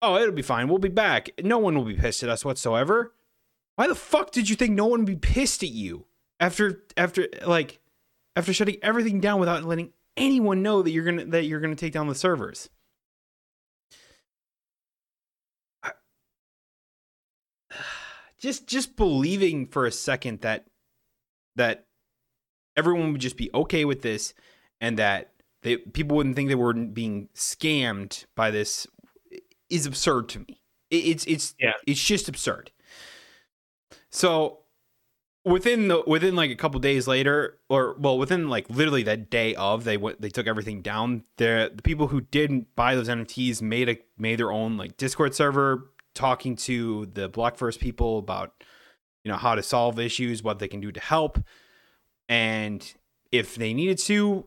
"Oh, 0.00 0.16
it'll 0.16 0.32
be 0.32 0.40
fine. 0.40 0.68
We'll 0.68 0.78
be 0.78 0.88
back. 0.88 1.28
No 1.42 1.58
one 1.58 1.76
will 1.76 1.84
be 1.84 1.96
pissed 1.96 2.22
at 2.22 2.30
us 2.30 2.44
whatsoever." 2.44 3.12
Why 3.76 3.88
the 3.88 3.94
fuck 3.94 4.30
did 4.30 4.48
you 4.48 4.56
think 4.56 4.72
no 4.72 4.86
one 4.86 5.00
would 5.00 5.06
be 5.06 5.16
pissed 5.16 5.62
at 5.62 5.70
you 5.70 6.06
after 6.40 6.82
after 6.96 7.28
like 7.44 7.80
after 8.36 8.52
shutting 8.52 8.76
everything 8.82 9.20
down 9.20 9.40
without 9.40 9.64
letting 9.64 9.92
anyone 10.16 10.62
know 10.62 10.82
that 10.82 10.90
you're 10.90 11.04
gonna 11.04 11.24
that 11.26 11.44
you're 11.44 11.60
gonna 11.60 11.74
take 11.74 11.92
down 11.92 12.06
the 12.06 12.14
servers? 12.14 12.68
I- 15.82 15.92
Just 18.38 18.66
just 18.66 18.96
believing 18.96 19.66
for 19.66 19.86
a 19.86 19.92
second 19.92 20.40
that 20.42 20.66
that 21.56 21.86
everyone 22.76 23.12
would 23.12 23.20
just 23.20 23.36
be 23.36 23.50
okay 23.54 23.84
with 23.84 24.02
this 24.02 24.34
and 24.80 24.98
that 24.98 25.31
they 25.62 25.76
people 25.78 26.16
wouldn't 26.16 26.36
think 26.36 26.48
they 26.48 26.54
were 26.54 26.74
being 26.74 27.28
scammed 27.34 28.24
by 28.34 28.50
this 28.50 28.86
is 29.70 29.86
absurd 29.86 30.28
to 30.30 30.40
me. 30.40 30.60
It, 30.90 30.96
it's 30.96 31.24
it's 31.26 31.54
Yeah. 31.58 31.72
it's 31.86 32.02
just 32.02 32.28
absurd. 32.28 32.70
So 34.10 34.58
within 35.44 35.88
the 35.88 36.02
within 36.06 36.36
like 36.36 36.50
a 36.50 36.54
couple 36.56 36.78
days 36.80 37.06
later, 37.08 37.58
or 37.68 37.96
well, 37.98 38.18
within 38.18 38.48
like 38.48 38.68
literally 38.68 39.02
that 39.04 39.30
day 39.30 39.54
of, 39.54 39.84
they 39.84 39.96
went 39.96 40.20
they 40.20 40.28
took 40.28 40.46
everything 40.46 40.82
down. 40.82 41.24
The 41.38 41.72
the 41.74 41.82
people 41.82 42.08
who 42.08 42.20
didn't 42.20 42.74
buy 42.76 42.94
those 42.94 43.08
NFTs 43.08 43.62
made 43.62 43.88
a 43.88 43.98
made 44.18 44.38
their 44.38 44.52
own 44.52 44.76
like 44.76 44.96
Discord 44.96 45.34
server, 45.34 45.90
talking 46.14 46.56
to 46.56 47.06
the 47.06 47.28
Blockverse 47.30 47.78
people 47.78 48.18
about 48.18 48.52
you 49.24 49.30
know 49.30 49.38
how 49.38 49.54
to 49.54 49.62
solve 49.62 49.98
issues, 49.98 50.42
what 50.42 50.58
they 50.58 50.68
can 50.68 50.80
do 50.80 50.92
to 50.92 51.00
help, 51.00 51.38
and 52.28 52.94
if 53.30 53.54
they 53.54 53.72
needed 53.72 53.96
to, 53.98 54.46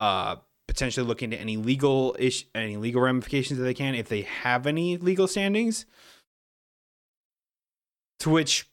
uh, 0.00 0.36
potentially 0.66 1.06
look 1.06 1.22
into 1.22 1.38
any 1.38 1.56
legal 1.56 2.16
ish, 2.18 2.46
any 2.54 2.76
legal 2.76 3.02
ramifications 3.02 3.58
that 3.58 3.64
they 3.64 3.74
can 3.74 3.94
if 3.94 4.08
they 4.08 4.22
have 4.22 4.66
any 4.66 4.96
legal 4.96 5.26
standings. 5.26 5.86
To 8.20 8.30
which 8.30 8.68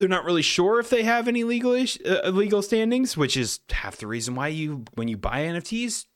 they're 0.00 0.08
not 0.08 0.24
really 0.24 0.42
sure 0.42 0.80
if 0.80 0.90
they 0.90 1.02
have 1.02 1.28
any 1.28 1.44
legal 1.44 1.72
ish, 1.72 1.98
uh, 2.04 2.28
legal 2.30 2.62
standings, 2.62 3.16
which 3.16 3.36
is 3.36 3.60
half 3.70 3.96
the 3.96 4.06
reason 4.06 4.34
why 4.34 4.48
you 4.48 4.84
when 4.94 5.08
you 5.08 5.16
buy 5.16 5.42
NFTs, 5.44 6.06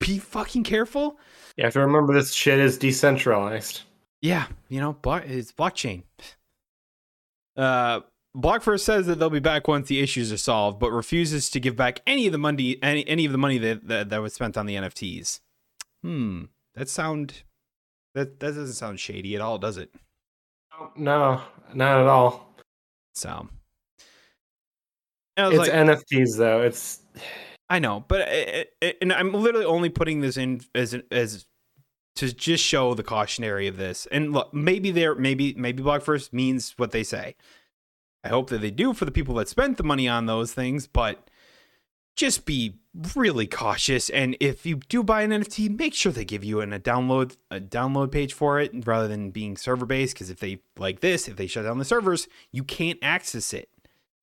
be 0.00 0.18
fucking 0.18 0.64
careful. 0.64 1.18
You 1.56 1.64
have 1.64 1.72
to 1.74 1.80
remember 1.80 2.14
this 2.14 2.32
shit 2.32 2.58
is 2.58 2.78
decentralized. 2.78 3.82
Yeah, 4.20 4.46
you 4.68 4.80
know, 4.80 4.92
blo- 4.92 5.22
it's 5.24 5.52
blockchain. 5.52 6.02
Uh, 7.56 8.00
Blockverse 8.36 8.80
says 8.80 9.06
that 9.06 9.18
they'll 9.18 9.30
be 9.30 9.40
back 9.40 9.66
once 9.66 9.88
the 9.88 10.00
issues 10.00 10.30
are 10.30 10.36
solved, 10.36 10.78
but 10.78 10.90
refuses 10.90 11.48
to 11.50 11.60
give 11.60 11.74
back 11.74 12.02
any 12.06 12.26
of 12.26 12.32
the 12.32 12.38
money, 12.38 12.76
any 12.82 13.06
any 13.08 13.24
of 13.24 13.32
the 13.32 13.38
money 13.38 13.56
that 13.58 13.88
that, 13.88 14.10
that 14.10 14.20
was 14.20 14.34
spent 14.34 14.56
on 14.56 14.66
the 14.66 14.74
NFTs. 14.74 15.40
Hmm, 16.02 16.44
that 16.74 16.88
sound 16.88 17.42
that 18.14 18.38
that 18.40 18.54
doesn't 18.54 18.74
sound 18.74 19.00
shady 19.00 19.34
at 19.34 19.40
all, 19.40 19.56
does 19.58 19.78
it? 19.78 19.90
No, 20.96 21.40
not 21.72 22.00
at 22.00 22.06
all. 22.06 22.54
So, 23.14 23.48
And 25.36 25.46
I 25.46 25.48
was 25.48 25.58
It's 25.58 25.68
like, 25.68 25.86
NFTs 25.86 26.36
though. 26.36 26.60
It's 26.60 27.00
I 27.70 27.78
know, 27.78 28.04
but 28.06 28.28
it, 28.28 28.74
it, 28.82 28.98
and 29.00 29.12
I'm 29.12 29.32
literally 29.32 29.64
only 29.64 29.88
putting 29.88 30.20
this 30.20 30.36
in 30.36 30.60
as 30.74 30.94
as 31.10 31.46
to 32.16 32.32
just 32.34 32.62
show 32.62 32.92
the 32.92 33.02
cautionary 33.02 33.66
of 33.66 33.78
this. 33.78 34.06
And 34.12 34.32
look, 34.32 34.52
maybe 34.52 34.90
they're 34.90 35.14
maybe 35.14 35.54
maybe 35.54 35.82
Blockverse 35.82 36.32
means 36.34 36.74
what 36.76 36.90
they 36.90 37.02
say. 37.02 37.34
I 38.26 38.28
hope 38.28 38.50
that 38.50 38.60
they 38.60 38.72
do 38.72 38.92
for 38.92 39.04
the 39.04 39.12
people 39.12 39.36
that 39.36 39.48
spent 39.48 39.76
the 39.76 39.84
money 39.84 40.08
on 40.08 40.26
those 40.26 40.52
things, 40.52 40.88
but 40.88 41.30
just 42.16 42.44
be 42.44 42.74
really 43.14 43.46
cautious. 43.46 44.10
And 44.10 44.36
if 44.40 44.66
you 44.66 44.76
do 44.88 45.04
buy 45.04 45.22
an 45.22 45.30
NFT, 45.30 45.78
make 45.78 45.94
sure 45.94 46.10
they 46.10 46.24
give 46.24 46.42
you 46.42 46.60
an, 46.60 46.72
a 46.72 46.80
download 46.80 47.36
a 47.52 47.60
download 47.60 48.10
page 48.10 48.32
for 48.32 48.58
it 48.58 48.72
rather 48.84 49.06
than 49.06 49.30
being 49.30 49.56
server 49.56 49.86
based. 49.86 50.14
Because 50.14 50.28
if 50.28 50.40
they 50.40 50.58
like 50.76 51.00
this, 51.00 51.28
if 51.28 51.36
they 51.36 51.46
shut 51.46 51.66
down 51.66 51.78
the 51.78 51.84
servers, 51.84 52.26
you 52.50 52.64
can't 52.64 52.98
access 53.00 53.54
it. 53.54 53.68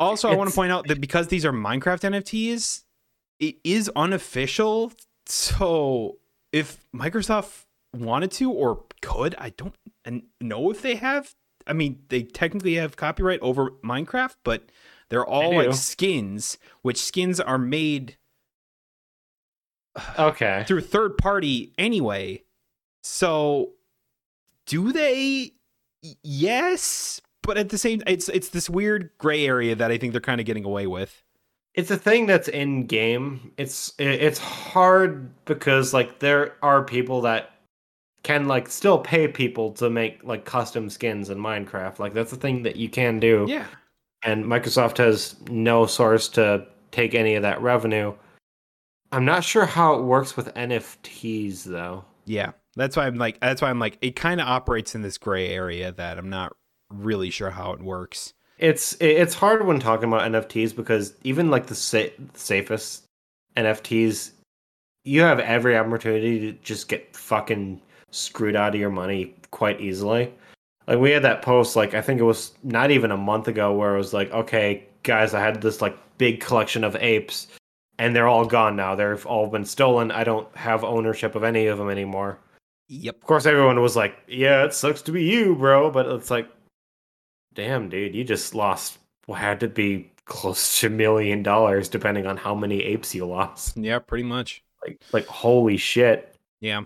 Also, 0.01 0.29
I 0.29 0.35
want 0.35 0.49
to 0.49 0.55
point 0.55 0.73
out 0.73 0.87
that 0.87 0.99
because 0.99 1.29
these 1.29 1.45
are 1.45 1.53
Minecraft 1.53 2.11
NFTs, 2.11 2.83
it 3.39 3.55
is 3.63 3.89
unofficial. 3.95 4.91
So 5.27 6.17
if 6.51 6.85
Microsoft 6.93 7.67
wanted 7.95 8.31
to 8.31 8.51
or 8.51 8.83
could, 9.01 9.33
I 9.37 9.51
don't 9.51 9.75
know 10.41 10.71
if 10.71 10.81
they 10.81 10.95
have. 10.95 11.35
I 11.67 11.73
mean, 11.73 11.99
they 12.09 12.23
technically 12.23 12.75
have 12.75 12.95
copyright 12.95 13.39
over 13.41 13.71
Minecraft, 13.83 14.35
but 14.43 14.69
they're 15.09 15.25
all 15.25 15.51
do. 15.51 15.57
like 15.57 15.73
skins, 15.73 16.57
which 16.81 17.01
skins 17.01 17.39
are 17.39 17.57
made 17.57 18.17
Okay. 20.19 20.63
through 20.67 20.81
third 20.81 21.17
party 21.17 21.73
anyway. 21.77 22.43
So 23.03 23.71
do 24.65 24.91
they? 24.91 25.51
Yes, 26.23 27.21
but 27.41 27.57
at 27.57 27.69
the 27.69 27.77
same, 27.77 28.01
it's 28.07 28.29
it's 28.29 28.49
this 28.49 28.69
weird 28.69 29.11
gray 29.17 29.45
area 29.45 29.75
that 29.75 29.91
I 29.91 29.97
think 29.97 30.13
they're 30.13 30.21
kind 30.21 30.39
of 30.41 30.45
getting 30.45 30.65
away 30.65 30.87
with. 30.87 31.23
It's 31.75 31.89
a 31.91 31.97
thing 31.97 32.25
that's 32.27 32.47
in 32.47 32.85
game. 32.85 33.51
It's 33.57 33.93
it's 33.97 34.39
hard 34.39 35.31
because 35.45 35.93
like 35.93 36.19
there 36.19 36.55
are 36.61 36.83
people 36.83 37.21
that 37.21 37.52
can 38.23 38.47
like 38.47 38.69
still 38.69 38.97
pay 38.99 39.27
people 39.27 39.71
to 39.73 39.89
make 39.89 40.23
like 40.23 40.45
custom 40.45 40.89
skins 40.89 41.29
in 41.29 41.37
Minecraft. 41.37 41.99
Like 41.99 42.13
that's 42.13 42.33
a 42.33 42.37
thing 42.37 42.63
that 42.63 42.75
you 42.77 42.89
can 42.89 43.19
do. 43.19 43.45
Yeah, 43.47 43.67
and 44.23 44.45
Microsoft 44.45 44.97
has 44.97 45.35
no 45.49 45.85
source 45.85 46.27
to 46.29 46.65
take 46.91 47.15
any 47.15 47.35
of 47.35 47.43
that 47.43 47.61
revenue. 47.61 48.13
I'm 49.11 49.25
not 49.25 49.43
sure 49.43 49.65
how 49.65 49.93
it 49.95 50.03
works 50.03 50.35
with 50.35 50.53
NFTs 50.53 51.63
though. 51.63 52.05
yeah. 52.25 52.51
That's 52.75 52.97
why 52.97 53.05
I'm 53.05 53.19
like. 53.19 53.39
That's 53.39 53.61
why 53.61 53.69
I'm 53.69 53.77
like. 53.77 53.99
It 54.01 54.15
kind 54.15 54.41
of 54.41 54.47
operates 54.47 54.95
in 54.95 55.03
this 55.03 55.19
gray 55.19 55.49
area 55.49 55.91
that 55.91 56.17
I'm 56.17 56.31
not 56.31 56.55
really 56.89 57.29
sure 57.29 57.51
how 57.51 57.71
it 57.73 57.83
works. 57.83 58.33
It's 58.57 58.97
it's 58.99 59.35
hard 59.35 59.67
when 59.67 59.79
talking 59.79 60.07
about 60.07 60.31
NFTs 60.31 60.75
because 60.75 61.13
even 61.23 61.51
like 61.51 61.67
the 61.67 61.75
sa- 61.75 62.09
safest 62.33 63.03
NFTs, 63.55 64.31
you 65.03 65.21
have 65.21 65.39
every 65.39 65.77
opportunity 65.77 66.39
to 66.39 66.53
just 66.63 66.87
get 66.87 67.15
fucking 67.15 67.79
screwed 68.13 68.55
out 68.55 68.75
of 68.75 68.79
your 68.79 68.89
money 68.89 69.35
quite 69.51 69.81
easily. 69.81 70.33
Like 70.87 70.99
we 70.99 71.11
had 71.11 71.23
that 71.23 71.41
post, 71.41 71.75
like 71.75 71.93
I 71.93 72.01
think 72.01 72.19
it 72.19 72.25
was 72.25 72.53
not 72.63 72.91
even 72.91 73.11
a 73.11 73.17
month 73.17 73.47
ago, 73.47 73.73
where 73.73 73.95
it 73.95 73.97
was 73.97 74.13
like, 74.13 74.31
okay, 74.31 74.85
guys, 75.03 75.33
I 75.33 75.39
had 75.39 75.61
this 75.61 75.81
like 75.81 75.97
big 76.17 76.41
collection 76.41 76.83
of 76.83 76.95
apes, 76.97 77.47
and 77.99 78.15
they're 78.15 78.27
all 78.27 78.45
gone 78.45 78.75
now. 78.75 78.95
They've 78.95 79.25
all 79.25 79.47
been 79.47 79.65
stolen. 79.65 80.11
I 80.11 80.23
don't 80.23 80.53
have 80.55 80.83
ownership 80.83 81.35
of 81.35 81.43
any 81.43 81.67
of 81.67 81.77
them 81.77 81.89
anymore. 81.89 82.39
Yep. 82.89 83.15
Of 83.15 83.21
course, 83.21 83.45
everyone 83.45 83.81
was 83.81 83.95
like, 83.95 84.15
"Yeah, 84.27 84.65
it 84.65 84.73
sucks 84.73 85.01
to 85.03 85.11
be 85.11 85.23
you, 85.23 85.55
bro," 85.55 85.89
but 85.89 86.05
it's 86.07 86.29
like, 86.29 86.49
damn, 87.53 87.89
dude, 87.89 88.13
you 88.15 88.23
just 88.23 88.53
lost 88.53 88.99
what 89.25 89.39
had 89.39 89.61
to 89.61 89.69
be 89.69 90.11
close 90.25 90.79
to 90.79 90.87
a 90.87 90.89
million 90.89 91.43
dollars, 91.43 91.87
depending 91.87 92.25
on 92.27 92.35
how 92.37 92.53
many 92.53 92.83
apes 92.83 93.15
you 93.15 93.25
lost. 93.25 93.77
Yeah. 93.77 93.99
Pretty 93.99 94.25
much. 94.25 94.63
Like, 94.85 95.01
like 95.13 95.25
holy 95.27 95.77
shit! 95.77 96.35
Yeah. 96.59 96.83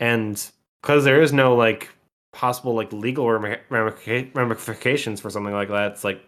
And 0.00 0.44
because 0.82 1.04
there 1.04 1.22
is 1.22 1.32
no 1.32 1.54
like 1.54 1.90
possible 2.32 2.74
like 2.74 2.92
legal 2.92 3.30
ramifications 3.30 5.20
for 5.20 5.30
something 5.30 5.52
like 5.52 5.68
that, 5.68 5.92
it's 5.92 6.04
like, 6.04 6.20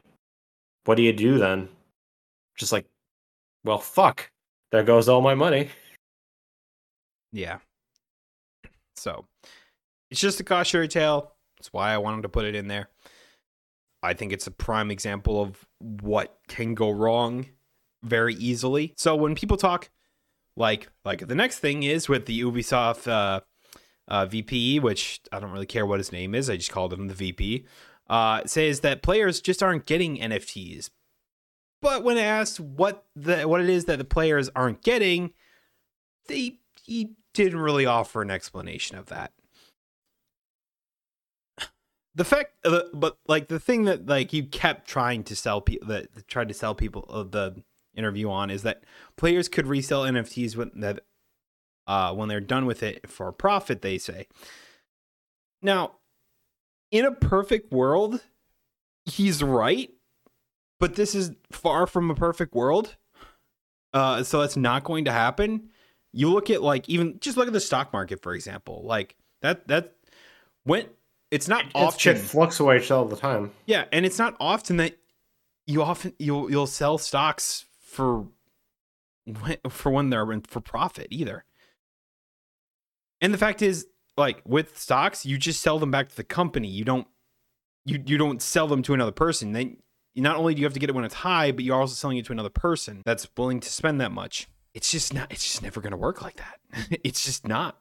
what 0.84 0.96
do 0.96 1.02
you 1.02 1.12
do 1.12 1.38
then? 1.38 1.68
Just 2.56 2.72
like, 2.72 2.86
well, 3.64 3.78
fuck. 3.78 4.30
There 4.70 4.82
goes 4.82 5.08
all 5.08 5.20
my 5.20 5.34
money. 5.34 5.70
Yeah. 7.32 7.58
So 8.96 9.26
it's 10.10 10.20
just 10.20 10.40
a 10.40 10.44
cautionary 10.44 10.88
tale. 10.88 11.32
That's 11.58 11.72
why 11.72 11.92
I 11.92 11.98
wanted 11.98 12.22
to 12.22 12.28
put 12.28 12.44
it 12.44 12.54
in 12.54 12.68
there. 12.68 12.88
I 14.02 14.14
think 14.14 14.32
it's 14.32 14.46
a 14.46 14.50
prime 14.50 14.90
example 14.90 15.40
of 15.40 15.64
what 15.78 16.36
can 16.48 16.74
go 16.74 16.90
wrong 16.90 17.46
very 18.02 18.34
easily. 18.34 18.92
So 18.96 19.14
when 19.14 19.34
people 19.34 19.56
talk 19.56 19.90
like 20.56 20.88
like 21.04 21.26
the 21.26 21.34
next 21.34 21.60
thing 21.60 21.82
is 21.84 22.08
with 22.08 22.26
the 22.26 22.42
Ubisoft 22.42 23.08
uh, 23.08 23.40
uh, 24.08 24.26
VP, 24.26 24.80
which 24.80 25.20
I 25.30 25.40
don't 25.40 25.52
really 25.52 25.66
care 25.66 25.86
what 25.86 26.00
his 26.00 26.12
name 26.12 26.34
is. 26.34 26.50
I 26.50 26.56
just 26.56 26.72
called 26.72 26.92
him 26.92 27.08
the 27.08 27.14
VP. 27.14 27.64
Uh, 28.08 28.42
says 28.44 28.80
that 28.80 29.02
players 29.02 29.40
just 29.40 29.62
aren't 29.62 29.86
getting 29.86 30.18
NFTs. 30.18 30.90
But 31.80 32.04
when 32.04 32.16
asked 32.16 32.60
what 32.60 33.04
the 33.16 33.48
what 33.48 33.60
it 33.60 33.68
is 33.68 33.86
that 33.86 33.98
the 33.98 34.04
players 34.04 34.48
aren't 34.54 34.82
getting, 34.82 35.32
they 36.28 36.58
he 36.84 37.14
didn't 37.34 37.60
really 37.60 37.86
offer 37.86 38.22
an 38.22 38.30
explanation 38.30 38.96
of 38.96 39.06
that. 39.06 39.32
The 42.14 42.24
fact, 42.24 42.52
uh, 42.64 42.82
but 42.92 43.16
like 43.26 43.48
the 43.48 43.58
thing 43.58 43.84
that 43.84 44.06
like 44.06 44.32
you 44.32 44.44
kept 44.44 44.86
trying 44.86 45.24
to 45.24 45.34
sell 45.34 45.60
people 45.60 45.88
that 45.88 46.28
tried 46.28 46.48
to 46.48 46.54
sell 46.54 46.74
people 46.74 47.06
uh, 47.08 47.22
the 47.22 47.62
interview 47.94 48.30
on 48.30 48.50
is 48.50 48.62
that 48.62 48.82
players 49.16 49.48
could 49.48 49.66
resell 49.66 50.02
NFTs 50.02 50.54
when 50.54 50.70
that 50.76 51.00
uh 51.86 52.14
when 52.14 52.28
they're 52.28 52.40
done 52.40 52.66
with 52.66 52.82
it 52.82 53.08
for 53.10 53.30
profit. 53.32 53.82
They 53.82 53.98
say. 53.98 54.26
Now, 55.62 55.92
in 56.90 57.04
a 57.04 57.12
perfect 57.12 57.72
world, 57.72 58.20
he's 59.04 59.42
right, 59.42 59.90
but 60.80 60.96
this 60.96 61.14
is 61.14 61.32
far 61.52 61.86
from 61.86 62.10
a 62.10 62.14
perfect 62.14 62.54
world. 62.54 62.96
Uh, 63.94 64.22
so 64.22 64.40
that's 64.40 64.56
not 64.56 64.84
going 64.84 65.04
to 65.04 65.12
happen 65.12 65.68
you 66.12 66.30
look 66.30 66.50
at 66.50 66.62
like 66.62 66.88
even 66.88 67.18
just 67.20 67.36
look 67.36 67.46
at 67.46 67.52
the 67.52 67.60
stock 67.60 67.92
market 67.92 68.20
for 68.22 68.34
example 68.34 68.82
like 68.84 69.16
that 69.40 69.66
that 69.68 69.94
when 70.64 70.86
it's 71.30 71.48
not 71.48 71.64
It's 71.64 71.72
often 71.74 71.98
shit 71.98 72.18
fluctuates 72.18 72.90
all 72.90 73.04
the 73.06 73.16
time. 73.16 73.50
yeah 73.66 73.86
and 73.92 74.04
it's 74.06 74.18
not 74.18 74.36
often 74.38 74.76
that 74.76 74.96
you 75.66 75.82
often 75.82 76.14
you'll 76.18 76.50
you'll 76.50 76.66
sell 76.66 76.98
stocks 76.98 77.64
for 77.80 78.26
when, 79.26 79.56
for 79.70 79.90
when 79.90 80.10
they're 80.10 80.26
for 80.46 80.60
profit 80.60 81.08
either 81.10 81.44
and 83.22 83.32
the 83.32 83.38
fact 83.38 83.62
is 83.62 83.86
like 84.18 84.42
with 84.44 84.78
stocks 84.78 85.24
you 85.24 85.38
just 85.38 85.62
sell 85.62 85.78
them 85.78 85.90
back 85.90 86.10
to 86.10 86.16
the 86.16 86.24
company. 86.24 86.68
You 86.68 86.84
don't 86.84 87.06
you 87.86 88.02
you 88.04 88.18
don't 88.18 88.42
sell 88.42 88.66
them 88.68 88.82
to 88.82 88.92
another 88.92 89.12
person. 89.12 89.52
Then 89.52 89.78
not 90.14 90.36
only 90.36 90.54
do 90.54 90.60
you 90.60 90.66
have 90.66 90.74
to 90.74 90.80
get 90.80 90.90
it 90.90 90.94
when 90.94 91.04
it's 91.04 91.14
high 91.14 91.52
but 91.52 91.64
you're 91.64 91.80
also 91.80 91.94
selling 91.94 92.18
it 92.18 92.26
to 92.26 92.32
another 92.32 92.50
person 92.50 93.00
that's 93.06 93.26
willing 93.38 93.60
to 93.60 93.70
spend 93.70 94.00
that 94.02 94.12
much. 94.12 94.48
It's 94.74 94.90
just 94.90 95.14
not 95.14 95.32
it's 95.32 95.44
just 95.44 95.62
never 95.62 95.80
going 95.80 95.92
to 95.92 95.96
work 95.96 96.20
like 96.20 96.36
that. 96.36 96.98
It's 97.04 97.24
just 97.24 97.48
not. 97.48 97.78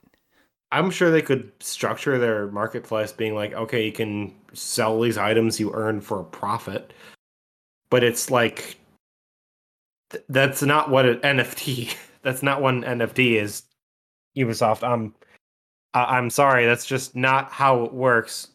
I'm 0.74 0.90
sure 0.90 1.12
they 1.12 1.22
could 1.22 1.52
structure 1.60 2.18
their 2.18 2.48
marketplace 2.48 3.12
being 3.12 3.36
like, 3.36 3.54
okay, 3.54 3.86
you 3.86 3.92
can 3.92 4.34
sell 4.54 5.02
these 5.02 5.18
items 5.18 5.60
you 5.60 5.74
earn 5.74 6.00
for 6.00 6.22
a 6.22 6.24
profit, 6.24 6.94
but 7.90 8.06
it's 8.06 8.32
like 8.32 8.78
th- 10.12 10.24
that's 10.30 10.62
not 10.62 10.90
what 10.90 11.06
an 11.06 11.18
NFT. 11.18 11.94
That's 12.24 12.44
not 12.44 12.62
what 12.62 12.76
an 12.76 12.84
NFT 12.84 13.42
is. 13.42 13.64
Ubisoft, 14.38 14.88
I'm 14.88 15.16
I- 15.94 16.18
I'm 16.18 16.30
sorry, 16.30 16.66
that's 16.66 16.86
just 16.86 17.16
not 17.16 17.52
how 17.52 17.84
it 17.84 17.94
works. 17.94 18.48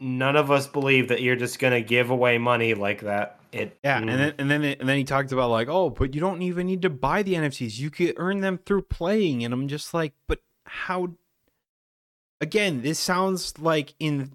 None 0.00 0.36
of 0.36 0.50
us 0.50 0.66
believe 0.66 1.08
that 1.08 1.22
you're 1.22 1.36
just 1.36 1.58
gonna 1.58 1.80
give 1.80 2.10
away 2.10 2.38
money 2.38 2.74
like 2.74 3.00
that. 3.02 3.40
It 3.52 3.78
Yeah, 3.84 4.00
mm, 4.00 4.10
and 4.10 4.20
then 4.20 4.34
and 4.38 4.50
then 4.50 4.64
and 4.64 4.88
then 4.88 4.96
he 4.98 5.04
talked 5.04 5.30
about 5.32 5.50
like, 5.50 5.68
oh, 5.68 5.90
but 5.90 6.14
you 6.14 6.20
don't 6.20 6.42
even 6.42 6.66
need 6.66 6.82
to 6.82 6.90
buy 6.90 7.22
the 7.22 7.34
NFTs. 7.34 7.78
You 7.78 7.90
could 7.90 8.14
earn 8.16 8.40
them 8.40 8.58
through 8.58 8.82
playing. 8.82 9.44
And 9.44 9.54
I'm 9.54 9.68
just 9.68 9.94
like, 9.94 10.12
but 10.26 10.40
how? 10.66 11.12
Again, 12.40 12.82
this 12.82 12.98
sounds 12.98 13.58
like 13.58 13.94
in 14.00 14.32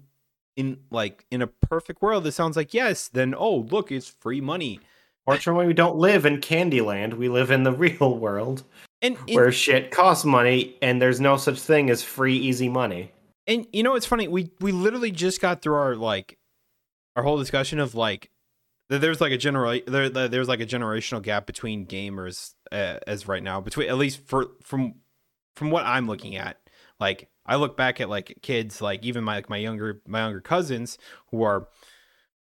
in 0.56 0.78
like 0.90 1.26
in 1.30 1.42
a 1.42 1.46
perfect 1.46 2.02
world, 2.02 2.24
this 2.24 2.34
sounds 2.36 2.56
like 2.56 2.72
yes. 2.74 3.08
Then 3.08 3.34
oh, 3.36 3.56
look, 3.56 3.92
it's 3.92 4.08
free 4.08 4.40
money. 4.40 4.80
fortunately 5.26 5.66
we 5.66 5.74
don't 5.74 5.96
live 5.96 6.24
in 6.26 6.38
Candyland. 6.38 7.14
We 7.14 7.28
live 7.28 7.50
in 7.50 7.62
the 7.62 7.72
real 7.84 8.16
world 8.18 8.64
And 9.02 9.16
where 9.34 9.50
shit 9.52 9.90
costs 9.90 10.24
money 10.24 10.76
and 10.82 11.00
there's 11.00 11.20
no 11.20 11.36
such 11.36 11.58
thing 11.60 11.88
as 11.90 12.02
free 12.02 12.36
easy 12.36 12.68
money. 12.68 13.12
And 13.46 13.66
you 13.72 13.82
know, 13.82 13.94
it's 13.94 14.06
funny. 14.06 14.28
We 14.28 14.50
we 14.60 14.72
literally 14.72 15.10
just 15.10 15.40
got 15.40 15.62
through 15.62 15.74
our 15.74 15.96
like 15.96 16.38
our 17.16 17.22
whole 17.22 17.38
discussion 17.38 17.78
of 17.78 17.94
like 17.94 18.30
there's 18.88 19.20
like 19.20 19.32
a 19.32 19.38
general 19.38 19.78
there 19.86 20.08
there- 20.08 20.28
there's 20.28 20.48
like 20.48 20.60
a 20.60 20.66
generational 20.66 21.22
gap 21.22 21.46
between 21.46 21.86
gamers 21.86 22.54
uh, 22.72 22.98
as 23.06 23.26
right 23.28 23.42
now 23.42 23.60
between 23.60 23.88
at 23.88 23.96
least 23.96 24.20
for 24.26 24.48
from 24.62 24.94
from 25.56 25.70
what 25.70 25.84
I'm 25.84 26.06
looking 26.06 26.36
at. 26.36 26.58
Like 26.98 27.28
I 27.46 27.56
look 27.56 27.76
back 27.76 28.00
at 28.00 28.08
like 28.10 28.38
kids, 28.42 28.80
like 28.82 29.04
even 29.04 29.24
my 29.24 29.36
like 29.36 29.48
my 29.48 29.56
younger 29.56 30.02
my 30.06 30.20
younger 30.20 30.40
cousins 30.40 30.98
who 31.30 31.42
are 31.42 31.68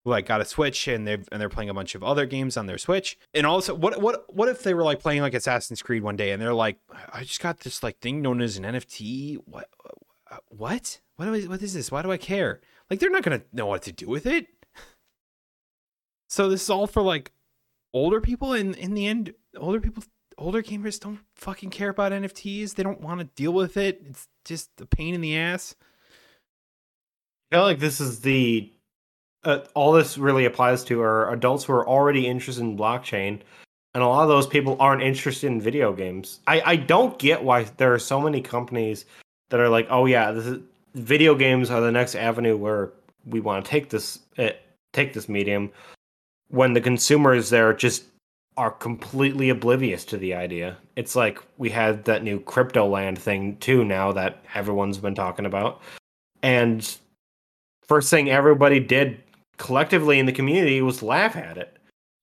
like 0.06 0.26
got 0.26 0.42
a 0.42 0.46
Switch 0.46 0.88
and 0.88 1.08
they've 1.08 1.28
and 1.32 1.40
they're 1.40 1.50
playing 1.50 1.70
a 1.70 1.74
bunch 1.74 1.96
of 1.96 2.04
other 2.04 2.26
games 2.26 2.58
on 2.58 2.66
their 2.66 2.78
Switch. 2.78 3.18
And 3.34 3.46
also, 3.46 3.74
what 3.74 4.02
what 4.02 4.26
what 4.34 4.50
if 4.50 4.64
they 4.64 4.74
were 4.74 4.84
like 4.84 5.00
playing 5.00 5.22
like 5.22 5.34
Assassin's 5.34 5.82
Creed 5.82 6.04
one 6.04 6.16
day 6.16 6.32
and 6.32 6.42
they're 6.42 6.54
like, 6.54 6.78
I 7.12 7.22
just 7.24 7.42
got 7.42 7.60
this 7.60 7.84
like 7.84 8.00
thing 8.00 8.22
known 8.22 8.42
as 8.42 8.58
an 8.58 8.64
NFT. 8.64 9.38
What 9.46 9.70
what? 10.50 11.00
What 11.16 11.26
do 11.26 11.36
I, 11.36 11.42
what 11.42 11.62
is 11.62 11.74
this? 11.74 11.92
Why 11.92 12.02
do 12.02 12.12
I 12.12 12.18
care? 12.18 12.62
Like 12.90 13.00
they're 13.00 13.10
not 13.10 13.24
gonna 13.24 13.44
know 13.54 13.68
what 13.68 13.84
to 13.84 13.92
do 13.92 14.08
with 14.08 14.26
it. 14.26 14.48
So 16.30 16.48
this 16.48 16.62
is 16.62 16.70
all 16.70 16.88
for 16.88 17.02
like 17.02 17.34
older 17.94 18.22
people, 18.22 18.54
and 18.54 18.74
in 18.78 18.94
the 18.94 19.06
end, 19.06 19.34
older 19.58 19.82
people, 19.82 20.02
older 20.38 20.64
gamers 20.64 20.98
don't 20.98 21.20
fucking 21.36 21.72
care 21.72 21.90
about 21.90 22.14
NFTs. 22.14 22.76
They 22.76 22.84
don't 22.84 23.02
want 23.02 23.20
to 23.20 23.26
deal 23.26 23.52
with 23.52 23.76
it. 23.76 24.02
It's 24.06 24.30
just 24.46 24.70
a 24.80 24.86
pain 24.86 25.14
in 25.14 25.20
the 25.20 25.38
ass. 25.38 25.76
I 27.52 27.56
feel 27.56 27.64
like 27.64 27.80
this 27.80 28.00
is 28.00 28.22
the 28.22 28.72
uh, 29.44 29.60
all 29.74 29.92
this 29.92 30.18
really 30.18 30.46
applies 30.46 30.84
to 30.86 31.02
are 31.02 31.32
adults 31.32 31.64
who 31.64 31.74
are 31.74 31.88
already 31.88 32.28
interested 32.28 32.62
in 32.62 32.78
blockchain, 32.78 33.40
and 33.94 34.04
a 34.04 34.08
lot 34.08 34.24
of 34.24 34.30
those 34.30 34.48
people 34.48 34.78
aren't 34.80 35.02
interested 35.02 35.48
in 35.48 35.62
video 35.62 35.94
games. 35.94 36.40
I 36.48 36.62
I 36.62 36.76
don't 36.76 37.18
get 37.20 37.44
why 37.44 37.64
there 37.78 37.94
are 37.94 38.00
so 38.00 38.22
many 38.22 38.42
companies 38.42 39.06
that 39.50 39.60
are 39.60 39.70
like, 39.70 39.88
oh 39.90 40.06
yeah, 40.06 40.32
this 40.32 40.46
is 40.46 40.60
video 40.96 41.36
games 41.36 41.72
are 41.72 41.82
the 41.82 41.92
next 41.92 42.16
avenue 42.16 42.58
where 42.58 42.92
we 43.26 43.40
want 43.40 43.64
to 43.64 43.70
take 43.70 43.90
this 43.90 44.20
uh, 44.38 44.50
take 44.94 45.14
this 45.14 45.30
medium 45.30 45.72
when 46.50 46.74
the 46.74 46.82
consumers 46.82 47.50
there 47.50 47.74
just 47.74 48.04
are 48.58 48.72
completely 48.72 49.50
oblivious 49.50 50.04
to 50.06 50.18
the 50.18 50.34
idea. 50.34 50.78
It's 50.96 51.16
like 51.16 51.40
we 51.58 51.70
had 51.70 52.04
that 52.06 52.24
new 52.24 52.40
Cryptoland 52.40 53.18
thing 53.18 53.56
too 53.58 53.86
now 53.86 54.12
that 54.12 54.44
everyone's 54.54 54.98
been 54.98 55.16
talking 55.16 55.46
about. 55.46 55.82
And 56.44 56.98
first 57.88 58.10
thing 58.10 58.30
everybody 58.30 58.80
did 58.80 59.22
collectively 59.62 60.18
in 60.18 60.26
the 60.26 60.32
community 60.32 60.82
was 60.82 61.04
laugh 61.04 61.36
at 61.36 61.56
it. 61.56 61.78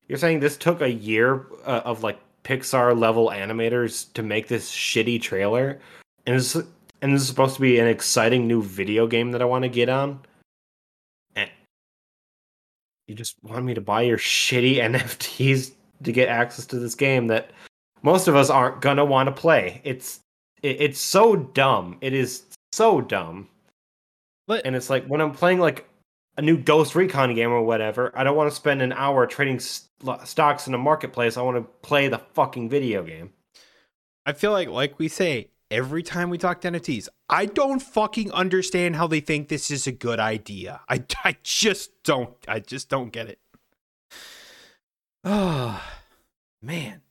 You're 0.09 0.19
saying 0.19 0.41
this 0.41 0.57
took 0.57 0.83
a 0.83 0.91
year 0.91 1.47
uh, 1.65 1.83
of 1.85 2.03
like 2.03 2.19
Pixar 2.43 2.99
level 2.99 3.29
animators 3.29 4.13
to 4.15 4.25
make 4.25 4.49
this 4.49 4.69
shitty 4.73 5.23
trailer 5.23 5.79
and 6.27 6.35
this 6.35 6.57
and 6.57 7.15
this 7.15 7.23
is 7.23 7.29
supposed 7.29 7.55
to 7.55 7.61
be 7.61 7.79
an 7.79 7.87
exciting 7.87 8.49
new 8.49 8.61
video 8.61 9.07
game 9.07 9.31
that 9.31 9.41
I 9.41 9.45
want 9.45 9.63
to 9.63 9.69
get 9.69 9.89
on? 9.89 10.19
And 11.37 11.49
you 13.07 13.15
just 13.15 13.37
want 13.45 13.65
me 13.65 13.75
to 13.75 13.81
buy 13.81 14.03
your 14.03 14.19
shitty 14.19 14.77
NFTs 14.93 15.71
to 16.03 16.13
get 16.13 16.29
access 16.29 16.67
to 16.67 16.79
this 16.81 16.97
game 16.97 17.29
that 17.29 17.53
most 18.03 18.27
of 18.27 18.35
us 18.35 18.51
aren't 18.51 18.81
gonna 18.81 19.05
want 19.05 19.29
to 19.29 19.33
play. 19.33 19.81
It's 19.85 20.19
it, 20.63 20.81
it's 20.81 21.01
so 21.01 21.37
dumb. 21.37 21.99
It 22.01 22.15
is 22.15 22.43
so 22.73 23.01
dumb. 23.01 23.49
But 24.49 24.67
and 24.67 24.75
it's 24.75 24.91
like 24.91 25.07
when 25.07 25.21
I'm 25.21 25.33
playing 25.33 25.61
like 25.61 25.88
a 26.39 26.43
new 26.43 26.57
Ghost 26.57 26.95
Recon 26.95 27.35
game 27.35 27.51
or 27.51 27.61
whatever, 27.63 28.13
I 28.15 28.23
don't 28.23 28.37
want 28.37 28.49
to 28.49 28.57
spend 28.57 28.81
an 28.81 28.93
hour 28.93 29.27
trading 29.27 29.59
st- 29.59 30.27
stocks 30.27 30.69
in 30.69 30.73
a 30.73 30.79
marketplace. 30.79 31.37
I 31.37 31.43
want 31.43 31.57
to 31.57 31.63
play 31.87 32.07
the 32.07 32.19
fucking 32.33 32.71
video 32.71 33.03
game. 33.03 33.33
I 34.25 34.33
feel 34.33 34.53
like, 34.53 34.69
like 34.69 34.99
we 34.99 35.09
say, 35.09 35.51
every 35.69 36.03
time 36.03 36.31
we 36.31 36.39
talk 36.39 36.61
to 36.61 36.71
NFTs. 36.71 37.09
I 37.29 37.47
don't 37.47 37.81
fucking 37.81 38.31
understand 38.33 38.97
how 38.97 39.09
they 39.09 39.21
think 39.21 39.49
this 39.49 39.71
is 39.71 39.87
a 39.89 39.93
good 39.93 40.21
idea. 40.21 40.81
I, 40.89 41.05
I 41.25 41.37
just 41.43 42.05
don't. 42.05 42.35
I 42.47 42.61
just 42.61 42.89
don't 42.89 43.11
get 43.13 43.29
it. 43.29 43.41
Oh, 45.25 45.83
man. 46.63 47.03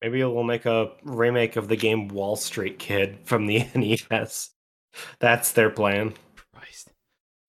Maybe 0.00 0.24
we'll 0.24 0.42
make 0.42 0.64
a 0.64 0.92
remake 1.02 1.56
of 1.56 1.68
the 1.68 1.76
game 1.76 2.08
Wall 2.08 2.34
Street 2.34 2.78
Kid 2.78 3.18
from 3.24 3.46
the 3.46 3.66
NES. 3.74 4.50
That's 5.18 5.52
their 5.52 5.68
plan. 5.68 6.14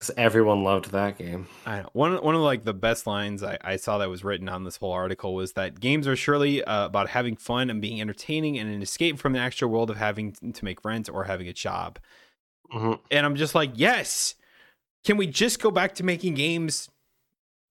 Because 0.01 0.15
everyone 0.17 0.63
loved 0.63 0.91
that 0.93 1.19
game. 1.19 1.45
I 1.63 1.81
know. 1.81 1.89
One 1.93 2.15
one 2.23 2.33
of 2.33 2.41
like 2.41 2.63
the 2.63 2.73
best 2.73 3.05
lines 3.05 3.43
I, 3.43 3.59
I 3.61 3.75
saw 3.75 3.99
that 3.99 4.09
was 4.09 4.23
written 4.23 4.49
on 4.49 4.63
this 4.63 4.77
whole 4.77 4.91
article 4.91 5.35
was 5.35 5.53
that 5.53 5.79
games 5.79 6.07
are 6.07 6.15
surely 6.15 6.63
uh, 6.63 6.87
about 6.87 7.09
having 7.09 7.35
fun 7.35 7.69
and 7.69 7.79
being 7.79 8.01
entertaining 8.01 8.57
and 8.57 8.67
an 8.73 8.81
escape 8.81 9.19
from 9.19 9.33
the 9.33 9.39
actual 9.39 9.69
world 9.69 9.91
of 9.91 9.97
having 9.97 10.31
to 10.31 10.65
make 10.65 10.83
rent 10.83 11.07
or 11.07 11.25
having 11.25 11.47
a 11.47 11.53
job. 11.53 11.99
Mm-hmm. 12.73 12.93
And 13.11 13.25
I'm 13.27 13.35
just 13.35 13.53
like, 13.53 13.73
yes. 13.75 14.33
Can 15.03 15.17
we 15.17 15.27
just 15.27 15.61
go 15.61 15.69
back 15.69 15.93
to 15.95 16.03
making 16.03 16.33
games 16.33 16.89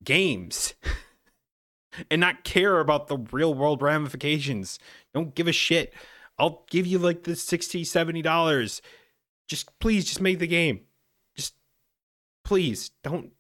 games? 0.05 0.75
and 2.13 2.21
not 2.21 2.45
care 2.45 2.79
about 2.79 3.09
the 3.09 3.19
real 3.33 3.53
world 3.53 3.83
ramifications. 3.83 4.79
Don't 5.13 5.35
give 5.35 5.49
a 5.49 5.53
shit. 5.53 5.93
I'll 6.39 6.65
give 6.71 6.87
you 6.87 7.01
like 7.01 7.25
the 7.25 7.35
60 7.35 7.83
70 7.83 8.23
dollars. 8.23 8.83
Just 9.49 9.77
please 9.81 10.05
just 10.05 10.21
make 10.21 10.39
the 10.39 10.47
game 10.47 10.83
please 12.51 12.91
don't 13.05 13.31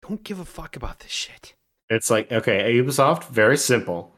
don't 0.00 0.24
give 0.24 0.40
a 0.40 0.44
fuck 0.46 0.76
about 0.76 1.00
this 1.00 1.10
shit. 1.10 1.52
It's 1.90 2.10
like 2.10 2.32
okay, 2.32 2.72
Ubisoft, 2.72 3.28
very 3.28 3.58
simple. 3.58 4.14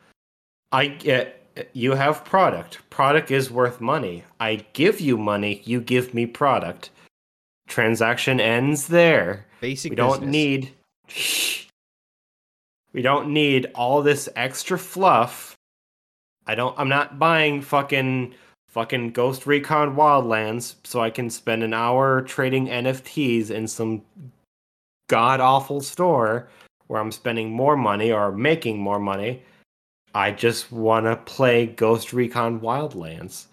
I 0.70 0.86
get 0.86 1.68
you 1.72 1.95
have 1.95 2.24
product. 2.24 2.78
Product 2.89 3.32
is 3.32 3.51
worth 3.51 3.80
money. 3.80 4.22
I 4.39 4.64
give 4.74 5.01
you 5.01 5.18
money, 5.18 5.61
you 5.64 5.80
give 5.80 6.14
me 6.14 6.24
product. 6.24 6.91
Transaction 7.66 8.39
ends 8.39 8.86
there. 8.86 9.45
Basic. 9.61 9.91
We 9.91 9.97
don't 9.97 10.22
need. 10.22 10.70
We 12.93 13.03
don't 13.03 13.32
need 13.32 13.72
all 13.74 14.03
this 14.03 14.28
extra 14.36 14.78
fluff. 14.78 15.57
I 16.47 16.55
don't. 16.55 16.78
I'm 16.78 16.89
not 16.89 17.18
buying 17.18 17.61
fucking 17.61 18.34
fucking 18.78 19.10
Ghost 19.10 19.44
Recon 19.44 19.96
Wildlands 19.96 20.76
so 20.84 21.00
I 21.00 21.10
can 21.10 21.30
spend 21.30 21.64
an 21.64 21.74
hour 21.74 22.22
trading 22.22 22.68
NFTs 22.68 23.50
in 23.50 23.66
some 23.66 24.02
god 25.08 25.40
awful 25.40 25.80
store 25.80 26.48
where 26.86 27.00
I'm 27.00 27.10
spending 27.10 27.50
more 27.50 27.76
money 27.76 28.12
or 28.12 28.30
making 28.30 28.78
more 28.78 29.00
money. 29.00 29.42
I 30.14 30.30
just 30.30 30.70
want 30.70 31.06
to 31.06 31.16
play 31.16 31.66
Ghost 31.66 32.12
Recon 32.12 32.60
Wildlands. 32.60 33.46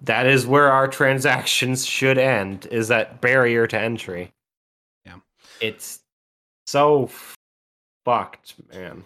That 0.00 0.26
is 0.26 0.46
where 0.46 0.70
our 0.70 0.86
transactions 0.86 1.84
should 1.84 2.16
end, 2.16 2.66
is 2.70 2.86
that 2.86 3.20
barrier 3.20 3.66
to 3.66 3.76
entry. 3.76 4.30
Yeah. 5.04 5.18
It's 5.60 5.98
so 6.68 7.10
fucked, 8.04 8.54
man. 8.72 9.02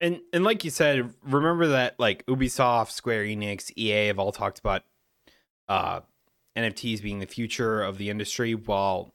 And 0.00 0.20
and 0.32 0.44
like 0.44 0.64
you 0.64 0.70
said, 0.70 1.12
remember 1.22 1.68
that 1.68 1.98
like 1.98 2.24
Ubisoft, 2.26 2.90
Square 2.90 3.24
Enix, 3.24 3.70
EA 3.76 4.06
have 4.06 4.18
all 4.18 4.32
talked 4.32 4.58
about 4.58 4.82
uh 5.68 6.00
NFTs 6.56 7.02
being 7.02 7.20
the 7.20 7.26
future 7.26 7.82
of 7.82 7.98
the 7.98 8.10
industry 8.10 8.54
while 8.54 9.14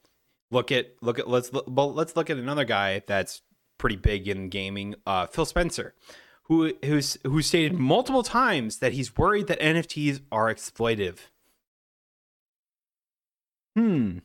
look 0.52 0.72
at 0.72 0.96
look 1.02 1.20
at 1.20 1.28
let's 1.28 1.52
look, 1.54 1.66
well, 1.68 1.94
let's 1.94 2.16
look 2.16 2.30
at 2.30 2.38
another 2.38 2.66
guy 2.66 3.02
that's 3.08 3.42
pretty 3.78 3.96
big 3.96 4.28
in 4.28 4.50
gaming, 4.50 4.96
uh, 5.06 5.28
Phil 5.28 5.46
Spencer, 5.46 5.94
who 6.44 6.74
who's 6.84 7.18
who 7.24 7.42
stated 7.42 7.74
multiple 7.74 8.24
times 8.24 8.80
that 8.80 8.94
he's 8.94 9.18
worried 9.18 9.48
that 9.48 9.60
NFTs 9.60 10.22
are 10.32 10.54
exploitive. 10.54 11.18
Hmm. 13.76 14.20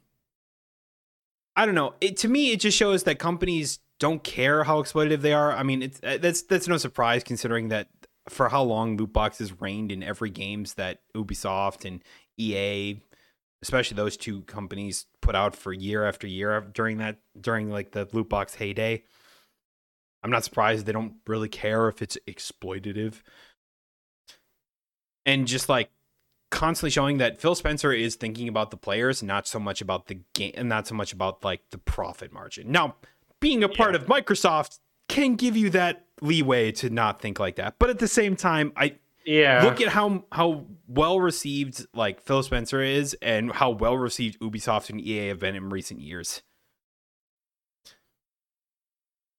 I 1.56 1.66
don't 1.66 1.74
know. 1.74 1.94
It, 2.00 2.16
to 2.18 2.28
me, 2.28 2.52
it 2.52 2.60
just 2.60 2.78
shows 2.78 3.02
that 3.02 3.18
companies 3.18 3.80
don't 4.00 4.24
care 4.24 4.64
how 4.64 4.82
exploitative 4.82 5.20
they 5.20 5.32
are. 5.32 5.52
I 5.52 5.62
mean, 5.62 5.82
it's 5.82 6.00
uh, 6.02 6.18
that's 6.20 6.42
that's 6.42 6.66
no 6.66 6.76
surprise 6.76 7.22
considering 7.22 7.68
that 7.68 7.88
for 8.28 8.48
how 8.48 8.62
long 8.64 8.96
loot 8.96 9.12
boxes 9.12 9.60
reigned 9.60 9.92
in 9.92 10.02
every 10.02 10.30
games 10.30 10.74
that 10.74 11.00
Ubisoft 11.14 11.84
and 11.84 12.02
EA 12.36 13.00
especially 13.62 13.94
those 13.94 14.16
two 14.16 14.42
companies 14.42 15.06
put 15.20 15.34
out 15.34 15.54
for 15.54 15.72
year 15.72 16.06
after 16.06 16.26
year 16.26 16.60
during 16.72 16.98
that 16.98 17.18
during 17.38 17.70
like 17.70 17.92
the 17.92 18.08
loot 18.12 18.28
box 18.28 18.54
heyday. 18.54 19.02
I'm 20.22 20.30
not 20.30 20.44
surprised 20.44 20.86
they 20.86 20.92
don't 20.92 21.14
really 21.26 21.48
care 21.48 21.88
if 21.88 22.02
it's 22.02 22.18
exploitative. 22.28 23.22
And 25.24 25.46
just 25.46 25.68
like 25.68 25.90
constantly 26.50 26.90
showing 26.90 27.18
that 27.18 27.40
Phil 27.40 27.54
Spencer 27.54 27.92
is 27.92 28.16
thinking 28.16 28.48
about 28.48 28.70
the 28.70 28.76
players, 28.76 29.22
not 29.22 29.46
so 29.46 29.58
much 29.58 29.80
about 29.80 30.08
the 30.08 30.20
game, 30.34 30.52
and 30.56 30.68
not 30.68 30.86
so 30.86 30.94
much 30.94 31.12
about 31.12 31.44
like 31.44 31.62
the 31.70 31.78
profit 31.78 32.32
margin. 32.32 32.70
Now, 32.70 32.96
being 33.40 33.64
a 33.64 33.68
part 33.68 33.94
yeah. 33.94 34.00
of 34.00 34.06
Microsoft 34.06 34.78
can 35.08 35.34
give 35.34 35.56
you 35.56 35.70
that 35.70 36.04
leeway 36.20 36.72
to 36.72 36.90
not 36.90 37.20
think 37.20 37.40
like 37.40 37.56
that, 37.56 37.76
but 37.78 37.90
at 37.90 37.98
the 37.98 38.08
same 38.08 38.36
time, 38.36 38.72
I 38.76 38.96
yeah. 39.24 39.62
Look 39.64 39.80
at 39.80 39.88
how 39.88 40.24
how 40.32 40.66
well 40.88 41.20
received 41.20 41.86
like 41.94 42.20
Phil 42.20 42.42
Spencer 42.42 42.82
is 42.82 43.16
and 43.20 43.52
how 43.52 43.70
well 43.70 43.96
received 43.96 44.40
Ubisoft 44.40 44.90
and 44.90 45.00
EA 45.00 45.28
have 45.28 45.38
been 45.38 45.54
in 45.54 45.70
recent 45.70 46.00
years. 46.00 46.42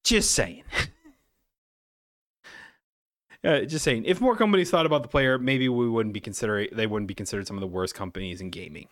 Just 0.03 0.31
saying. 0.31 0.63
uh, 3.43 3.61
just 3.61 3.83
saying. 3.83 4.05
If 4.05 4.21
more 4.21 4.35
companies 4.35 4.69
thought 4.69 4.85
about 4.85 5.03
the 5.03 5.09
player, 5.09 5.37
maybe 5.37 5.67
we 5.67 5.89
wouldn't 5.89 6.13
be 6.13 6.19
considering 6.19 6.69
they 6.71 6.87
wouldn't 6.87 7.07
be 7.07 7.15
considered 7.15 7.47
some 7.47 7.57
of 7.57 7.61
the 7.61 7.67
worst 7.67 7.95
companies 7.95 8.41
in 8.41 8.49
gaming. 8.49 8.87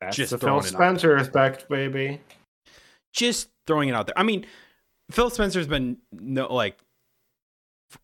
That's 0.00 0.16
just 0.16 0.32
the 0.32 0.38
Phil 0.38 0.62
Spencer 0.62 1.16
effect, 1.16 1.68
baby. 1.68 2.20
Just 3.16 3.48
throwing 3.66 3.88
it 3.88 3.94
out 3.94 4.06
there. 4.06 4.18
I 4.18 4.22
mean, 4.22 4.46
Phil 5.10 5.30
Spencer's 5.30 5.66
been 5.66 5.98
no 6.12 6.52
like 6.52 6.78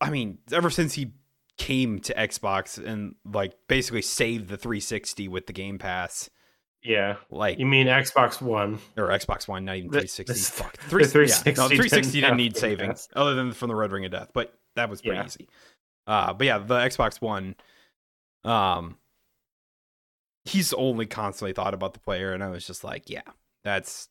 I 0.01 0.11
mean, 0.11 0.39
ever 0.53 0.71
since 0.71 0.95
he 0.95 1.13
came 1.59 2.01
to 2.01 2.15
Xbox 2.15 2.83
and 2.85 3.15
like 3.25 3.55
basically 3.69 4.03
saved 4.03 4.49
the 4.49 4.57
360 4.57 5.29
with 5.29 5.47
the 5.47 5.53
Game 5.53 5.79
Pass. 5.79 6.31
Yeah, 6.83 7.17
like 7.31 7.61
you 7.61 7.67
mean 7.67 7.87
Xbox 7.87 8.43
One 8.43 8.79
or 8.97 9.09
Xbox 9.09 9.47
One, 9.47 9.65
not 9.65 9.77
even 9.77 9.91
360. 9.91 10.33
The, 10.33 10.39
Fuck, 10.39 10.77
360. 10.89 11.51
Yeah, 11.51 11.57
no, 11.57 11.69
360 11.69 12.21
didn't, 12.21 12.37
need 12.37 12.57
saving 12.57 12.91
pass. 12.91 13.09
other 13.15 13.37
than 13.37 13.53
from 13.53 13.69
the 13.69 13.77
Red 13.77 13.93
Ring 13.93 14.05
of 14.05 14.11
Death, 14.11 14.31
but 14.33 14.59
that 14.75 14.91
was 14.91 15.01
pretty 15.01 15.19
yeah. 15.19 15.27
easy. 15.27 15.49
Uh, 16.09 16.33
but 16.33 16.45
yeah, 16.45 16.59
the 16.59 16.75
Xbox 16.75 17.21
One, 17.21 17.55
um, 18.43 18.97
he's 20.45 20.73
only 20.73 21.07
constantly 21.07 21.53
thought 21.53 21.75
about 21.75 21.95
the 21.95 22.01
player, 22.01 22.33
and 22.33 22.43
I 22.43 22.49
was 22.49 22.67
just 22.67 22.83
like, 22.83 23.09
yeah, 23.09 23.23
that's 23.63 24.09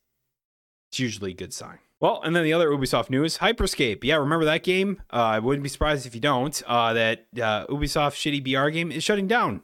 it's 0.91 0.99
usually 0.99 1.31
a 1.31 1.35
good 1.35 1.53
sign. 1.53 1.79
Well, 2.01 2.19
and 2.21 2.35
then 2.35 2.43
the 2.43 2.51
other 2.51 2.69
Ubisoft 2.69 3.09
news, 3.09 3.37
Hyperscape. 3.37 4.03
Yeah, 4.03 4.15
remember 4.15 4.43
that 4.43 4.63
game? 4.63 5.01
Uh, 5.13 5.17
I 5.17 5.39
wouldn't 5.39 5.63
be 5.63 5.69
surprised 5.69 6.05
if 6.05 6.13
you 6.13 6.19
don't. 6.19 6.61
Uh, 6.67 6.91
that 6.93 7.27
uh, 7.37 7.65
Ubisoft 7.67 8.15
shitty 8.15 8.43
BR 8.43 8.69
game 8.71 8.91
is 8.91 9.01
shutting 9.01 9.27
down. 9.27 9.61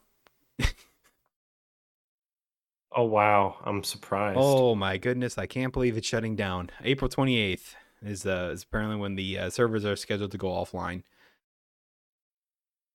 oh 2.95 3.03
wow, 3.03 3.57
I'm 3.65 3.83
surprised. 3.83 4.39
Oh 4.39 4.73
my 4.73 4.97
goodness, 4.97 5.37
I 5.37 5.47
can't 5.47 5.73
believe 5.73 5.97
it's 5.97 6.07
shutting 6.07 6.37
down. 6.37 6.69
April 6.81 7.09
28th 7.09 7.73
is 8.01 8.25
uh, 8.25 8.51
is 8.53 8.63
apparently 8.63 8.95
when 8.95 9.15
the 9.15 9.37
uh, 9.37 9.49
servers 9.49 9.83
are 9.83 9.97
scheduled 9.97 10.31
to 10.31 10.37
go 10.37 10.47
offline. 10.47 11.03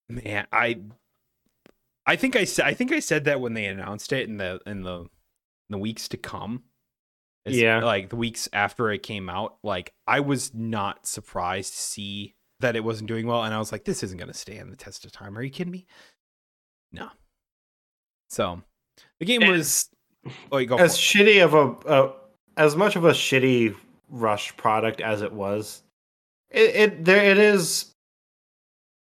Man, 0.09 0.47
I 0.51 0.79
I 2.07 2.15
think 2.15 2.35
I 2.35 2.45
said 2.45 2.65
I 2.65 2.73
think 2.73 2.91
I 2.91 2.99
said 2.99 3.25
that 3.25 3.41
when 3.41 3.53
they 3.53 3.65
announced 3.65 4.11
it 4.11 4.27
in 4.27 4.37
the 4.37 4.59
in 4.65 4.81
the 4.81 5.01
in 5.01 5.09
the 5.69 5.77
weeks 5.77 6.07
to 6.07 6.17
come. 6.17 6.63
It's 7.45 7.57
Yeah. 7.57 7.83
like 7.83 8.09
the 8.09 8.15
weeks 8.15 8.47
after 8.53 8.89
it 8.91 9.03
came 9.03 9.29
out, 9.29 9.57
like 9.63 9.93
I 10.07 10.21
was 10.21 10.53
not 10.53 11.05
surprised 11.05 11.73
to 11.73 11.79
see 11.79 12.35
that 12.59 12.75
it 12.75 12.83
wasn't 12.83 13.07
doing 13.09 13.27
well, 13.27 13.43
and 13.43 13.53
I 13.53 13.59
was 13.59 13.71
like, 13.71 13.83
"This 13.83 14.03
isn't 14.03 14.17
going 14.17 14.31
to 14.31 14.37
stand 14.37 14.71
the 14.71 14.77
test 14.77 15.03
of 15.05 15.11
time." 15.11 15.37
Are 15.37 15.41
you 15.43 15.49
kidding 15.49 15.71
me? 15.71 15.85
No. 16.91 17.09
So 18.29 18.61
the 19.19 19.25
game 19.25 19.45
was. 19.47 19.89
Oh, 20.51 20.57
you 20.57 20.67
go. 20.67 20.77
as 20.77 20.97
shitty 20.97 21.43
of 21.43 21.53
a 21.53 21.87
uh, 21.87 22.13
as 22.55 22.75
much 22.77 22.95
of 22.95 23.03
a 23.03 23.11
shitty 23.11 23.75
rush 24.09 24.55
product 24.55 25.01
as 25.01 25.21
it 25.21 25.33
was 25.33 25.81
it, 26.49 26.75
it 26.75 27.03
there 27.05 27.23
it 27.31 27.37
is 27.37 27.93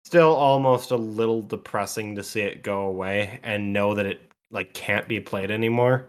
still 0.05 0.33
almost 0.33 0.89
a 0.91 0.95
little 0.95 1.41
depressing 1.41 2.15
to 2.15 2.23
see 2.23 2.41
it 2.41 2.63
go 2.63 2.81
away 2.87 3.39
and 3.43 3.71
know 3.73 3.93
that 3.93 4.05
it 4.05 4.21
like 4.49 4.73
can't 4.73 5.07
be 5.07 5.19
played 5.19 5.51
anymore 5.51 6.07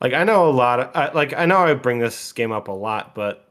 like 0.00 0.12
i 0.12 0.24
know 0.24 0.48
a 0.48 0.50
lot 0.50 0.80
of 0.80 0.90
uh, 0.94 1.10
like 1.14 1.32
i 1.34 1.46
know 1.46 1.58
i 1.58 1.74
bring 1.74 1.98
this 1.98 2.32
game 2.32 2.52
up 2.52 2.68
a 2.68 2.72
lot 2.72 3.14
but 3.14 3.48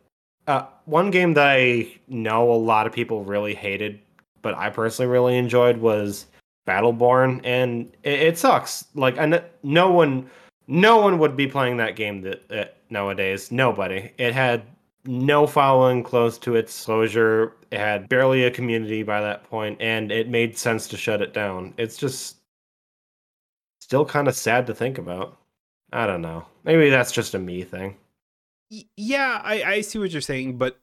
uh, 0.48 0.66
one 0.86 1.12
game 1.12 1.34
that 1.34 1.48
i 1.48 1.91
know 2.08 2.52
a 2.52 2.56
lot 2.56 2.88
of 2.88 2.93
people 2.93 3.24
really 3.24 3.54
hated 3.54 4.00
but 4.41 4.56
i 4.56 4.70
personally 4.70 5.12
really 5.12 5.38
enjoyed 5.38 5.78
was 5.78 6.26
battleborn 6.68 7.41
and 7.43 7.91
it, 8.04 8.20
it 8.20 8.38
sucks 8.38 8.86
like 8.95 9.18
I 9.18 9.41
no 9.64 9.91
one 9.91 10.30
no 10.68 10.98
one 10.98 11.18
would 11.20 11.36
be 11.38 11.48
playing 11.48 11.78
that 11.78 11.95
game 11.95 12.22
that, 12.22 12.52
uh, 12.52 12.66
nowadays. 12.89 13.52
Nobody. 13.52 14.12
It 14.18 14.34
had 14.34 14.64
no 15.06 15.48
following 15.48 16.04
close 16.04 16.38
to 16.39 16.56
its 16.56 16.86
closure. 16.86 17.54
It 17.72 17.80
had 17.80 18.10
barely 18.10 18.43
a 18.43 18.52
community 18.52 19.04
by 19.04 19.22
that 19.22 19.50
point, 19.50 19.82
and 19.82 20.12
it 20.12 20.28
made 20.28 20.58
sense 20.58 20.88
to 20.89 20.98
shut 20.98 21.22
it 21.22 21.34
down. 21.34 21.74
It's 21.78 21.98
just 21.98 22.38
still 23.80 24.06
kind 24.06 24.28
of 24.28 24.36
sad 24.36 24.68
to 24.68 24.76
think 24.76 24.98
about. 24.98 25.38
I 25.92 26.06
don't 26.06 26.22
know. 26.22 26.46
Maybe 26.64 26.90
that's 26.90 27.12
just 27.12 27.34
a 27.34 27.40
me 27.40 27.64
thing. 27.64 27.98
Y- 28.72 28.86
yeah, 28.96 29.42
I, 29.44 29.64
I 29.64 29.82
see 29.82 30.00
what 30.00 30.12
you're 30.12 30.22
saying, 30.22 30.58
but 30.58 30.80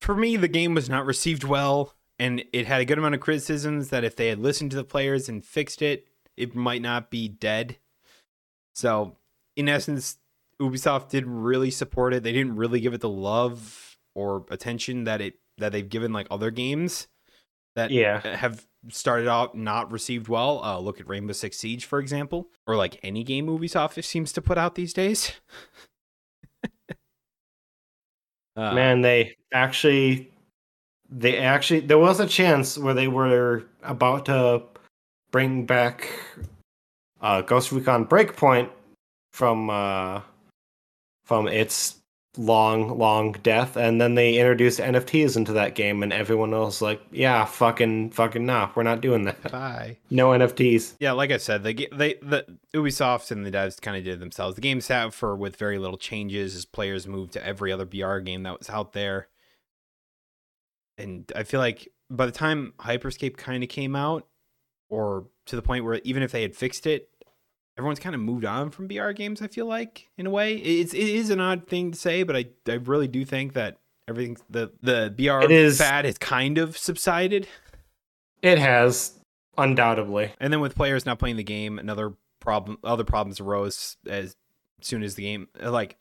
for 0.00 0.14
me, 0.14 0.36
the 0.36 0.48
game 0.48 0.74
was 0.74 0.88
not 0.88 1.06
received 1.06 1.44
well, 1.44 1.94
and 2.18 2.44
it 2.52 2.66
had 2.66 2.80
a 2.80 2.84
good 2.84 2.98
amount 2.98 3.14
of 3.14 3.20
criticisms 3.20 3.88
that 3.88 4.04
if 4.04 4.16
they 4.16 4.28
had 4.28 4.38
listened 4.38 4.70
to 4.72 4.76
the 4.76 4.84
players 4.84 5.28
and 5.28 5.44
fixed 5.44 5.82
it, 5.82 6.06
it 6.36 6.54
might 6.54 6.82
not 6.82 7.10
be 7.10 7.28
dead. 7.28 7.76
So, 8.74 9.16
in 9.56 9.68
essence, 9.68 10.18
Ubisoft 10.60 11.08
didn't 11.08 11.42
really 11.42 11.70
support 11.70 12.14
it. 12.14 12.22
They 12.22 12.32
didn't 12.32 12.56
really 12.56 12.80
give 12.80 12.94
it 12.94 13.00
the 13.00 13.08
love 13.08 13.98
or 14.14 14.44
attention 14.50 15.04
that 15.04 15.20
it 15.20 15.34
that 15.58 15.72
they've 15.72 15.88
given 15.88 16.12
like 16.12 16.26
other 16.30 16.50
games 16.50 17.06
that 17.76 17.90
Yeah. 17.90 18.20
have 18.36 18.66
started 18.88 19.28
out 19.28 19.54
not 19.54 19.92
received 19.92 20.28
well. 20.28 20.62
Uh, 20.64 20.78
look 20.78 21.00
at 21.00 21.08
Rainbow 21.08 21.32
Six 21.32 21.58
Siege, 21.58 21.84
for 21.84 21.98
example, 21.98 22.48
or 22.66 22.76
like 22.76 22.98
any 23.02 23.22
game 23.24 23.46
Ubisoft 23.46 24.02
seems 24.04 24.32
to 24.32 24.42
put 24.42 24.58
out 24.58 24.74
these 24.74 24.92
days. 24.92 25.32
Uh, 28.56 28.74
Man, 28.74 29.00
they 29.00 29.36
actually, 29.54 30.30
they 31.08 31.38
actually, 31.38 31.80
there 31.80 31.98
was 31.98 32.20
a 32.20 32.26
chance 32.26 32.76
where 32.76 32.94
they 32.94 33.08
were 33.08 33.62
about 33.82 34.26
to 34.26 34.64
bring 35.30 35.64
back 35.64 36.08
uh, 37.20 37.40
Ghost 37.42 37.70
Recon 37.72 38.06
Breakpoint 38.06 38.68
from 39.32 39.70
uh, 39.70 40.20
from 41.24 41.46
its 41.48 41.99
long, 42.36 42.96
long 42.98 43.32
death, 43.42 43.76
and 43.76 44.00
then 44.00 44.14
they 44.14 44.36
introduced 44.36 44.78
NFTs 44.78 45.36
into 45.36 45.52
that 45.54 45.74
game, 45.74 46.02
and 46.02 46.12
everyone 46.12 46.52
was 46.52 46.80
like, 46.80 47.02
"Yeah, 47.10 47.44
fucking, 47.44 48.10
fucking, 48.10 48.46
nah, 48.46 48.70
we're 48.74 48.82
not 48.82 49.00
doing 49.00 49.24
that. 49.24 49.50
bye. 49.50 49.96
No 50.10 50.30
NFTs." 50.30 50.94
Yeah, 51.00 51.12
like 51.12 51.30
I 51.30 51.38
said, 51.38 51.62
they 51.62 51.74
they 51.74 52.14
the 52.22 52.46
Ubisoft 52.74 53.30
and 53.30 53.44
the 53.44 53.50
devs 53.50 53.80
kind 53.80 53.96
of 53.96 54.04
did 54.04 54.14
it 54.14 54.20
themselves. 54.20 54.54
The 54.54 54.60
game's 54.60 54.90
out 54.90 55.12
for 55.12 55.34
with 55.36 55.56
very 55.56 55.78
little 55.78 55.98
changes 55.98 56.54
as 56.54 56.64
players 56.64 57.06
moved 57.06 57.32
to 57.32 57.44
every 57.44 57.72
other 57.72 57.84
BR 57.84 58.18
game 58.18 58.42
that 58.44 58.58
was 58.58 58.70
out 58.70 58.92
there. 58.92 59.28
And 60.98 61.30
I 61.34 61.44
feel 61.44 61.60
like 61.60 61.88
by 62.10 62.26
the 62.26 62.32
time 62.32 62.74
Hyperscape 62.78 63.36
kind 63.36 63.62
of 63.62 63.68
came 63.68 63.96
out, 63.96 64.26
or 64.88 65.26
to 65.46 65.56
the 65.56 65.62
point 65.62 65.84
where 65.84 66.00
even 66.04 66.22
if 66.22 66.32
they 66.32 66.42
had 66.42 66.54
fixed 66.54 66.86
it, 66.86 67.08
everyone's 67.78 67.98
kind 68.00 68.14
of 68.14 68.20
moved 68.20 68.44
on 68.44 68.70
from 68.70 68.86
BR 68.88 69.10
games. 69.12 69.40
I 69.42 69.48
feel 69.48 69.66
like 69.66 70.08
in 70.16 70.26
a 70.26 70.30
way, 70.30 70.54
it's 70.56 70.92
it 70.94 71.08
is 71.08 71.30
an 71.30 71.40
odd 71.40 71.66
thing 71.66 71.92
to 71.92 71.98
say, 71.98 72.22
but 72.22 72.36
I 72.36 72.46
I 72.68 72.74
really 72.74 73.08
do 73.08 73.24
think 73.24 73.54
that 73.54 73.78
everything 74.08 74.36
the 74.48 74.70
the 74.82 75.12
BR 75.16 75.44
It 75.44 75.50
is- 75.50 75.78
fad 75.78 76.04
has 76.04 76.18
kind 76.18 76.58
of 76.58 76.76
subsided. 76.76 77.46
It 78.42 78.58
has 78.58 79.18
undoubtedly. 79.58 80.32
And 80.40 80.52
then 80.52 80.60
with 80.60 80.74
players 80.74 81.04
not 81.04 81.18
playing 81.18 81.36
the 81.36 81.44
game, 81.44 81.78
another 81.78 82.14
problem, 82.40 82.78
other 82.82 83.04
problems 83.04 83.40
arose 83.40 83.96
as 84.08 84.34
soon 84.80 85.02
as 85.02 85.14
the 85.14 85.22
game, 85.24 85.48
like, 85.62 85.98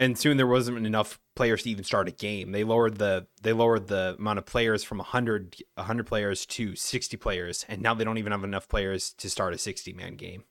and 0.00 0.18
soon 0.18 0.38
there 0.38 0.46
wasn't 0.46 0.84
enough 0.86 1.20
players 1.36 1.62
to 1.62 1.70
even 1.70 1.84
start 1.84 2.08
a 2.08 2.12
game. 2.12 2.52
They 2.52 2.64
lowered 2.64 2.96
the 2.96 3.26
they 3.42 3.52
lowered 3.52 3.86
the 3.86 4.16
amount 4.18 4.38
of 4.38 4.46
players 4.46 4.82
from 4.82 4.98
100 4.98 5.56
100 5.74 6.06
players 6.06 6.46
to 6.46 6.74
60 6.74 7.16
players, 7.18 7.66
and 7.68 7.82
now 7.82 7.94
they 7.94 8.02
don't 8.02 8.18
even 8.18 8.32
have 8.32 8.42
enough 8.42 8.66
players 8.66 9.12
to 9.18 9.28
start 9.28 9.54
a 9.54 9.58
60 9.58 9.92
man 9.92 10.16
game. 10.16 10.44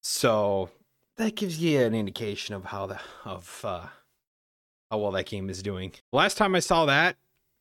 So 0.00 0.70
that 1.16 1.34
gives 1.34 1.58
you 1.58 1.80
an 1.80 1.94
indication 1.94 2.54
of 2.54 2.66
how 2.66 2.86
the 2.86 3.00
of 3.24 3.60
uh, 3.64 3.86
how 4.90 4.98
well 4.98 5.10
that 5.10 5.26
game 5.26 5.50
is 5.50 5.60
doing. 5.60 5.92
Last 6.12 6.38
time 6.38 6.54
I 6.54 6.60
saw 6.60 6.86
that 6.86 7.16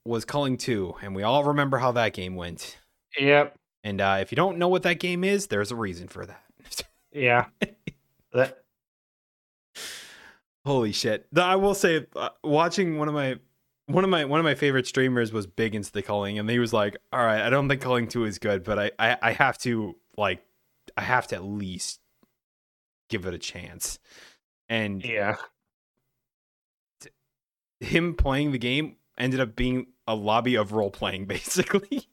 was 0.06 0.24
Culling 0.24 0.58
2, 0.58 0.96
and 1.02 1.16
we 1.16 1.24
all 1.24 1.44
remember 1.44 1.80
how 1.80 1.92
that 1.94 2.14
game 2.14 2.36
went. 2.36 2.78
Yep. 3.20 3.58
And 3.84 4.00
uh, 4.00 4.20
if 4.22 4.32
you 4.32 4.36
don't 4.36 4.58
know 4.58 4.70
what 4.70 4.84
that 4.84 5.00
game 5.00 5.24
is, 5.24 5.48
there's 5.48 5.72
a 5.72 5.76
reason 5.76 6.08
for 6.08 6.26
that. 6.26 6.44
Yeah. 7.12 7.46
that 8.34 8.64
Holy 10.68 10.92
shit! 10.92 11.26
I 11.34 11.56
will 11.56 11.74
say, 11.74 12.06
uh, 12.14 12.28
watching 12.44 12.98
one 12.98 13.08
of 13.08 13.14
my 13.14 13.38
one 13.86 14.04
of 14.04 14.10
my 14.10 14.26
one 14.26 14.38
of 14.38 14.44
my 14.44 14.54
favorite 14.54 14.86
streamers 14.86 15.32
was 15.32 15.48
big 15.48 15.74
into 15.74 15.90
the 15.94 16.02
culling, 16.02 16.40
and 16.40 16.50
he 16.50 16.60
was 16.60 16.74
like, 16.74 16.98
"All 17.14 17.26
right, 17.26 17.40
I 17.40 17.50
don't 17.50 17.70
think 17.70 17.80
culling 17.80 18.10
two 18.10 18.26
is 18.26 18.38
good, 18.38 18.66
but 18.66 18.78
I, 18.78 18.92
I 19.00 19.18
I 19.22 19.32
have 19.32 19.58
to 19.60 19.96
like 20.18 20.44
I 20.98 21.04
have 21.04 21.26
to 21.28 21.38
at 21.38 21.46
least 21.46 22.02
give 23.08 23.26
it 23.26 23.34
a 23.34 23.38
chance." 23.38 23.98
And 24.68 25.06
yeah. 25.06 25.38
him 27.80 28.14
playing 28.14 28.52
the 28.52 28.58
game 28.58 28.98
ended 29.18 29.40
up 29.40 29.56
being 29.56 29.88
a 30.06 30.16
lobby 30.16 30.56
of 30.56 30.74
role 30.74 30.92
playing, 30.92 31.26
basically. 31.28 32.10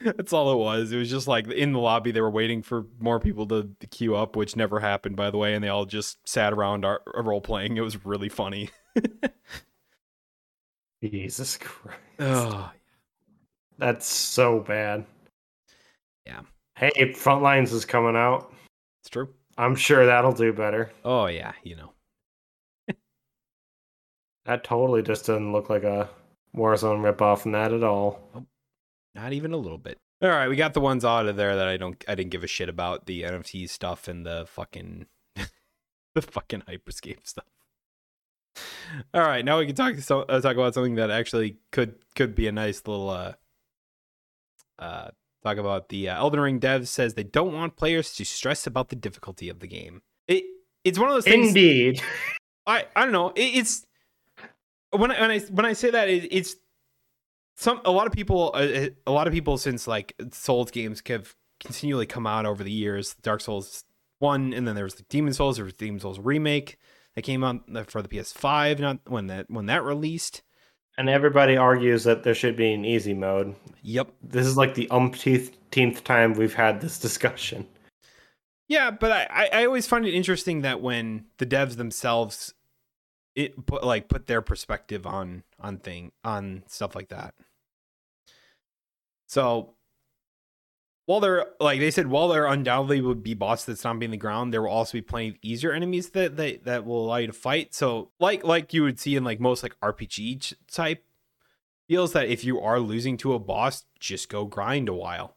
That's 0.00 0.32
all 0.32 0.52
it 0.52 0.56
was. 0.56 0.92
It 0.92 0.96
was 0.96 1.10
just 1.10 1.28
like 1.28 1.46
in 1.48 1.72
the 1.72 1.78
lobby, 1.78 2.10
they 2.10 2.20
were 2.22 2.30
waiting 2.30 2.62
for 2.62 2.86
more 2.98 3.20
people 3.20 3.46
to 3.48 3.68
queue 3.90 4.16
up, 4.16 4.34
which 4.34 4.56
never 4.56 4.80
happened, 4.80 5.16
by 5.16 5.30
the 5.30 5.36
way, 5.38 5.54
and 5.54 5.62
they 5.62 5.68
all 5.68 5.84
just 5.84 6.26
sat 6.26 6.52
around 6.52 6.84
our 6.84 7.02
role 7.14 7.40
playing. 7.42 7.76
It 7.76 7.82
was 7.82 8.04
really 8.06 8.28
funny. 8.30 8.70
Jesus 11.02 11.56
Christ. 11.56 11.98
oh, 12.18 12.70
That's 13.78 14.06
so 14.06 14.60
bad. 14.60 15.04
Yeah. 16.26 16.40
Hey, 16.76 16.90
Frontlines 17.14 17.72
is 17.72 17.84
coming 17.84 18.16
out. 18.16 18.52
it's 19.02 19.10
true. 19.10 19.28
I'm 19.58 19.74
sure 19.74 20.06
that'll 20.06 20.32
do 20.32 20.52
better. 20.52 20.90
Oh 21.04 21.26
yeah, 21.26 21.52
you 21.62 21.76
know. 21.76 21.92
That 24.46 24.64
totally 24.64 25.02
just 25.02 25.26
doesn't 25.26 25.52
look 25.52 25.68
like 25.68 25.84
a 25.84 26.08
Warzone 26.56 27.00
ripoff 27.02 27.44
in 27.44 27.52
that 27.52 27.72
at 27.72 27.82
all. 27.84 28.18
Not 29.14 29.32
even 29.32 29.52
a 29.52 29.56
little 29.56 29.78
bit. 29.78 29.98
All 30.22 30.28
right, 30.28 30.48
we 30.48 30.56
got 30.56 30.74
the 30.74 30.80
ones 30.80 31.04
out 31.04 31.26
of 31.26 31.36
there 31.36 31.56
that 31.56 31.66
I 31.66 31.76
don't 31.76 32.02
I 32.06 32.14
didn't 32.14 32.30
give 32.30 32.44
a 32.44 32.46
shit 32.46 32.68
about 32.68 33.06
the 33.06 33.22
NFT 33.22 33.68
stuff 33.68 34.06
and 34.06 34.26
the 34.26 34.46
fucking 34.48 35.06
the 36.14 36.22
fucking 36.22 36.62
hyperscape 36.68 37.26
stuff. 37.26 37.46
All 39.14 39.22
right, 39.22 39.44
now 39.44 39.58
we 39.58 39.66
can 39.66 39.74
talk 39.74 39.96
so, 39.96 40.22
uh, 40.22 40.40
talk 40.40 40.56
about 40.56 40.74
something 40.74 40.96
that 40.96 41.10
actually 41.10 41.56
could 41.72 41.94
could 42.14 42.34
be 42.34 42.48
a 42.48 42.52
nice 42.52 42.82
little 42.86 43.08
uh 43.08 43.32
uh 44.78 45.08
talk 45.42 45.56
about 45.56 45.88
the 45.88 46.10
uh, 46.10 46.18
Elden 46.18 46.40
Ring 46.40 46.60
devs 46.60 46.88
says 46.88 47.14
they 47.14 47.22
don't 47.22 47.54
want 47.54 47.76
players 47.76 48.14
to 48.16 48.24
stress 48.24 48.66
about 48.66 48.90
the 48.90 48.96
difficulty 48.96 49.48
of 49.48 49.60
the 49.60 49.66
game. 49.66 50.02
It 50.28 50.44
it's 50.84 50.98
one 50.98 51.08
of 51.08 51.14
those 51.14 51.24
things 51.24 51.48
Indeed. 51.48 52.02
I 52.66 52.86
I 52.94 53.04
don't 53.04 53.12
know. 53.12 53.30
It, 53.30 53.56
it's 53.56 53.86
when 54.90 55.10
I, 55.10 55.20
when 55.20 55.30
I 55.30 55.38
when 55.38 55.66
I 55.66 55.72
say 55.72 55.90
that 55.90 56.08
it, 56.08 56.28
it's 56.30 56.56
some 57.56 57.80
a 57.84 57.90
lot 57.90 58.06
of 58.06 58.12
people 58.12 58.52
uh, 58.54 58.88
a 59.06 59.12
lot 59.12 59.26
of 59.26 59.32
people 59.32 59.58
since 59.58 59.86
like 59.86 60.14
Souls 60.32 60.70
games 60.70 61.02
have 61.06 61.34
continually 61.60 62.06
come 62.06 62.26
out 62.26 62.46
over 62.46 62.64
the 62.64 62.72
years. 62.72 63.14
Dark 63.22 63.40
Souls 63.40 63.84
one, 64.18 64.52
and 64.52 64.66
then 64.66 64.74
there 64.74 64.84
was 64.84 64.94
the 64.94 65.02
Demon 65.04 65.32
Souls. 65.32 65.56
There 65.56 65.64
was 65.64 65.74
Demon 65.74 66.00
Souls 66.00 66.18
remake 66.18 66.78
that 67.14 67.22
came 67.22 67.44
out 67.44 67.62
for 67.90 68.02
the 68.02 68.08
PS5. 68.08 68.78
Not 68.78 68.98
when 69.06 69.26
that 69.28 69.50
when 69.50 69.66
that 69.66 69.84
released. 69.84 70.42
And 70.98 71.08
everybody 71.08 71.56
argues 71.56 72.04
that 72.04 72.24
there 72.24 72.34
should 72.34 72.56
be 72.56 72.72
an 72.74 72.84
easy 72.84 73.14
mode. 73.14 73.54
Yep. 73.82 74.12
This 74.22 74.46
is 74.46 74.56
like 74.56 74.74
the 74.74 74.90
umpteenth 74.90 76.04
time 76.04 76.34
we've 76.34 76.52
had 76.52 76.80
this 76.80 76.98
discussion. 76.98 77.66
Yeah, 78.68 78.90
but 78.90 79.10
I, 79.30 79.48
I 79.52 79.64
always 79.64 79.86
find 79.86 80.04
it 80.04 80.14
interesting 80.14 80.60
that 80.60 80.80
when 80.80 81.24
the 81.38 81.46
devs 81.46 81.76
themselves 81.76 82.54
it 83.34 83.66
put 83.66 83.84
like 83.84 84.08
put 84.08 84.26
their 84.26 84.42
perspective 84.42 85.06
on 85.06 85.42
on 85.58 85.78
thing 85.78 86.12
on 86.24 86.64
stuff 86.66 86.94
like 86.94 87.08
that. 87.08 87.34
So 89.26 89.74
while 91.10 91.20
there 91.20 91.46
like 91.58 91.80
they 91.80 91.90
said 91.90 92.06
while 92.06 92.28
there 92.28 92.46
undoubtedly 92.46 93.00
would 93.00 93.22
be 93.22 93.34
bosses 93.34 93.66
that 93.66 93.78
stomping 93.78 94.12
the 94.12 94.16
ground 94.16 94.52
there 94.52 94.62
will 94.62 94.70
also 94.70 94.92
be 94.92 95.02
plenty 95.02 95.28
of 95.30 95.36
easier 95.42 95.72
enemies 95.72 96.10
that 96.10 96.36
that, 96.36 96.64
that 96.64 96.84
will 96.84 97.04
allow 97.04 97.16
you 97.16 97.26
to 97.26 97.32
fight. 97.32 97.74
So 97.74 98.10
like 98.20 98.44
like 98.44 98.72
you 98.72 98.82
would 98.82 99.00
see 99.00 99.16
in 99.16 99.24
like 99.24 99.40
most 99.40 99.62
like 99.62 99.78
rpg 99.80 100.54
type 100.70 101.04
feels 101.88 102.12
that 102.12 102.28
if 102.28 102.44
you 102.44 102.60
are 102.60 102.78
losing 102.78 103.16
to 103.18 103.34
a 103.34 103.38
boss 103.38 103.84
just 103.98 104.28
go 104.28 104.44
grind 104.44 104.88
a 104.88 104.94
while. 104.94 105.36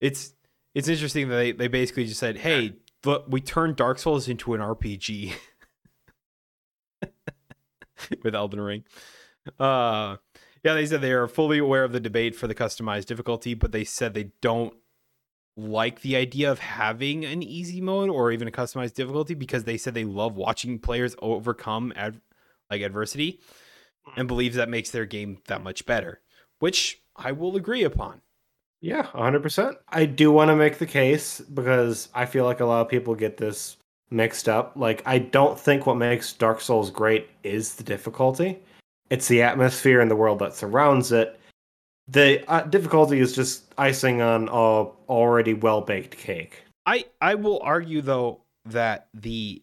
It's 0.00 0.32
it's 0.74 0.88
interesting 0.88 1.28
that 1.28 1.36
they, 1.36 1.52
they 1.52 1.68
basically 1.68 2.06
just 2.06 2.20
said 2.20 2.38
hey 2.38 2.76
look, 3.04 3.26
we 3.28 3.40
turned 3.42 3.76
dark 3.76 3.98
souls 3.98 4.26
into 4.26 4.54
an 4.54 4.60
rpg 4.60 5.32
with 8.22 8.34
elden 8.34 8.60
ring 8.60 8.84
uh 9.58 10.16
yeah, 10.64 10.74
they 10.74 10.86
said 10.86 11.00
they 11.00 11.12
are 11.12 11.28
fully 11.28 11.58
aware 11.58 11.84
of 11.84 11.92
the 11.92 12.00
debate 12.00 12.34
for 12.34 12.46
the 12.46 12.54
customized 12.54 13.06
difficulty, 13.06 13.54
but 13.54 13.72
they 13.72 13.84
said 13.84 14.12
they 14.12 14.32
don't 14.42 14.74
like 15.56 16.02
the 16.02 16.14
idea 16.14 16.50
of 16.50 16.58
having 16.58 17.24
an 17.24 17.42
easy 17.42 17.80
mode 17.80 18.10
or 18.10 18.30
even 18.30 18.46
a 18.46 18.52
customized 18.52 18.94
difficulty 18.94 19.34
because 19.34 19.64
they 19.64 19.76
said 19.76 19.94
they 19.94 20.04
love 20.04 20.36
watching 20.36 20.78
players 20.78 21.16
overcome 21.20 21.92
ad- 21.96 22.20
like 22.70 22.82
adversity 22.82 23.40
and 24.14 24.28
believes 24.28 24.56
that 24.56 24.68
makes 24.68 24.90
their 24.90 25.06
game 25.06 25.38
that 25.46 25.62
much 25.62 25.86
better, 25.86 26.20
which 26.58 27.02
I 27.16 27.32
will 27.32 27.56
agree 27.56 27.82
upon. 27.82 28.20
Yeah, 28.80 29.06
100%. 29.06 29.74
I 29.88 30.04
do 30.04 30.30
want 30.30 30.50
to 30.50 30.56
make 30.56 30.78
the 30.78 30.86
case 30.86 31.40
because 31.40 32.08
I 32.14 32.26
feel 32.26 32.44
like 32.44 32.60
a 32.60 32.66
lot 32.66 32.82
of 32.82 32.88
people 32.88 33.16
get 33.16 33.36
this 33.36 33.77
mixed 34.10 34.48
up. 34.48 34.72
Like, 34.76 35.02
I 35.06 35.18
don't 35.18 35.58
think 35.58 35.86
what 35.86 35.96
makes 35.96 36.32
Dark 36.32 36.60
Souls 36.60 36.90
great 36.90 37.28
is 37.42 37.74
the 37.74 37.84
difficulty 37.84 38.60
it's 39.10 39.28
the 39.28 39.42
atmosphere 39.42 40.00
and 40.00 40.10
the 40.10 40.16
world 40.16 40.38
that 40.40 40.54
surrounds 40.54 41.12
it. 41.12 41.38
The 42.08 42.44
uh, 42.50 42.62
difficulty 42.62 43.20
is 43.20 43.34
just 43.34 43.74
icing 43.76 44.22
on 44.22 44.48
a 44.48 44.52
already 45.10 45.54
well 45.54 45.80
baked 45.80 46.16
cake. 46.16 46.62
I 46.86 47.04
I 47.20 47.34
will 47.34 47.60
argue 47.62 48.00
though 48.00 48.42
that 48.64 49.08
the 49.12 49.62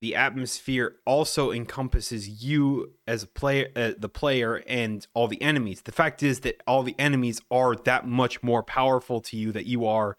the 0.00 0.16
atmosphere 0.16 0.96
also 1.06 1.50
encompasses 1.50 2.44
you 2.44 2.92
as 3.06 3.22
a 3.22 3.26
player 3.26 3.68
uh, 3.76 3.92
the 3.96 4.08
player 4.08 4.62
and 4.66 5.06
all 5.14 5.28
the 5.28 5.40
enemies 5.40 5.82
the 5.82 5.92
fact 5.92 6.22
is 6.22 6.40
that 6.40 6.60
all 6.66 6.82
the 6.82 6.96
enemies 6.98 7.40
are 7.50 7.74
that 7.74 8.06
much 8.06 8.42
more 8.42 8.62
powerful 8.62 9.20
to 9.20 9.36
you 9.36 9.50
that 9.52 9.66
you 9.66 9.86
are 9.86 10.16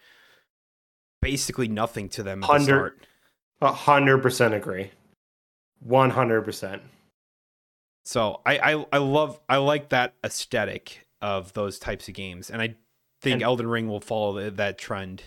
basically 1.22 1.68
nothing 1.68 2.10
to 2.10 2.24
them 2.24 2.44
at 2.44 2.50
100, 2.50 2.62
the 2.62 2.66
start. 2.66 3.02
A 3.02 3.06
hundred 3.62 4.20
percent 4.20 4.54
agree. 4.54 4.92
One 5.80 6.10
hundred 6.10 6.44
percent. 6.44 6.82
So 8.04 8.42
I, 8.46 8.74
I 8.74 8.86
I 8.94 8.98
love 9.00 9.40
I 9.50 9.58
like 9.58 9.90
that 9.90 10.14
aesthetic 10.24 11.08
of 11.22 11.54
those 11.54 11.80
types 11.80 12.08
of 12.08 12.14
games, 12.14 12.50
and 12.50 12.62
I 12.62 12.76
think 13.22 13.36
and, 13.36 13.44
Elden 13.44 13.68
Ring 13.68 13.88
will 13.88 14.02
follow 14.02 14.50
that 14.50 14.78
trend. 14.78 15.24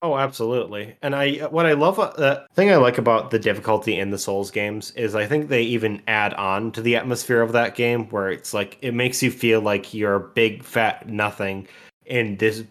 Oh, 0.00 0.16
absolutely. 0.16 0.96
And 1.02 1.14
I 1.14 1.46
what 1.48 1.66
I 1.66 1.72
love 1.72 1.98
uh, 1.98 2.12
the 2.16 2.46
thing 2.54 2.70
I 2.70 2.76
like 2.76 2.98
about 2.98 3.30
the 3.30 3.38
difficulty 3.38 3.98
in 3.98 4.10
the 4.10 4.18
Souls 4.18 4.50
games 4.50 4.92
is 4.92 5.16
I 5.16 5.26
think 5.26 5.48
they 5.48 5.62
even 5.62 6.02
add 6.06 6.34
on 6.34 6.70
to 6.72 6.82
the 6.82 6.94
atmosphere 6.96 7.40
of 7.40 7.52
that 7.52 7.74
game 7.74 8.08
where 8.10 8.30
it's 8.30 8.54
like 8.54 8.78
it 8.80 8.94
makes 8.94 9.22
you 9.22 9.30
feel 9.30 9.60
like 9.60 9.92
you're 9.92 10.14
a 10.14 10.20
big 10.20 10.62
fat 10.62 11.08
nothing 11.08 11.66
in 12.06 12.36
this 12.36 12.62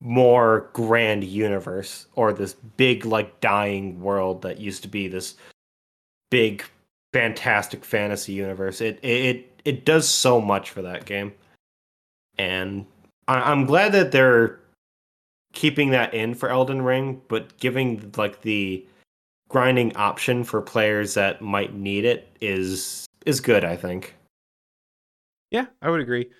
more 0.00 0.70
grand 0.72 1.24
universe 1.24 2.06
or 2.14 2.32
this 2.32 2.54
big 2.54 3.04
like 3.04 3.40
dying 3.40 4.00
world 4.00 4.42
that 4.42 4.60
used 4.60 4.82
to 4.82 4.88
be 4.88 5.08
this 5.08 5.34
big 6.30 6.64
fantastic 7.12 7.84
fantasy 7.84 8.32
universe. 8.32 8.80
It 8.80 8.98
it 9.04 9.60
it 9.64 9.84
does 9.84 10.08
so 10.08 10.40
much 10.40 10.70
for 10.70 10.82
that 10.82 11.04
game, 11.04 11.32
and 12.38 12.86
I, 13.26 13.52
am 13.52 13.64
glad 13.66 13.92
that 13.92 14.12
they're 14.12 14.60
keeping 15.52 15.90
that 15.90 16.14
in 16.14 16.34
for 16.34 16.48
Elden 16.48 16.82
Ring, 16.82 17.20
but 17.28 17.56
giving 17.58 18.12
like 18.16 18.42
the 18.42 18.86
grinding 19.48 19.96
option 19.96 20.44
for 20.44 20.60
players 20.60 21.14
that 21.14 21.40
might 21.40 21.74
need 21.74 22.04
it 22.04 22.36
is 22.40 23.06
is 23.26 23.40
good. 23.40 23.64
I 23.64 23.76
think. 23.76 24.14
Yeah, 25.50 25.66
I 25.80 25.90
would 25.90 26.00
agree. 26.00 26.30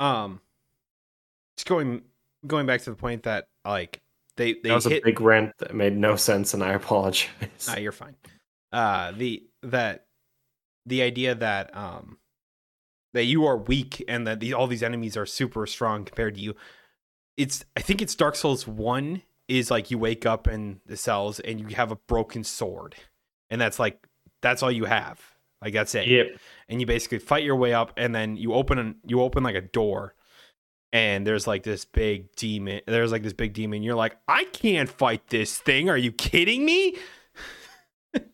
Um, 0.00 0.40
just 1.56 1.68
going 1.68 2.02
going 2.46 2.66
back 2.66 2.82
to 2.82 2.90
the 2.90 2.96
point 2.96 3.24
that 3.24 3.46
like 3.64 4.00
they 4.36 4.54
they 4.54 4.68
that 4.68 4.74
was 4.74 4.84
hit... 4.84 5.02
a 5.02 5.04
big 5.04 5.20
rant 5.20 5.52
that 5.58 5.74
made 5.74 5.96
no 5.96 6.16
sense, 6.16 6.54
and 6.54 6.62
I 6.62 6.72
apologize. 6.72 7.28
Nah, 7.66 7.76
you're 7.76 7.92
fine. 7.92 8.14
Uh, 8.72 9.12
the 9.12 9.44
that 9.62 10.06
the 10.86 11.02
idea 11.02 11.34
that 11.34 11.76
um 11.76 12.18
that 13.14 13.24
you 13.24 13.46
are 13.46 13.56
weak 13.56 14.04
and 14.06 14.26
that 14.26 14.40
the, 14.40 14.54
all 14.54 14.66
these 14.66 14.82
enemies 14.82 15.16
are 15.16 15.26
super 15.26 15.66
strong 15.66 16.04
compared 16.04 16.34
to 16.34 16.40
you. 16.40 16.54
It's 17.36 17.64
I 17.76 17.80
think 17.80 18.02
it's 18.02 18.14
Dark 18.14 18.36
Souls 18.36 18.66
1 18.66 19.22
is 19.48 19.70
like 19.70 19.90
you 19.90 19.98
wake 19.98 20.26
up 20.26 20.46
in 20.46 20.80
the 20.86 20.96
cells 20.96 21.40
and 21.40 21.58
you 21.58 21.74
have 21.74 21.90
a 21.90 21.96
broken 21.96 22.44
sword. 22.44 22.94
And 23.50 23.60
that's 23.60 23.78
like 23.78 24.06
that's 24.42 24.62
all 24.62 24.70
you 24.70 24.84
have. 24.84 25.20
Like 25.62 25.72
that's 25.72 25.94
it. 25.94 26.06
Yep. 26.06 26.26
And 26.68 26.80
you 26.80 26.86
basically 26.86 27.18
fight 27.18 27.44
your 27.44 27.56
way 27.56 27.72
up 27.72 27.92
and 27.96 28.14
then 28.14 28.36
you 28.36 28.52
open 28.52 28.96
you 29.06 29.22
open 29.22 29.42
like 29.42 29.56
a 29.56 29.62
door 29.62 30.14
and 30.92 31.26
there's 31.26 31.46
like 31.46 31.62
this 31.62 31.84
big 31.84 32.34
demon 32.36 32.80
there's 32.86 33.12
like 33.12 33.22
this 33.22 33.32
big 33.32 33.52
demon 33.52 33.82
you're 33.82 33.94
like 33.94 34.16
I 34.26 34.44
can't 34.44 34.88
fight 34.88 35.28
this 35.28 35.58
thing. 35.58 35.88
Are 35.90 35.96
you 35.96 36.12
kidding 36.12 36.64
me? 36.64 36.96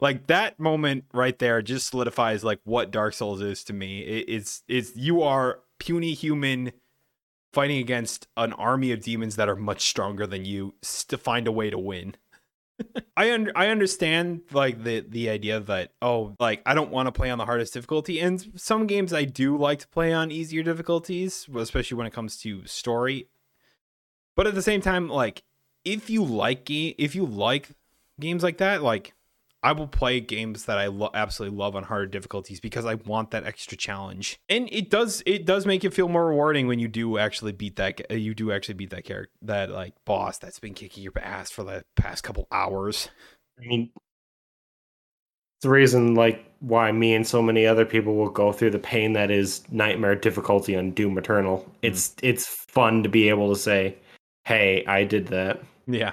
like 0.00 0.26
that 0.26 0.58
moment 0.60 1.04
right 1.12 1.38
there 1.38 1.62
just 1.62 1.88
solidifies 1.88 2.44
like 2.44 2.60
what 2.64 2.90
Dark 2.90 3.14
Souls 3.14 3.40
is 3.40 3.64
to 3.64 3.72
me. 3.72 4.00
It, 4.00 4.24
it's 4.28 4.62
it's 4.68 4.96
you 4.96 5.22
are 5.22 5.60
puny 5.78 6.14
human 6.14 6.72
fighting 7.52 7.78
against 7.78 8.26
an 8.36 8.52
army 8.54 8.92
of 8.92 9.00
demons 9.00 9.36
that 9.36 9.48
are 9.48 9.56
much 9.56 9.82
stronger 9.82 10.26
than 10.26 10.44
you 10.44 10.74
to 11.08 11.16
find 11.16 11.46
a 11.46 11.52
way 11.52 11.70
to 11.70 11.78
win. 11.78 12.16
I 13.16 13.32
un- 13.32 13.52
I 13.54 13.68
understand 13.68 14.42
like 14.52 14.82
the 14.82 15.00
the 15.00 15.30
idea 15.30 15.60
that 15.60 15.92
oh 16.02 16.34
like 16.40 16.62
I 16.66 16.74
don't 16.74 16.90
want 16.90 17.06
to 17.06 17.12
play 17.12 17.30
on 17.30 17.38
the 17.38 17.44
hardest 17.44 17.74
difficulty 17.74 18.20
and 18.20 18.52
some 18.56 18.86
games 18.86 19.12
I 19.12 19.24
do 19.24 19.56
like 19.56 19.80
to 19.80 19.88
play 19.88 20.12
on 20.12 20.30
easier 20.30 20.62
difficulties 20.62 21.48
especially 21.54 21.96
when 21.96 22.06
it 22.06 22.12
comes 22.12 22.36
to 22.38 22.66
story. 22.66 23.28
But 24.36 24.46
at 24.46 24.54
the 24.54 24.62
same 24.62 24.80
time 24.80 25.08
like 25.08 25.42
if 25.84 26.10
you 26.10 26.24
like 26.24 26.68
if 26.68 27.14
you 27.14 27.24
like 27.26 27.68
games 28.18 28.42
like 28.42 28.58
that 28.58 28.82
like 28.82 29.14
I 29.64 29.72
will 29.72 29.88
play 29.88 30.20
games 30.20 30.66
that 30.66 30.76
I 30.76 30.88
lo- 30.88 31.10
absolutely 31.14 31.56
love 31.56 31.74
on 31.74 31.84
harder 31.84 32.06
difficulties 32.06 32.60
because 32.60 32.84
I 32.84 32.96
want 32.96 33.30
that 33.30 33.46
extra 33.46 33.78
challenge. 33.78 34.38
And 34.50 34.68
it 34.70 34.90
does 34.90 35.22
it 35.24 35.46
does 35.46 35.64
make 35.64 35.84
it 35.84 35.94
feel 35.94 36.06
more 36.06 36.26
rewarding 36.28 36.66
when 36.66 36.78
you 36.78 36.86
do 36.86 37.16
actually 37.16 37.52
beat 37.52 37.76
that 37.76 37.98
uh, 38.10 38.14
you 38.14 38.34
do 38.34 38.52
actually 38.52 38.74
beat 38.74 38.90
that 38.90 39.04
character 39.04 39.32
that 39.40 39.70
like 39.70 39.94
boss 40.04 40.36
that's 40.36 40.58
been 40.58 40.74
kicking 40.74 41.02
your 41.02 41.14
ass 41.18 41.50
for 41.50 41.64
the 41.64 41.82
past 41.96 42.22
couple 42.22 42.46
hours. 42.52 43.08
I 43.58 43.62
mean 43.66 43.90
the 45.62 45.70
reason 45.70 46.14
like 46.14 46.44
why 46.60 46.92
me 46.92 47.14
and 47.14 47.26
so 47.26 47.40
many 47.40 47.66
other 47.66 47.86
people 47.86 48.16
will 48.16 48.28
go 48.28 48.52
through 48.52 48.70
the 48.70 48.78
pain 48.78 49.14
that 49.14 49.30
is 49.30 49.64
nightmare 49.70 50.14
difficulty 50.14 50.76
on 50.76 50.90
Doom 50.90 51.16
Eternal. 51.16 51.60
Mm. 51.60 51.70
It's 51.80 52.14
it's 52.22 52.46
fun 52.46 53.02
to 53.02 53.08
be 53.08 53.30
able 53.30 53.48
to 53.54 53.58
say, 53.58 53.96
"Hey, 54.44 54.84
I 54.86 55.04
did 55.04 55.28
that." 55.28 55.62
Yeah 55.86 56.12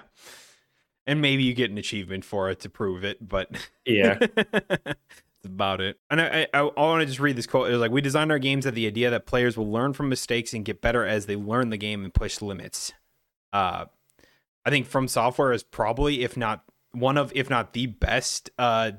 and 1.12 1.22
maybe 1.22 1.44
you 1.44 1.54
get 1.54 1.70
an 1.70 1.78
achievement 1.78 2.24
for 2.24 2.50
it 2.50 2.62
to 2.62 2.70
prove 2.70 3.04
it 3.04 3.28
but 3.28 3.50
yeah. 3.86 4.18
that's 4.36 4.96
about 5.44 5.82
it. 5.82 6.00
And 6.10 6.22
i 6.22 6.48
i, 6.54 6.60
I 6.60 6.62
want 6.62 7.02
to 7.02 7.06
just 7.06 7.20
read 7.20 7.36
this 7.36 7.46
quote 7.46 7.70
it 7.70 7.74
was 7.74 7.82
like 7.82 7.92
we 7.92 8.00
designed 8.00 8.32
our 8.32 8.40
games 8.40 8.66
at 8.66 8.76
the 8.76 8.88
idea 8.88 9.10
that 9.10 9.26
players 9.26 9.58
will 9.58 9.70
learn 9.70 9.92
from 9.92 10.08
mistakes 10.08 10.54
and 10.54 10.64
get 10.64 10.82
better 10.82 11.06
as 11.06 11.26
they 11.26 11.36
learn 11.36 11.70
the 11.70 11.78
game 11.78 12.04
and 12.04 12.14
push 12.14 12.42
limits. 12.42 12.94
Uh 13.52 13.86
i 14.66 14.70
think 14.70 14.90
FromSoftware 14.90 15.54
is 15.54 15.64
probably 15.64 16.24
if 16.24 16.38
not 16.38 16.64
one 16.94 17.18
of 17.18 17.32
if 17.36 17.50
not 17.50 17.74
the 17.74 17.88
best 17.88 18.50
uh 18.58 18.92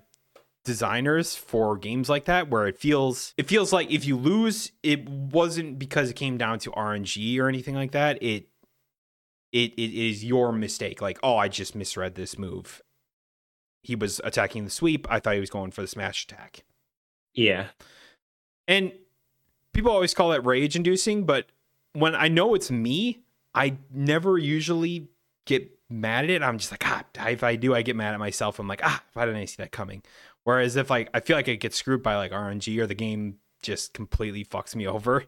designers 0.65 1.35
for 1.35 1.77
games 1.77 2.09
like 2.09 2.27
that 2.27 2.49
where 2.49 2.67
it 2.67 2.79
feels 2.79 3.35
it 3.37 3.49
feels 3.49 3.73
like 3.73 3.91
if 3.91 4.05
you 4.05 4.17
lose 4.17 4.71
it 4.83 5.09
wasn't 5.09 5.79
because 5.79 6.11
it 6.11 6.15
came 6.15 6.37
down 6.37 6.59
to 6.61 6.71
RNG 6.73 7.39
or 7.39 7.49
anything 7.49 7.75
like 7.75 7.93
that. 7.93 8.23
It 8.23 8.49
it, 9.53 9.73
it 9.75 10.09
is 10.09 10.25
your 10.25 10.53
mistake. 10.53 11.01
Like, 11.03 11.19
oh, 11.23 11.37
I 11.37 11.49
just 11.49 11.75
misread 11.75 12.15
this 12.15 12.39
move. 12.39 12.83
He 13.83 13.95
was 13.95 14.21
attacking 14.25 14.65
the 14.65 14.71
sweep. 14.71 15.07
I 15.11 15.21
thought 15.21 15.35
he 15.35 15.41
was 15.41 15.51
going 15.51 15.71
for 15.73 15.83
the 15.83 15.89
smash 15.89 16.25
attack. 16.25 16.65
Yeah. 17.35 17.69
And 18.69 18.93
people 19.73 19.91
always 19.91 20.15
call 20.15 20.33
it 20.33 20.45
rage 20.45 20.77
inducing, 20.77 21.25
but 21.25 21.47
when 21.93 22.15
I 22.15 22.29
know 22.29 22.55
it's 22.55 22.71
me, 22.71 23.21
I 23.55 23.77
never 23.93 24.39
usually 24.39 25.09
get 25.47 25.71
mad 25.91 26.25
at 26.25 26.31
it. 26.31 26.43
I'm 26.43 26.59
just 26.59 26.71
like, 26.71 26.85
ah, 26.87 27.05
if 27.27 27.43
I 27.43 27.57
do, 27.57 27.75
I 27.75 27.83
get 27.83 27.97
mad 27.97 28.15
at 28.15 28.21
myself. 28.21 28.59
I'm 28.59 28.69
like, 28.69 28.81
ah, 28.83 29.03
why 29.13 29.27
didn't 29.27 29.41
I 29.41 29.45
see 29.45 29.57
that 29.59 29.73
coming? 29.73 30.03
Whereas 30.45 30.77
if 30.77 30.91
like 30.91 31.09
I 31.15 31.21
feel 31.21 31.37
like 31.37 31.49
I 31.49 31.55
get 31.55 31.75
screwed 31.75 32.03
by 32.03 32.17
like 32.17 32.33
RNG 32.33 32.79
or 32.79 32.87
the 32.87 32.95
game 32.95 33.37
just 33.63 33.93
completely 33.93 34.45
fucks 34.45 34.75
me 34.75 34.87
over, 34.87 35.25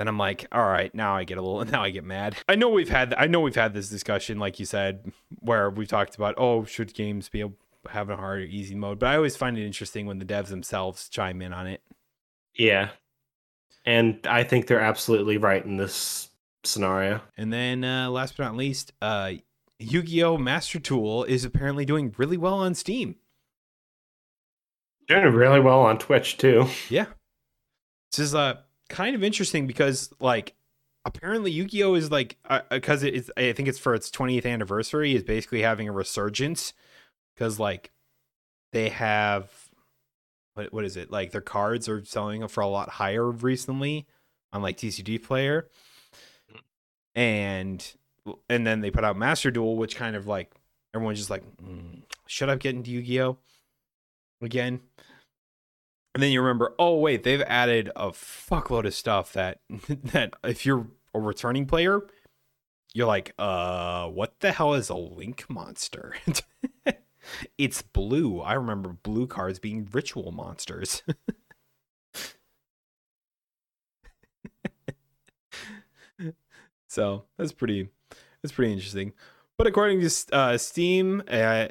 then 0.00 0.08
I'm 0.08 0.16
like, 0.16 0.46
all 0.50 0.64
right, 0.64 0.94
now 0.94 1.14
I 1.14 1.24
get 1.24 1.36
a 1.36 1.42
little, 1.42 1.62
now 1.70 1.82
I 1.82 1.90
get 1.90 2.04
mad. 2.04 2.34
I 2.48 2.54
know 2.54 2.70
we've 2.70 2.88
had, 2.88 3.12
I 3.18 3.26
know 3.26 3.40
we've 3.40 3.54
had 3.54 3.74
this 3.74 3.90
discussion, 3.90 4.38
like 4.38 4.58
you 4.58 4.64
said, 4.64 5.12
where 5.40 5.68
we've 5.68 5.88
talked 5.88 6.16
about, 6.16 6.36
oh, 6.38 6.64
should 6.64 6.94
games 6.94 7.28
be 7.28 7.44
having 7.86 8.14
a 8.14 8.16
hard 8.16 8.40
or 8.40 8.44
easy 8.44 8.74
mode? 8.74 8.98
But 8.98 9.10
I 9.10 9.16
always 9.16 9.36
find 9.36 9.58
it 9.58 9.66
interesting 9.66 10.06
when 10.06 10.18
the 10.18 10.24
devs 10.24 10.48
themselves 10.48 11.10
chime 11.10 11.42
in 11.42 11.52
on 11.52 11.66
it. 11.66 11.82
Yeah, 12.54 12.88
and 13.84 14.26
I 14.26 14.42
think 14.42 14.66
they're 14.66 14.80
absolutely 14.80 15.36
right 15.36 15.62
in 15.62 15.76
this 15.76 16.30
scenario. 16.64 17.20
And 17.36 17.52
then 17.52 17.84
uh, 17.84 18.08
last 18.08 18.38
but 18.38 18.44
not 18.44 18.56
least, 18.56 18.94
uh, 19.02 19.32
Yu-Gi-Oh! 19.78 20.38
Master 20.38 20.78
Duel 20.78 21.24
is 21.24 21.44
apparently 21.44 21.84
doing 21.84 22.14
really 22.16 22.38
well 22.38 22.54
on 22.54 22.74
Steam. 22.74 23.16
Doing 25.08 25.34
really 25.34 25.60
well 25.60 25.80
on 25.80 25.98
Twitch 25.98 26.38
too. 26.38 26.68
Yeah, 26.88 27.06
this 28.12 28.20
is 28.20 28.34
uh 28.34 28.60
kind 28.90 29.16
of 29.16 29.24
interesting 29.24 29.66
because 29.66 30.10
like 30.20 30.54
apparently 31.04 31.50
Yu-Gi-Oh 31.50 31.94
is 31.94 32.10
like 32.10 32.36
because 32.70 33.02
uh, 33.02 33.08
it's 33.08 33.30
I 33.36 33.52
think 33.52 33.68
it's 33.68 33.78
for 33.78 33.94
its 33.94 34.10
20th 34.10 34.44
anniversary 34.44 35.14
is 35.14 35.22
basically 35.22 35.62
having 35.62 35.88
a 35.88 35.92
resurgence. 35.92 36.74
Because 37.34 37.58
like 37.58 37.90
they 38.72 38.90
have 38.90 39.50
what 40.54 40.72
what 40.72 40.84
is 40.84 40.96
it? 40.96 41.10
Like 41.10 41.30
their 41.30 41.40
cards 41.40 41.88
are 41.88 42.04
selling 42.04 42.46
for 42.48 42.60
a 42.60 42.66
lot 42.66 42.90
higher 42.90 43.30
recently 43.30 44.06
on 44.52 44.60
like 44.60 44.76
TCG 44.76 45.22
Player. 45.22 45.68
And 47.14 47.82
and 48.50 48.66
then 48.66 48.80
they 48.80 48.90
put 48.90 49.04
out 49.04 49.16
Master 49.16 49.50
Duel 49.50 49.76
which 49.76 49.96
kind 49.96 50.14
of 50.14 50.26
like 50.26 50.52
everyone's 50.94 51.18
just 51.18 51.30
like 51.30 51.44
mm, 51.56 52.02
should 52.26 52.50
I 52.50 52.56
get 52.56 52.74
into 52.74 52.90
Yu-Gi-Oh? 52.90 53.38
again 54.42 54.80
and 56.14 56.22
then 56.22 56.32
you 56.32 56.40
remember, 56.40 56.74
oh 56.78 56.96
wait, 56.96 57.22
they've 57.22 57.42
added 57.42 57.90
a 57.94 58.10
fuckload 58.10 58.86
of 58.86 58.94
stuff 58.94 59.32
that 59.32 59.60
that 59.88 60.34
if 60.44 60.66
you're 60.66 60.86
a 61.14 61.20
returning 61.20 61.66
player, 61.66 62.02
you're 62.92 63.06
like, 63.06 63.32
uh, 63.38 64.08
what 64.08 64.40
the 64.40 64.50
hell 64.52 64.74
is 64.74 64.88
a 64.88 64.96
link 64.96 65.44
monster? 65.48 66.16
it's 67.58 67.82
blue. 67.82 68.40
I 68.40 68.54
remember 68.54 68.96
blue 69.02 69.26
cards 69.26 69.58
being 69.58 69.88
ritual 69.92 70.30
monsters. 70.32 71.02
so 76.88 77.24
that's 77.38 77.52
pretty 77.52 77.88
that's 78.42 78.52
pretty 78.52 78.72
interesting. 78.72 79.12
But 79.56 79.68
according 79.68 80.00
to 80.00 80.10
uh, 80.32 80.58
Steam, 80.58 81.22
uh, 81.28 81.68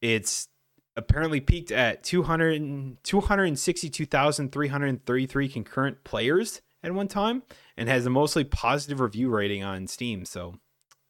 it's 0.00 0.48
apparently 0.96 1.40
peaked 1.40 1.72
at 1.72 2.02
200, 2.02 3.02
262,333 3.02 5.48
concurrent 5.48 6.04
players 6.04 6.60
at 6.82 6.94
one 6.94 7.08
time 7.08 7.42
and 7.76 7.88
has 7.88 8.06
a 8.06 8.10
mostly 8.10 8.44
positive 8.44 9.00
review 9.00 9.28
rating 9.28 9.64
on 9.64 9.86
Steam. 9.86 10.24
So 10.24 10.54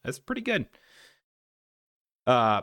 that's 0.03 0.19
pretty 0.19 0.41
good. 0.41 0.67
Uh, 2.27 2.63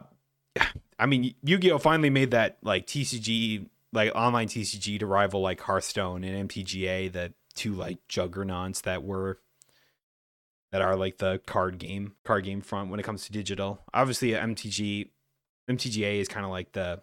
I 0.99 1.05
mean, 1.05 1.36
Yu 1.43 1.57
Gi 1.57 1.72
Oh! 1.72 1.78
finally 1.78 2.09
made 2.09 2.32
that 2.32 2.57
like 2.63 2.88
TCG, 2.88 3.67
like 3.93 4.11
online 4.15 4.47
TCG 4.47 4.99
to 4.99 5.05
rival 5.05 5.41
like 5.41 5.61
Hearthstone 5.61 6.24
and 6.24 6.49
MTGA, 6.49 7.11
the 7.11 7.34
two 7.53 7.74
like 7.74 7.99
juggernauts 8.07 8.82
that 8.82 9.03
were 9.03 9.39
that 10.72 10.82
are 10.82 10.95
like 10.95 11.17
the 11.17 11.41
card 11.45 11.78
game 11.78 12.15
card 12.24 12.45
game 12.45 12.61
front 12.61 12.89
when 12.89 12.99
it 12.99 13.03
comes 13.03 13.26
to 13.26 13.32
digital. 13.32 13.82
Obviously, 13.93 14.32
MTG 14.32 15.09
MTGA 15.69 16.19
is 16.19 16.28
kind 16.28 16.45
of 16.45 16.51
like 16.51 16.72
the 16.72 17.01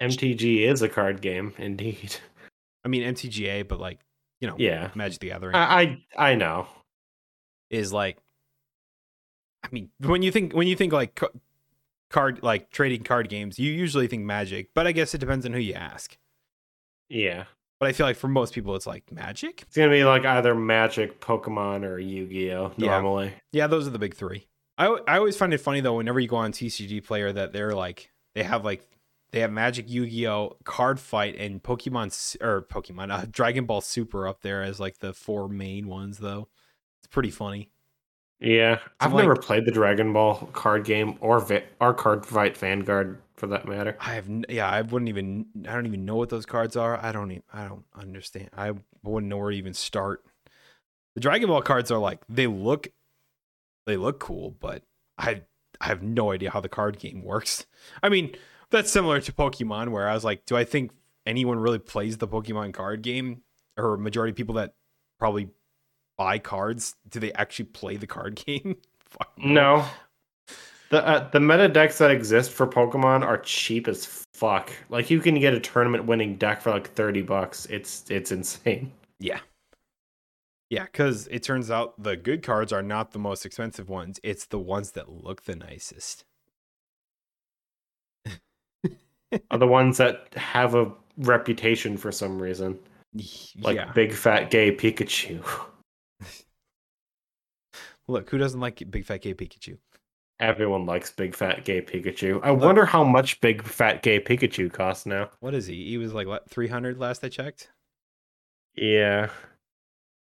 MTG 0.00 0.62
is 0.62 0.82
a 0.82 0.88
card 0.88 1.20
game, 1.20 1.54
indeed. 1.58 2.16
I 2.84 2.88
mean 2.88 3.02
MTGA, 3.02 3.66
but 3.66 3.80
like 3.80 4.00
you 4.40 4.48
know, 4.48 4.56
yeah, 4.58 4.90
Magic 4.94 5.20
the 5.20 5.28
Gathering. 5.28 5.54
I 5.54 5.98
I, 6.16 6.30
I 6.32 6.34
know 6.34 6.66
is 7.70 7.92
like. 7.92 8.18
I 9.62 9.68
mean, 9.72 9.88
when 9.98 10.22
you 10.22 10.30
think 10.30 10.52
when 10.52 10.68
you 10.68 10.76
think 10.76 10.92
like 10.92 11.18
card 12.10 12.40
like 12.42 12.70
trading 12.70 13.02
card 13.02 13.30
games, 13.30 13.58
you 13.58 13.72
usually 13.72 14.06
think 14.06 14.24
Magic, 14.24 14.68
but 14.74 14.86
I 14.86 14.92
guess 14.92 15.14
it 15.14 15.18
depends 15.18 15.46
on 15.46 15.54
who 15.54 15.58
you 15.58 15.72
ask. 15.72 16.18
Yeah, 17.08 17.44
but 17.80 17.88
I 17.88 17.92
feel 17.92 18.06
like 18.06 18.16
for 18.16 18.28
most 18.28 18.54
people, 18.54 18.76
it's 18.76 18.86
like 18.86 19.10
Magic. 19.10 19.62
It's 19.62 19.76
gonna 19.76 19.90
be 19.90 20.04
like 20.04 20.26
either 20.26 20.54
Magic, 20.54 21.20
Pokemon, 21.20 21.84
or 21.84 21.98
Yu 21.98 22.26
Gi 22.26 22.52
Oh. 22.52 22.72
Normally, 22.76 23.26
yeah. 23.26 23.62
yeah, 23.62 23.66
those 23.66 23.86
are 23.86 23.90
the 23.90 23.98
big 23.98 24.14
three. 24.14 24.46
I 24.76 24.86
I 25.08 25.18
always 25.18 25.36
find 25.36 25.54
it 25.54 25.58
funny 25.58 25.80
though 25.80 25.96
whenever 25.96 26.20
you 26.20 26.28
go 26.28 26.36
on 26.36 26.52
TCG 26.52 27.04
Player 27.04 27.32
that 27.32 27.52
they're 27.52 27.74
like 27.74 28.10
they 28.34 28.42
have 28.42 28.64
like 28.64 28.86
they 29.34 29.40
have 29.40 29.50
Magic, 29.50 29.90
Yu 29.90 30.06
Gi 30.06 30.28
Oh, 30.28 30.56
Cardfight, 30.64 31.44
and 31.44 31.60
Pokemon 31.60 32.36
or 32.40 32.62
Pokemon 32.62 33.10
uh, 33.12 33.26
Dragon 33.30 33.66
Ball 33.66 33.80
Super 33.80 34.28
up 34.28 34.42
there 34.42 34.62
as 34.62 34.78
like 34.78 35.00
the 35.00 35.12
four 35.12 35.48
main 35.48 35.88
ones. 35.88 36.18
Though 36.18 36.46
it's 37.00 37.08
pretty 37.08 37.32
funny. 37.32 37.72
Yeah, 38.38 38.76
so 38.76 38.82
I've 39.00 39.12
like, 39.12 39.22
never 39.22 39.34
played 39.34 39.64
the 39.64 39.72
Dragon 39.72 40.12
Ball 40.12 40.48
card 40.52 40.84
game 40.84 41.18
or 41.20 41.40
Vi- 41.40 41.64
or 41.80 41.92
Cardfight 41.92 42.56
Vanguard 42.56 43.18
for 43.34 43.48
that 43.48 43.66
matter. 43.66 43.96
I 43.98 44.14
have 44.14 44.28
yeah, 44.48 44.68
I 44.70 44.82
wouldn't 44.82 45.08
even 45.08 45.46
I 45.68 45.72
don't 45.72 45.86
even 45.86 46.04
know 46.04 46.14
what 46.14 46.28
those 46.28 46.46
cards 46.46 46.76
are. 46.76 47.04
I 47.04 47.10
don't 47.10 47.32
even 47.32 47.42
I 47.52 47.66
don't 47.66 47.84
understand. 47.92 48.50
I 48.56 48.70
wouldn't 49.02 49.28
know 49.28 49.38
where 49.38 49.50
to 49.50 49.56
even 49.56 49.74
start. 49.74 50.24
The 51.16 51.20
Dragon 51.20 51.48
Ball 51.48 51.60
cards 51.60 51.90
are 51.90 51.98
like 51.98 52.20
they 52.28 52.46
look 52.46 52.86
they 53.84 53.96
look 53.96 54.20
cool, 54.20 54.54
but 54.60 54.84
I 55.18 55.42
I 55.80 55.86
have 55.86 56.04
no 56.04 56.30
idea 56.30 56.50
how 56.50 56.60
the 56.60 56.68
card 56.68 57.00
game 57.00 57.24
works. 57.24 57.66
I 58.00 58.08
mean, 58.08 58.36
that's 58.74 58.90
similar 58.90 59.20
to 59.20 59.32
Pokemon, 59.32 59.88
where 59.90 60.08
I 60.08 60.14
was 60.14 60.24
like, 60.24 60.44
do 60.46 60.56
I 60.56 60.64
think 60.64 60.90
anyone 61.26 61.58
really 61.58 61.78
plays 61.78 62.18
the 62.18 62.28
Pokemon 62.28 62.74
card 62.74 63.02
game, 63.02 63.42
or 63.78 63.96
majority 63.96 64.30
of 64.30 64.36
people 64.36 64.56
that 64.56 64.74
probably 65.18 65.48
buy 66.18 66.38
cards, 66.38 66.94
do 67.08 67.20
they 67.20 67.32
actually 67.32 67.66
play 67.66 67.96
the 67.96 68.06
card 68.06 68.34
game? 68.46 68.76
no. 69.38 69.84
The 70.90 71.06
uh, 71.06 71.30
the 71.30 71.40
meta 71.40 71.68
decks 71.68 71.98
that 71.98 72.10
exist 72.10 72.52
for 72.52 72.66
Pokemon 72.66 73.24
are 73.24 73.38
cheap 73.38 73.88
as 73.88 74.06
fuck. 74.34 74.70
Like 74.90 75.10
you 75.10 75.20
can 75.20 75.40
get 75.40 75.54
a 75.54 75.60
tournament 75.60 76.04
winning 76.04 76.36
deck 76.36 76.60
for 76.60 76.70
like 76.70 76.92
thirty 76.92 77.22
bucks. 77.22 77.66
It's 77.66 78.04
it's 78.10 78.32
insane. 78.32 78.92
Yeah. 79.18 79.40
Yeah, 80.70 80.84
because 80.84 81.26
it 81.28 81.42
turns 81.42 81.70
out 81.70 82.02
the 82.02 82.16
good 82.16 82.42
cards 82.42 82.72
are 82.72 82.82
not 82.82 83.12
the 83.12 83.18
most 83.18 83.46
expensive 83.46 83.88
ones. 83.88 84.18
It's 84.22 84.46
the 84.46 84.58
ones 84.58 84.92
that 84.92 85.08
look 85.08 85.44
the 85.44 85.56
nicest 85.56 86.24
are 89.50 89.58
the 89.58 89.66
ones 89.66 89.98
that 89.98 90.28
have 90.34 90.74
a 90.74 90.90
reputation 91.18 91.96
for 91.96 92.12
some 92.12 92.40
reason. 92.40 92.78
Like 93.60 93.76
yeah. 93.76 93.92
big 93.92 94.12
fat 94.12 94.50
gay 94.50 94.74
Pikachu. 94.74 95.44
Look, 98.08 98.28
who 98.28 98.38
doesn't 98.38 98.60
like 98.60 98.82
big 98.90 99.04
fat 99.06 99.22
gay 99.22 99.34
Pikachu? 99.34 99.78
Everyone 100.40 100.84
likes 100.84 101.12
big 101.12 101.34
fat 101.34 101.64
gay 101.64 101.80
Pikachu. 101.80 102.40
I 102.42 102.50
Look. 102.50 102.62
wonder 102.62 102.84
how 102.84 103.04
much 103.04 103.40
big 103.40 103.62
fat 103.62 104.02
gay 104.02 104.18
Pikachu 104.18 104.72
costs 104.72 105.06
now. 105.06 105.30
What 105.40 105.54
is 105.54 105.66
he? 105.66 105.84
He 105.86 105.98
was 105.98 106.12
like 106.12 106.26
what, 106.26 106.50
300 106.50 106.98
last 106.98 107.24
I 107.24 107.28
checked? 107.28 107.70
Yeah. 108.74 109.28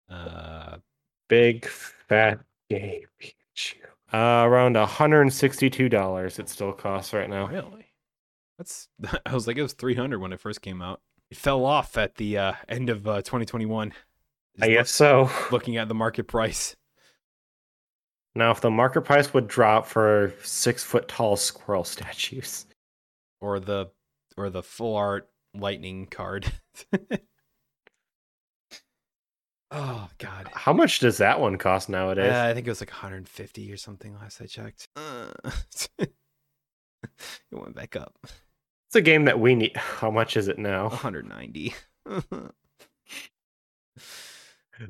Uh 0.10 0.78
big 1.28 1.66
fat 1.66 2.40
gay 2.70 3.06
Pikachu. 3.20 3.78
Uh, 4.14 4.46
around 4.46 4.76
$162 4.76 6.40
it 6.40 6.50
still 6.50 6.72
costs 6.72 7.14
right 7.14 7.30
now. 7.30 7.48
Really? 7.48 7.83
That's 8.64 8.88
I 9.26 9.34
was 9.34 9.48
like 9.48 9.58
it 9.58 9.62
was 9.62 9.74
300 9.74 10.20
when 10.20 10.34
it 10.34 10.40
first 10.40 10.62
came 10.62 10.82
out. 10.82 11.02
It 11.30 11.38
fell 11.38 11.66
off 11.66 11.98
at 11.98 12.16
the 12.16 12.38
uh, 12.38 12.54
end 12.70 12.90
of 12.90 13.08
uh, 13.08 13.18
2021. 13.18 13.94
I 14.62 14.68
guess 14.70 14.92
so. 14.92 15.30
Looking 15.52 15.78
at 15.78 15.88
the 15.88 15.96
market 15.96 16.28
price. 16.28 16.76
Now, 18.36 18.52
if 18.52 18.62
the 18.62 18.72
market 18.72 19.02
price 19.02 19.34
would 19.34 19.48
drop 19.48 19.86
for 19.86 20.34
six 20.44 20.84
foot 20.84 21.08
tall 21.08 21.36
squirrel 21.36 21.84
statues, 21.84 22.66
or 23.42 23.60
the 23.60 23.92
or 24.38 24.50
the 24.50 24.64
full 24.64 24.96
art 24.96 25.30
lightning 25.54 26.08
card. 26.08 26.52
oh 29.72 30.10
God! 30.18 30.50
How 30.54 30.74
much 30.74 31.00
does 31.00 31.18
that 31.18 31.40
one 31.40 31.58
cost 31.58 31.90
nowadays? 31.90 32.32
Uh, 32.32 32.46
I 32.50 32.54
think 32.54 32.66
it 32.66 32.72
was 32.72 32.82
like 32.82 32.92
150 32.92 33.72
or 33.72 33.78
something 33.78 34.16
last 34.16 34.42
I 34.42 34.46
checked. 34.46 34.88
Uh, 34.96 35.28
it 36.00 36.10
went 37.52 37.76
back 37.76 37.96
up. 37.96 38.16
It's 38.94 39.00
a 39.00 39.02
game 39.02 39.26
that 39.26 39.40
we 39.40 39.56
need. 39.56 39.76
How 39.78 40.12
much 40.12 40.38
is 40.38 40.48
it 40.48 40.60
now? 40.60 40.84
190. 40.90 41.74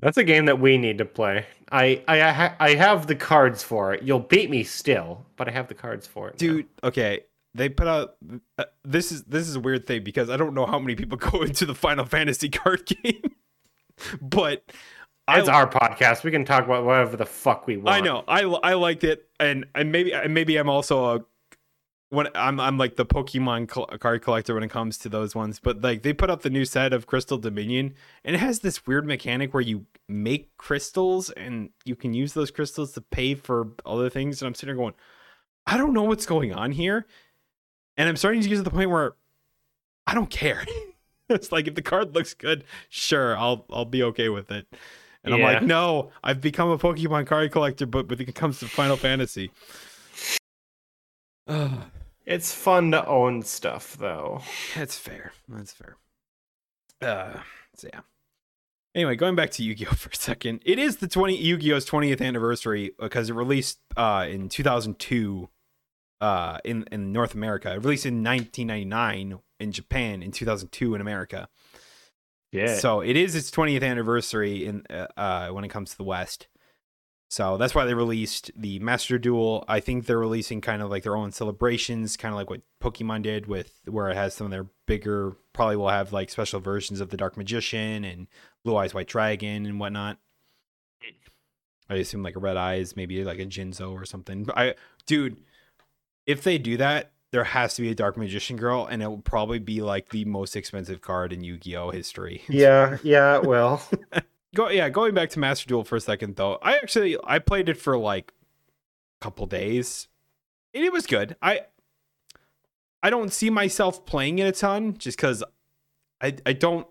That's 0.01 0.17
a 0.17 0.25
game 0.25 0.45
that 0.47 0.59
we 0.59 0.77
need 0.77 0.97
to 0.97 1.05
play. 1.05 1.45
I 1.71 2.03
I 2.05 2.21
I, 2.21 2.55
I 2.59 2.75
have 2.75 3.07
the 3.07 3.15
cards 3.15 3.63
for 3.63 3.93
it. 3.93 4.03
You'll 4.03 4.19
beat 4.19 4.49
me 4.49 4.65
still, 4.65 5.25
but 5.37 5.47
I 5.47 5.51
have 5.51 5.69
the 5.69 5.73
cards 5.73 6.05
for 6.05 6.27
it. 6.27 6.37
Dude, 6.37 6.65
now. 6.81 6.89
okay. 6.89 7.21
They 7.55 7.69
put 7.69 7.87
out 7.87 8.17
uh, 8.57 8.65
this 8.83 9.13
is 9.13 9.23
this 9.23 9.47
is 9.47 9.55
a 9.55 9.61
weird 9.61 9.87
thing 9.87 10.03
because 10.03 10.29
I 10.29 10.35
don't 10.35 10.53
know 10.53 10.65
how 10.65 10.79
many 10.79 10.95
people 10.95 11.17
go 11.31 11.41
into 11.43 11.65
the 11.65 11.75
Final 11.75 12.03
Fantasy 12.03 12.49
card 12.49 12.85
game. 13.03 13.21
but 14.21 14.69
It's 15.29 15.47
I, 15.47 15.53
our 15.53 15.69
podcast. 15.69 16.25
We 16.25 16.31
can 16.31 16.43
talk 16.43 16.65
about 16.65 16.83
whatever 16.83 17.15
the 17.15 17.25
fuck 17.25 17.67
we 17.67 17.77
want. 17.77 17.95
I 17.95 18.01
know 18.01 18.25
I 18.27 18.41
I 18.41 18.73
liked 18.73 19.05
it, 19.05 19.29
and 19.39 19.65
and 19.75 19.93
maybe 19.93 20.13
and 20.13 20.33
maybe 20.33 20.57
I'm 20.57 20.67
also 20.67 21.15
a 21.15 21.25
when 22.13 22.27
I'm 22.35 22.59
I'm 22.59 22.77
like 22.77 22.95
the 22.95 23.05
Pokemon 23.05 23.67
col- 23.67 23.87
card 23.87 24.21
collector 24.21 24.53
when 24.53 24.63
it 24.63 24.69
comes 24.69 24.99
to 24.99 25.09
those 25.09 25.33
ones. 25.33 25.59
But 25.59 25.81
like 25.81 26.03
they 26.03 26.13
put 26.13 26.29
up 26.29 26.43
the 26.43 26.49
new 26.51 26.63
set 26.63 26.93
of 26.93 27.07
Crystal 27.07 27.39
Dominion, 27.39 27.95
and 28.23 28.35
it 28.35 28.39
has 28.39 28.59
this 28.59 28.85
weird 28.85 29.07
mechanic 29.07 29.51
where 29.51 29.61
you 29.61 29.87
make 30.07 30.55
crystals 30.57 31.31
and 31.31 31.71
you 31.85 31.95
can 31.95 32.13
use 32.13 32.33
those 32.33 32.51
crystals 32.51 32.91
to 32.93 33.01
pay 33.01 33.33
for 33.33 33.71
other 33.83 34.11
things. 34.11 34.41
And 34.41 34.47
I'm 34.47 34.53
sitting 34.53 34.75
there 34.75 34.81
going, 34.81 34.93
I 35.65 35.75
don't 35.75 35.93
know 35.93 36.03
what's 36.03 36.27
going 36.27 36.53
on 36.53 36.71
here, 36.71 37.07
and 37.97 38.07
I'm 38.07 38.15
starting 38.15 38.41
to 38.41 38.47
get 38.47 38.57
to 38.57 38.61
the 38.61 38.69
point 38.69 38.91
where 38.91 39.15
I 40.05 40.13
don't 40.13 40.29
care. 40.29 40.63
it's 41.29 41.51
like 41.51 41.67
if 41.67 41.73
the 41.73 41.81
card 41.81 42.13
looks 42.13 42.35
good, 42.35 42.63
sure, 42.89 43.35
I'll 43.35 43.65
I'll 43.71 43.85
be 43.85 44.03
okay 44.03 44.29
with 44.29 44.51
it. 44.51 44.67
And 45.23 45.33
I'm 45.33 45.41
like, 45.41 45.63
no, 45.63 46.11
I've 46.23 46.41
become 46.41 46.69
a 46.69 46.77
Pokemon 46.77 47.25
card 47.25 47.51
collector, 47.51 47.87
but 47.87 48.07
when 48.07 48.19
it 48.21 48.35
comes 48.35 48.59
to 48.59 48.67
Final 48.67 48.97
Fantasy. 48.97 49.51
Ugh. 52.25 52.33
It's 52.33 52.53
fun 52.53 52.91
to 52.91 53.05
own 53.05 53.43
stuff, 53.43 53.97
though. 53.97 54.41
That's 54.75 54.97
fair. 54.97 55.33
That's 55.47 55.71
fair. 55.73 55.97
Uh, 57.01 57.39
so 57.75 57.89
yeah. 57.91 58.01
Anyway, 58.95 59.15
going 59.15 59.35
back 59.35 59.49
to 59.51 59.63
Yu-Gi-Oh 59.63 59.91
for 59.95 60.09
a 60.09 60.15
second, 60.15 60.61
it 60.65 60.79
is 60.79 60.97
the 60.97 61.07
twenty 61.07 61.35
Yu-Gi-Oh's 61.37 61.85
twentieth 61.85 62.21
anniversary 62.21 62.91
because 62.99 63.29
it 63.29 63.33
released 63.33 63.79
uh 63.97 64.25
in 64.29 64.49
two 64.49 64.63
thousand 64.63 64.99
two, 64.99 65.49
uh 66.21 66.59
in 66.63 66.85
in 66.91 67.11
North 67.11 67.33
America. 67.33 67.73
It 67.73 67.77
released 67.77 68.05
in 68.05 68.23
nineteen 68.23 68.67
ninety 68.67 68.85
nine 68.85 69.39
in 69.59 69.71
Japan, 69.71 70.21
in 70.23 70.31
two 70.31 70.45
thousand 70.45 70.71
two 70.71 70.95
in 70.95 71.01
America. 71.01 71.49
Yeah. 72.51 72.75
So 72.77 73.01
it 73.01 73.17
is 73.17 73.35
its 73.35 73.49
20th 73.49 73.83
anniversary 73.83 74.67
in 74.67 74.83
uh, 74.87 75.07
uh, 75.17 75.49
when 75.49 75.63
it 75.63 75.69
comes 75.69 75.89
to 75.89 75.97
the 75.97 76.03
West. 76.03 76.47
So 77.33 77.57
that's 77.57 77.73
why 77.73 77.85
they 77.85 77.95
released 77.95 78.51
the 78.55 78.77
Master 78.77 79.17
Duel. 79.17 79.65
I 79.67 79.79
think 79.79 80.05
they're 80.05 80.19
releasing 80.19 80.61
kind 80.61 80.83
of 80.83 80.91
like 80.91 81.01
their 81.01 81.15
own 81.15 81.31
celebrations, 81.31 82.15
kind 82.15 82.31
of 82.31 82.37
like 82.37 82.51
what 82.51 82.61
Pokemon 82.79 83.23
did 83.23 83.47
with 83.47 83.73
where 83.85 84.11
it 84.11 84.15
has 84.15 84.35
some 84.35 84.45
of 84.45 84.51
their 84.51 84.67
bigger. 84.85 85.35
Probably 85.51 85.75
will 85.75 85.89
have 85.89 86.13
like 86.13 86.29
special 86.29 86.59
versions 86.59 87.01
of 87.01 87.09
the 87.09 87.17
Dark 87.17 87.35
Magician 87.35 88.05
and 88.05 88.27
Blue 88.63 88.77
Eyes 88.77 88.93
White 88.93 89.07
Dragon 89.07 89.65
and 89.65 89.79
whatnot. 89.79 90.19
I 91.89 91.95
assume 91.95 92.21
like 92.21 92.35
a 92.35 92.39
Red 92.39 92.55
Eyes, 92.55 92.95
maybe 92.95 93.23
like 93.23 93.39
a 93.39 93.47
Jinzo 93.47 93.91
or 93.91 94.05
something. 94.05 94.43
But 94.43 94.55
I, 94.55 94.75
dude, 95.07 95.37
if 96.27 96.43
they 96.43 96.59
do 96.59 96.77
that, 96.77 97.13
there 97.31 97.45
has 97.45 97.73
to 97.73 97.81
be 97.81 97.89
a 97.89 97.95
Dark 97.95 98.15
Magician 98.15 98.57
girl, 98.57 98.85
and 98.85 99.01
it 99.01 99.07
will 99.07 99.17
probably 99.17 99.57
be 99.57 99.81
like 99.81 100.09
the 100.09 100.25
most 100.25 100.55
expensive 100.55 101.01
card 101.01 101.33
in 101.33 101.43
Yu-Gi-Oh 101.43 101.89
history. 101.89 102.43
yeah, 102.47 102.99
yeah, 103.01 103.39
well. 103.39 103.81
Go 104.55 104.69
yeah, 104.69 104.89
going 104.89 105.13
back 105.13 105.29
to 105.31 105.39
Master 105.39 105.67
Duel 105.67 105.83
for 105.83 105.95
a 105.95 106.01
second 106.01 106.35
though. 106.35 106.59
I 106.61 106.77
actually 106.77 107.17
I 107.23 107.39
played 107.39 107.69
it 107.69 107.77
for 107.77 107.97
like 107.97 108.33
a 109.19 109.25
couple 109.25 109.45
days. 109.47 110.07
And 110.73 110.83
it 110.83 110.91
was 110.91 111.05
good. 111.07 111.35
I 111.41 111.61
I 113.01 113.09
don't 113.09 113.33
see 113.33 113.49
myself 113.49 114.05
playing 114.05 114.39
it 114.39 114.47
a 114.47 114.51
ton 114.51 114.97
just 114.97 115.17
cuz 115.17 115.43
I 116.21 116.35
I 116.45 116.53
don't 116.53 116.87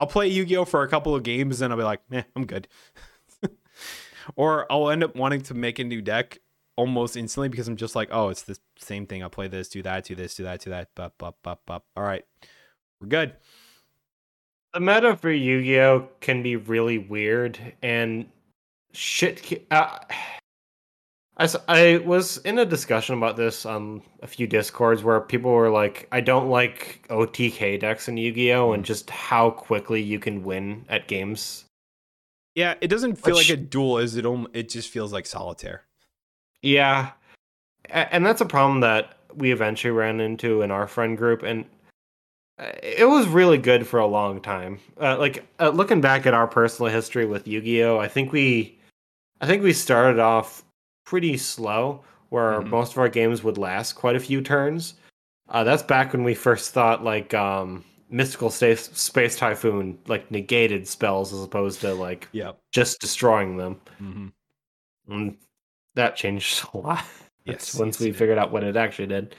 I'll 0.00 0.08
play 0.08 0.28
Yu-Gi-Oh 0.28 0.64
for 0.64 0.82
a 0.82 0.88
couple 0.88 1.14
of 1.14 1.22
games 1.22 1.62
and 1.62 1.72
I'll 1.72 1.78
be 1.78 1.84
like, 1.84 2.00
"Eh, 2.12 2.22
I'm 2.34 2.46
good." 2.46 2.66
or 4.36 4.70
I'll 4.70 4.90
end 4.90 5.04
up 5.04 5.14
wanting 5.14 5.42
to 5.42 5.54
make 5.54 5.78
a 5.78 5.84
new 5.84 6.02
deck 6.02 6.40
almost 6.76 7.16
instantly 7.16 7.48
because 7.48 7.68
I'm 7.68 7.76
just 7.76 7.94
like, 7.94 8.08
"Oh, 8.10 8.28
it's 8.28 8.42
the 8.42 8.58
same 8.76 9.06
thing. 9.06 9.22
I'll 9.22 9.30
play 9.30 9.46
this, 9.46 9.68
do 9.68 9.82
that, 9.82 10.04
do 10.04 10.16
this, 10.16 10.34
do 10.34 10.42
that, 10.42 10.60
do 10.60 10.70
that, 10.70 10.94
bup 10.96 11.16
bup 11.16 11.38
bup 11.42 11.62
bup. 11.64 11.86
All 11.96 12.02
right. 12.02 12.24
We're 13.00 13.08
good." 13.08 13.36
The 14.74 14.80
meta 14.80 15.16
for 15.16 15.30
Yu-Gi-Oh 15.30 16.08
can 16.20 16.42
be 16.42 16.56
really 16.56 16.98
weird 16.98 17.58
and 17.80 18.26
shit. 18.92 19.66
Uh, 19.70 19.98
I, 21.36 21.48
I 21.68 21.96
was 21.98 22.38
in 22.38 22.58
a 22.58 22.66
discussion 22.66 23.16
about 23.16 23.36
this 23.36 23.64
on 23.64 24.02
a 24.22 24.26
few 24.26 24.46
discords 24.46 25.02
where 25.02 25.20
people 25.20 25.52
were 25.52 25.70
like, 25.70 26.08
"I 26.12 26.20
don't 26.20 26.48
like 26.48 27.06
OTK 27.08 27.78
decks 27.80 28.08
in 28.08 28.16
Yu-Gi-Oh 28.16 28.72
and 28.72 28.84
just 28.84 29.10
how 29.10 29.50
quickly 29.50 30.02
you 30.02 30.18
can 30.18 30.42
win 30.42 30.84
at 30.88 31.08
games." 31.08 31.64
Yeah, 32.56 32.74
it 32.80 32.88
doesn't 32.88 33.16
feel 33.16 33.36
Which- 33.36 33.50
like 33.50 33.58
a 33.58 33.60
duel 33.60 33.98
Is 33.98 34.16
it 34.16 34.26
it 34.52 34.68
just 34.68 34.90
feels 34.90 35.12
like 35.12 35.26
solitaire. 35.26 35.82
Yeah, 36.62 37.12
and 37.88 38.24
that's 38.24 38.40
a 38.40 38.46
problem 38.46 38.80
that 38.80 39.18
we 39.34 39.52
eventually 39.52 39.90
ran 39.90 40.20
into 40.20 40.62
in 40.62 40.70
our 40.70 40.86
friend 40.86 41.16
group, 41.18 41.42
and 41.42 41.64
it 42.58 43.08
was 43.08 43.26
really 43.26 43.58
good 43.58 43.86
for 43.86 43.98
a 43.98 44.06
long 44.06 44.40
time. 44.40 44.78
Uh, 45.00 45.18
like 45.18 45.44
uh, 45.60 45.70
looking 45.70 46.00
back 46.00 46.26
at 46.26 46.34
our 46.34 46.46
personal 46.46 46.90
history 46.92 47.26
with 47.26 47.48
Yu-Gi-Oh, 47.48 47.98
I 47.98 48.08
think 48.08 48.32
we, 48.32 48.78
I 49.40 49.46
think 49.46 49.62
we 49.62 49.72
started 49.72 50.20
off 50.20 50.62
pretty 51.04 51.36
slow, 51.36 52.02
where 52.28 52.60
Mhm. 52.60 52.68
most 52.70 52.92
of 52.92 52.98
our 52.98 53.08
games 53.08 53.42
would 53.42 53.58
last 53.58 53.94
quite 53.94 54.16
a 54.16 54.20
few 54.20 54.40
turns. 54.40 54.94
Uh, 55.48 55.62
that's 55.64 55.82
back 55.82 56.12
when 56.12 56.24
we 56.24 56.34
first 56.34 56.72
thought 56.72 57.04
like 57.04 57.34
um, 57.34 57.84
mystical 58.08 58.50
space 58.50 58.88
space 58.92 59.36
typhoon 59.36 59.98
like 60.06 60.30
negated 60.30 60.86
spells 60.88 61.32
as 61.34 61.42
opposed 61.42 61.80
to 61.82 61.92
like 61.92 62.28
Yep. 62.32 62.58
just 62.72 63.00
destroying 63.00 63.56
them. 63.56 63.80
Mm-hmm. 64.00 64.28
And 65.12 65.36
that 65.94 66.16
changed 66.16 66.64
a 66.74 66.78
lot. 66.78 67.04
Yes, 67.44 67.74
once 67.74 68.00
yes, 68.00 68.06
we 68.06 68.12
figured 68.12 68.38
out 68.38 68.52
what 68.52 68.64
it 68.64 68.76
actually 68.76 69.08
did. 69.08 69.34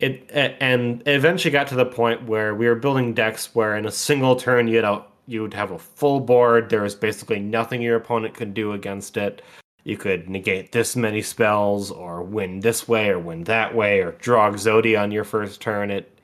It 0.00 0.30
and 0.30 1.02
it 1.02 1.14
eventually 1.14 1.52
got 1.52 1.66
to 1.68 1.74
the 1.74 1.86
point 1.86 2.24
where 2.24 2.54
we 2.54 2.66
were 2.66 2.74
building 2.74 3.12
decks 3.12 3.54
where 3.54 3.76
in 3.76 3.84
a 3.86 3.92
single 3.92 4.34
turn 4.34 4.66
you'd 4.66 4.84
out 4.84 5.12
you 5.26 5.42
would 5.42 5.54
have 5.54 5.70
a 5.70 5.78
full 5.78 6.20
board. 6.20 6.70
There 6.70 6.82
was 6.82 6.94
basically 6.94 7.38
nothing 7.38 7.82
your 7.82 7.96
opponent 7.96 8.34
could 8.34 8.54
do 8.54 8.72
against 8.72 9.16
it. 9.16 9.42
You 9.84 9.96
could 9.96 10.28
negate 10.28 10.72
this 10.72 10.96
many 10.96 11.22
spells, 11.22 11.90
or 11.90 12.22
win 12.22 12.60
this 12.60 12.86
way, 12.86 13.08
or 13.08 13.18
win 13.18 13.44
that 13.44 13.74
way, 13.74 14.00
or 14.00 14.12
draw 14.12 14.50
Exodia 14.50 15.00
on 15.00 15.10
your 15.10 15.24
first 15.24 15.60
turn. 15.60 15.90
It 15.90 16.18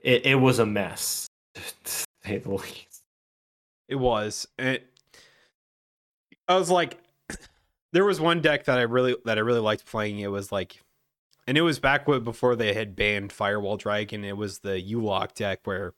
it, 0.00 0.26
it 0.26 0.34
was 0.34 0.58
a 0.58 0.66
mess, 0.66 1.26
to 1.54 2.04
say 2.24 2.38
the 2.38 2.50
least. 2.50 3.02
It 3.88 3.96
was. 3.96 4.46
It. 4.58 4.86
I 6.46 6.58
was 6.58 6.70
like, 6.70 6.98
there 7.92 8.04
was 8.04 8.20
one 8.20 8.42
deck 8.42 8.64
that 8.64 8.78
I 8.78 8.82
really 8.82 9.16
that 9.24 9.38
I 9.38 9.40
really 9.40 9.60
liked 9.60 9.86
playing. 9.86 10.18
It 10.18 10.30
was 10.30 10.52
like, 10.52 10.80
and 11.46 11.56
it 11.58 11.62
was 11.62 11.78
back 11.78 12.06
before 12.06 12.56
they 12.56 12.74
had 12.74 12.96
banned 12.96 13.32
Firewall 13.32 13.76
Dragon. 13.76 14.24
It 14.24 14.36
was 14.36 14.60
the 14.60 14.80
U 14.80 15.02
Lock 15.02 15.34
deck 15.34 15.60
where 15.64 15.94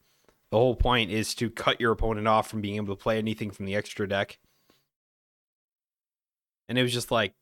the 0.51 0.57
whole 0.57 0.77
point 0.77 1.11
is 1.11 1.35
to 1.37 1.51
cut 1.51 1.81
your 1.81 1.93
opponent 1.93 2.29
off 2.29 2.49
from 2.49 2.61
being 2.61 2.77
able 2.77 2.95
to 2.95 3.03
play 3.03 3.19
anything 3.19 3.51
from 3.51 3.67
the 3.67 3.75
extra 3.75 4.09
deck. 4.09 4.39
And 6.69 6.79
it 6.79 6.83
was 6.83 6.93
just 6.93 7.11
like, 7.11 7.35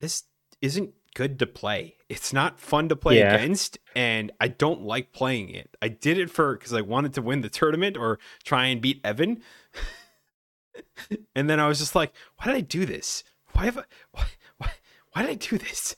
this 0.00 0.24
isn't 0.60 0.92
good 1.14 1.38
to 1.40 1.46
play. 1.46 1.96
It's 2.08 2.32
not 2.32 2.60
fun 2.60 2.88
to 2.88 2.96
play 2.96 3.18
Yeah. 3.18 3.34
against, 3.34 3.78
and 3.94 4.32
I 4.40 4.48
don't 4.48 4.82
like 4.82 5.12
playing 5.12 5.50
it. 5.50 5.76
I 5.82 5.88
did 5.88 6.18
it 6.18 6.30
for 6.30 6.54
because 6.54 6.72
I 6.72 6.80
wanted 6.80 7.12
to 7.14 7.22
win 7.22 7.40
the 7.40 7.48
tournament 7.48 7.96
or 7.96 8.18
try 8.44 8.66
and 8.66 8.80
beat 8.80 9.00
Evan. 9.04 9.42
and 11.34 11.50
then 11.50 11.60
I 11.60 11.66
was 11.68 11.78
just 11.78 11.94
like, 11.94 12.12
why 12.36 12.46
did 12.46 12.56
I 12.56 12.60
do 12.60 12.86
this? 12.86 13.24
Why 13.52 13.66
have 13.66 13.78
I, 13.78 13.84
why, 14.12 14.26
why, 14.58 14.70
why 15.12 15.22
did 15.22 15.30
I 15.30 15.34
do 15.34 15.58
this? 15.58 15.96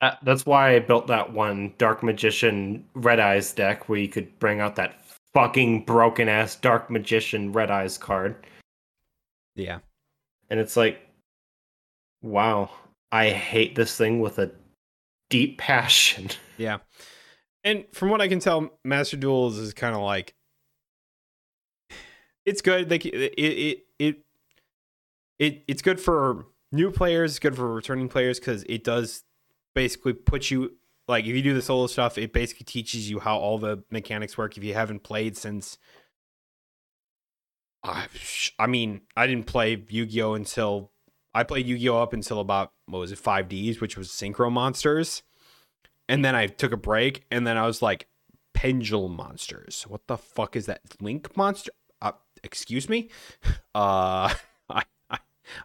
Uh, 0.00 0.12
that's 0.22 0.46
why 0.46 0.76
I 0.76 0.78
built 0.78 1.08
that 1.08 1.32
one 1.32 1.74
Dark 1.78 2.02
Magician 2.02 2.84
Red 2.94 3.18
Eyes 3.18 3.52
deck 3.52 3.88
where 3.88 3.98
you 3.98 4.08
could 4.08 4.38
bring 4.38 4.60
out 4.60 4.76
that 4.76 5.04
fucking 5.34 5.84
broken 5.84 6.28
ass 6.28 6.56
Dark 6.56 6.90
Magician 6.90 7.52
Red 7.52 7.70
Eyes 7.70 7.98
card. 7.98 8.46
Yeah. 9.56 9.80
And 10.50 10.60
it's 10.60 10.76
like, 10.76 11.00
wow, 12.22 12.70
I 13.10 13.30
hate 13.30 13.74
this 13.74 13.96
thing 13.96 14.20
with 14.20 14.38
a 14.38 14.52
deep 15.30 15.58
passion. 15.58 16.28
Yeah. 16.56 16.78
And 17.64 17.84
from 17.92 18.10
what 18.10 18.20
I 18.20 18.28
can 18.28 18.38
tell, 18.38 18.70
Master 18.84 19.16
Duels 19.16 19.58
is 19.58 19.74
kind 19.74 19.94
of 19.94 20.02
like 20.02 20.32
it's 22.46 22.62
good. 22.62 22.90
Like 22.90 23.04
it 23.04 23.14
it 23.14 23.84
it 23.98 24.16
it 25.38 25.64
it's 25.66 25.82
good 25.82 26.00
for 26.00 26.46
new 26.72 26.90
players, 26.90 27.38
good 27.38 27.56
for 27.56 27.74
returning 27.74 28.08
players 28.08 28.38
cuz 28.40 28.64
it 28.68 28.84
does 28.84 29.24
basically 29.78 30.12
put 30.12 30.50
you 30.50 30.72
like 31.06 31.24
if 31.24 31.34
you 31.34 31.42
do 31.42 31.54
the 31.54 31.62
solo 31.62 31.86
stuff, 31.86 32.18
it 32.18 32.32
basically 32.32 32.64
teaches 32.64 33.08
you 33.10 33.20
how 33.20 33.38
all 33.38 33.58
the 33.58 33.82
mechanics 33.90 34.36
work 34.36 34.56
if 34.56 34.64
you 34.64 34.74
haven't 34.74 35.02
played 35.02 35.36
since 35.36 35.78
I 37.82 38.06
I 38.58 38.66
mean, 38.66 39.02
I 39.16 39.26
didn't 39.26 39.46
play 39.46 39.82
Yu-Gi-Oh 39.88 40.34
until 40.34 40.90
I 41.32 41.44
played 41.44 41.66
Yu-Gi-Oh 41.66 42.02
up 42.02 42.12
until 42.12 42.40
about 42.40 42.72
what 42.86 42.98
was 42.98 43.12
it 43.12 43.20
5Ds, 43.20 43.80
which 43.80 43.96
was 43.96 44.08
Synchro 44.08 44.50
Monsters 44.50 45.22
and 46.08 46.24
then 46.24 46.34
I 46.34 46.46
took 46.46 46.72
a 46.72 46.76
break, 46.76 47.24
and 47.30 47.46
then 47.46 47.56
I 47.56 47.66
was 47.66 47.82
like, 47.82 48.08
Pendulum 48.54 49.14
Monsters. 49.14 49.84
What 49.86 50.06
the 50.06 50.16
fuck 50.16 50.56
is 50.56 50.66
that? 50.66 50.80
Link 51.00 51.36
Monster? 51.36 51.70
Uh, 52.00 52.12
excuse 52.42 52.88
me? 52.88 53.10
Uh, 53.74 54.34
I, 54.68 54.82
I, 55.08 55.18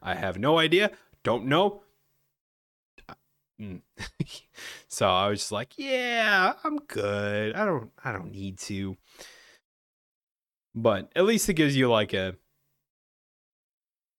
I 0.03 0.13
have 0.13 0.37
no 0.37 0.59
idea. 0.59 0.91
Don't 1.23 1.47
know. 1.47 1.81
Mm. 3.63 3.81
so 4.87 5.07
I 5.09 5.29
was 5.29 5.39
just 5.39 5.51
like, 5.51 5.73
yeah, 5.77 6.53
I'm 6.63 6.77
good. 6.77 7.55
I 7.55 7.65
don't, 7.65 7.91
I 8.03 8.11
don't 8.11 8.31
need 8.31 8.57
to. 8.59 8.97
but 10.75 11.11
at 11.15 11.25
least 11.25 11.47
it 11.49 11.53
gives 11.53 11.75
you 11.77 11.89
like 11.89 12.13
a 12.13 12.35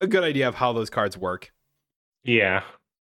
a 0.00 0.06
good 0.06 0.24
idea 0.24 0.48
of 0.48 0.54
how 0.56 0.72
those 0.72 0.90
cards 0.90 1.16
work. 1.16 1.52
Yeah. 2.24 2.62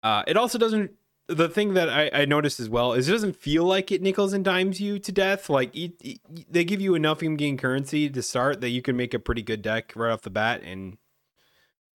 Uh, 0.04 0.24
it 0.28 0.38
also 0.38 0.58
doesn't. 0.58 0.92
The 1.30 1.50
thing 1.50 1.74
that 1.74 1.90
I, 1.90 2.10
I 2.14 2.26
noticed 2.26 2.60
as 2.62 2.70
well 2.70 2.94
is 2.94 3.10
it 3.10 3.12
doesn't 3.12 3.36
feel 3.36 3.66
like 3.66 3.92
it 3.92 4.02
nickels 4.02 4.32
and 4.32 4.46
dimes 4.46 4.80
you 4.80 4.98
to 5.00 5.12
death. 5.12 5.50
Like 5.50 5.76
it, 5.76 5.94
it- 6.02 6.22
they 6.50 6.64
give 6.64 6.80
you 6.80 6.96
enough 6.96 7.22
in-game 7.22 7.58
currency 7.58 8.10
to 8.10 8.22
start 8.22 8.62
that 8.62 8.70
you 8.70 8.82
can 8.82 8.96
make 8.96 9.14
a 9.14 9.20
pretty 9.20 9.42
good 9.42 9.62
deck 9.62 9.92
right 9.96 10.12
off 10.12 10.22
the 10.22 10.30
bat 10.30 10.62
and 10.64 10.98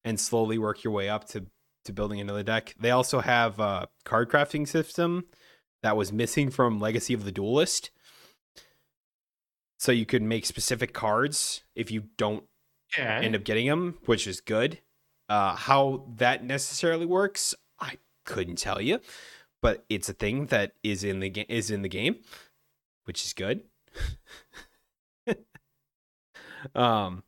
and 0.04 0.20
slowly 0.20 0.58
work 0.58 0.84
your 0.84 0.92
way 0.92 1.08
up 1.08 1.26
to 1.28 1.46
to 1.84 1.92
building 1.92 2.20
another 2.20 2.42
deck. 2.42 2.74
They 2.78 2.90
also 2.90 3.20
have 3.20 3.58
a 3.58 3.88
card 4.04 4.30
crafting 4.30 4.66
system 4.68 5.24
that 5.82 5.96
was 5.96 6.12
missing 6.12 6.50
from 6.50 6.80
Legacy 6.80 7.12
of 7.14 7.24
the 7.24 7.32
Duelist. 7.32 7.90
So 9.78 9.90
you 9.90 10.06
could 10.06 10.22
make 10.22 10.46
specific 10.46 10.92
cards 10.92 11.64
if 11.74 11.90
you 11.90 12.04
don't 12.16 12.44
Yeah. 12.96 13.20
end 13.20 13.34
up 13.34 13.42
getting 13.44 13.66
them, 13.66 13.98
which 14.04 14.26
is 14.26 14.40
good. 14.40 14.80
Uh, 15.28 15.56
how 15.56 16.06
that 16.16 16.44
necessarily 16.44 17.06
works, 17.06 17.54
I 17.80 17.98
couldn't 18.24 18.56
tell 18.58 18.80
you, 18.80 19.00
but 19.60 19.84
it's 19.88 20.08
a 20.08 20.12
thing 20.12 20.46
that 20.46 20.74
is 20.82 21.02
in 21.02 21.20
the 21.20 21.30
game 21.30 21.46
is 21.48 21.70
in 21.70 21.82
the 21.82 21.88
game, 21.88 22.22
which 23.04 23.24
is 23.24 23.32
good. 23.32 23.64
um, 26.74 27.24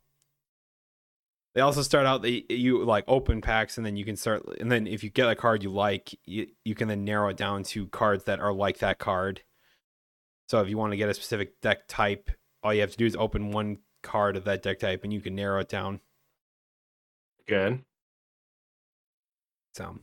they 1.55 1.61
also 1.61 1.81
start 1.81 2.05
out 2.05 2.21
that 2.21 2.51
you 2.51 2.83
like 2.83 3.05
open 3.07 3.41
packs, 3.41 3.77
and 3.77 3.85
then 3.85 3.95
you 3.95 4.03
can 4.03 4.17
start, 4.17 4.43
and 4.59 4.69
then 4.69 4.85
if 4.85 5.03
you 5.03 5.09
get 5.09 5.29
a 5.29 5.35
card 5.35 5.63
you 5.63 5.71
like, 5.71 6.13
you, 6.25 6.47
you 6.65 6.75
can 6.75 6.89
then 6.89 7.05
narrow 7.05 7.29
it 7.29 7.37
down 7.37 7.63
to 7.63 7.87
cards 7.87 8.25
that 8.25 8.41
are 8.41 8.53
like 8.53 8.79
that 8.79 8.99
card. 8.99 9.41
So 10.49 10.61
if 10.61 10.69
you 10.69 10.77
want 10.77 10.91
to 10.91 10.97
get 10.97 11.09
a 11.09 11.13
specific 11.13 11.61
deck 11.61 11.87
type, 11.87 12.29
all 12.61 12.73
you 12.73 12.81
have 12.81 12.91
to 12.91 12.97
do 12.97 13.05
is 13.05 13.15
open 13.15 13.51
one 13.51 13.77
card 14.03 14.35
of 14.35 14.43
that 14.43 14.63
deck 14.63 14.79
type, 14.79 15.05
and 15.05 15.13
you 15.13 15.21
can 15.21 15.33
narrow 15.33 15.61
it 15.61 15.69
down. 15.69 16.01
Good. 17.47 17.85
So 19.75 19.97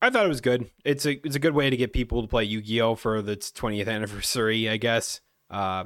I 0.00 0.08
thought 0.08 0.24
it 0.24 0.30
was 0.30 0.40
good. 0.40 0.70
It's 0.86 1.04
a 1.04 1.12
it's 1.26 1.36
a 1.36 1.40
good 1.40 1.54
way 1.54 1.68
to 1.68 1.76
get 1.76 1.92
people 1.92 2.22
to 2.22 2.28
play 2.28 2.44
Yu-Gi-Oh 2.44 2.94
for 2.94 3.20
the 3.20 3.36
20th 3.36 3.88
anniversary, 3.88 4.70
I 4.70 4.78
guess. 4.78 5.20
Uh, 5.50 5.84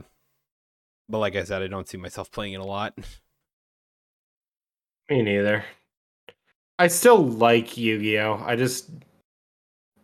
but 1.08 1.18
like 1.18 1.34
I 1.34 1.42
said, 1.42 1.62
I 1.62 1.66
don't 1.66 1.88
see 1.88 1.98
myself 1.98 2.30
playing 2.30 2.52
it 2.52 2.60
a 2.60 2.64
lot. 2.64 2.96
Me 5.10 5.22
neither. 5.22 5.64
I 6.78 6.88
still 6.88 7.24
like 7.26 7.76
Yu-Gi-Oh. 7.76 8.42
I 8.44 8.56
just 8.56 8.90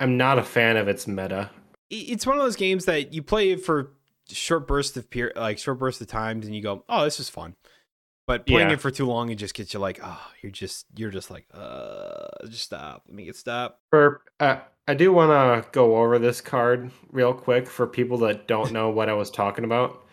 I'm 0.01 0.17
not 0.17 0.39
a 0.39 0.43
fan 0.43 0.77
of 0.77 0.89
its 0.89 1.07
meta. 1.07 1.51
It's 1.91 2.27
one 2.27 2.37
of 2.37 2.43
those 2.43 2.57
games 2.57 2.87
that 2.87 3.13
you 3.13 3.23
play 3.23 3.55
for 3.57 3.93
short 4.29 4.67
bursts 4.67 4.97
of 4.97 5.09
period, 5.11 5.37
like 5.37 5.59
short 5.59 5.79
bursts 5.79 6.01
of 6.01 6.09
times, 6.09 6.47
and 6.47 6.55
you 6.57 6.63
go, 6.63 6.85
"Oh, 6.89 7.05
this 7.05 7.21
is 7.21 7.29
fun." 7.29 7.55
But 8.27 8.47
playing 8.47 8.69
Yeah. 8.71 8.75
it 8.75 8.81
for 8.81 8.91
too 8.91 9.05
long, 9.07 9.29
it 9.31 9.35
just 9.37 9.55
gets 9.55 9.73
you 9.75 9.81
like, 9.81 10.01
"Oh, 10.03 10.21
you're 10.43 10.51
just 10.51 10.87
you're 10.97 11.11
just 11.11 11.31
like, 11.31 11.47
uh, 11.53 12.27
just 12.49 12.65
stop. 12.65 13.03
Let 13.07 13.15
me 13.15 13.27
get 13.27 13.37
stop." 13.37 13.81
For 13.91 14.23
uh, 14.41 14.61
I 14.89 14.95
do 14.95 15.13
want 15.13 15.31
to 15.65 15.71
go 15.71 15.97
over 15.97 16.19
this 16.19 16.41
card 16.41 16.91
real 17.13 17.35
quick 17.35 17.69
for 17.69 17.87
people 17.87 18.19
that 18.19 18.49
don't 18.49 18.73
know 18.73 18.89
what 18.91 19.09
I 19.09 19.13
was 19.15 19.31
talking 19.31 19.65
about. 19.65 20.04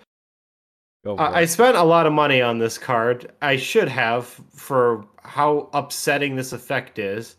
I 1.05 1.41
it. 1.41 1.47
spent 1.47 1.77
a 1.77 1.83
lot 1.83 2.05
of 2.05 2.13
money 2.13 2.41
on 2.41 2.59
this 2.59 2.77
card. 2.77 3.31
I 3.41 3.57
should 3.57 3.87
have 3.87 4.25
for 4.53 5.05
how 5.23 5.69
upsetting 5.73 6.35
this 6.35 6.53
effect 6.53 6.99
is. 6.99 7.37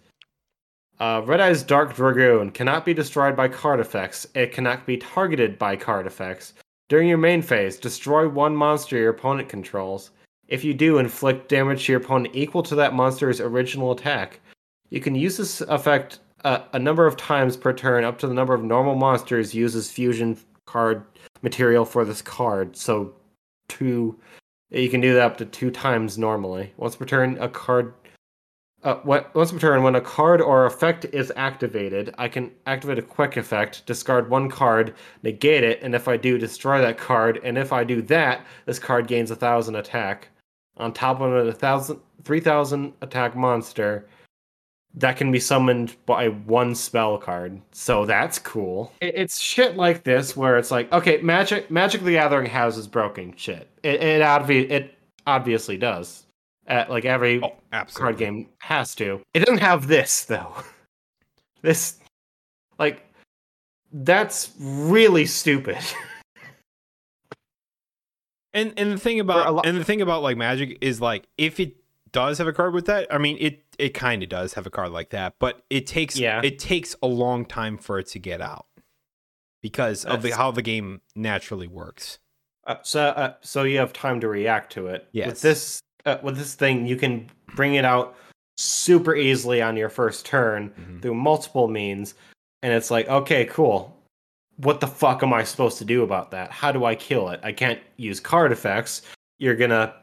Uh, 0.98 1.22
Red-Eyes 1.24 1.62
Dark 1.62 1.94
Dragoon 1.94 2.50
cannot 2.50 2.84
be 2.84 2.94
destroyed 2.94 3.36
by 3.36 3.48
card 3.48 3.80
effects. 3.80 4.26
It 4.34 4.52
cannot 4.52 4.86
be 4.86 4.96
targeted 4.96 5.58
by 5.58 5.76
card 5.76 6.06
effects. 6.06 6.54
During 6.88 7.08
your 7.08 7.18
main 7.18 7.42
phase, 7.42 7.76
destroy 7.76 8.28
one 8.28 8.54
monster 8.54 8.96
your 8.96 9.10
opponent 9.10 9.48
controls. 9.48 10.10
If 10.48 10.62
you 10.62 10.74
do, 10.74 10.98
inflict 10.98 11.48
damage 11.48 11.86
to 11.86 11.92
your 11.92 12.00
opponent 12.00 12.34
equal 12.34 12.62
to 12.64 12.74
that 12.76 12.94
monster's 12.94 13.40
original 13.40 13.92
attack. 13.92 14.40
You 14.90 15.00
can 15.00 15.14
use 15.14 15.36
this 15.36 15.60
effect 15.62 16.18
uh, 16.44 16.64
a 16.72 16.78
number 16.78 17.06
of 17.06 17.16
times 17.16 17.56
per 17.56 17.72
turn, 17.72 18.04
up 18.04 18.18
to 18.18 18.26
the 18.26 18.34
number 18.34 18.54
of 18.54 18.62
normal 18.62 18.94
monsters 18.94 19.54
uses 19.54 19.90
fusion 19.90 20.36
card 20.66 21.04
material 21.40 21.84
for 21.84 22.04
this 22.04 22.20
card. 22.20 22.76
So 22.76 23.14
two 23.72 24.18
you 24.70 24.88
can 24.88 25.00
do 25.00 25.14
that 25.14 25.22
up 25.22 25.36
to 25.36 25.44
two 25.44 25.70
times 25.70 26.16
normally. 26.16 26.72
Once 26.76 26.96
per 26.96 27.04
turn 27.04 27.36
a 27.38 27.48
card 27.48 27.94
uh, 28.84 28.96
what, 29.04 29.32
once 29.34 29.52
per 29.52 29.58
turn 29.58 29.82
when 29.82 29.94
a 29.94 30.00
card 30.00 30.40
or 30.40 30.66
effect 30.66 31.04
is 31.06 31.32
activated 31.36 32.12
i 32.18 32.26
can 32.26 32.50
activate 32.66 32.98
a 32.98 33.02
quick 33.02 33.36
effect 33.36 33.86
discard 33.86 34.28
one 34.28 34.48
card 34.50 34.94
negate 35.22 35.62
it 35.62 35.80
and 35.82 35.94
if 35.94 36.08
i 36.08 36.16
do 36.16 36.36
destroy 36.36 36.80
that 36.80 36.98
card 36.98 37.38
and 37.44 37.56
if 37.56 37.72
i 37.72 37.84
do 37.84 38.02
that 38.02 38.44
this 38.66 38.78
card 38.80 39.06
gains 39.06 39.30
a 39.30 39.36
thousand 39.36 39.76
attack. 39.76 40.28
On 40.78 40.92
top 40.92 41.20
of 41.20 41.32
a 41.32 41.52
thousand 41.52 42.00
three 42.24 42.40
thousand 42.40 42.92
attack 43.02 43.36
monster 43.36 44.08
that 44.94 45.16
can 45.16 45.32
be 45.32 45.40
summoned 45.40 45.96
by 46.06 46.28
one 46.28 46.74
spell 46.74 47.16
card. 47.18 47.60
So 47.72 48.04
that's 48.04 48.38
cool. 48.38 48.92
It's 49.00 49.40
shit 49.40 49.76
like 49.76 50.04
this 50.04 50.36
where 50.36 50.58
it's 50.58 50.70
like, 50.70 50.92
okay, 50.92 51.18
Magic 51.22 51.70
Magic 51.70 52.02
the 52.02 52.12
Gathering 52.12 52.46
houses 52.50 52.86
broken 52.86 53.34
shit. 53.36 53.68
It 53.82 54.02
it, 54.02 54.22
obvi- 54.22 54.70
it 54.70 54.94
obviously 55.26 55.76
does. 55.76 56.26
Uh, 56.68 56.84
like 56.88 57.04
every 57.04 57.42
Oh, 57.42 57.54
card 57.94 58.18
game 58.18 58.48
has 58.60 58.94
to. 58.96 59.20
It 59.34 59.40
doesn't 59.40 59.58
have 59.58 59.88
this 59.88 60.24
though. 60.24 60.54
this 61.62 61.98
like 62.78 63.02
that's 63.92 64.52
really 64.58 65.26
stupid. 65.26 65.78
And 68.54 68.74
and 68.76 68.92
the 68.92 68.98
thing 68.98 69.18
about 69.18 69.54
lo- 69.54 69.62
and 69.64 69.78
the 69.78 69.84
thing 69.84 70.02
about 70.02 70.22
like 70.22 70.36
Magic 70.36 70.76
is 70.82 71.00
like 71.00 71.24
if 71.38 71.58
it 71.58 71.74
does 72.12 72.38
have 72.38 72.46
a 72.46 72.52
card 72.52 72.74
with 72.74 72.86
that, 72.86 73.06
I 73.12 73.18
mean 73.18 73.36
it 73.40 73.64
it 73.78 73.90
kind 73.90 74.22
of 74.22 74.28
does 74.28 74.54
have 74.54 74.66
a 74.66 74.70
card 74.70 74.90
like 74.92 75.10
that, 75.10 75.34
but 75.38 75.64
it 75.70 75.86
takes 75.86 76.16
Yeah. 76.16 76.40
it 76.44 76.58
takes 76.58 76.94
a 77.02 77.06
long 77.06 77.44
time 77.44 77.78
for 77.78 77.98
it 77.98 78.06
to 78.08 78.18
get 78.18 78.40
out 78.40 78.66
because 79.62 80.04
of 80.04 80.22
the, 80.22 80.30
how 80.30 80.50
the 80.50 80.62
game 80.62 81.00
naturally 81.14 81.66
works. 81.68 82.18
Uh, 82.66 82.76
so, 82.82 83.02
uh, 83.06 83.34
so 83.40 83.62
you 83.64 83.78
have 83.78 83.92
time 83.92 84.20
to 84.20 84.28
react 84.28 84.72
to 84.72 84.86
it. 84.88 85.08
Yes. 85.12 85.26
With 85.28 85.40
this, 85.42 85.80
uh, 86.06 86.18
with 86.22 86.36
this 86.36 86.54
thing, 86.54 86.86
you 86.86 86.96
can 86.96 87.28
bring 87.54 87.74
it 87.74 87.84
out 87.84 88.16
super 88.56 89.14
easily 89.16 89.62
on 89.62 89.76
your 89.76 89.88
first 89.88 90.26
turn 90.26 90.70
Mhm. 90.70 91.02
through 91.02 91.14
multiple 91.14 91.66
means, 91.68 92.14
and 92.62 92.72
it's 92.72 92.90
like, 92.90 93.08
okay, 93.08 93.44
cool. 93.46 93.96
What 94.58 94.80
the 94.80 94.86
fuck 94.86 95.22
am 95.22 95.32
I 95.32 95.42
supposed 95.44 95.78
to 95.78 95.84
do 95.84 96.02
about 96.02 96.30
that? 96.32 96.50
How 96.52 96.70
do 96.70 96.84
I 96.84 96.94
kill 96.94 97.30
it? 97.30 97.40
I 97.42 97.52
can't 97.52 97.80
use 97.96 98.20
card 98.20 98.52
effects. 98.52 99.02
You're 99.38 99.56
gonna 99.56 99.94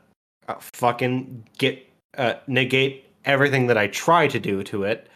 uh, 0.48 0.56
fucking 0.60 1.48
get 1.60 1.86
uh, 2.18 2.36
negate 2.48 3.06
everything 3.26 3.68
that 3.68 3.78
I 3.78 3.88
try 3.88 4.28
to 4.28 4.40
do 4.40 4.64
to 4.64 4.84
it. 4.84 5.08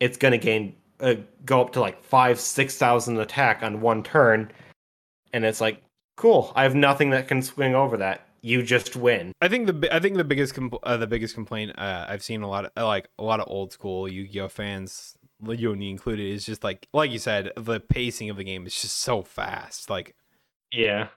It's 0.00 0.16
gonna 0.16 0.38
gain 0.38 0.74
uh, 1.00 1.14
go 1.44 1.60
up 1.60 1.72
to 1.72 1.80
like 1.80 2.02
five, 2.02 2.38
six 2.40 2.76
thousand 2.76 3.18
attack 3.18 3.62
on 3.62 3.80
one 3.80 4.02
turn, 4.02 4.50
and 5.32 5.44
it's 5.44 5.60
like, 5.60 5.82
cool. 6.16 6.52
I 6.56 6.62
have 6.62 6.74
nothing 6.74 7.10
that 7.10 7.28
can 7.28 7.42
swing 7.42 7.74
over 7.74 7.96
that. 7.98 8.26
You 8.42 8.62
just 8.62 8.96
win. 8.96 9.32
I 9.42 9.48
think 9.48 9.66
the 9.66 9.94
I 9.94 10.00
think 10.00 10.16
the 10.16 10.24
biggest 10.24 10.54
compl- 10.54 10.78
uh, 10.82 10.96
the 10.96 11.06
biggest 11.06 11.34
complaint 11.34 11.72
uh, 11.78 12.06
I've 12.08 12.22
seen 12.22 12.42
a 12.42 12.48
lot 12.48 12.64
of 12.64 12.84
like 12.84 13.08
a 13.18 13.22
lot 13.22 13.40
of 13.40 13.46
old 13.48 13.72
school 13.72 14.08
Yu-Gi-Oh 14.08 14.48
fans, 14.48 15.16
Leone 15.42 15.82
included, 15.82 16.26
is 16.26 16.46
just 16.46 16.64
like 16.64 16.88
like 16.94 17.10
you 17.10 17.18
said, 17.18 17.52
the 17.56 17.80
pacing 17.80 18.30
of 18.30 18.38
the 18.38 18.44
game 18.44 18.66
is 18.66 18.80
just 18.80 18.96
so 18.98 19.22
fast. 19.22 19.90
Like 19.90 20.14
Yeah. 20.72 21.08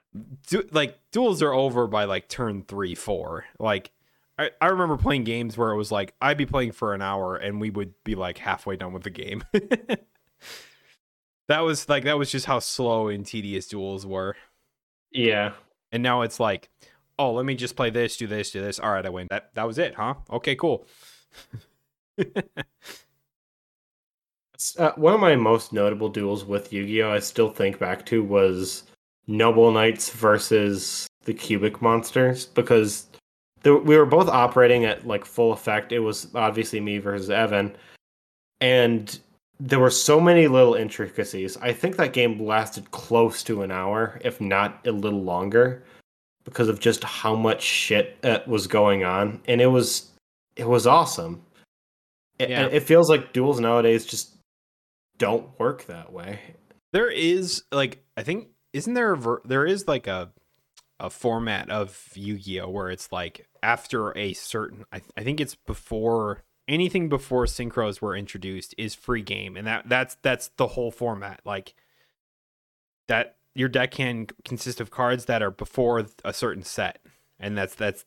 du- 0.48 0.68
like 0.74 1.00
duels 1.12 1.42
are 1.42 1.54
over 1.54 1.88
by 1.88 2.04
like 2.04 2.28
turn 2.28 2.64
three, 2.68 2.94
four. 2.94 3.46
Like 3.58 3.92
I, 4.38 4.50
I 4.60 4.68
remember 4.68 4.98
playing 4.98 5.26
games 5.26 5.58
where 5.58 5.72
it 5.72 5.78
was 5.78 5.92
like 5.92 6.14
I'd 6.22 6.38
be 6.38 6.46
playing 6.46 6.72
for 6.72 6.94
an 6.94 7.02
hour 7.02 7.36
and 7.36 7.62
we 7.62 7.70
would 7.70 7.94
be 8.04 8.16
like 8.16 8.38
halfway 8.38 8.76
done 8.76 8.94
with 8.94 9.04
the 9.04 9.10
game. 9.10 9.44
that 11.48 11.60
was 11.60 11.88
like 11.88 12.06
that 12.06 12.18
was 12.18 12.32
just 12.32 12.46
how 12.46 12.60
slow 12.60 13.08
and 13.10 13.26
tedious 13.26 13.68
duels 13.68 14.06
were. 14.06 14.36
Yeah. 15.12 15.54
And 15.92 16.02
now 16.02 16.22
it's 16.22 16.40
like, 16.40 16.70
oh, 17.20 17.34
let 17.34 17.46
me 17.46 17.56
just 17.56 17.76
play 17.76 17.92
this, 17.92 18.18
do 18.18 18.26
this, 18.26 18.52
do 18.52 18.62
this. 18.62 18.80
All 18.80 18.92
right, 18.92 19.06
I 19.06 19.10
win. 19.10 19.28
That 19.30 19.54
that 19.54 19.68
was 19.68 19.78
it, 19.78 19.96
huh? 19.96 20.16
Okay, 20.32 20.56
cool. 20.56 20.88
Uh, 24.80 24.92
one 24.96 25.14
of 25.14 25.20
my 25.20 25.36
most 25.36 25.74
notable 25.74 26.08
duels 26.08 26.46
with 26.46 26.72
Yu-Gi-Oh! 26.72 27.12
I 27.12 27.20
still 27.20 27.50
think 27.50 27.80
back 27.80 28.06
to 28.06 28.24
was 28.24 28.84
Noble 29.28 29.72
Knights 29.72 30.10
versus 30.12 31.06
the 31.26 31.34
Cubic 31.34 31.82
Monsters 31.82 32.46
because 32.46 33.08
the, 33.64 33.76
we 33.76 33.98
were 33.98 34.06
both 34.06 34.28
operating 34.30 34.86
at 34.86 35.06
like 35.08 35.26
full 35.26 35.52
effect. 35.54 35.92
It 35.92 36.00
was 36.00 36.28
obviously 36.36 36.80
me 36.80 37.00
versus 37.00 37.30
Evan, 37.30 37.76
and 38.62 39.20
there 39.60 39.80
were 39.80 39.90
so 39.92 40.20
many 40.20 40.48
little 40.48 40.74
intricacies. 40.76 41.58
I 41.58 41.72
think 41.74 41.96
that 41.98 42.14
game 42.14 42.44
lasted 42.44 42.92
close 42.92 43.44
to 43.44 43.62
an 43.62 43.72
hour, 43.72 44.20
if 44.24 44.42
not 44.42 44.86
a 44.86 44.92
little 44.92 45.22
longer, 45.24 45.84
because 46.44 46.68
of 46.70 46.80
just 46.80 47.04
how 47.04 47.36
much 47.36 47.62
shit 47.62 48.18
uh, 48.24 48.40
was 48.48 48.68
going 48.68 49.04
on, 49.04 49.42
and 49.48 49.62
it 49.62 49.68
was 49.68 50.12
it 50.56 50.68
was 50.68 50.86
awesome. 50.86 51.42
It, 52.40 52.50
Yeah. 52.50 52.68
it 52.68 52.82
feels 52.84 53.10
like 53.10 53.32
duels 53.34 53.60
nowadays 53.60 54.06
just 54.06 54.36
don't 55.20 55.48
work 55.60 55.86
that 55.86 56.12
way. 56.12 56.40
there 56.92 57.10
is 57.10 57.64
like 57.72 58.04
I 58.18 58.24
think 58.24 58.50
isn't 58.74 58.94
there 58.96 59.14
a 59.14 59.18
ver- 59.18 59.42
there 59.46 59.66
is 59.66 59.88
like 59.88 60.08
a 60.08 60.32
a 61.00 61.10
format 61.10 61.70
of 61.70 62.10
Yu-Gi-Oh 62.16 62.70
where 62.70 62.90
it's 62.90 63.12
like 63.12 63.48
after 63.64 64.16
a 64.18 64.34
certain 64.34 64.86
I, 64.92 65.02
I 65.18 65.24
think 65.24 65.40
it's 65.42 65.56
before 65.56 66.44
anything 66.68 67.10
before 67.10 67.46
synchros 67.46 68.02
were 68.02 68.16
introduced 68.16 68.76
is 68.78 68.94
free 68.96 69.22
game. 69.22 69.58
And 69.58 69.66
that 69.68 69.90
that's 69.90 70.16
that's 70.22 70.50
the 70.58 70.68
whole 70.68 70.92
format. 70.92 71.42
Like 71.46 71.74
that 73.08 73.38
your 73.56 73.70
deck 73.70 73.92
can 73.92 74.28
consist 74.46 74.82
of 74.82 74.92
cards 74.92 75.26
that 75.26 75.42
are 75.44 75.52
before 75.52 76.06
a 76.24 76.34
certain 76.34 76.64
set. 76.64 77.00
And 77.40 77.58
that's 77.58 77.76
that's 77.76 78.06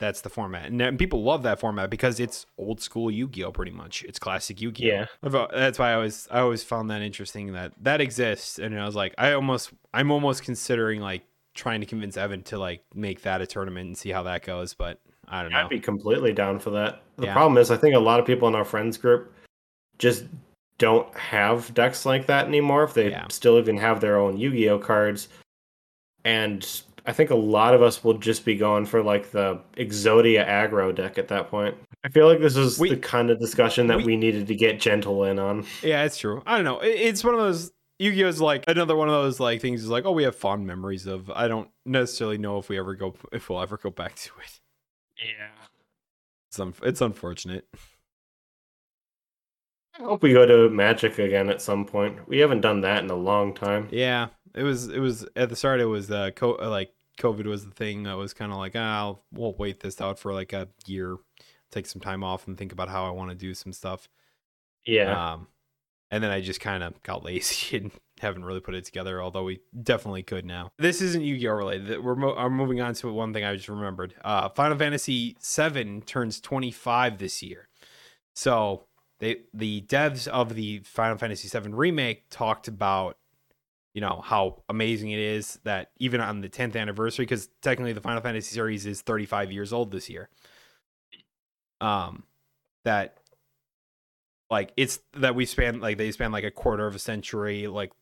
that's 0.00 0.20
the 0.20 0.28
format. 0.28 0.66
And, 0.66 0.80
and 0.80 0.98
people 0.98 1.22
love 1.24 1.42
that 1.42 1.58
format 1.58 1.90
because 1.90 2.20
it's 2.20 2.46
old 2.56 2.80
school 2.80 3.10
yu-gi-oh 3.10 3.50
pretty 3.50 3.72
much. 3.72 4.04
It's 4.04 4.18
classic 4.20 4.60
yu-gi-oh. 4.60 4.86
Yeah. 4.94 5.06
I've- 5.24 5.36
uh, 5.36 5.48
that's 5.52 5.78
why 5.78 5.90
i 5.90 5.94
always 5.94 6.28
i 6.30 6.38
always 6.40 6.62
found 6.62 6.90
that 6.90 7.02
interesting 7.02 7.52
that 7.52 7.72
that 7.82 8.00
exists. 8.00 8.58
And 8.58 8.78
i 8.78 8.86
was 8.86 8.94
like 8.94 9.14
i 9.18 9.32
almost 9.32 9.70
i'm 9.92 10.10
almost 10.10 10.44
considering 10.44 11.00
like 11.00 11.24
trying 11.58 11.80
to 11.80 11.86
convince 11.86 12.16
evan 12.16 12.40
to 12.44 12.56
like 12.56 12.82
make 12.94 13.22
that 13.22 13.40
a 13.42 13.46
tournament 13.46 13.88
and 13.88 13.98
see 13.98 14.10
how 14.10 14.22
that 14.22 14.44
goes 14.44 14.74
but 14.74 15.00
i 15.26 15.42
don't 15.42 15.50
know 15.50 15.58
I'd 15.58 15.68
be 15.68 15.80
completely 15.80 16.32
down 16.32 16.58
for 16.60 16.70
that. 16.70 17.02
The 17.16 17.26
Yeah. 17.26 17.32
problem 17.34 17.58
is, 17.58 17.70
I 17.72 17.76
think 17.76 17.94
a 17.96 17.98
lot 17.98 18.20
of 18.20 18.24
people 18.26 18.46
in 18.48 18.54
our 18.54 18.64
friends 18.64 18.96
group 18.96 19.34
just 19.98 20.24
don't 20.78 21.12
have 21.18 21.74
decks 21.74 22.06
like 22.06 22.26
that 22.26 22.46
anymore. 22.46 22.84
If 22.84 22.94
they 22.94 23.10
Yeah. 23.10 23.26
still 23.28 23.58
even 23.58 23.76
have 23.78 24.00
their 24.00 24.16
own 24.16 24.36
Yu-Gi-Oh 24.38 24.78
cards, 24.78 25.28
and 26.24 26.64
I 27.06 27.12
think 27.12 27.30
a 27.30 27.34
lot 27.34 27.74
of 27.74 27.82
us 27.82 28.04
will 28.04 28.14
just 28.14 28.44
be 28.44 28.54
going 28.54 28.86
for 28.86 29.02
like 29.02 29.30
the 29.32 29.58
Exodia 29.76 30.46
aggro 30.46 30.94
deck 30.94 31.18
at 31.18 31.28
that 31.28 31.50
point. 31.50 31.74
I 32.04 32.08
feel 32.10 32.28
like 32.28 32.40
this 32.40 32.56
is 32.56 32.78
We- 32.78 32.90
the 32.90 32.96
kind 32.96 33.30
of 33.30 33.40
discussion 33.40 33.88
that 33.88 33.98
we- 33.98 34.04
we 34.04 34.16
needed 34.16 34.46
to 34.46 34.54
get 34.54 34.78
gentle 34.80 35.24
in 35.24 35.38
on. 35.40 35.66
Yeah, 35.82 36.04
it's 36.04 36.16
true. 36.18 36.42
I 36.46 36.54
don't 36.56 36.64
know. 36.64 36.78
It's 36.80 37.24
one 37.24 37.34
of 37.34 37.40
those 37.40 37.72
Yu-Gi-Oh's 37.98 38.40
like 38.40 38.64
another 38.68 38.94
one 38.94 39.08
of 39.08 39.14
those 39.14 39.40
like 39.40 39.60
things 39.60 39.82
is 39.82 39.88
like, 39.88 40.04
oh, 40.04 40.12
we 40.12 40.22
have 40.22 40.36
fond 40.36 40.66
memories 40.66 41.06
of. 41.06 41.30
I 41.30 41.48
don't 41.48 41.68
necessarily 41.84 42.38
know 42.38 42.58
if 42.58 42.68
we 42.68 42.78
ever 42.78 42.94
go 42.94 43.14
if 43.32 43.48
we'll 43.50 43.60
ever 43.60 43.76
go 43.76 43.90
back 43.90 44.14
to 44.16 44.30
it. 44.44 44.60
Yeah. 45.18 45.48
It's 46.48 46.60
un- 46.60 46.74
it's 46.82 47.00
unfortunate. 47.00 47.66
I 49.98 50.04
hope 50.04 50.22
we 50.22 50.32
go 50.32 50.46
to 50.46 50.70
Magic 50.70 51.18
again 51.18 51.50
at 51.50 51.60
some 51.60 51.84
point. 51.84 52.28
We 52.28 52.38
haven't 52.38 52.60
done 52.60 52.82
that 52.82 53.02
in 53.02 53.10
a 53.10 53.16
long 53.16 53.52
time. 53.52 53.88
Yeah, 53.90 54.28
it 54.54 54.62
was 54.62 54.88
it 54.88 55.00
was 55.00 55.26
at 55.34 55.48
the 55.48 55.56
start. 55.56 55.80
It 55.80 55.86
was 55.86 56.10
uh, 56.10 56.30
co- 56.36 56.58
uh, 56.62 56.70
like 56.70 56.92
COVID 57.20 57.46
was 57.46 57.64
the 57.64 57.72
thing 57.72 58.04
that 58.04 58.16
was 58.16 58.32
kind 58.32 58.52
of 58.52 58.58
like, 58.58 58.72
ah, 58.76 58.98
I'll 58.98 59.24
we'll 59.32 59.54
wait 59.54 59.80
this 59.80 60.00
out 60.00 60.20
for 60.20 60.32
like 60.32 60.52
a 60.52 60.68
year, 60.86 61.16
take 61.72 61.86
some 61.86 62.00
time 62.00 62.22
off, 62.22 62.46
and 62.46 62.56
think 62.56 62.70
about 62.72 62.88
how 62.88 63.06
I 63.06 63.10
want 63.10 63.30
to 63.30 63.36
do 63.36 63.54
some 63.54 63.72
stuff. 63.72 64.08
Yeah. 64.86 65.32
Um, 65.32 65.48
and 66.10 66.22
then 66.22 66.30
I 66.30 66.40
just 66.40 66.60
kind 66.60 66.82
of 66.82 67.02
got 67.02 67.24
lazy 67.24 67.76
and 67.78 67.90
haven't 68.20 68.44
really 68.44 68.60
put 68.60 68.74
it 68.74 68.84
together. 68.84 69.22
Although 69.22 69.44
we 69.44 69.60
definitely 69.82 70.22
could 70.22 70.44
now. 70.44 70.70
This 70.78 71.00
isn't 71.02 71.22
Yu-Gi-Oh 71.22 71.52
related. 71.52 72.04
We're 72.04 72.16
mo- 72.16 72.36
I'm 72.36 72.54
moving 72.54 72.80
on 72.80 72.94
to 72.94 73.12
one 73.12 73.32
thing 73.32 73.44
I 73.44 73.54
just 73.54 73.68
remembered. 73.68 74.14
Uh, 74.24 74.48
Final 74.48 74.78
Fantasy 74.78 75.36
VII 75.42 76.00
turns 76.00 76.40
25 76.40 77.18
this 77.18 77.42
year, 77.42 77.68
so 78.34 78.84
they 79.20 79.42
the 79.52 79.82
devs 79.82 80.26
of 80.28 80.54
the 80.54 80.80
Final 80.80 81.18
Fantasy 81.18 81.48
VII 81.48 81.70
remake 81.70 82.24
talked 82.30 82.68
about 82.68 83.16
you 83.94 84.00
know 84.00 84.20
how 84.24 84.62
amazing 84.68 85.10
it 85.10 85.18
is 85.18 85.58
that 85.64 85.90
even 85.98 86.20
on 86.20 86.40
the 86.40 86.48
10th 86.48 86.76
anniversary 86.76 87.24
because 87.24 87.48
technically 87.62 87.92
the 87.92 88.00
final 88.00 88.20
fantasy 88.20 88.54
series 88.54 88.86
is 88.86 89.00
35 89.00 89.50
years 89.50 89.72
old 89.72 89.90
this 89.90 90.08
year 90.08 90.28
um 91.80 92.22
that 92.84 93.17
like 94.50 94.72
it's 94.76 95.00
that 95.14 95.34
we 95.34 95.44
span 95.46 95.80
like 95.80 95.98
they 95.98 96.10
span 96.10 96.32
like 96.32 96.44
a 96.44 96.50
quarter 96.50 96.86
of 96.86 96.94
a 96.94 96.98
century 96.98 97.66
like 97.66 97.92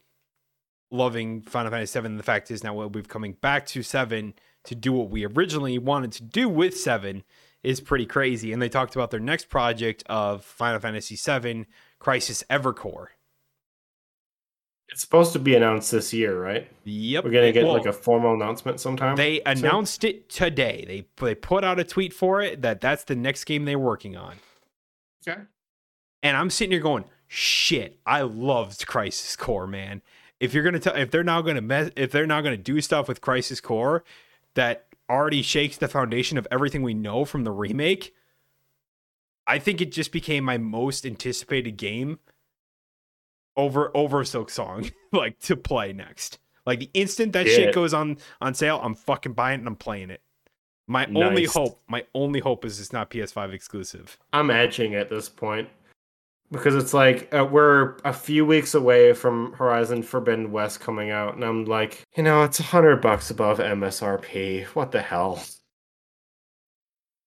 loving 0.91 1.43
final 1.43 1.71
fantasy 1.71 1.91
7 1.91 2.17
the 2.17 2.23
fact 2.23 2.51
is 2.51 2.63
now 2.63 2.73
what 2.75 2.93
we've 2.93 3.09
coming 3.09 3.33
back 3.35 3.67
to 3.67 3.83
7 3.83 4.35
to 4.65 4.75
do 4.75 4.93
what 4.93 5.11
we 5.11 5.27
originally 5.27 5.79
wanted 5.79 6.13
to 6.13 6.23
do 6.23 6.49
with 6.49 6.77
7 6.77 7.25
is 7.63 7.81
pretty 7.81 8.07
crazy 8.07 8.53
and 8.53 8.63
they 8.63 8.69
talked 8.69 8.95
about 8.95 9.11
their 9.11 9.21
next 9.21 9.49
project 9.49 10.05
of 10.07 10.45
final 10.45 10.79
fantasy 10.79 11.17
7 11.17 11.67
crisis 11.99 12.45
evercore 12.49 13.09
It's 14.89 15.01
supposed 15.01 15.33
to 15.33 15.41
be 15.41 15.57
announced 15.57 15.91
this 15.91 16.13
year, 16.13 16.41
right? 16.41 16.71
yep 16.85 17.25
We're 17.25 17.31
gonna 17.33 17.51
get 17.51 17.65
Well, 17.65 17.75
like 17.75 17.87
a 17.87 17.93
formal 17.93 18.35
announcement 18.35 18.79
sometime. 18.79 19.17
They 19.17 19.43
soon? 19.45 19.59
announced 19.59 20.05
it 20.05 20.29
today. 20.29 20.85
They 20.87 21.07
they 21.25 21.35
put 21.35 21.65
out 21.65 21.81
a 21.81 21.85
tweet 21.85 22.13
for 22.13 22.41
it 22.41 22.63
that 22.63 22.81
that's 22.81 23.03
the 23.05 23.17
next 23.17 23.45
game 23.45 23.65
they're 23.65 23.79
working 23.81 24.17
on. 24.17 24.37
Okay. 25.27 25.41
And 26.27 26.37
I'm 26.37 26.51
sitting 26.51 26.73
here 26.73 26.81
going, 26.81 27.05
"Shit, 27.29 28.01
I 28.05 28.23
loved 28.23 28.85
Crisis 28.89 29.37
Core, 29.37 29.69
man. 29.69 30.03
If 30.41 30.53
you're 30.53 30.65
gonna 30.65 30.81
tell, 30.81 30.97
if 30.97 31.13
they're 31.13 31.23
now 31.23 31.41
gonna 31.41 31.61
mess, 31.61 31.93
if 31.95 32.11
they're 32.11 32.27
now 32.27 32.41
gonna 32.41 32.57
do 32.57 32.81
stuff 32.81 33.07
with 33.07 33.21
Crisis 33.21 33.61
Core 33.61 34.03
that 34.55 34.87
already 35.09 35.41
shakes 35.41 35.77
the 35.77 35.87
foundation 35.87 36.37
of 36.37 36.49
everything 36.51 36.83
we 36.83 36.95
know 36.95 37.25
from 37.25 37.45
the 37.45 37.53
remake, 37.53 38.13
I 39.47 39.61
think 39.61 39.81
it 39.81 39.93
just 39.93 40.11
became 40.11 40.43
my 40.43 40.59
most 40.59 41.07
anticipated 41.07 41.77
game 41.77 42.19
over 43.57 43.97
over 43.97 44.25
Silksong, 44.25 44.93
like 45.13 45.39
to 45.43 45.57
play 45.57 45.93
next. 45.93 46.41
Like 46.67 46.81
the 46.81 46.91
instant 46.93 47.35
that 47.35 47.47
Yeah. 47.47 47.53
shit 47.53 47.75
goes 47.75 47.95
on 47.95 48.19
on 48.41 48.53
sale, 48.55 48.81
I'm 48.83 48.97
fucking 48.97 49.35
buying 49.35 49.59
it 49.59 49.61
and 49.61 49.69
I'm 49.69 49.77
playing 49.77 50.11
it. 50.11 50.23
My 50.89 51.07
only 51.15 51.45
hope, 51.45 51.81
my 51.87 52.05
only 52.17 52.41
hope 52.41 52.65
is 52.65 52.81
it's 52.81 52.93
not 52.93 53.11
PS5 53.11 53.53
exclusive. 53.53 54.19
I'm 54.33 54.51
edging 54.51 54.97
at 54.97 55.09
this 55.09 55.29
point 55.29 55.69
because 56.51 56.75
it's 56.75 56.95
like 56.95 57.33
uh, 57.35 57.45
we're 57.45 57.97
a 58.05 58.13
few 58.13 58.47
weeks 58.47 58.75
away 58.75 59.13
from 59.13 59.53
Horizon 59.55 60.03
Forbidden 60.03 60.53
West 60.53 60.81
coming 60.81 61.11
out, 61.11 61.35
and 61.35 61.45
I'm 61.45 61.65
like, 61.65 62.03
you 62.17 62.23
know, 62.23 62.43
it's 62.43 62.61
a 62.61 62.65
hundred 62.65 63.01
bucks 63.01 63.31
above 63.31 63.59
MSRP. 63.59 64.65
What 64.67 64.93
the 64.93 65.03
hell? 65.03 65.43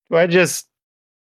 Do 0.10 0.18
I 0.18 0.28
just 0.28 0.68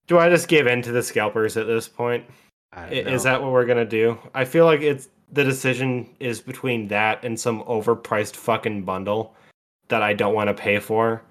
do 0.08 0.18
I 0.18 0.30
just 0.30 0.48
give 0.48 0.68
in 0.68 0.82
to 0.84 0.92
the 0.92 1.04
scalpers 1.04 1.58
at 1.58 1.68
this 1.68 1.88
point? 1.88 2.26
I 2.74 2.86
I- 2.86 2.90
don't 2.90 3.14
Is 3.14 3.24
that 3.24 3.42
what 3.42 3.52
we're 3.52 3.66
gonna 3.66 3.86
do? 3.86 4.18
I 4.34 4.46
feel 4.46 4.66
like 4.66 4.82
it's 4.82 5.10
the 5.32 5.44
decision 5.44 6.10
is 6.20 6.42
between 6.42 6.88
that 6.90 7.24
and 7.24 7.40
some 7.40 7.64
overpriced 7.64 8.36
fucking 8.36 8.84
bundle 8.84 9.36
that 9.88 10.02
I 10.02 10.14
don't 10.14 10.34
want 10.36 10.48
to 10.50 10.54
pay 10.54 10.80
for. 10.80 11.22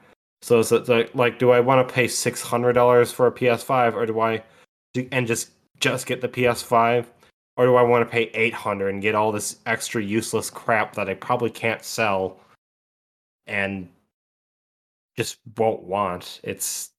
So 0.43 0.61
it's 0.61 0.71
like, 0.71 1.15
like 1.15 1.39
do 1.39 1.51
I 1.51 1.61
want 1.61 1.87
to 1.87 1.95
pay 1.95 2.07
six 2.09 2.43
hundred 2.43 2.75
dollars 2.75 3.11
for 3.13 3.27
a 3.27 3.33
PS5 3.33 3.95
or 3.95 4.07
do 4.07 4.21
I 4.21 4.43
do, 4.93 5.09
and 5.11 5.27
just 5.27 5.51
just 5.81 6.07
get 6.07 6.21
the 6.21 6.29
PS5 6.29 7.07
or 7.57 7.67
do 7.67 7.77
I 7.77 7.83
want 7.83 8.07
to 8.07 8.11
pay 8.11 8.31
eight 8.35 8.55
hundred 8.55 8.89
and 8.89 9.03
get 9.03 9.15
all 9.15 9.33
this 9.33 9.59
extra 9.67 10.03
useless 10.03 10.51
crap 10.51 10.95
that 10.95 11.09
I 11.09 11.15
probably 11.15 11.51
can't 11.51 11.85
sell 11.85 12.41
and 13.47 13.89
just 15.17 15.39
won't 15.57 15.85
want? 15.85 16.41
It's 16.43 16.91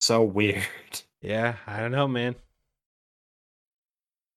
so 0.00 0.22
weird. 0.24 0.62
Yeah, 1.20 1.56
I 1.66 1.80
don't 1.80 1.92
know, 1.92 2.06
man. 2.06 2.36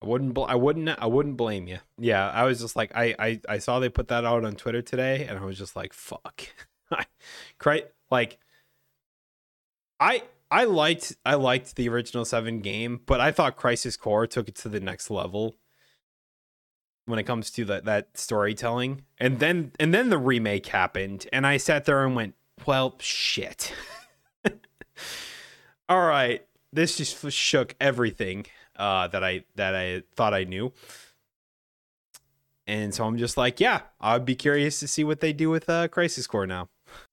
I 0.02 0.08
wouldn't. 0.08 0.34
Bl- 0.34 0.46
I 0.46 0.56
wouldn't. 0.56 0.90
I 0.90 1.06
wouldn't 1.06 1.38
blame 1.38 1.68
you. 1.68 1.78
Yeah, 2.00 2.28
I 2.30 2.46
was 2.46 2.60
just 2.60 2.76
like, 2.76 2.92
I, 2.96 3.16
I, 3.20 3.42
I 3.48 3.58
saw 3.60 3.80
they 3.80 3.90
put 3.90 4.08
that 4.08 4.26
out 4.26 4.44
on 4.44 4.56
Twitter 4.56 4.82
today, 4.82 5.28
and 5.30 5.38
I 5.38 5.46
was 5.46 5.60
just 5.60 5.76
like, 5.76 5.94
fuck. 5.94 6.42
Cry, 7.60 7.84
like, 8.10 8.40
I, 10.00 10.24
I 10.52 10.66
liked, 10.66 11.16
I 11.26 11.36
liked 11.36 11.78
the 11.78 11.88
original 11.88 12.26
seven 12.26 12.60
game, 12.60 13.00
but 13.06 13.22
I 13.22 13.32
thought 13.32 13.56
Crisis 13.56 13.96
Core 13.96 14.28
took 14.28 14.50
it 14.50 14.56
to 14.56 14.70
the 14.70 14.82
next 14.82 15.10
level 15.10 15.56
when 17.06 17.18
it 17.20 17.24
comes 17.24 17.50
to 17.52 17.66
that 17.66 17.86
that 17.86 18.18
storytelling. 18.18 19.04
And 19.18 19.40
then, 19.40 19.72
and 19.80 19.94
then 19.94 20.10
the 20.10 20.18
remake 20.18 20.68
happened, 20.68 21.26
and 21.32 21.48
I 21.48 21.56
sat 21.56 21.86
there 21.86 22.06
and 22.06 22.16
went, 22.16 22.36
well, 22.66 22.96
shit. 23.00 23.74
All 25.90 26.06
right, 26.06 26.46
this 26.74 26.98
just 26.98 27.32
shook 27.32 27.76
everything 27.80 28.46
uh, 28.76 29.08
that 29.08 29.24
I 29.24 29.46
that 29.56 29.74
I 29.74 30.04
thought 30.16 30.34
I 30.34 30.44
knew, 30.44 30.74
and 32.68 32.94
so 32.94 33.06
I'm 33.06 33.18
just 33.18 33.38
like, 33.38 33.60
yeah, 33.60 33.82
I'd 34.00 34.26
be 34.26 34.36
curious 34.36 34.80
to 34.82 34.88
see 34.88 35.04
what 35.04 35.22
they 35.22 35.34
do 35.34 35.50
with 35.50 35.70
uh, 35.70 35.88
Crisis 35.88 36.28
Core 36.28 36.48
now. 36.48 36.70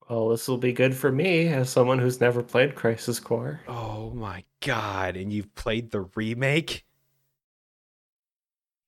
Well, 0.09 0.29
this 0.29 0.49
will 0.49 0.59
be 0.59 0.73
good 0.73 0.97
for 0.97 1.13
me 1.13 1.49
as 1.49 1.69
someone 1.69 1.99
who's 1.99 2.21
never 2.21 2.43
played 2.43 2.75
Crisis 2.75 3.21
Core. 3.21 3.61
Oh 3.69 4.11
my 4.11 4.45
god! 4.65 5.17
And 5.17 5.31
you've 5.31 5.55
played 5.55 5.91
the 5.91 6.03
remake? 6.15 6.87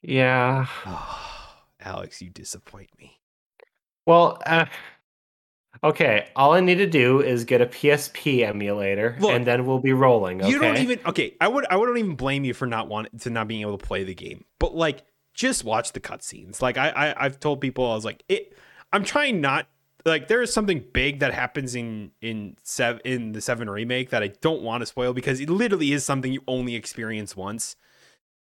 Yeah. 0.03 0.67
Oh, 0.87 1.55
Alex, 1.81 2.23
you 2.23 2.31
disappoint 2.31 2.89
me. 2.99 3.21
Well, 4.07 4.41
uh, 4.47 4.65
okay. 5.85 6.29
All 6.37 6.55
I 6.55 6.61
need 6.61 6.77
to 6.77 6.87
do 6.87 7.21
is 7.21 7.45
get 7.45 7.61
a 7.61 7.67
PSP 7.67 8.47
emulator, 8.47 9.17
Look, 9.21 9.33
and 9.33 9.47
then 9.47 9.67
we'll 9.67 9.79
be 9.79 9.93
rolling. 9.93 10.41
Okay? 10.41 10.51
You 10.51 10.59
don't 10.59 10.79
even 10.79 11.01
okay. 11.05 11.37
I 11.39 11.49
would 11.49 11.67
I 11.71 11.77
wouldn't 11.77 11.99
even 11.99 12.17
blame 12.17 12.45
you 12.45 12.55
for 12.55 12.67
not 12.67 12.89
wanting 12.89 13.19
to 13.21 13.31
not 13.31 13.47
being 13.47 13.61
able 13.61 13.77
to 13.77 13.87
play 13.87 14.05
the 14.05 14.15
game, 14.15 14.47
but 14.59 14.75
like 14.75 15.05
just 15.35 15.65
watch 15.65 15.93
the 15.93 16.01
cutscenes. 16.01 16.63
Like 16.63 16.79
I, 16.79 16.89
I 16.89 17.25
I've 17.27 17.39
told 17.41 17.61
people 17.61 17.85
I 17.91 17.95
was 17.95 18.07
like 18.07 18.25
it. 18.29 18.57
I'm 18.93 19.05
trying 19.05 19.41
not 19.41 19.69
like 20.05 20.28
there 20.28 20.43
is 20.43 20.52
something 20.52 20.85
big 20.93 21.20
that 21.20 21.35
happens 21.35 21.74
in 21.74 22.12
in 22.20 22.56
seven 22.62 23.01
in 23.05 23.32
the 23.32 23.40
seven 23.40 23.68
remake 23.68 24.10
that 24.10 24.22
I 24.22 24.28
don't 24.28 24.62
want 24.62 24.82
to 24.82 24.86
spoil 24.86 25.12
because 25.12 25.40
it 25.40 25.51
literally 25.51 25.93
is 25.93 26.05
something 26.05 26.32
you 26.32 26.43
only 26.47 26.74
experience 26.74 27.36
once. 27.36 27.77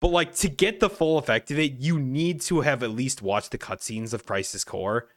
But 0.02 0.10
like 0.10 0.36
to 0.36 0.50
get 0.50 0.80
the 0.80 0.90
full 0.90 1.18
effect 1.18 1.50
of 1.52 1.60
it, 1.60 1.74
you 1.74 2.00
need 2.00 2.42
to 2.42 2.62
have 2.62 2.84
at 2.84 2.92
least 2.92 3.22
watched 3.22 3.52
the 3.52 3.58
cutscenes 3.58 4.14
of 4.14 4.26
Crisis 4.26 4.64
Core. 4.64 5.08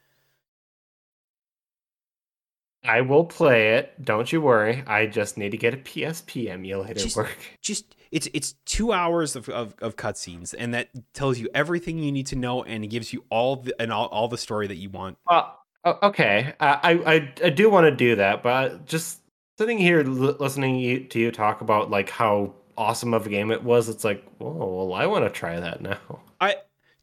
I 2.85 3.01
will 3.01 3.25
play 3.25 3.75
it. 3.75 4.05
Don't 4.05 4.31
you 4.31 4.41
worry. 4.41 4.85
I 4.87 5.07
just 5.07 5.37
need 5.37 5.51
to 5.51 5.57
get 5.57 5.75
a 5.75 5.77
PSP 5.77 6.49
emulator 6.49 6.95
Just- 6.95 7.17
work. 7.17 7.37
just 7.63 7.97
it's 8.13 8.29
it's 8.33 8.53
two 8.65 8.93
hours 8.93 9.35
of, 9.35 9.49
of, 9.49 9.75
of 9.81 9.97
cutscenes 9.97 10.55
and 10.57 10.73
that 10.75 10.89
tells 11.13 11.39
you 11.39 11.49
everything 11.53 11.99
you 11.99 12.13
need 12.13 12.29
to 12.29 12.37
know 12.37 12.63
and 12.63 12.85
it 12.85 12.87
gives 12.87 13.13
you 13.13 13.25
all 13.31 13.57
the 13.57 13.75
and 13.83 13.93
all, 13.93 14.07
all 14.07 14.29
the 14.29 14.39
story 14.39 14.69
that 14.69 14.77
you 14.77 14.89
want 14.89 15.19
Well, 15.29 15.59
okay. 16.03 16.55
Uh, 16.61 16.79
I, 16.83 16.93
I 16.93 17.35
I 17.45 17.51
do 17.51 17.71
want 17.71 17.85
to 17.85 17.91
do 17.95 18.17
that, 18.17 18.43
but 18.43 18.87
just 18.87 19.21
sitting 19.59 19.79
here 19.79 20.03
listening 20.03 21.09
to 21.09 21.19
you 21.19 21.31
talk 21.31 21.61
about 21.61 21.91
like 21.91 22.11
how 22.11 22.55
awesome 22.77 23.15
of 23.15 23.27
a 23.27 23.31
game 23.31 23.51
it 23.51 23.63
was, 23.63 23.89
it's 23.89 24.05
like, 24.05 24.23
oh, 24.41 24.87
well, 24.87 24.95
I 24.95 25.07
want 25.07 25.25
to 25.25 25.31
try 25.31 25.59
that 25.61 25.81
now. 25.81 25.99
I 26.41 26.57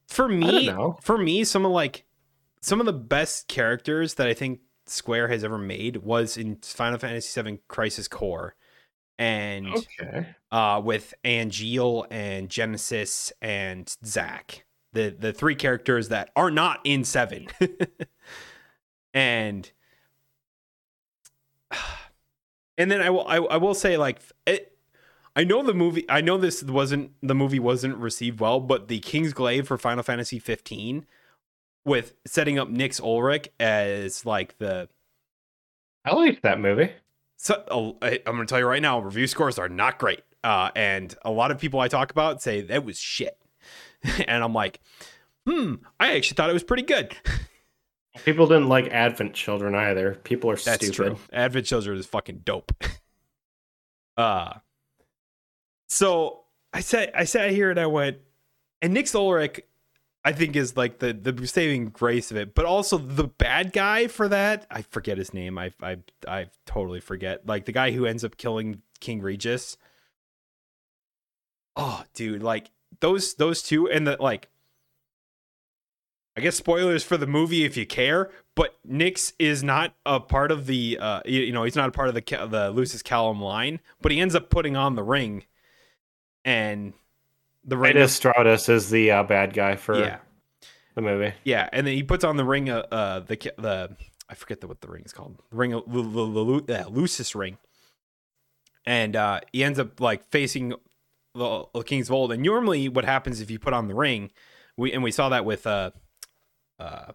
for 0.07 0.27
me 0.27 0.67
know. 0.67 0.97
for 1.01 1.17
me 1.17 1.43
some 1.43 1.65
of 1.65 1.71
like 1.71 2.05
some 2.61 2.79
of 2.79 2.85
the 2.85 2.93
best 2.93 3.47
characters 3.47 4.13
that 4.15 4.27
i 4.27 4.33
think 4.33 4.59
square 4.85 5.27
has 5.29 5.43
ever 5.43 5.57
made 5.57 5.97
was 5.97 6.37
in 6.37 6.57
final 6.57 6.99
fantasy 6.99 7.41
VII 7.41 7.59
crisis 7.67 8.07
core 8.07 8.53
and 9.17 9.65
Okay. 9.67 10.27
uh 10.51 10.79
with 10.83 11.13
Angeal 11.23 12.05
and 12.11 12.49
genesis 12.49 13.31
and 13.41 13.95
zack 14.05 14.65
the 14.91 15.15
the 15.17 15.31
three 15.33 15.55
characters 15.55 16.09
that 16.09 16.29
are 16.35 16.51
not 16.51 16.79
in 16.83 17.03
seven 17.05 17.47
and 19.13 19.71
and 22.77 22.91
then 22.91 23.01
i 23.01 23.09
will 23.09 23.27
I, 23.27 23.37
I 23.37 23.57
will 23.57 23.73
say 23.75 23.97
like 23.97 24.19
it 24.45 24.73
I 25.35 25.43
know 25.43 25.63
the 25.63 25.73
movie. 25.73 26.05
I 26.09 26.21
know 26.21 26.37
this 26.37 26.63
wasn't 26.63 27.11
the 27.21 27.33
movie 27.33 27.59
wasn't 27.59 27.97
received 27.97 28.39
well, 28.39 28.59
but 28.59 28.87
the 28.87 28.99
Kingsglaive 28.99 29.65
for 29.65 29.77
Final 29.77 30.03
Fantasy 30.03 30.37
15 30.37 31.05
with 31.85 32.13
setting 32.25 32.59
up 32.59 32.69
Nyx 32.69 33.01
Ulric 33.01 33.47
as 33.59 34.25
like 34.25 34.57
the 34.57 34.89
I 36.05 36.13
liked 36.13 36.43
that 36.43 36.59
movie. 36.59 36.91
so 37.37 37.63
oh, 37.71 37.97
I, 38.01 38.19
I'm 38.25 38.35
going 38.35 38.45
to 38.45 38.51
tell 38.51 38.59
you 38.59 38.67
right 38.67 38.81
now, 38.81 38.99
review 38.99 39.25
scores 39.27 39.57
are 39.57 39.69
not 39.69 39.97
great, 39.97 40.21
uh, 40.43 40.69
and 40.75 41.15
a 41.23 41.31
lot 41.31 41.49
of 41.49 41.57
people 41.57 41.79
I 41.79 41.87
talk 41.87 42.11
about 42.11 42.41
say 42.41 42.61
that 42.61 42.85
was 42.85 42.99
shit, 42.99 43.37
and 44.27 44.43
I'm 44.43 44.53
like, 44.53 44.81
hmm, 45.47 45.75
I 45.99 46.15
actually 46.15 46.35
thought 46.35 46.49
it 46.49 46.53
was 46.53 46.63
pretty 46.63 46.83
good. 46.83 47.15
People 48.25 48.47
didn't 48.47 48.69
like 48.69 48.87
Advent 48.89 49.33
Children 49.33 49.73
either. 49.75 50.15
People 50.23 50.51
are 50.51 50.55
That's 50.55 50.85
stupid. 50.85 50.93
true. 50.95 51.17
Advent 51.31 51.65
Children 51.65 51.97
is 51.97 52.05
fucking 52.05 52.41
dope. 52.45 52.71
uh 54.17 54.53
so 55.87 56.41
I 56.71 56.81
sat 56.81 57.11
I 57.15 57.23
sat 57.25 57.51
here 57.51 57.69
and 57.69 57.79
I 57.79 57.87
went, 57.87 58.17
and 58.81 58.93
Nick 58.93 59.13
Ulrich, 59.13 59.61
I 60.25 60.31
think 60.31 60.55
is 60.55 60.75
like 60.77 60.99
the 60.99 61.13
the 61.13 61.45
saving 61.47 61.89
grace 61.89 62.31
of 62.31 62.37
it, 62.37 62.55
but 62.55 62.65
also 62.65 62.97
the 62.97 63.25
bad 63.25 63.73
guy 63.73 64.07
for 64.07 64.27
that. 64.27 64.65
I 64.71 64.81
forget 64.83 65.17
his 65.17 65.33
name. 65.33 65.57
I 65.57 65.71
I 65.81 65.97
I 66.27 66.47
totally 66.65 66.99
forget. 66.99 67.45
Like 67.45 67.65
the 67.65 67.71
guy 67.71 67.91
who 67.91 68.05
ends 68.05 68.23
up 68.23 68.37
killing 68.37 68.81
King 68.99 69.21
Regis. 69.21 69.77
Oh, 71.75 72.03
dude, 72.13 72.43
like 72.43 72.69
those 72.99 73.35
those 73.35 73.61
two 73.61 73.89
and 73.89 74.07
the 74.07 74.17
like 74.19 74.49
I 76.35 76.41
guess 76.41 76.55
spoilers 76.55 77.03
for 77.03 77.15
the 77.15 77.27
movie 77.27 77.63
if 77.63 77.77
you 77.77 77.85
care, 77.85 78.31
but 78.55 78.75
Nyx 78.87 79.33
is 79.37 79.63
not 79.63 79.93
a 80.05 80.19
part 80.19 80.51
of 80.51 80.65
the 80.65 80.97
uh 80.99 81.21
you, 81.25 81.41
you 81.41 81.51
know, 81.51 81.63
he's 81.63 81.75
not 81.75 81.89
a 81.89 81.91
part 81.91 82.09
of 82.09 82.15
the 82.15 82.21
the 82.49 82.71
Lucis 82.71 83.03
Caelum 83.03 83.39
line, 83.39 83.79
but 84.01 84.11
he 84.11 84.19
ends 84.19 84.33
up 84.33 84.49
putting 84.49 84.75
on 84.75 84.95
the 84.95 85.03
ring 85.03 85.43
and 86.43 86.93
the 87.63 87.77
ring 87.77 87.93
Titus 87.93 88.19
Drautos 88.19 88.67
is 88.67 88.89
the 88.89 89.11
uh, 89.11 89.23
bad 89.23 89.53
guy 89.53 89.75
for 89.75 89.99
yeah. 89.99 90.17
the 90.95 91.01
movie. 91.01 91.33
Yeah, 91.43 91.69
and 91.71 91.85
then 91.85 91.93
he 91.93 92.03
puts 92.03 92.23
on 92.23 92.37
the 92.37 92.45
ring 92.45 92.69
uh, 92.69 92.83
uh 92.91 93.19
the 93.19 93.35
the 93.57 93.95
I 94.29 94.35
forget 94.35 94.61
the, 94.61 94.67
what 94.67 94.81
the 94.81 94.87
ring 94.87 95.03
is 95.05 95.13
called. 95.13 95.37
The 95.51 95.55
ring 95.55 95.71
the, 95.71 95.81
the, 95.85 96.01
the, 96.01 96.19
Lu- 96.19 96.65
uh, 96.67 96.85
Lucis 96.89 97.35
ring. 97.35 97.57
And 98.85 99.15
uh 99.15 99.41
he 99.51 99.63
ends 99.63 99.77
up 99.77 100.01
like 100.01 100.25
facing 100.31 100.73
the, 101.35 101.65
the 101.73 101.83
Kings 101.83 102.09
of 102.09 102.15
Old. 102.15 102.31
And 102.31 102.41
normally 102.41 102.89
what 102.89 103.05
happens 103.05 103.39
if 103.39 103.51
you 103.51 103.59
put 103.59 103.73
on 103.73 103.87
the 103.87 103.95
ring, 103.95 104.31
we 104.75 104.91
and 104.91 105.03
we 105.03 105.11
saw 105.11 105.29
that 105.29 105.45
with 105.45 105.67
uh 105.67 105.91
uh 106.79 107.13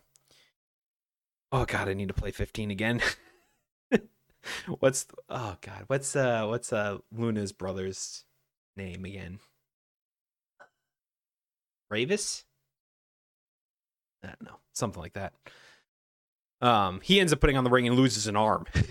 Oh 1.50 1.64
god, 1.64 1.88
I 1.88 1.94
need 1.94 2.08
to 2.08 2.14
play 2.14 2.30
15 2.30 2.70
again. 2.70 3.00
what's 4.80 5.06
oh 5.28 5.56
god, 5.60 5.84
what's 5.86 6.14
uh 6.14 6.46
what's 6.46 6.72
uh 6.72 6.98
Luna's 7.10 7.52
brother's 7.52 8.24
name 8.76 9.04
again? 9.04 9.38
Ravus? 11.92 12.44
I 14.22 14.28
don't 14.28 14.42
know, 14.42 14.58
something 14.74 15.00
like 15.00 15.14
that. 15.14 15.32
Um, 16.60 17.00
he 17.02 17.20
ends 17.20 17.32
up 17.32 17.40
putting 17.40 17.56
on 17.56 17.64
the 17.64 17.70
ring 17.70 17.86
and 17.86 17.96
loses 17.96 18.26
an 18.26 18.36
arm 18.36 18.66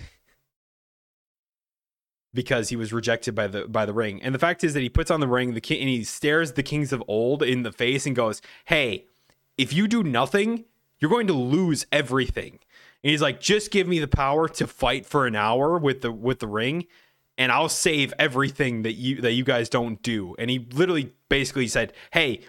because 2.34 2.70
he 2.70 2.76
was 2.76 2.92
rejected 2.92 3.34
by 3.34 3.46
the 3.46 3.68
by 3.68 3.86
the 3.86 3.92
ring. 3.92 4.20
And 4.22 4.34
the 4.34 4.38
fact 4.38 4.64
is 4.64 4.74
that 4.74 4.80
he 4.80 4.88
puts 4.88 5.10
on 5.10 5.20
the 5.20 5.28
ring, 5.28 5.54
the 5.54 5.60
king, 5.60 5.80
and 5.80 5.88
he 5.88 6.02
stares 6.02 6.52
the 6.52 6.62
kings 6.62 6.92
of 6.92 7.04
old 7.06 7.42
in 7.42 7.62
the 7.62 7.72
face 7.72 8.06
and 8.06 8.16
goes, 8.16 8.40
"Hey, 8.64 9.04
if 9.58 9.72
you 9.72 9.88
do 9.88 10.02
nothing, 10.02 10.64
you're 10.98 11.10
going 11.10 11.26
to 11.26 11.34
lose 11.34 11.86
everything." 11.92 12.58
And 13.02 13.10
he's 13.10 13.22
like, 13.22 13.40
"Just 13.40 13.70
give 13.70 13.86
me 13.86 13.98
the 13.98 14.08
power 14.08 14.48
to 14.48 14.66
fight 14.66 15.04
for 15.04 15.26
an 15.26 15.36
hour 15.36 15.78
with 15.78 16.00
the 16.00 16.12
with 16.12 16.38
the 16.38 16.48
ring." 16.48 16.86
And 17.36 17.52
I'll 17.52 17.68
save 17.68 18.12
everything 18.18 18.82
that 18.82 18.94
you 18.94 19.20
that 19.20 19.32
you 19.32 19.44
guys 19.44 19.68
don't 19.68 20.02
do. 20.02 20.34
And 20.38 20.50
he 20.50 20.66
literally 20.72 21.12
basically 21.28 21.68
said, 21.68 21.92
"Hey, 22.12 22.40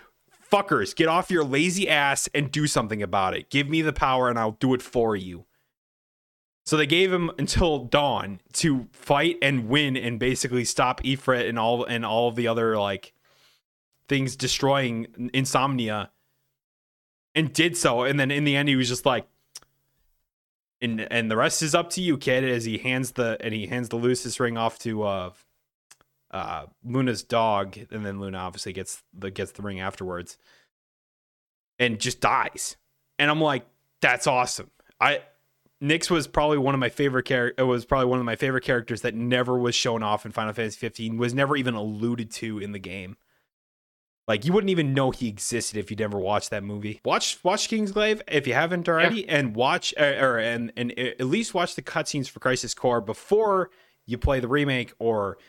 fuckers, 0.51 0.95
get 0.95 1.07
off 1.07 1.31
your 1.31 1.43
lazy 1.43 1.87
ass 1.87 2.27
and 2.33 2.51
do 2.51 2.67
something 2.67 3.03
about 3.03 3.35
it. 3.35 3.49
Give 3.49 3.69
me 3.69 3.81
the 3.81 3.93
power 3.93 4.29
and 4.29 4.39
I'll 4.39 4.57
do 4.59 4.73
it 4.73 4.81
for 4.81 5.15
you. 5.15 5.45
So 6.65 6.77
they 6.77 6.85
gave 6.85 7.11
him 7.11 7.31
until 7.39 7.85
dawn 7.85 8.41
to 8.53 8.87
fight 8.91 9.37
and 9.41 9.67
win 9.67 9.97
and 9.97 10.19
basically 10.19 10.65
stop 10.65 11.01
Ifrit 11.03 11.49
and 11.49 11.57
all 11.57 11.83
and 11.83 12.05
all 12.05 12.27
of 12.27 12.35
the 12.35 12.47
other 12.47 12.77
like 12.77 13.13
things 14.07 14.35
destroying 14.35 15.31
insomnia 15.33 16.11
and 17.35 17.53
did 17.53 17.77
so 17.77 18.03
and 18.03 18.19
then 18.19 18.31
in 18.31 18.43
the 18.43 18.55
end 18.55 18.69
he 18.69 18.75
was 18.75 18.87
just 18.87 19.05
like 19.05 19.27
and 20.81 21.01
and 21.11 21.29
the 21.29 21.37
rest 21.37 21.61
is 21.61 21.75
up 21.75 21.89
to 21.89 22.01
you 22.01 22.17
kid 22.17 22.43
as 22.43 22.65
he 22.65 22.77
hands 22.77 23.11
the 23.11 23.37
and 23.41 23.53
he 23.53 23.67
hands 23.67 23.89
the 23.89 23.97
Lucis 23.97 24.39
ring 24.39 24.57
off 24.57 24.79
to 24.79 25.03
uh 25.03 25.29
uh 26.31 26.65
Luna's 26.83 27.23
dog 27.23 27.77
and 27.91 28.05
then 28.05 28.19
Luna 28.19 28.37
obviously 28.37 28.73
gets 28.73 29.03
the 29.17 29.31
gets 29.31 29.51
the 29.51 29.61
ring 29.61 29.79
afterwards 29.79 30.37
and 31.79 31.99
just 31.99 32.19
dies. 32.19 32.75
And 33.17 33.31
I'm 33.31 33.41
like 33.41 33.65
that's 34.01 34.27
awesome. 34.27 34.69
I 34.99 35.21
Nyx 35.81 36.09
was 36.09 36.27
probably 36.27 36.57
one 36.57 36.73
of 36.73 36.79
my 36.79 36.89
favorite 36.89 37.23
character 37.23 37.65
was 37.65 37.85
probably 37.85 38.07
one 38.07 38.19
of 38.19 38.25
my 38.25 38.35
favorite 38.35 38.63
characters 38.63 39.01
that 39.01 39.15
never 39.15 39.57
was 39.57 39.73
shown 39.73 40.03
off 40.03 40.25
in 40.25 40.31
Final 40.31 40.53
Fantasy 40.53 40.77
15 40.77 41.17
was 41.17 41.33
never 41.33 41.55
even 41.55 41.73
alluded 41.73 42.29
to 42.31 42.59
in 42.59 42.73
the 42.73 42.79
game. 42.79 43.15
Like 44.29 44.45
you 44.45 44.53
wouldn't 44.53 44.69
even 44.69 44.93
know 44.93 45.09
he 45.09 45.27
existed 45.27 45.75
if 45.75 45.89
you'd 45.89 45.99
never 45.99 46.19
watched 46.19 46.51
that 46.51 46.63
movie. 46.63 47.01
Watch 47.03 47.43
watch 47.43 47.67
Kingsglaive 47.67 48.21
if 48.27 48.45
you 48.45 48.53
haven't 48.53 48.87
already, 48.87 49.27
and 49.27 49.55
watch 49.55 49.91
uh, 49.99 50.03
or 50.19 50.37
and 50.37 50.71
and 50.77 50.97
at 50.99 51.25
least 51.25 51.55
watch 51.55 51.73
the 51.73 51.81
cutscenes 51.81 52.29
for 52.29 52.39
Crisis 52.39 52.75
Core 52.75 53.01
before 53.01 53.71
you 54.05 54.19
play 54.19 54.39
the 54.39 54.47
remake 54.47 54.93
or 54.99 55.39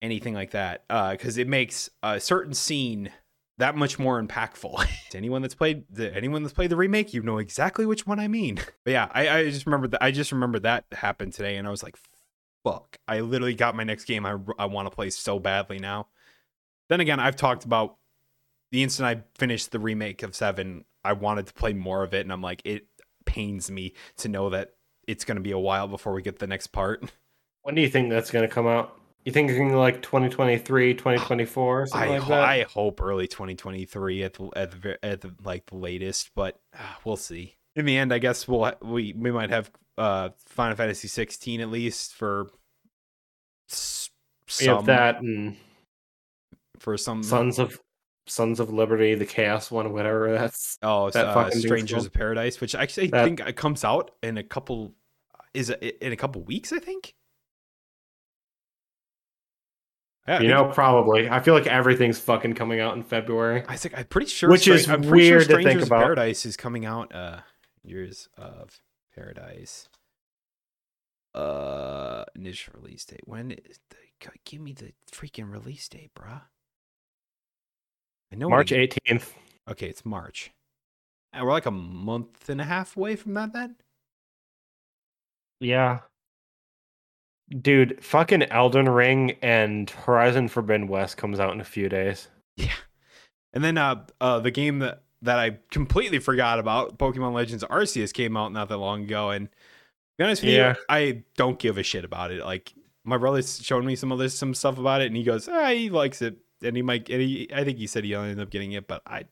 anything 0.00 0.34
like 0.34 0.52
that, 0.52 0.86
because 0.88 1.36
it 1.36 1.48
makes 1.48 1.90
a 2.04 2.20
certain 2.20 2.54
scene 2.54 3.10
that 3.58 3.74
much 3.74 3.98
more 3.98 4.22
impactful. 4.22 4.86
To 5.10 5.18
anyone 5.18 5.42
that's 5.42 5.56
played 5.56 5.82
the 5.90 6.14
anyone 6.14 6.44
that's 6.44 6.54
played 6.54 6.70
the 6.70 6.76
remake, 6.76 7.12
you 7.12 7.24
know 7.24 7.38
exactly 7.38 7.86
which 7.86 8.06
one 8.06 8.20
I 8.20 8.28
mean. 8.28 8.60
But 8.84 8.92
yeah, 8.92 9.08
I, 9.12 9.28
I 9.28 9.50
just 9.50 9.66
remember 9.66 9.88
that 9.88 10.00
I 10.00 10.12
just 10.12 10.30
remember 10.30 10.60
that 10.60 10.84
happened 10.92 11.32
today, 11.32 11.56
and 11.56 11.66
I 11.66 11.72
was 11.72 11.82
like, 11.82 11.96
"Fuck!" 12.62 13.00
I 13.08 13.18
literally 13.18 13.54
got 13.54 13.74
my 13.74 13.82
next 13.82 14.04
game 14.04 14.24
I 14.24 14.36
I 14.60 14.66
want 14.66 14.86
to 14.86 14.94
play 14.94 15.10
so 15.10 15.40
badly 15.40 15.80
now. 15.80 16.06
Then 16.90 17.00
again, 17.00 17.18
I've 17.20 17.36
talked 17.36 17.64
about 17.64 17.96
the 18.72 18.82
instant 18.82 19.06
I 19.06 19.22
finished 19.38 19.72
the 19.72 19.78
remake 19.78 20.22
of 20.22 20.34
Seven, 20.34 20.84
I 21.04 21.14
wanted 21.14 21.46
to 21.46 21.54
play 21.54 21.72
more 21.72 22.02
of 22.02 22.12
it, 22.12 22.20
and 22.20 22.32
I'm 22.32 22.42
like, 22.42 22.60
it 22.64 22.86
pains 23.24 23.70
me 23.70 23.94
to 24.18 24.28
know 24.28 24.50
that 24.50 24.74
it's 25.06 25.24
going 25.24 25.36
to 25.36 25.42
be 25.42 25.52
a 25.52 25.58
while 25.58 25.88
before 25.88 26.12
we 26.12 26.20
get 26.20 26.38
the 26.38 26.46
next 26.46 26.68
part. 26.68 27.02
When 27.62 27.74
do 27.74 27.82
you 27.82 27.90
think 27.90 28.08
that's 28.08 28.30
going 28.30 28.48
to 28.48 28.52
come 28.52 28.66
out? 28.66 28.98
You 29.26 29.32
think 29.32 29.50
thinking 29.50 29.74
like 29.74 30.00
2023, 30.00 30.94
2024, 30.94 31.86
something 31.88 32.08
I 32.08 32.10
like 32.14 32.22
ho- 32.22 32.30
that? 32.30 32.42
I 32.42 32.62
hope 32.62 33.02
early 33.02 33.28
2023 33.28 34.22
at 34.22 34.32
the 34.32 34.48
at 34.56 34.70
the 34.70 35.04
at 35.04 35.20
the 35.20 35.34
like 35.44 35.66
the 35.66 35.76
latest, 35.76 36.30
but 36.34 36.58
uh, 36.72 36.78
we'll 37.04 37.18
see. 37.18 37.56
In 37.76 37.84
the 37.84 37.98
end, 37.98 38.14
I 38.14 38.18
guess 38.18 38.48
we'll 38.48 38.72
we 38.80 39.12
we 39.12 39.30
might 39.30 39.50
have 39.50 39.70
uh 39.98 40.30
Final 40.46 40.74
Fantasy 40.74 41.06
16 41.06 41.60
at 41.60 41.68
least 41.68 42.14
for 42.14 42.48
s- 43.70 44.08
We 44.58 44.66
have 44.66 44.78
some 44.78 44.86
that 44.86 45.20
and 45.20 45.56
for 46.80 46.96
some 46.96 47.22
Sons 47.22 47.58
of 47.58 47.80
Sons 48.26 48.60
of 48.60 48.72
Liberty, 48.72 49.14
the 49.14 49.26
Chaos 49.26 49.70
one, 49.70 49.92
whatever 49.92 50.32
that's. 50.32 50.78
Oh, 50.82 51.10
That 51.10 51.26
uh, 51.26 51.34
fucking 51.34 51.60
Strangers 51.60 52.06
of 52.06 52.12
Paradise, 52.12 52.60
which 52.60 52.74
actually 52.74 53.12
I 53.14 53.24
think 53.24 53.40
it 53.40 53.56
comes 53.56 53.84
out 53.84 54.10
in 54.22 54.38
a 54.38 54.42
couple. 54.42 54.94
Is 55.54 55.70
it 55.70 55.98
in 56.00 56.12
a 56.12 56.16
couple 56.16 56.42
weeks? 56.42 56.72
I 56.72 56.78
think. 56.78 57.14
Yeah, 60.28 60.40
You 60.40 60.48
know, 60.48 60.66
probably. 60.66 61.28
I 61.28 61.40
feel 61.40 61.54
like 61.54 61.66
everything's 61.66 62.20
fucking 62.20 62.54
coming 62.54 62.78
out 62.78 62.94
in 62.94 63.02
February. 63.02 63.64
I 63.66 63.76
think 63.76 63.98
I'm 63.98 64.04
pretty 64.04 64.28
sure. 64.28 64.50
Which 64.50 64.68
is 64.68 64.88
I'm 64.88 65.02
pretty 65.02 65.26
sure 65.26 65.38
weird 65.38 65.48
to 65.48 65.54
think 65.54 65.60
Strangers 65.62 65.82
of 65.84 65.88
about. 65.88 66.02
Paradise 66.02 66.46
is 66.46 66.56
coming 66.56 66.84
out. 66.84 67.14
Uh, 67.14 67.38
Years 67.82 68.28
of 68.36 68.80
Paradise. 69.14 69.88
Uh, 71.34 72.24
initial 72.36 72.74
release 72.76 73.04
date. 73.04 73.22
When 73.24 73.52
is 73.52 73.80
the, 73.88 74.28
give 74.44 74.60
me 74.60 74.72
the 74.72 74.92
freaking 75.10 75.50
release 75.50 75.88
date, 75.88 76.10
bruh. 76.14 76.42
I 78.32 78.36
know 78.36 78.48
March 78.48 78.70
we- 78.72 78.78
18th. 78.78 79.32
Okay, 79.68 79.88
it's 79.88 80.04
March. 80.04 80.50
And 81.32 81.44
we're 81.44 81.52
like 81.52 81.66
a 81.66 81.70
month 81.70 82.48
and 82.48 82.60
a 82.60 82.64
half 82.64 82.96
away 82.96 83.14
from 83.16 83.34
that 83.34 83.52
then? 83.52 83.76
Yeah. 85.60 86.00
Dude, 87.60 88.02
fucking 88.02 88.44
Elden 88.44 88.88
Ring 88.88 89.32
and 89.42 89.90
Horizon 89.90 90.48
Forbidden 90.48 90.86
West 90.88 91.16
comes 91.16 91.40
out 91.40 91.52
in 91.52 91.60
a 91.60 91.64
few 91.64 91.88
days. 91.88 92.28
Yeah. 92.56 92.72
And 93.54 93.64
then 93.64 93.78
uh 93.78 94.04
uh 94.20 94.38
the 94.40 94.50
game 94.50 94.80
that 94.80 95.02
that 95.22 95.38
I 95.38 95.58
completely 95.70 96.18
forgot 96.18 96.58
about, 96.58 96.98
Pokemon 96.98 97.32
Legends 97.32 97.64
Arceus 97.64 98.12
came 98.12 98.36
out 98.36 98.52
not 98.52 98.68
that 98.68 98.76
long 98.76 99.04
ago 99.04 99.30
and 99.30 99.48
to 99.48 99.56
be 100.18 100.24
honest 100.24 100.42
with 100.42 100.52
Yeah. 100.52 100.74
you, 100.76 100.84
I 100.88 101.22
don't 101.36 101.58
give 101.58 101.78
a 101.78 101.82
shit 101.82 102.04
about 102.04 102.32
it. 102.32 102.44
Like 102.44 102.72
my 103.04 103.16
brother's 103.16 103.62
showing 103.64 103.86
me 103.86 103.96
some 103.96 104.12
other 104.12 104.28
some 104.28 104.52
stuff 104.54 104.78
about 104.78 105.00
it 105.00 105.06
and 105.06 105.16
he 105.16 105.22
goes, 105.24 105.48
ah, 105.48 105.70
he 105.70 105.88
likes 105.90 106.20
it. 106.22 106.36
And 106.62 106.76
he 106.76 106.82
might 106.82 107.08
and 107.08 107.20
he 107.20 107.48
I 107.54 107.64
think 107.64 107.78
he 107.78 107.86
said 107.86 108.04
he'll 108.04 108.22
end 108.22 108.40
up 108.40 108.50
getting 108.50 108.72
it, 108.72 108.86
but 108.86 109.02
I 109.06 109.24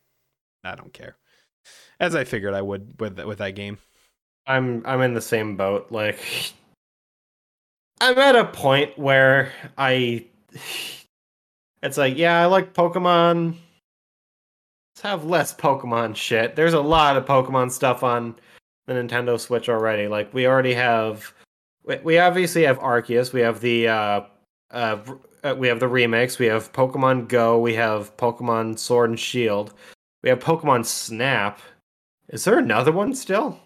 I 0.65 0.75
don't 0.75 0.93
care. 0.93 1.17
As 2.01 2.15
I 2.15 2.25
figured 2.25 2.55
I 2.55 2.63
would 2.63 3.01
with 3.01 3.19
with 3.21 3.39
that 3.39 3.55
game. 3.55 3.79
I'm 4.47 4.83
I'm 4.87 5.03
in 5.03 5.15
the 5.15 5.21
same 5.21 5.57
boat. 5.57 5.89
Like 5.91 6.19
I'm 8.01 8.19
at 8.19 8.37
a 8.37 8.45
point 8.45 8.99
where 8.99 9.53
I 9.77 10.25
it's 11.83 11.99
like, 11.99 12.17
yeah, 12.17 12.41
I 12.41 12.47
like 12.47 12.75
Pokemon. 12.75 13.57
Let's 14.95 15.03
have 15.03 15.25
less 15.25 15.55
Pokemon 15.55 16.17
shit. 16.17 16.57
There's 16.57 16.73
a 16.73 16.81
lot 16.81 17.17
of 17.17 17.25
Pokemon 17.25 17.71
stuff 17.71 18.03
on 18.03 18.35
the 18.87 18.95
Nintendo 18.95 19.39
Switch 19.39 19.69
already. 19.69 20.09
Like 20.09 20.33
we 20.35 20.47
already 20.47 20.75
have 20.75 21.33
we, 22.05 22.19
obviously 22.19 22.65
have 22.65 22.79
Arceus, 22.79 23.33
we 23.33 23.41
have 23.41 23.61
the 23.61 23.89
uh 23.89 24.21
uh 24.71 24.99
uh, 25.45 25.55
we 25.57 25.69
have 25.69 25.81
the 25.81 25.89
remakes, 25.89 26.39
we 26.39 26.47
have 26.47 26.73
Pokemon 26.73 27.29
Go, 27.29 27.59
we 27.59 27.75
have 27.75 28.17
Pokemon 28.17 28.79
Sword 28.79 29.11
and 29.11 29.21
Shield. 29.21 29.75
We 30.23 30.31
have 30.31 30.41
Pokemon 30.41 30.85
Snap. 30.85 31.61
Is 32.29 32.45
there 32.45 32.59
another 32.59 32.93
one 32.93 33.15
still? 33.15 33.61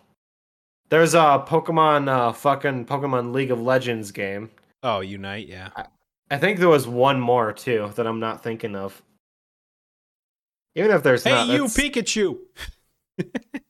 There's 0.91 1.15
a 1.15 1.43
Pokemon 1.49 2.09
uh 2.09 2.33
fucking 2.33 2.85
Pokemon 2.87 3.33
League 3.35 3.51
of 3.51 3.61
Legends 3.61 4.11
game. 4.13 4.51
Oh, 4.83 5.01
Unite, 5.01 5.49
yeah. 5.49 5.71
I 6.31 6.39
think 6.39 6.59
there 6.59 6.69
was 6.69 6.87
one 6.87 7.21
more 7.21 7.53
too 7.53 7.91
that 7.97 8.07
I'm 8.07 8.21
not 8.21 8.43
thinking 8.43 8.77
of. 8.77 9.03
Even 10.75 10.91
if 10.91 11.03
there's 11.03 11.25
Hey 11.25 11.31
not, 11.31 11.49
you 11.49 11.69
that's- 11.69 11.77
Pikachu. 11.77 12.39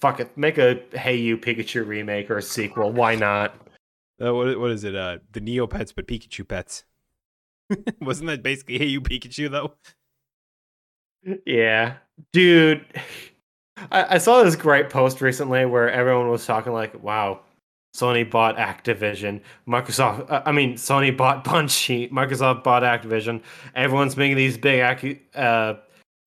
fuck 0.00 0.20
it, 0.20 0.36
make 0.36 0.58
a 0.58 0.80
Hey 0.92 1.16
You 1.16 1.38
Pikachu 1.38 1.86
remake 1.86 2.30
or 2.30 2.38
a 2.38 2.42
sequel. 2.42 2.90
Why 2.92 3.14
not? 3.14 3.54
Uh, 4.24 4.34
what 4.34 4.58
what 4.58 4.70
is 4.70 4.84
it? 4.84 4.94
Uh, 4.94 5.18
the 5.32 5.40
Neopets, 5.40 5.92
but 5.94 6.06
Pikachu 6.06 6.46
pets. 6.46 6.84
Wasn't 8.00 8.28
that 8.28 8.42
basically 8.42 8.78
Hey 8.78 8.86
You 8.86 9.00
Pikachu 9.00 9.50
though? 9.50 9.74
Yeah, 11.46 11.94
dude. 12.32 12.84
I, 13.90 14.14
I 14.14 14.18
saw 14.18 14.42
this 14.42 14.56
great 14.56 14.90
post 14.90 15.20
recently 15.20 15.64
where 15.66 15.90
everyone 15.90 16.28
was 16.28 16.44
talking 16.46 16.72
like, 16.72 17.02
"Wow, 17.02 17.40
Sony 17.96 18.28
bought 18.30 18.56
Activision, 18.56 19.40
Microsoft. 19.66 20.30
uh, 20.30 20.42
I 20.44 20.52
mean, 20.52 20.74
Sony 20.74 21.16
bought 21.16 21.44
Bungie, 21.46 22.10
Microsoft 22.10 22.62
bought 22.62 22.82
Activision. 22.82 23.40
Everyone's 23.74 24.16
making 24.16 24.36
these 24.36 24.58
big 24.58 24.80
accu- 24.80 25.20
uh, 25.34 25.74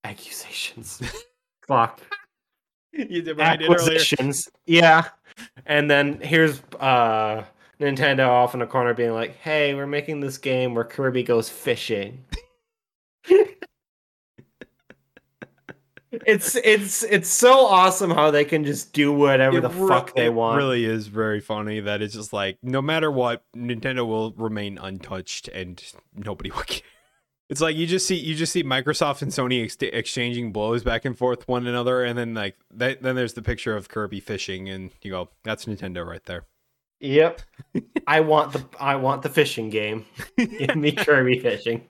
accusations. 0.04 1.02
Fuck, 1.68 2.00
You 2.94 3.22
did 3.22 3.38
what 3.38 3.46
I 3.46 3.56
did 3.58 3.66
earlier. 3.66 3.76
acquisitions. 3.80 4.50
Yeah, 4.66 5.04
and 5.66 5.92
then 5.92 6.20
here's 6.22 6.62
uh, 6.80 7.44
Nintendo 7.80 8.28
off 8.28 8.54
in 8.56 8.62
a 8.62 8.68
corner 8.68 8.94
being 8.94 9.14
like, 9.14 9.36
"Hey, 9.38 9.74
we're 9.74 9.86
making 9.88 10.20
this 10.20 10.38
game 10.38 10.74
where 10.74 10.84
Kirby 10.84 11.24
goes 11.24 11.50
fishing." 11.50 12.26
it's 16.26 16.56
it's 16.56 17.04
it's 17.04 17.30
so 17.30 17.66
awesome 17.66 18.10
how 18.10 18.32
they 18.32 18.46
can 18.46 18.64
just 18.64 18.94
do 18.94 19.12
whatever 19.12 19.58
It 19.58 19.62
the 19.62 19.70
re- 19.70 19.88
fuck 19.90 20.16
they 20.16 20.30
want. 20.30 20.56
it 20.56 20.58
really 20.64 20.86
is 20.86 21.08
very 21.08 21.42
funny 21.42 21.82
that 21.82 22.02
it's 22.02 22.14
just 22.14 22.32
like 22.34 22.58
no 22.64 22.82
matter 22.82 23.12
what, 23.12 23.44
Nintendo 23.56 24.08
will 24.08 24.32
remain 24.32 24.78
untouched 24.78 25.48
and 25.50 25.84
nobody 26.16 26.50
will 26.50 26.62
care. 26.68 26.82
It's 27.50 27.62
like 27.62 27.76
you 27.76 27.86
just 27.88 28.08
see 28.08 28.16
you 28.16 28.36
just 28.36 28.52
see 28.54 28.64
Microsoft 28.64 29.22
and 29.22 29.32
Sony 29.32 29.64
ex- 29.64 29.78
exchanging 29.82 30.52
blows 30.52 30.84
back 30.84 31.06
and 31.06 31.18
forth 31.18 31.48
one 31.48 31.68
another, 31.68 32.04
and 32.04 32.18
then 32.18 32.34
like 32.34 32.56
that, 32.74 33.02
then 33.02 33.16
there's 33.16 33.34
the 33.34 33.42
picture 33.42 33.76
of 33.76 33.88
Kirby 33.90 34.20
fishing, 34.20 34.68
and 34.68 34.92
you 35.02 35.12
go, 35.12 35.30
"That's 35.44 35.66
Nintendo 35.66 36.06
right 36.06 36.24
there." 36.26 36.46
Yep. 37.00 37.42
I 38.08 38.22
want 38.22 38.54
the 38.54 38.66
I 38.80 38.96
want 38.96 39.22
the 39.22 39.30
fishing 39.30 39.70
game. 39.70 40.06
Give 40.38 40.76
me 40.76 40.92
Kirby 40.92 41.40
fishing. 41.40 41.88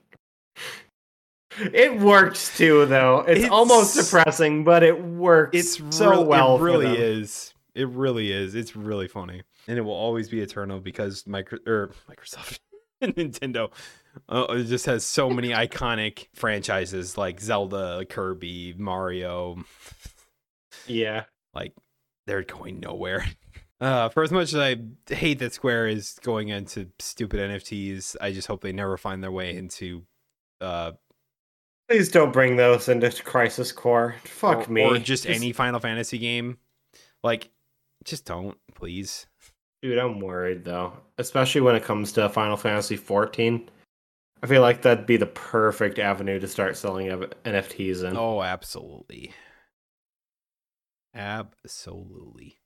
It 1.72 1.98
works 1.98 2.56
too, 2.56 2.86
though. 2.86 3.20
It's, 3.20 3.38
It's- 3.38 3.50
almost 3.50 3.96
depressing, 3.96 4.64
but 4.64 4.82
it 4.82 5.02
works 5.02 5.56
It's 5.56 5.96
so 5.96 6.22
well. 6.22 6.56
It 6.56 6.60
really 6.62 6.96
is. 6.96 7.54
It 7.74 7.88
really 7.88 8.32
is. 8.32 8.54
It's 8.54 8.76
really 8.76 9.08
funny, 9.08 9.42
and 9.66 9.78
it 9.78 9.82
will 9.82 9.92
always 9.92 10.28
be 10.28 10.40
eternal 10.40 10.80
because 10.80 11.26
micro 11.26 11.58
or 11.66 11.90
Microsoft 12.08 12.58
and 13.00 13.14
Nintendo 13.14 13.70
uh, 14.28 14.46
it 14.50 14.64
just 14.64 14.86
has 14.86 15.04
so 15.04 15.30
many 15.30 15.50
iconic 15.50 16.26
franchises 16.34 17.16
like 17.16 17.40
Zelda, 17.40 18.04
Kirby, 18.08 18.74
Mario. 18.76 19.62
Yeah. 20.86 21.24
Like 21.54 21.72
they're 22.26 22.42
going 22.42 22.80
nowhere. 22.80 23.26
Uh, 23.80 24.08
for 24.08 24.22
as 24.22 24.32
much 24.32 24.54
as 24.54 24.56
I 24.56 24.76
hate 25.12 25.38
that 25.38 25.52
Square 25.52 25.88
is 25.88 26.18
going 26.22 26.48
into 26.48 26.88
stupid 26.98 27.38
NFTs, 27.38 28.16
I 28.20 28.32
just 28.32 28.48
hope 28.48 28.60
they 28.60 28.72
never 28.72 28.96
find 28.96 29.22
their 29.22 29.30
way 29.30 29.56
into 29.56 30.02
uh 30.60 30.92
Please 31.88 32.10
don't 32.10 32.32
bring 32.32 32.56
those 32.56 32.88
into 32.88 33.10
Crisis 33.22 33.72
Core. 33.72 34.16
Fuck 34.24 34.68
or, 34.68 34.72
me. 34.72 34.82
or 34.82 34.98
just 34.98 35.26
any 35.26 35.52
Final 35.52 35.80
Fantasy 35.80 36.18
game. 36.18 36.58
Like, 37.22 37.48
just 38.04 38.26
don't, 38.26 38.58
please. 38.74 39.26
Dude, 39.80 39.98
I'm 39.98 40.20
worried 40.20 40.64
though, 40.64 40.92
especially 41.16 41.62
when 41.62 41.76
it 41.76 41.84
comes 41.84 42.12
to 42.12 42.28
Final 42.28 42.56
Fantasy 42.56 42.96
14. 42.96 43.70
I 44.42 44.46
feel 44.46 44.60
like 44.60 44.82
that'd 44.82 45.06
be 45.06 45.16
the 45.16 45.26
perfect 45.26 45.98
avenue 45.98 46.38
to 46.38 46.46
start 46.46 46.76
selling 46.76 47.08
NFTs 47.44 48.08
in. 48.08 48.16
Oh, 48.16 48.42
absolutely. 48.42 49.32
Absolutely. 51.14 52.57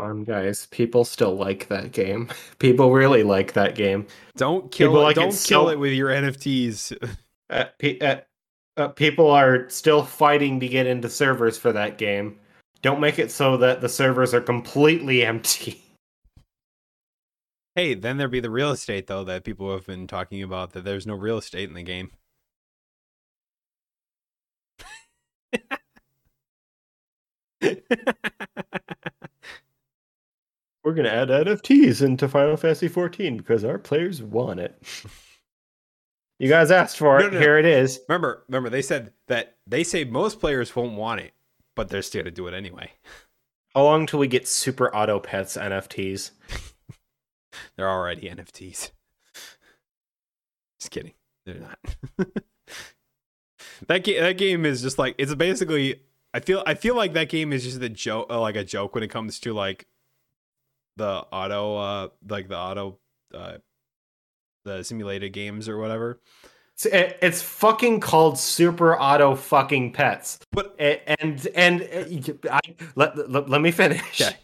On, 0.00 0.24
guys. 0.24 0.66
People 0.66 1.04
still 1.04 1.34
like 1.36 1.68
that 1.68 1.92
game. 1.92 2.28
People 2.58 2.92
really 2.92 3.22
like 3.22 3.52
that 3.52 3.74
game. 3.74 4.06
Don't 4.36 4.70
kill 4.72 4.88
People 4.90 5.00
it. 5.00 5.04
like 5.04 5.16
don't 5.16 5.32
so- 5.32 5.48
kill 5.48 5.68
it 5.70 5.78
with 5.78 5.92
your 5.92 6.08
NFTs. 6.08 6.96
Uh, 7.50 7.64
pe- 7.80 7.98
uh, 7.98 8.20
uh, 8.76 8.86
people 8.86 9.28
are 9.28 9.68
still 9.68 10.04
fighting 10.04 10.60
to 10.60 10.68
get 10.68 10.86
into 10.86 11.08
servers 11.10 11.58
for 11.58 11.72
that 11.72 11.98
game. 11.98 12.38
Don't 12.80 13.00
make 13.00 13.18
it 13.18 13.32
so 13.32 13.56
that 13.56 13.80
the 13.80 13.88
servers 13.88 14.32
are 14.32 14.40
completely 14.40 15.24
empty. 15.26 15.82
hey, 17.74 17.94
then 17.94 18.18
there'd 18.18 18.30
be 18.30 18.38
the 18.38 18.48
real 18.50 18.70
estate 18.70 19.08
though 19.08 19.24
that 19.24 19.42
people 19.42 19.72
have 19.72 19.84
been 19.84 20.06
talking 20.06 20.44
about 20.44 20.74
that 20.74 20.84
there's 20.84 21.08
no 21.08 21.14
real 21.16 21.38
estate 21.38 21.68
in 21.68 21.74
the 21.74 21.82
game. 21.82 22.12
We're 30.82 30.94
gonna 30.94 31.10
add 31.10 31.28
NFTs 31.28 32.02
into 32.02 32.28
Final 32.28 32.56
Fantasy 32.56 32.88
14 32.88 33.36
because 33.36 33.64
our 33.64 33.78
players 33.78 34.22
want 34.22 34.60
it. 34.60 34.82
You 36.38 36.48
guys 36.48 36.70
asked 36.70 36.96
for 36.96 37.18
it. 37.20 37.24
No, 37.24 37.28
no, 37.28 37.34
no. 37.34 37.40
Here 37.40 37.58
it 37.58 37.66
is. 37.66 38.00
remember, 38.08 38.44
remember 38.48 38.70
they 38.70 38.80
said 38.80 39.12
that 39.28 39.56
they 39.66 39.84
say 39.84 40.04
most 40.04 40.40
players 40.40 40.74
won't 40.74 40.96
want 40.96 41.20
it, 41.20 41.32
but 41.76 41.90
they're 41.90 42.00
still 42.00 42.22
gonna 42.22 42.30
do 42.30 42.46
it 42.46 42.54
anyway. 42.54 42.90
How 43.74 43.84
long 43.84 44.06
till 44.06 44.18
we 44.18 44.26
get 44.26 44.48
Super 44.48 44.94
Auto 44.94 45.20
Pets 45.20 45.56
NFTs? 45.56 46.30
They're 47.76 47.88
already 47.88 48.28
NFTs. 48.28 48.90
Just 50.80 50.90
kidding. 50.90 51.12
They're 51.44 51.56
not. 51.56 51.78
that 53.86 54.04
game 54.04 54.22
that 54.22 54.38
game 54.38 54.64
is 54.64 54.82
just 54.82 54.98
like 54.98 55.14
it's 55.18 55.34
basically 55.34 56.00
I 56.32 56.40
feel 56.40 56.62
I 56.66 56.74
feel 56.74 56.96
like 56.96 57.12
that 57.12 57.28
game 57.28 57.52
is 57.52 57.64
just 57.64 57.80
a 57.82 57.88
joke 57.88 58.30
like 58.30 58.56
a 58.56 58.64
joke 58.64 58.94
when 58.94 59.04
it 59.04 59.10
comes 59.10 59.38
to 59.40 59.52
like 59.52 59.86
the 61.00 61.24
auto 61.32 61.76
uh 61.76 62.08
like 62.28 62.48
the 62.48 62.58
auto 62.58 62.98
uh 63.34 63.56
the 64.64 64.82
simulated 64.84 65.32
games 65.32 65.68
or 65.68 65.78
whatever. 65.78 66.20
It's, 66.74 66.86
it's 66.86 67.42
fucking 67.42 68.00
called 68.00 68.38
Super 68.38 68.98
Auto 68.98 69.34
fucking 69.34 69.92
Pets. 69.92 70.38
But 70.52 70.74
A- 70.78 71.02
and 71.20 71.46
and 71.54 71.82
uh, 71.82 72.50
I, 72.52 72.60
let, 72.94 73.30
let 73.30 73.48
let 73.48 73.60
me 73.60 73.70
finish. 73.70 74.20
Okay. 74.20 74.36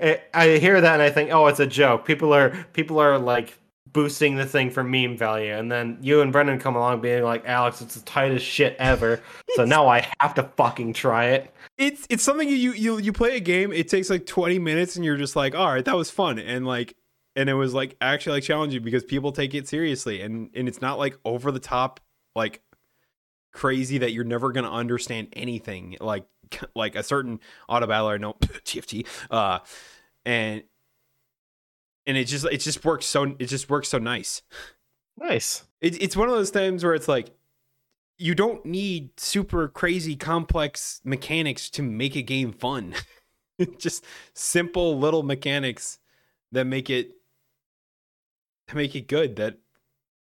I- 0.34 0.52
I 0.54 0.58
hear 0.58 0.80
that 0.80 0.94
and 0.94 1.02
I 1.02 1.10
think, 1.10 1.30
oh, 1.32 1.46
it's 1.46 1.60
a 1.60 1.66
joke. 1.66 2.04
People 2.04 2.32
are 2.34 2.50
people 2.72 2.98
are 2.98 3.18
like 3.18 3.58
boosting 3.96 4.36
the 4.36 4.44
thing 4.44 4.70
for 4.70 4.84
meme 4.84 5.16
value, 5.16 5.54
and 5.54 5.72
then 5.72 5.96
you 6.02 6.20
and 6.20 6.30
Brendan 6.30 6.58
come 6.58 6.76
along 6.76 7.00
being 7.00 7.22
like, 7.22 7.46
Alex, 7.46 7.80
it's 7.80 7.94
the 7.94 8.02
tightest 8.02 8.44
shit 8.44 8.76
ever. 8.78 9.22
so 9.54 9.64
now 9.64 9.88
I 9.88 10.06
have 10.20 10.34
to 10.34 10.42
fucking 10.42 10.92
try 10.92 11.28
it. 11.28 11.50
it's 11.78 12.06
it's 12.10 12.22
something 12.22 12.46
you 12.46 12.72
you 12.72 12.98
you 12.98 13.12
play 13.12 13.36
a 13.36 13.40
game, 13.40 13.72
it 13.72 13.88
takes 13.88 14.10
like 14.10 14.26
20 14.26 14.58
minutes 14.58 14.96
and 14.96 15.04
you're 15.04 15.16
just 15.16 15.34
like, 15.34 15.54
"All 15.54 15.72
right, 15.72 15.84
that 15.86 15.96
was 15.96 16.10
fun." 16.10 16.38
And 16.38 16.66
like 16.66 16.94
and 17.34 17.48
it 17.48 17.54
was 17.54 17.72
like 17.72 17.96
actually 18.02 18.34
like 18.34 18.42
challenging 18.42 18.82
because 18.82 19.02
people 19.02 19.32
take 19.32 19.54
it 19.54 19.66
seriously 19.66 20.20
and 20.20 20.50
and 20.54 20.68
it's 20.68 20.82
not 20.82 20.98
like 20.98 21.16
over 21.24 21.50
the 21.50 21.58
top 21.58 22.00
like 22.34 22.62
crazy 23.52 23.98
that 23.98 24.12
you're 24.12 24.24
never 24.24 24.52
gonna 24.52 24.72
understand 24.72 25.28
anything 25.32 25.96
like 26.00 26.26
like 26.74 26.96
a 26.96 27.02
certain 27.02 27.40
auto 27.68 27.86
battler 27.86 28.18
no 28.18 28.32
TFT 28.42 29.06
uh 29.30 29.60
and 30.24 30.62
and 32.06 32.16
it 32.16 32.24
just 32.24 32.44
it 32.46 32.58
just 32.58 32.84
works 32.84 33.06
so 33.06 33.34
it 33.38 33.46
just 33.46 33.68
works 33.68 33.88
so 33.88 33.98
nice. 33.98 34.42
Nice. 35.18 35.64
it, 35.80 36.00
it's 36.02 36.16
one 36.16 36.28
of 36.28 36.34
those 36.34 36.50
times 36.50 36.84
where 36.84 36.94
it's 36.94 37.08
like 37.08 37.30
you 38.18 38.34
don't 38.34 38.64
need 38.64 39.18
super 39.18 39.68
crazy 39.68 40.16
complex 40.16 41.00
mechanics 41.04 41.68
to 41.70 41.82
make 41.82 42.16
a 42.16 42.22
game 42.22 42.52
fun. 42.52 42.94
Just 43.78 44.04
simple 44.34 44.98
little 44.98 45.22
mechanics 45.22 45.98
that 46.52 46.66
make 46.66 46.90
it 46.90 47.12
make 48.74 48.94
it 48.94 49.08
good 49.08 49.36
that 49.36 49.58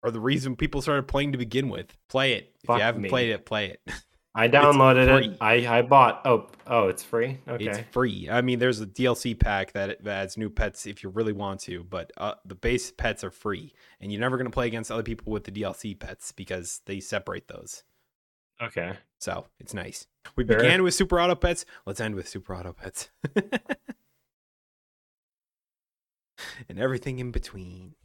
are 0.03 0.11
the 0.11 0.19
reason 0.19 0.55
people 0.55 0.81
started 0.81 1.07
playing 1.07 1.31
to 1.33 1.37
begin 1.37 1.69
with. 1.69 1.97
Play 2.09 2.33
it. 2.33 2.53
If 2.61 2.67
Fuck 2.67 2.77
you 2.77 2.83
haven't 2.83 3.01
me. 3.01 3.09
played 3.09 3.29
it 3.31 3.45
play 3.45 3.67
it 3.67 3.81
I 4.37 4.47
downloaded 4.47 5.31
it. 5.31 5.37
I 5.41 5.79
I 5.79 5.81
bought. 5.81 6.21
Oh 6.25 6.47
oh, 6.67 6.87
it's 6.87 7.03
free. 7.03 7.39
Okay. 7.47 7.65
it's 7.65 7.79
free 7.91 8.27
i 8.29 8.41
mean 8.41 8.59
there's 8.59 8.81
a 8.81 8.85
dlc 8.85 9.39
pack 9.39 9.71
that, 9.71 10.03
that 10.03 10.11
adds 10.23 10.37
new 10.37 10.49
pets 10.49 10.85
if 10.85 11.01
you 11.01 11.09
really 11.09 11.31
want 11.33 11.61
to 11.61 11.83
but 11.85 12.11
uh, 12.17 12.33
the 12.45 12.55
base 12.55 12.91
pets 12.91 13.23
are 13.23 13.31
free 13.31 13.73
and 14.01 14.11
you're 14.11 14.19
never 14.19 14.35
going 14.35 14.45
to 14.45 14.51
play 14.51 14.67
against 14.67 14.91
other 14.91 15.01
people 15.01 15.31
with 15.31 15.45
the 15.45 15.51
dlc 15.51 15.97
pets 15.99 16.33
because 16.33 16.81
they 16.85 16.99
separate 16.99 17.47
those 17.47 17.83
okay. 18.61 18.97
So 19.19 19.45
it's 19.59 19.73
nice. 19.73 20.07
We 20.35 20.45
Sure. 20.45 20.57
began 20.57 20.83
with 20.83 20.93
Super 20.93 21.19
Auto 21.19 21.33
Pets. 21.35 21.65
Let's 21.87 21.99
end 21.99 22.13
with 22.15 22.27
Super 22.27 22.55
Auto 22.55 22.73
Pets. 22.73 23.09
and 26.69 26.77
everything 26.77 27.17
in 27.19 27.31
between. 27.31 27.95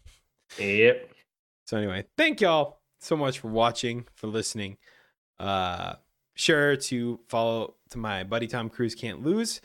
Yep. 0.59 1.10
So 1.66 1.76
anyway, 1.76 2.04
thank 2.16 2.40
y'all 2.40 2.80
so 3.00 3.16
much 3.16 3.40
for 3.40 3.48
watching, 3.48 4.06
for 4.14 4.26
listening. 4.26 4.78
Uh 5.38 5.94
sure 6.34 6.76
to 6.76 7.20
follow 7.28 7.74
to 7.90 7.98
my 7.98 8.24
buddy 8.24 8.46
Tom 8.46 8.68
Cruise 8.68 8.94
Can't 8.94 9.22
Lose 9.22 9.60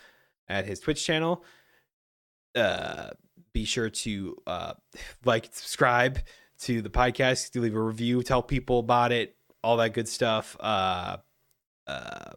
at 0.48 0.66
his 0.66 0.80
Twitch 0.80 1.06
channel. 1.06 1.44
Uh 2.56 3.12
be 3.54 3.66
sure 3.66 3.90
to 3.90 4.38
uh 4.46 4.74
like 5.26 5.46
subscribe 5.52 6.20
to 6.60 6.82
the 6.82 6.90
podcast, 6.90 7.52
to 7.52 7.62
leave 7.62 7.76
a 7.76 7.82
review, 7.82 8.24
tell 8.24 8.42
people 8.42 8.80
about 8.80 9.12
it, 9.12 9.36
all 9.64 9.78
that 9.78 9.94
good 9.94 10.08
stuff. 10.08 10.58
Uh 10.60 11.18
uh 11.86 12.32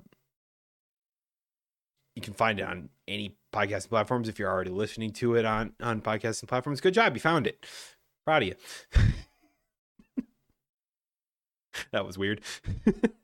you 2.14 2.22
can 2.22 2.34
find 2.34 2.60
it 2.60 2.64
on 2.64 2.90
any 3.08 3.36
podcasting 3.52 3.88
platforms 3.88 4.28
if 4.28 4.38
you're 4.38 4.50
already 4.50 4.70
listening 4.70 5.12
to 5.12 5.34
it 5.36 5.44
on 5.44 5.72
on 5.80 6.00
podcasting 6.00 6.48
platforms. 6.48 6.80
Good 6.80 6.94
job, 6.94 7.14
you 7.14 7.20
found 7.20 7.46
it. 7.46 7.64
Proud 8.24 8.42
of 8.42 8.48
you. 8.48 8.54
that 11.92 12.06
was 12.06 12.18
weird. 12.18 12.42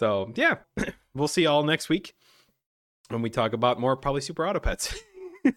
so 0.00 0.32
yeah, 0.34 0.56
we'll 1.14 1.28
see 1.28 1.42
y'all 1.42 1.62
next 1.62 1.90
week 1.90 2.14
when 3.10 3.20
we 3.20 3.28
talk 3.28 3.52
about 3.52 3.78
more 3.78 3.98
probably 3.98 4.22
super 4.22 4.48
auto 4.48 4.58
pets. 4.58 4.98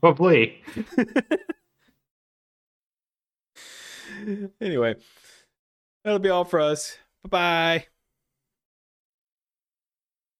Probably. 0.00 0.62
anyway, 4.60 4.94
that'll 6.02 6.20
be 6.20 6.30
all 6.30 6.44
for 6.44 6.60
us. 6.60 6.96
Bye 7.24 7.28
bye. 7.28 7.91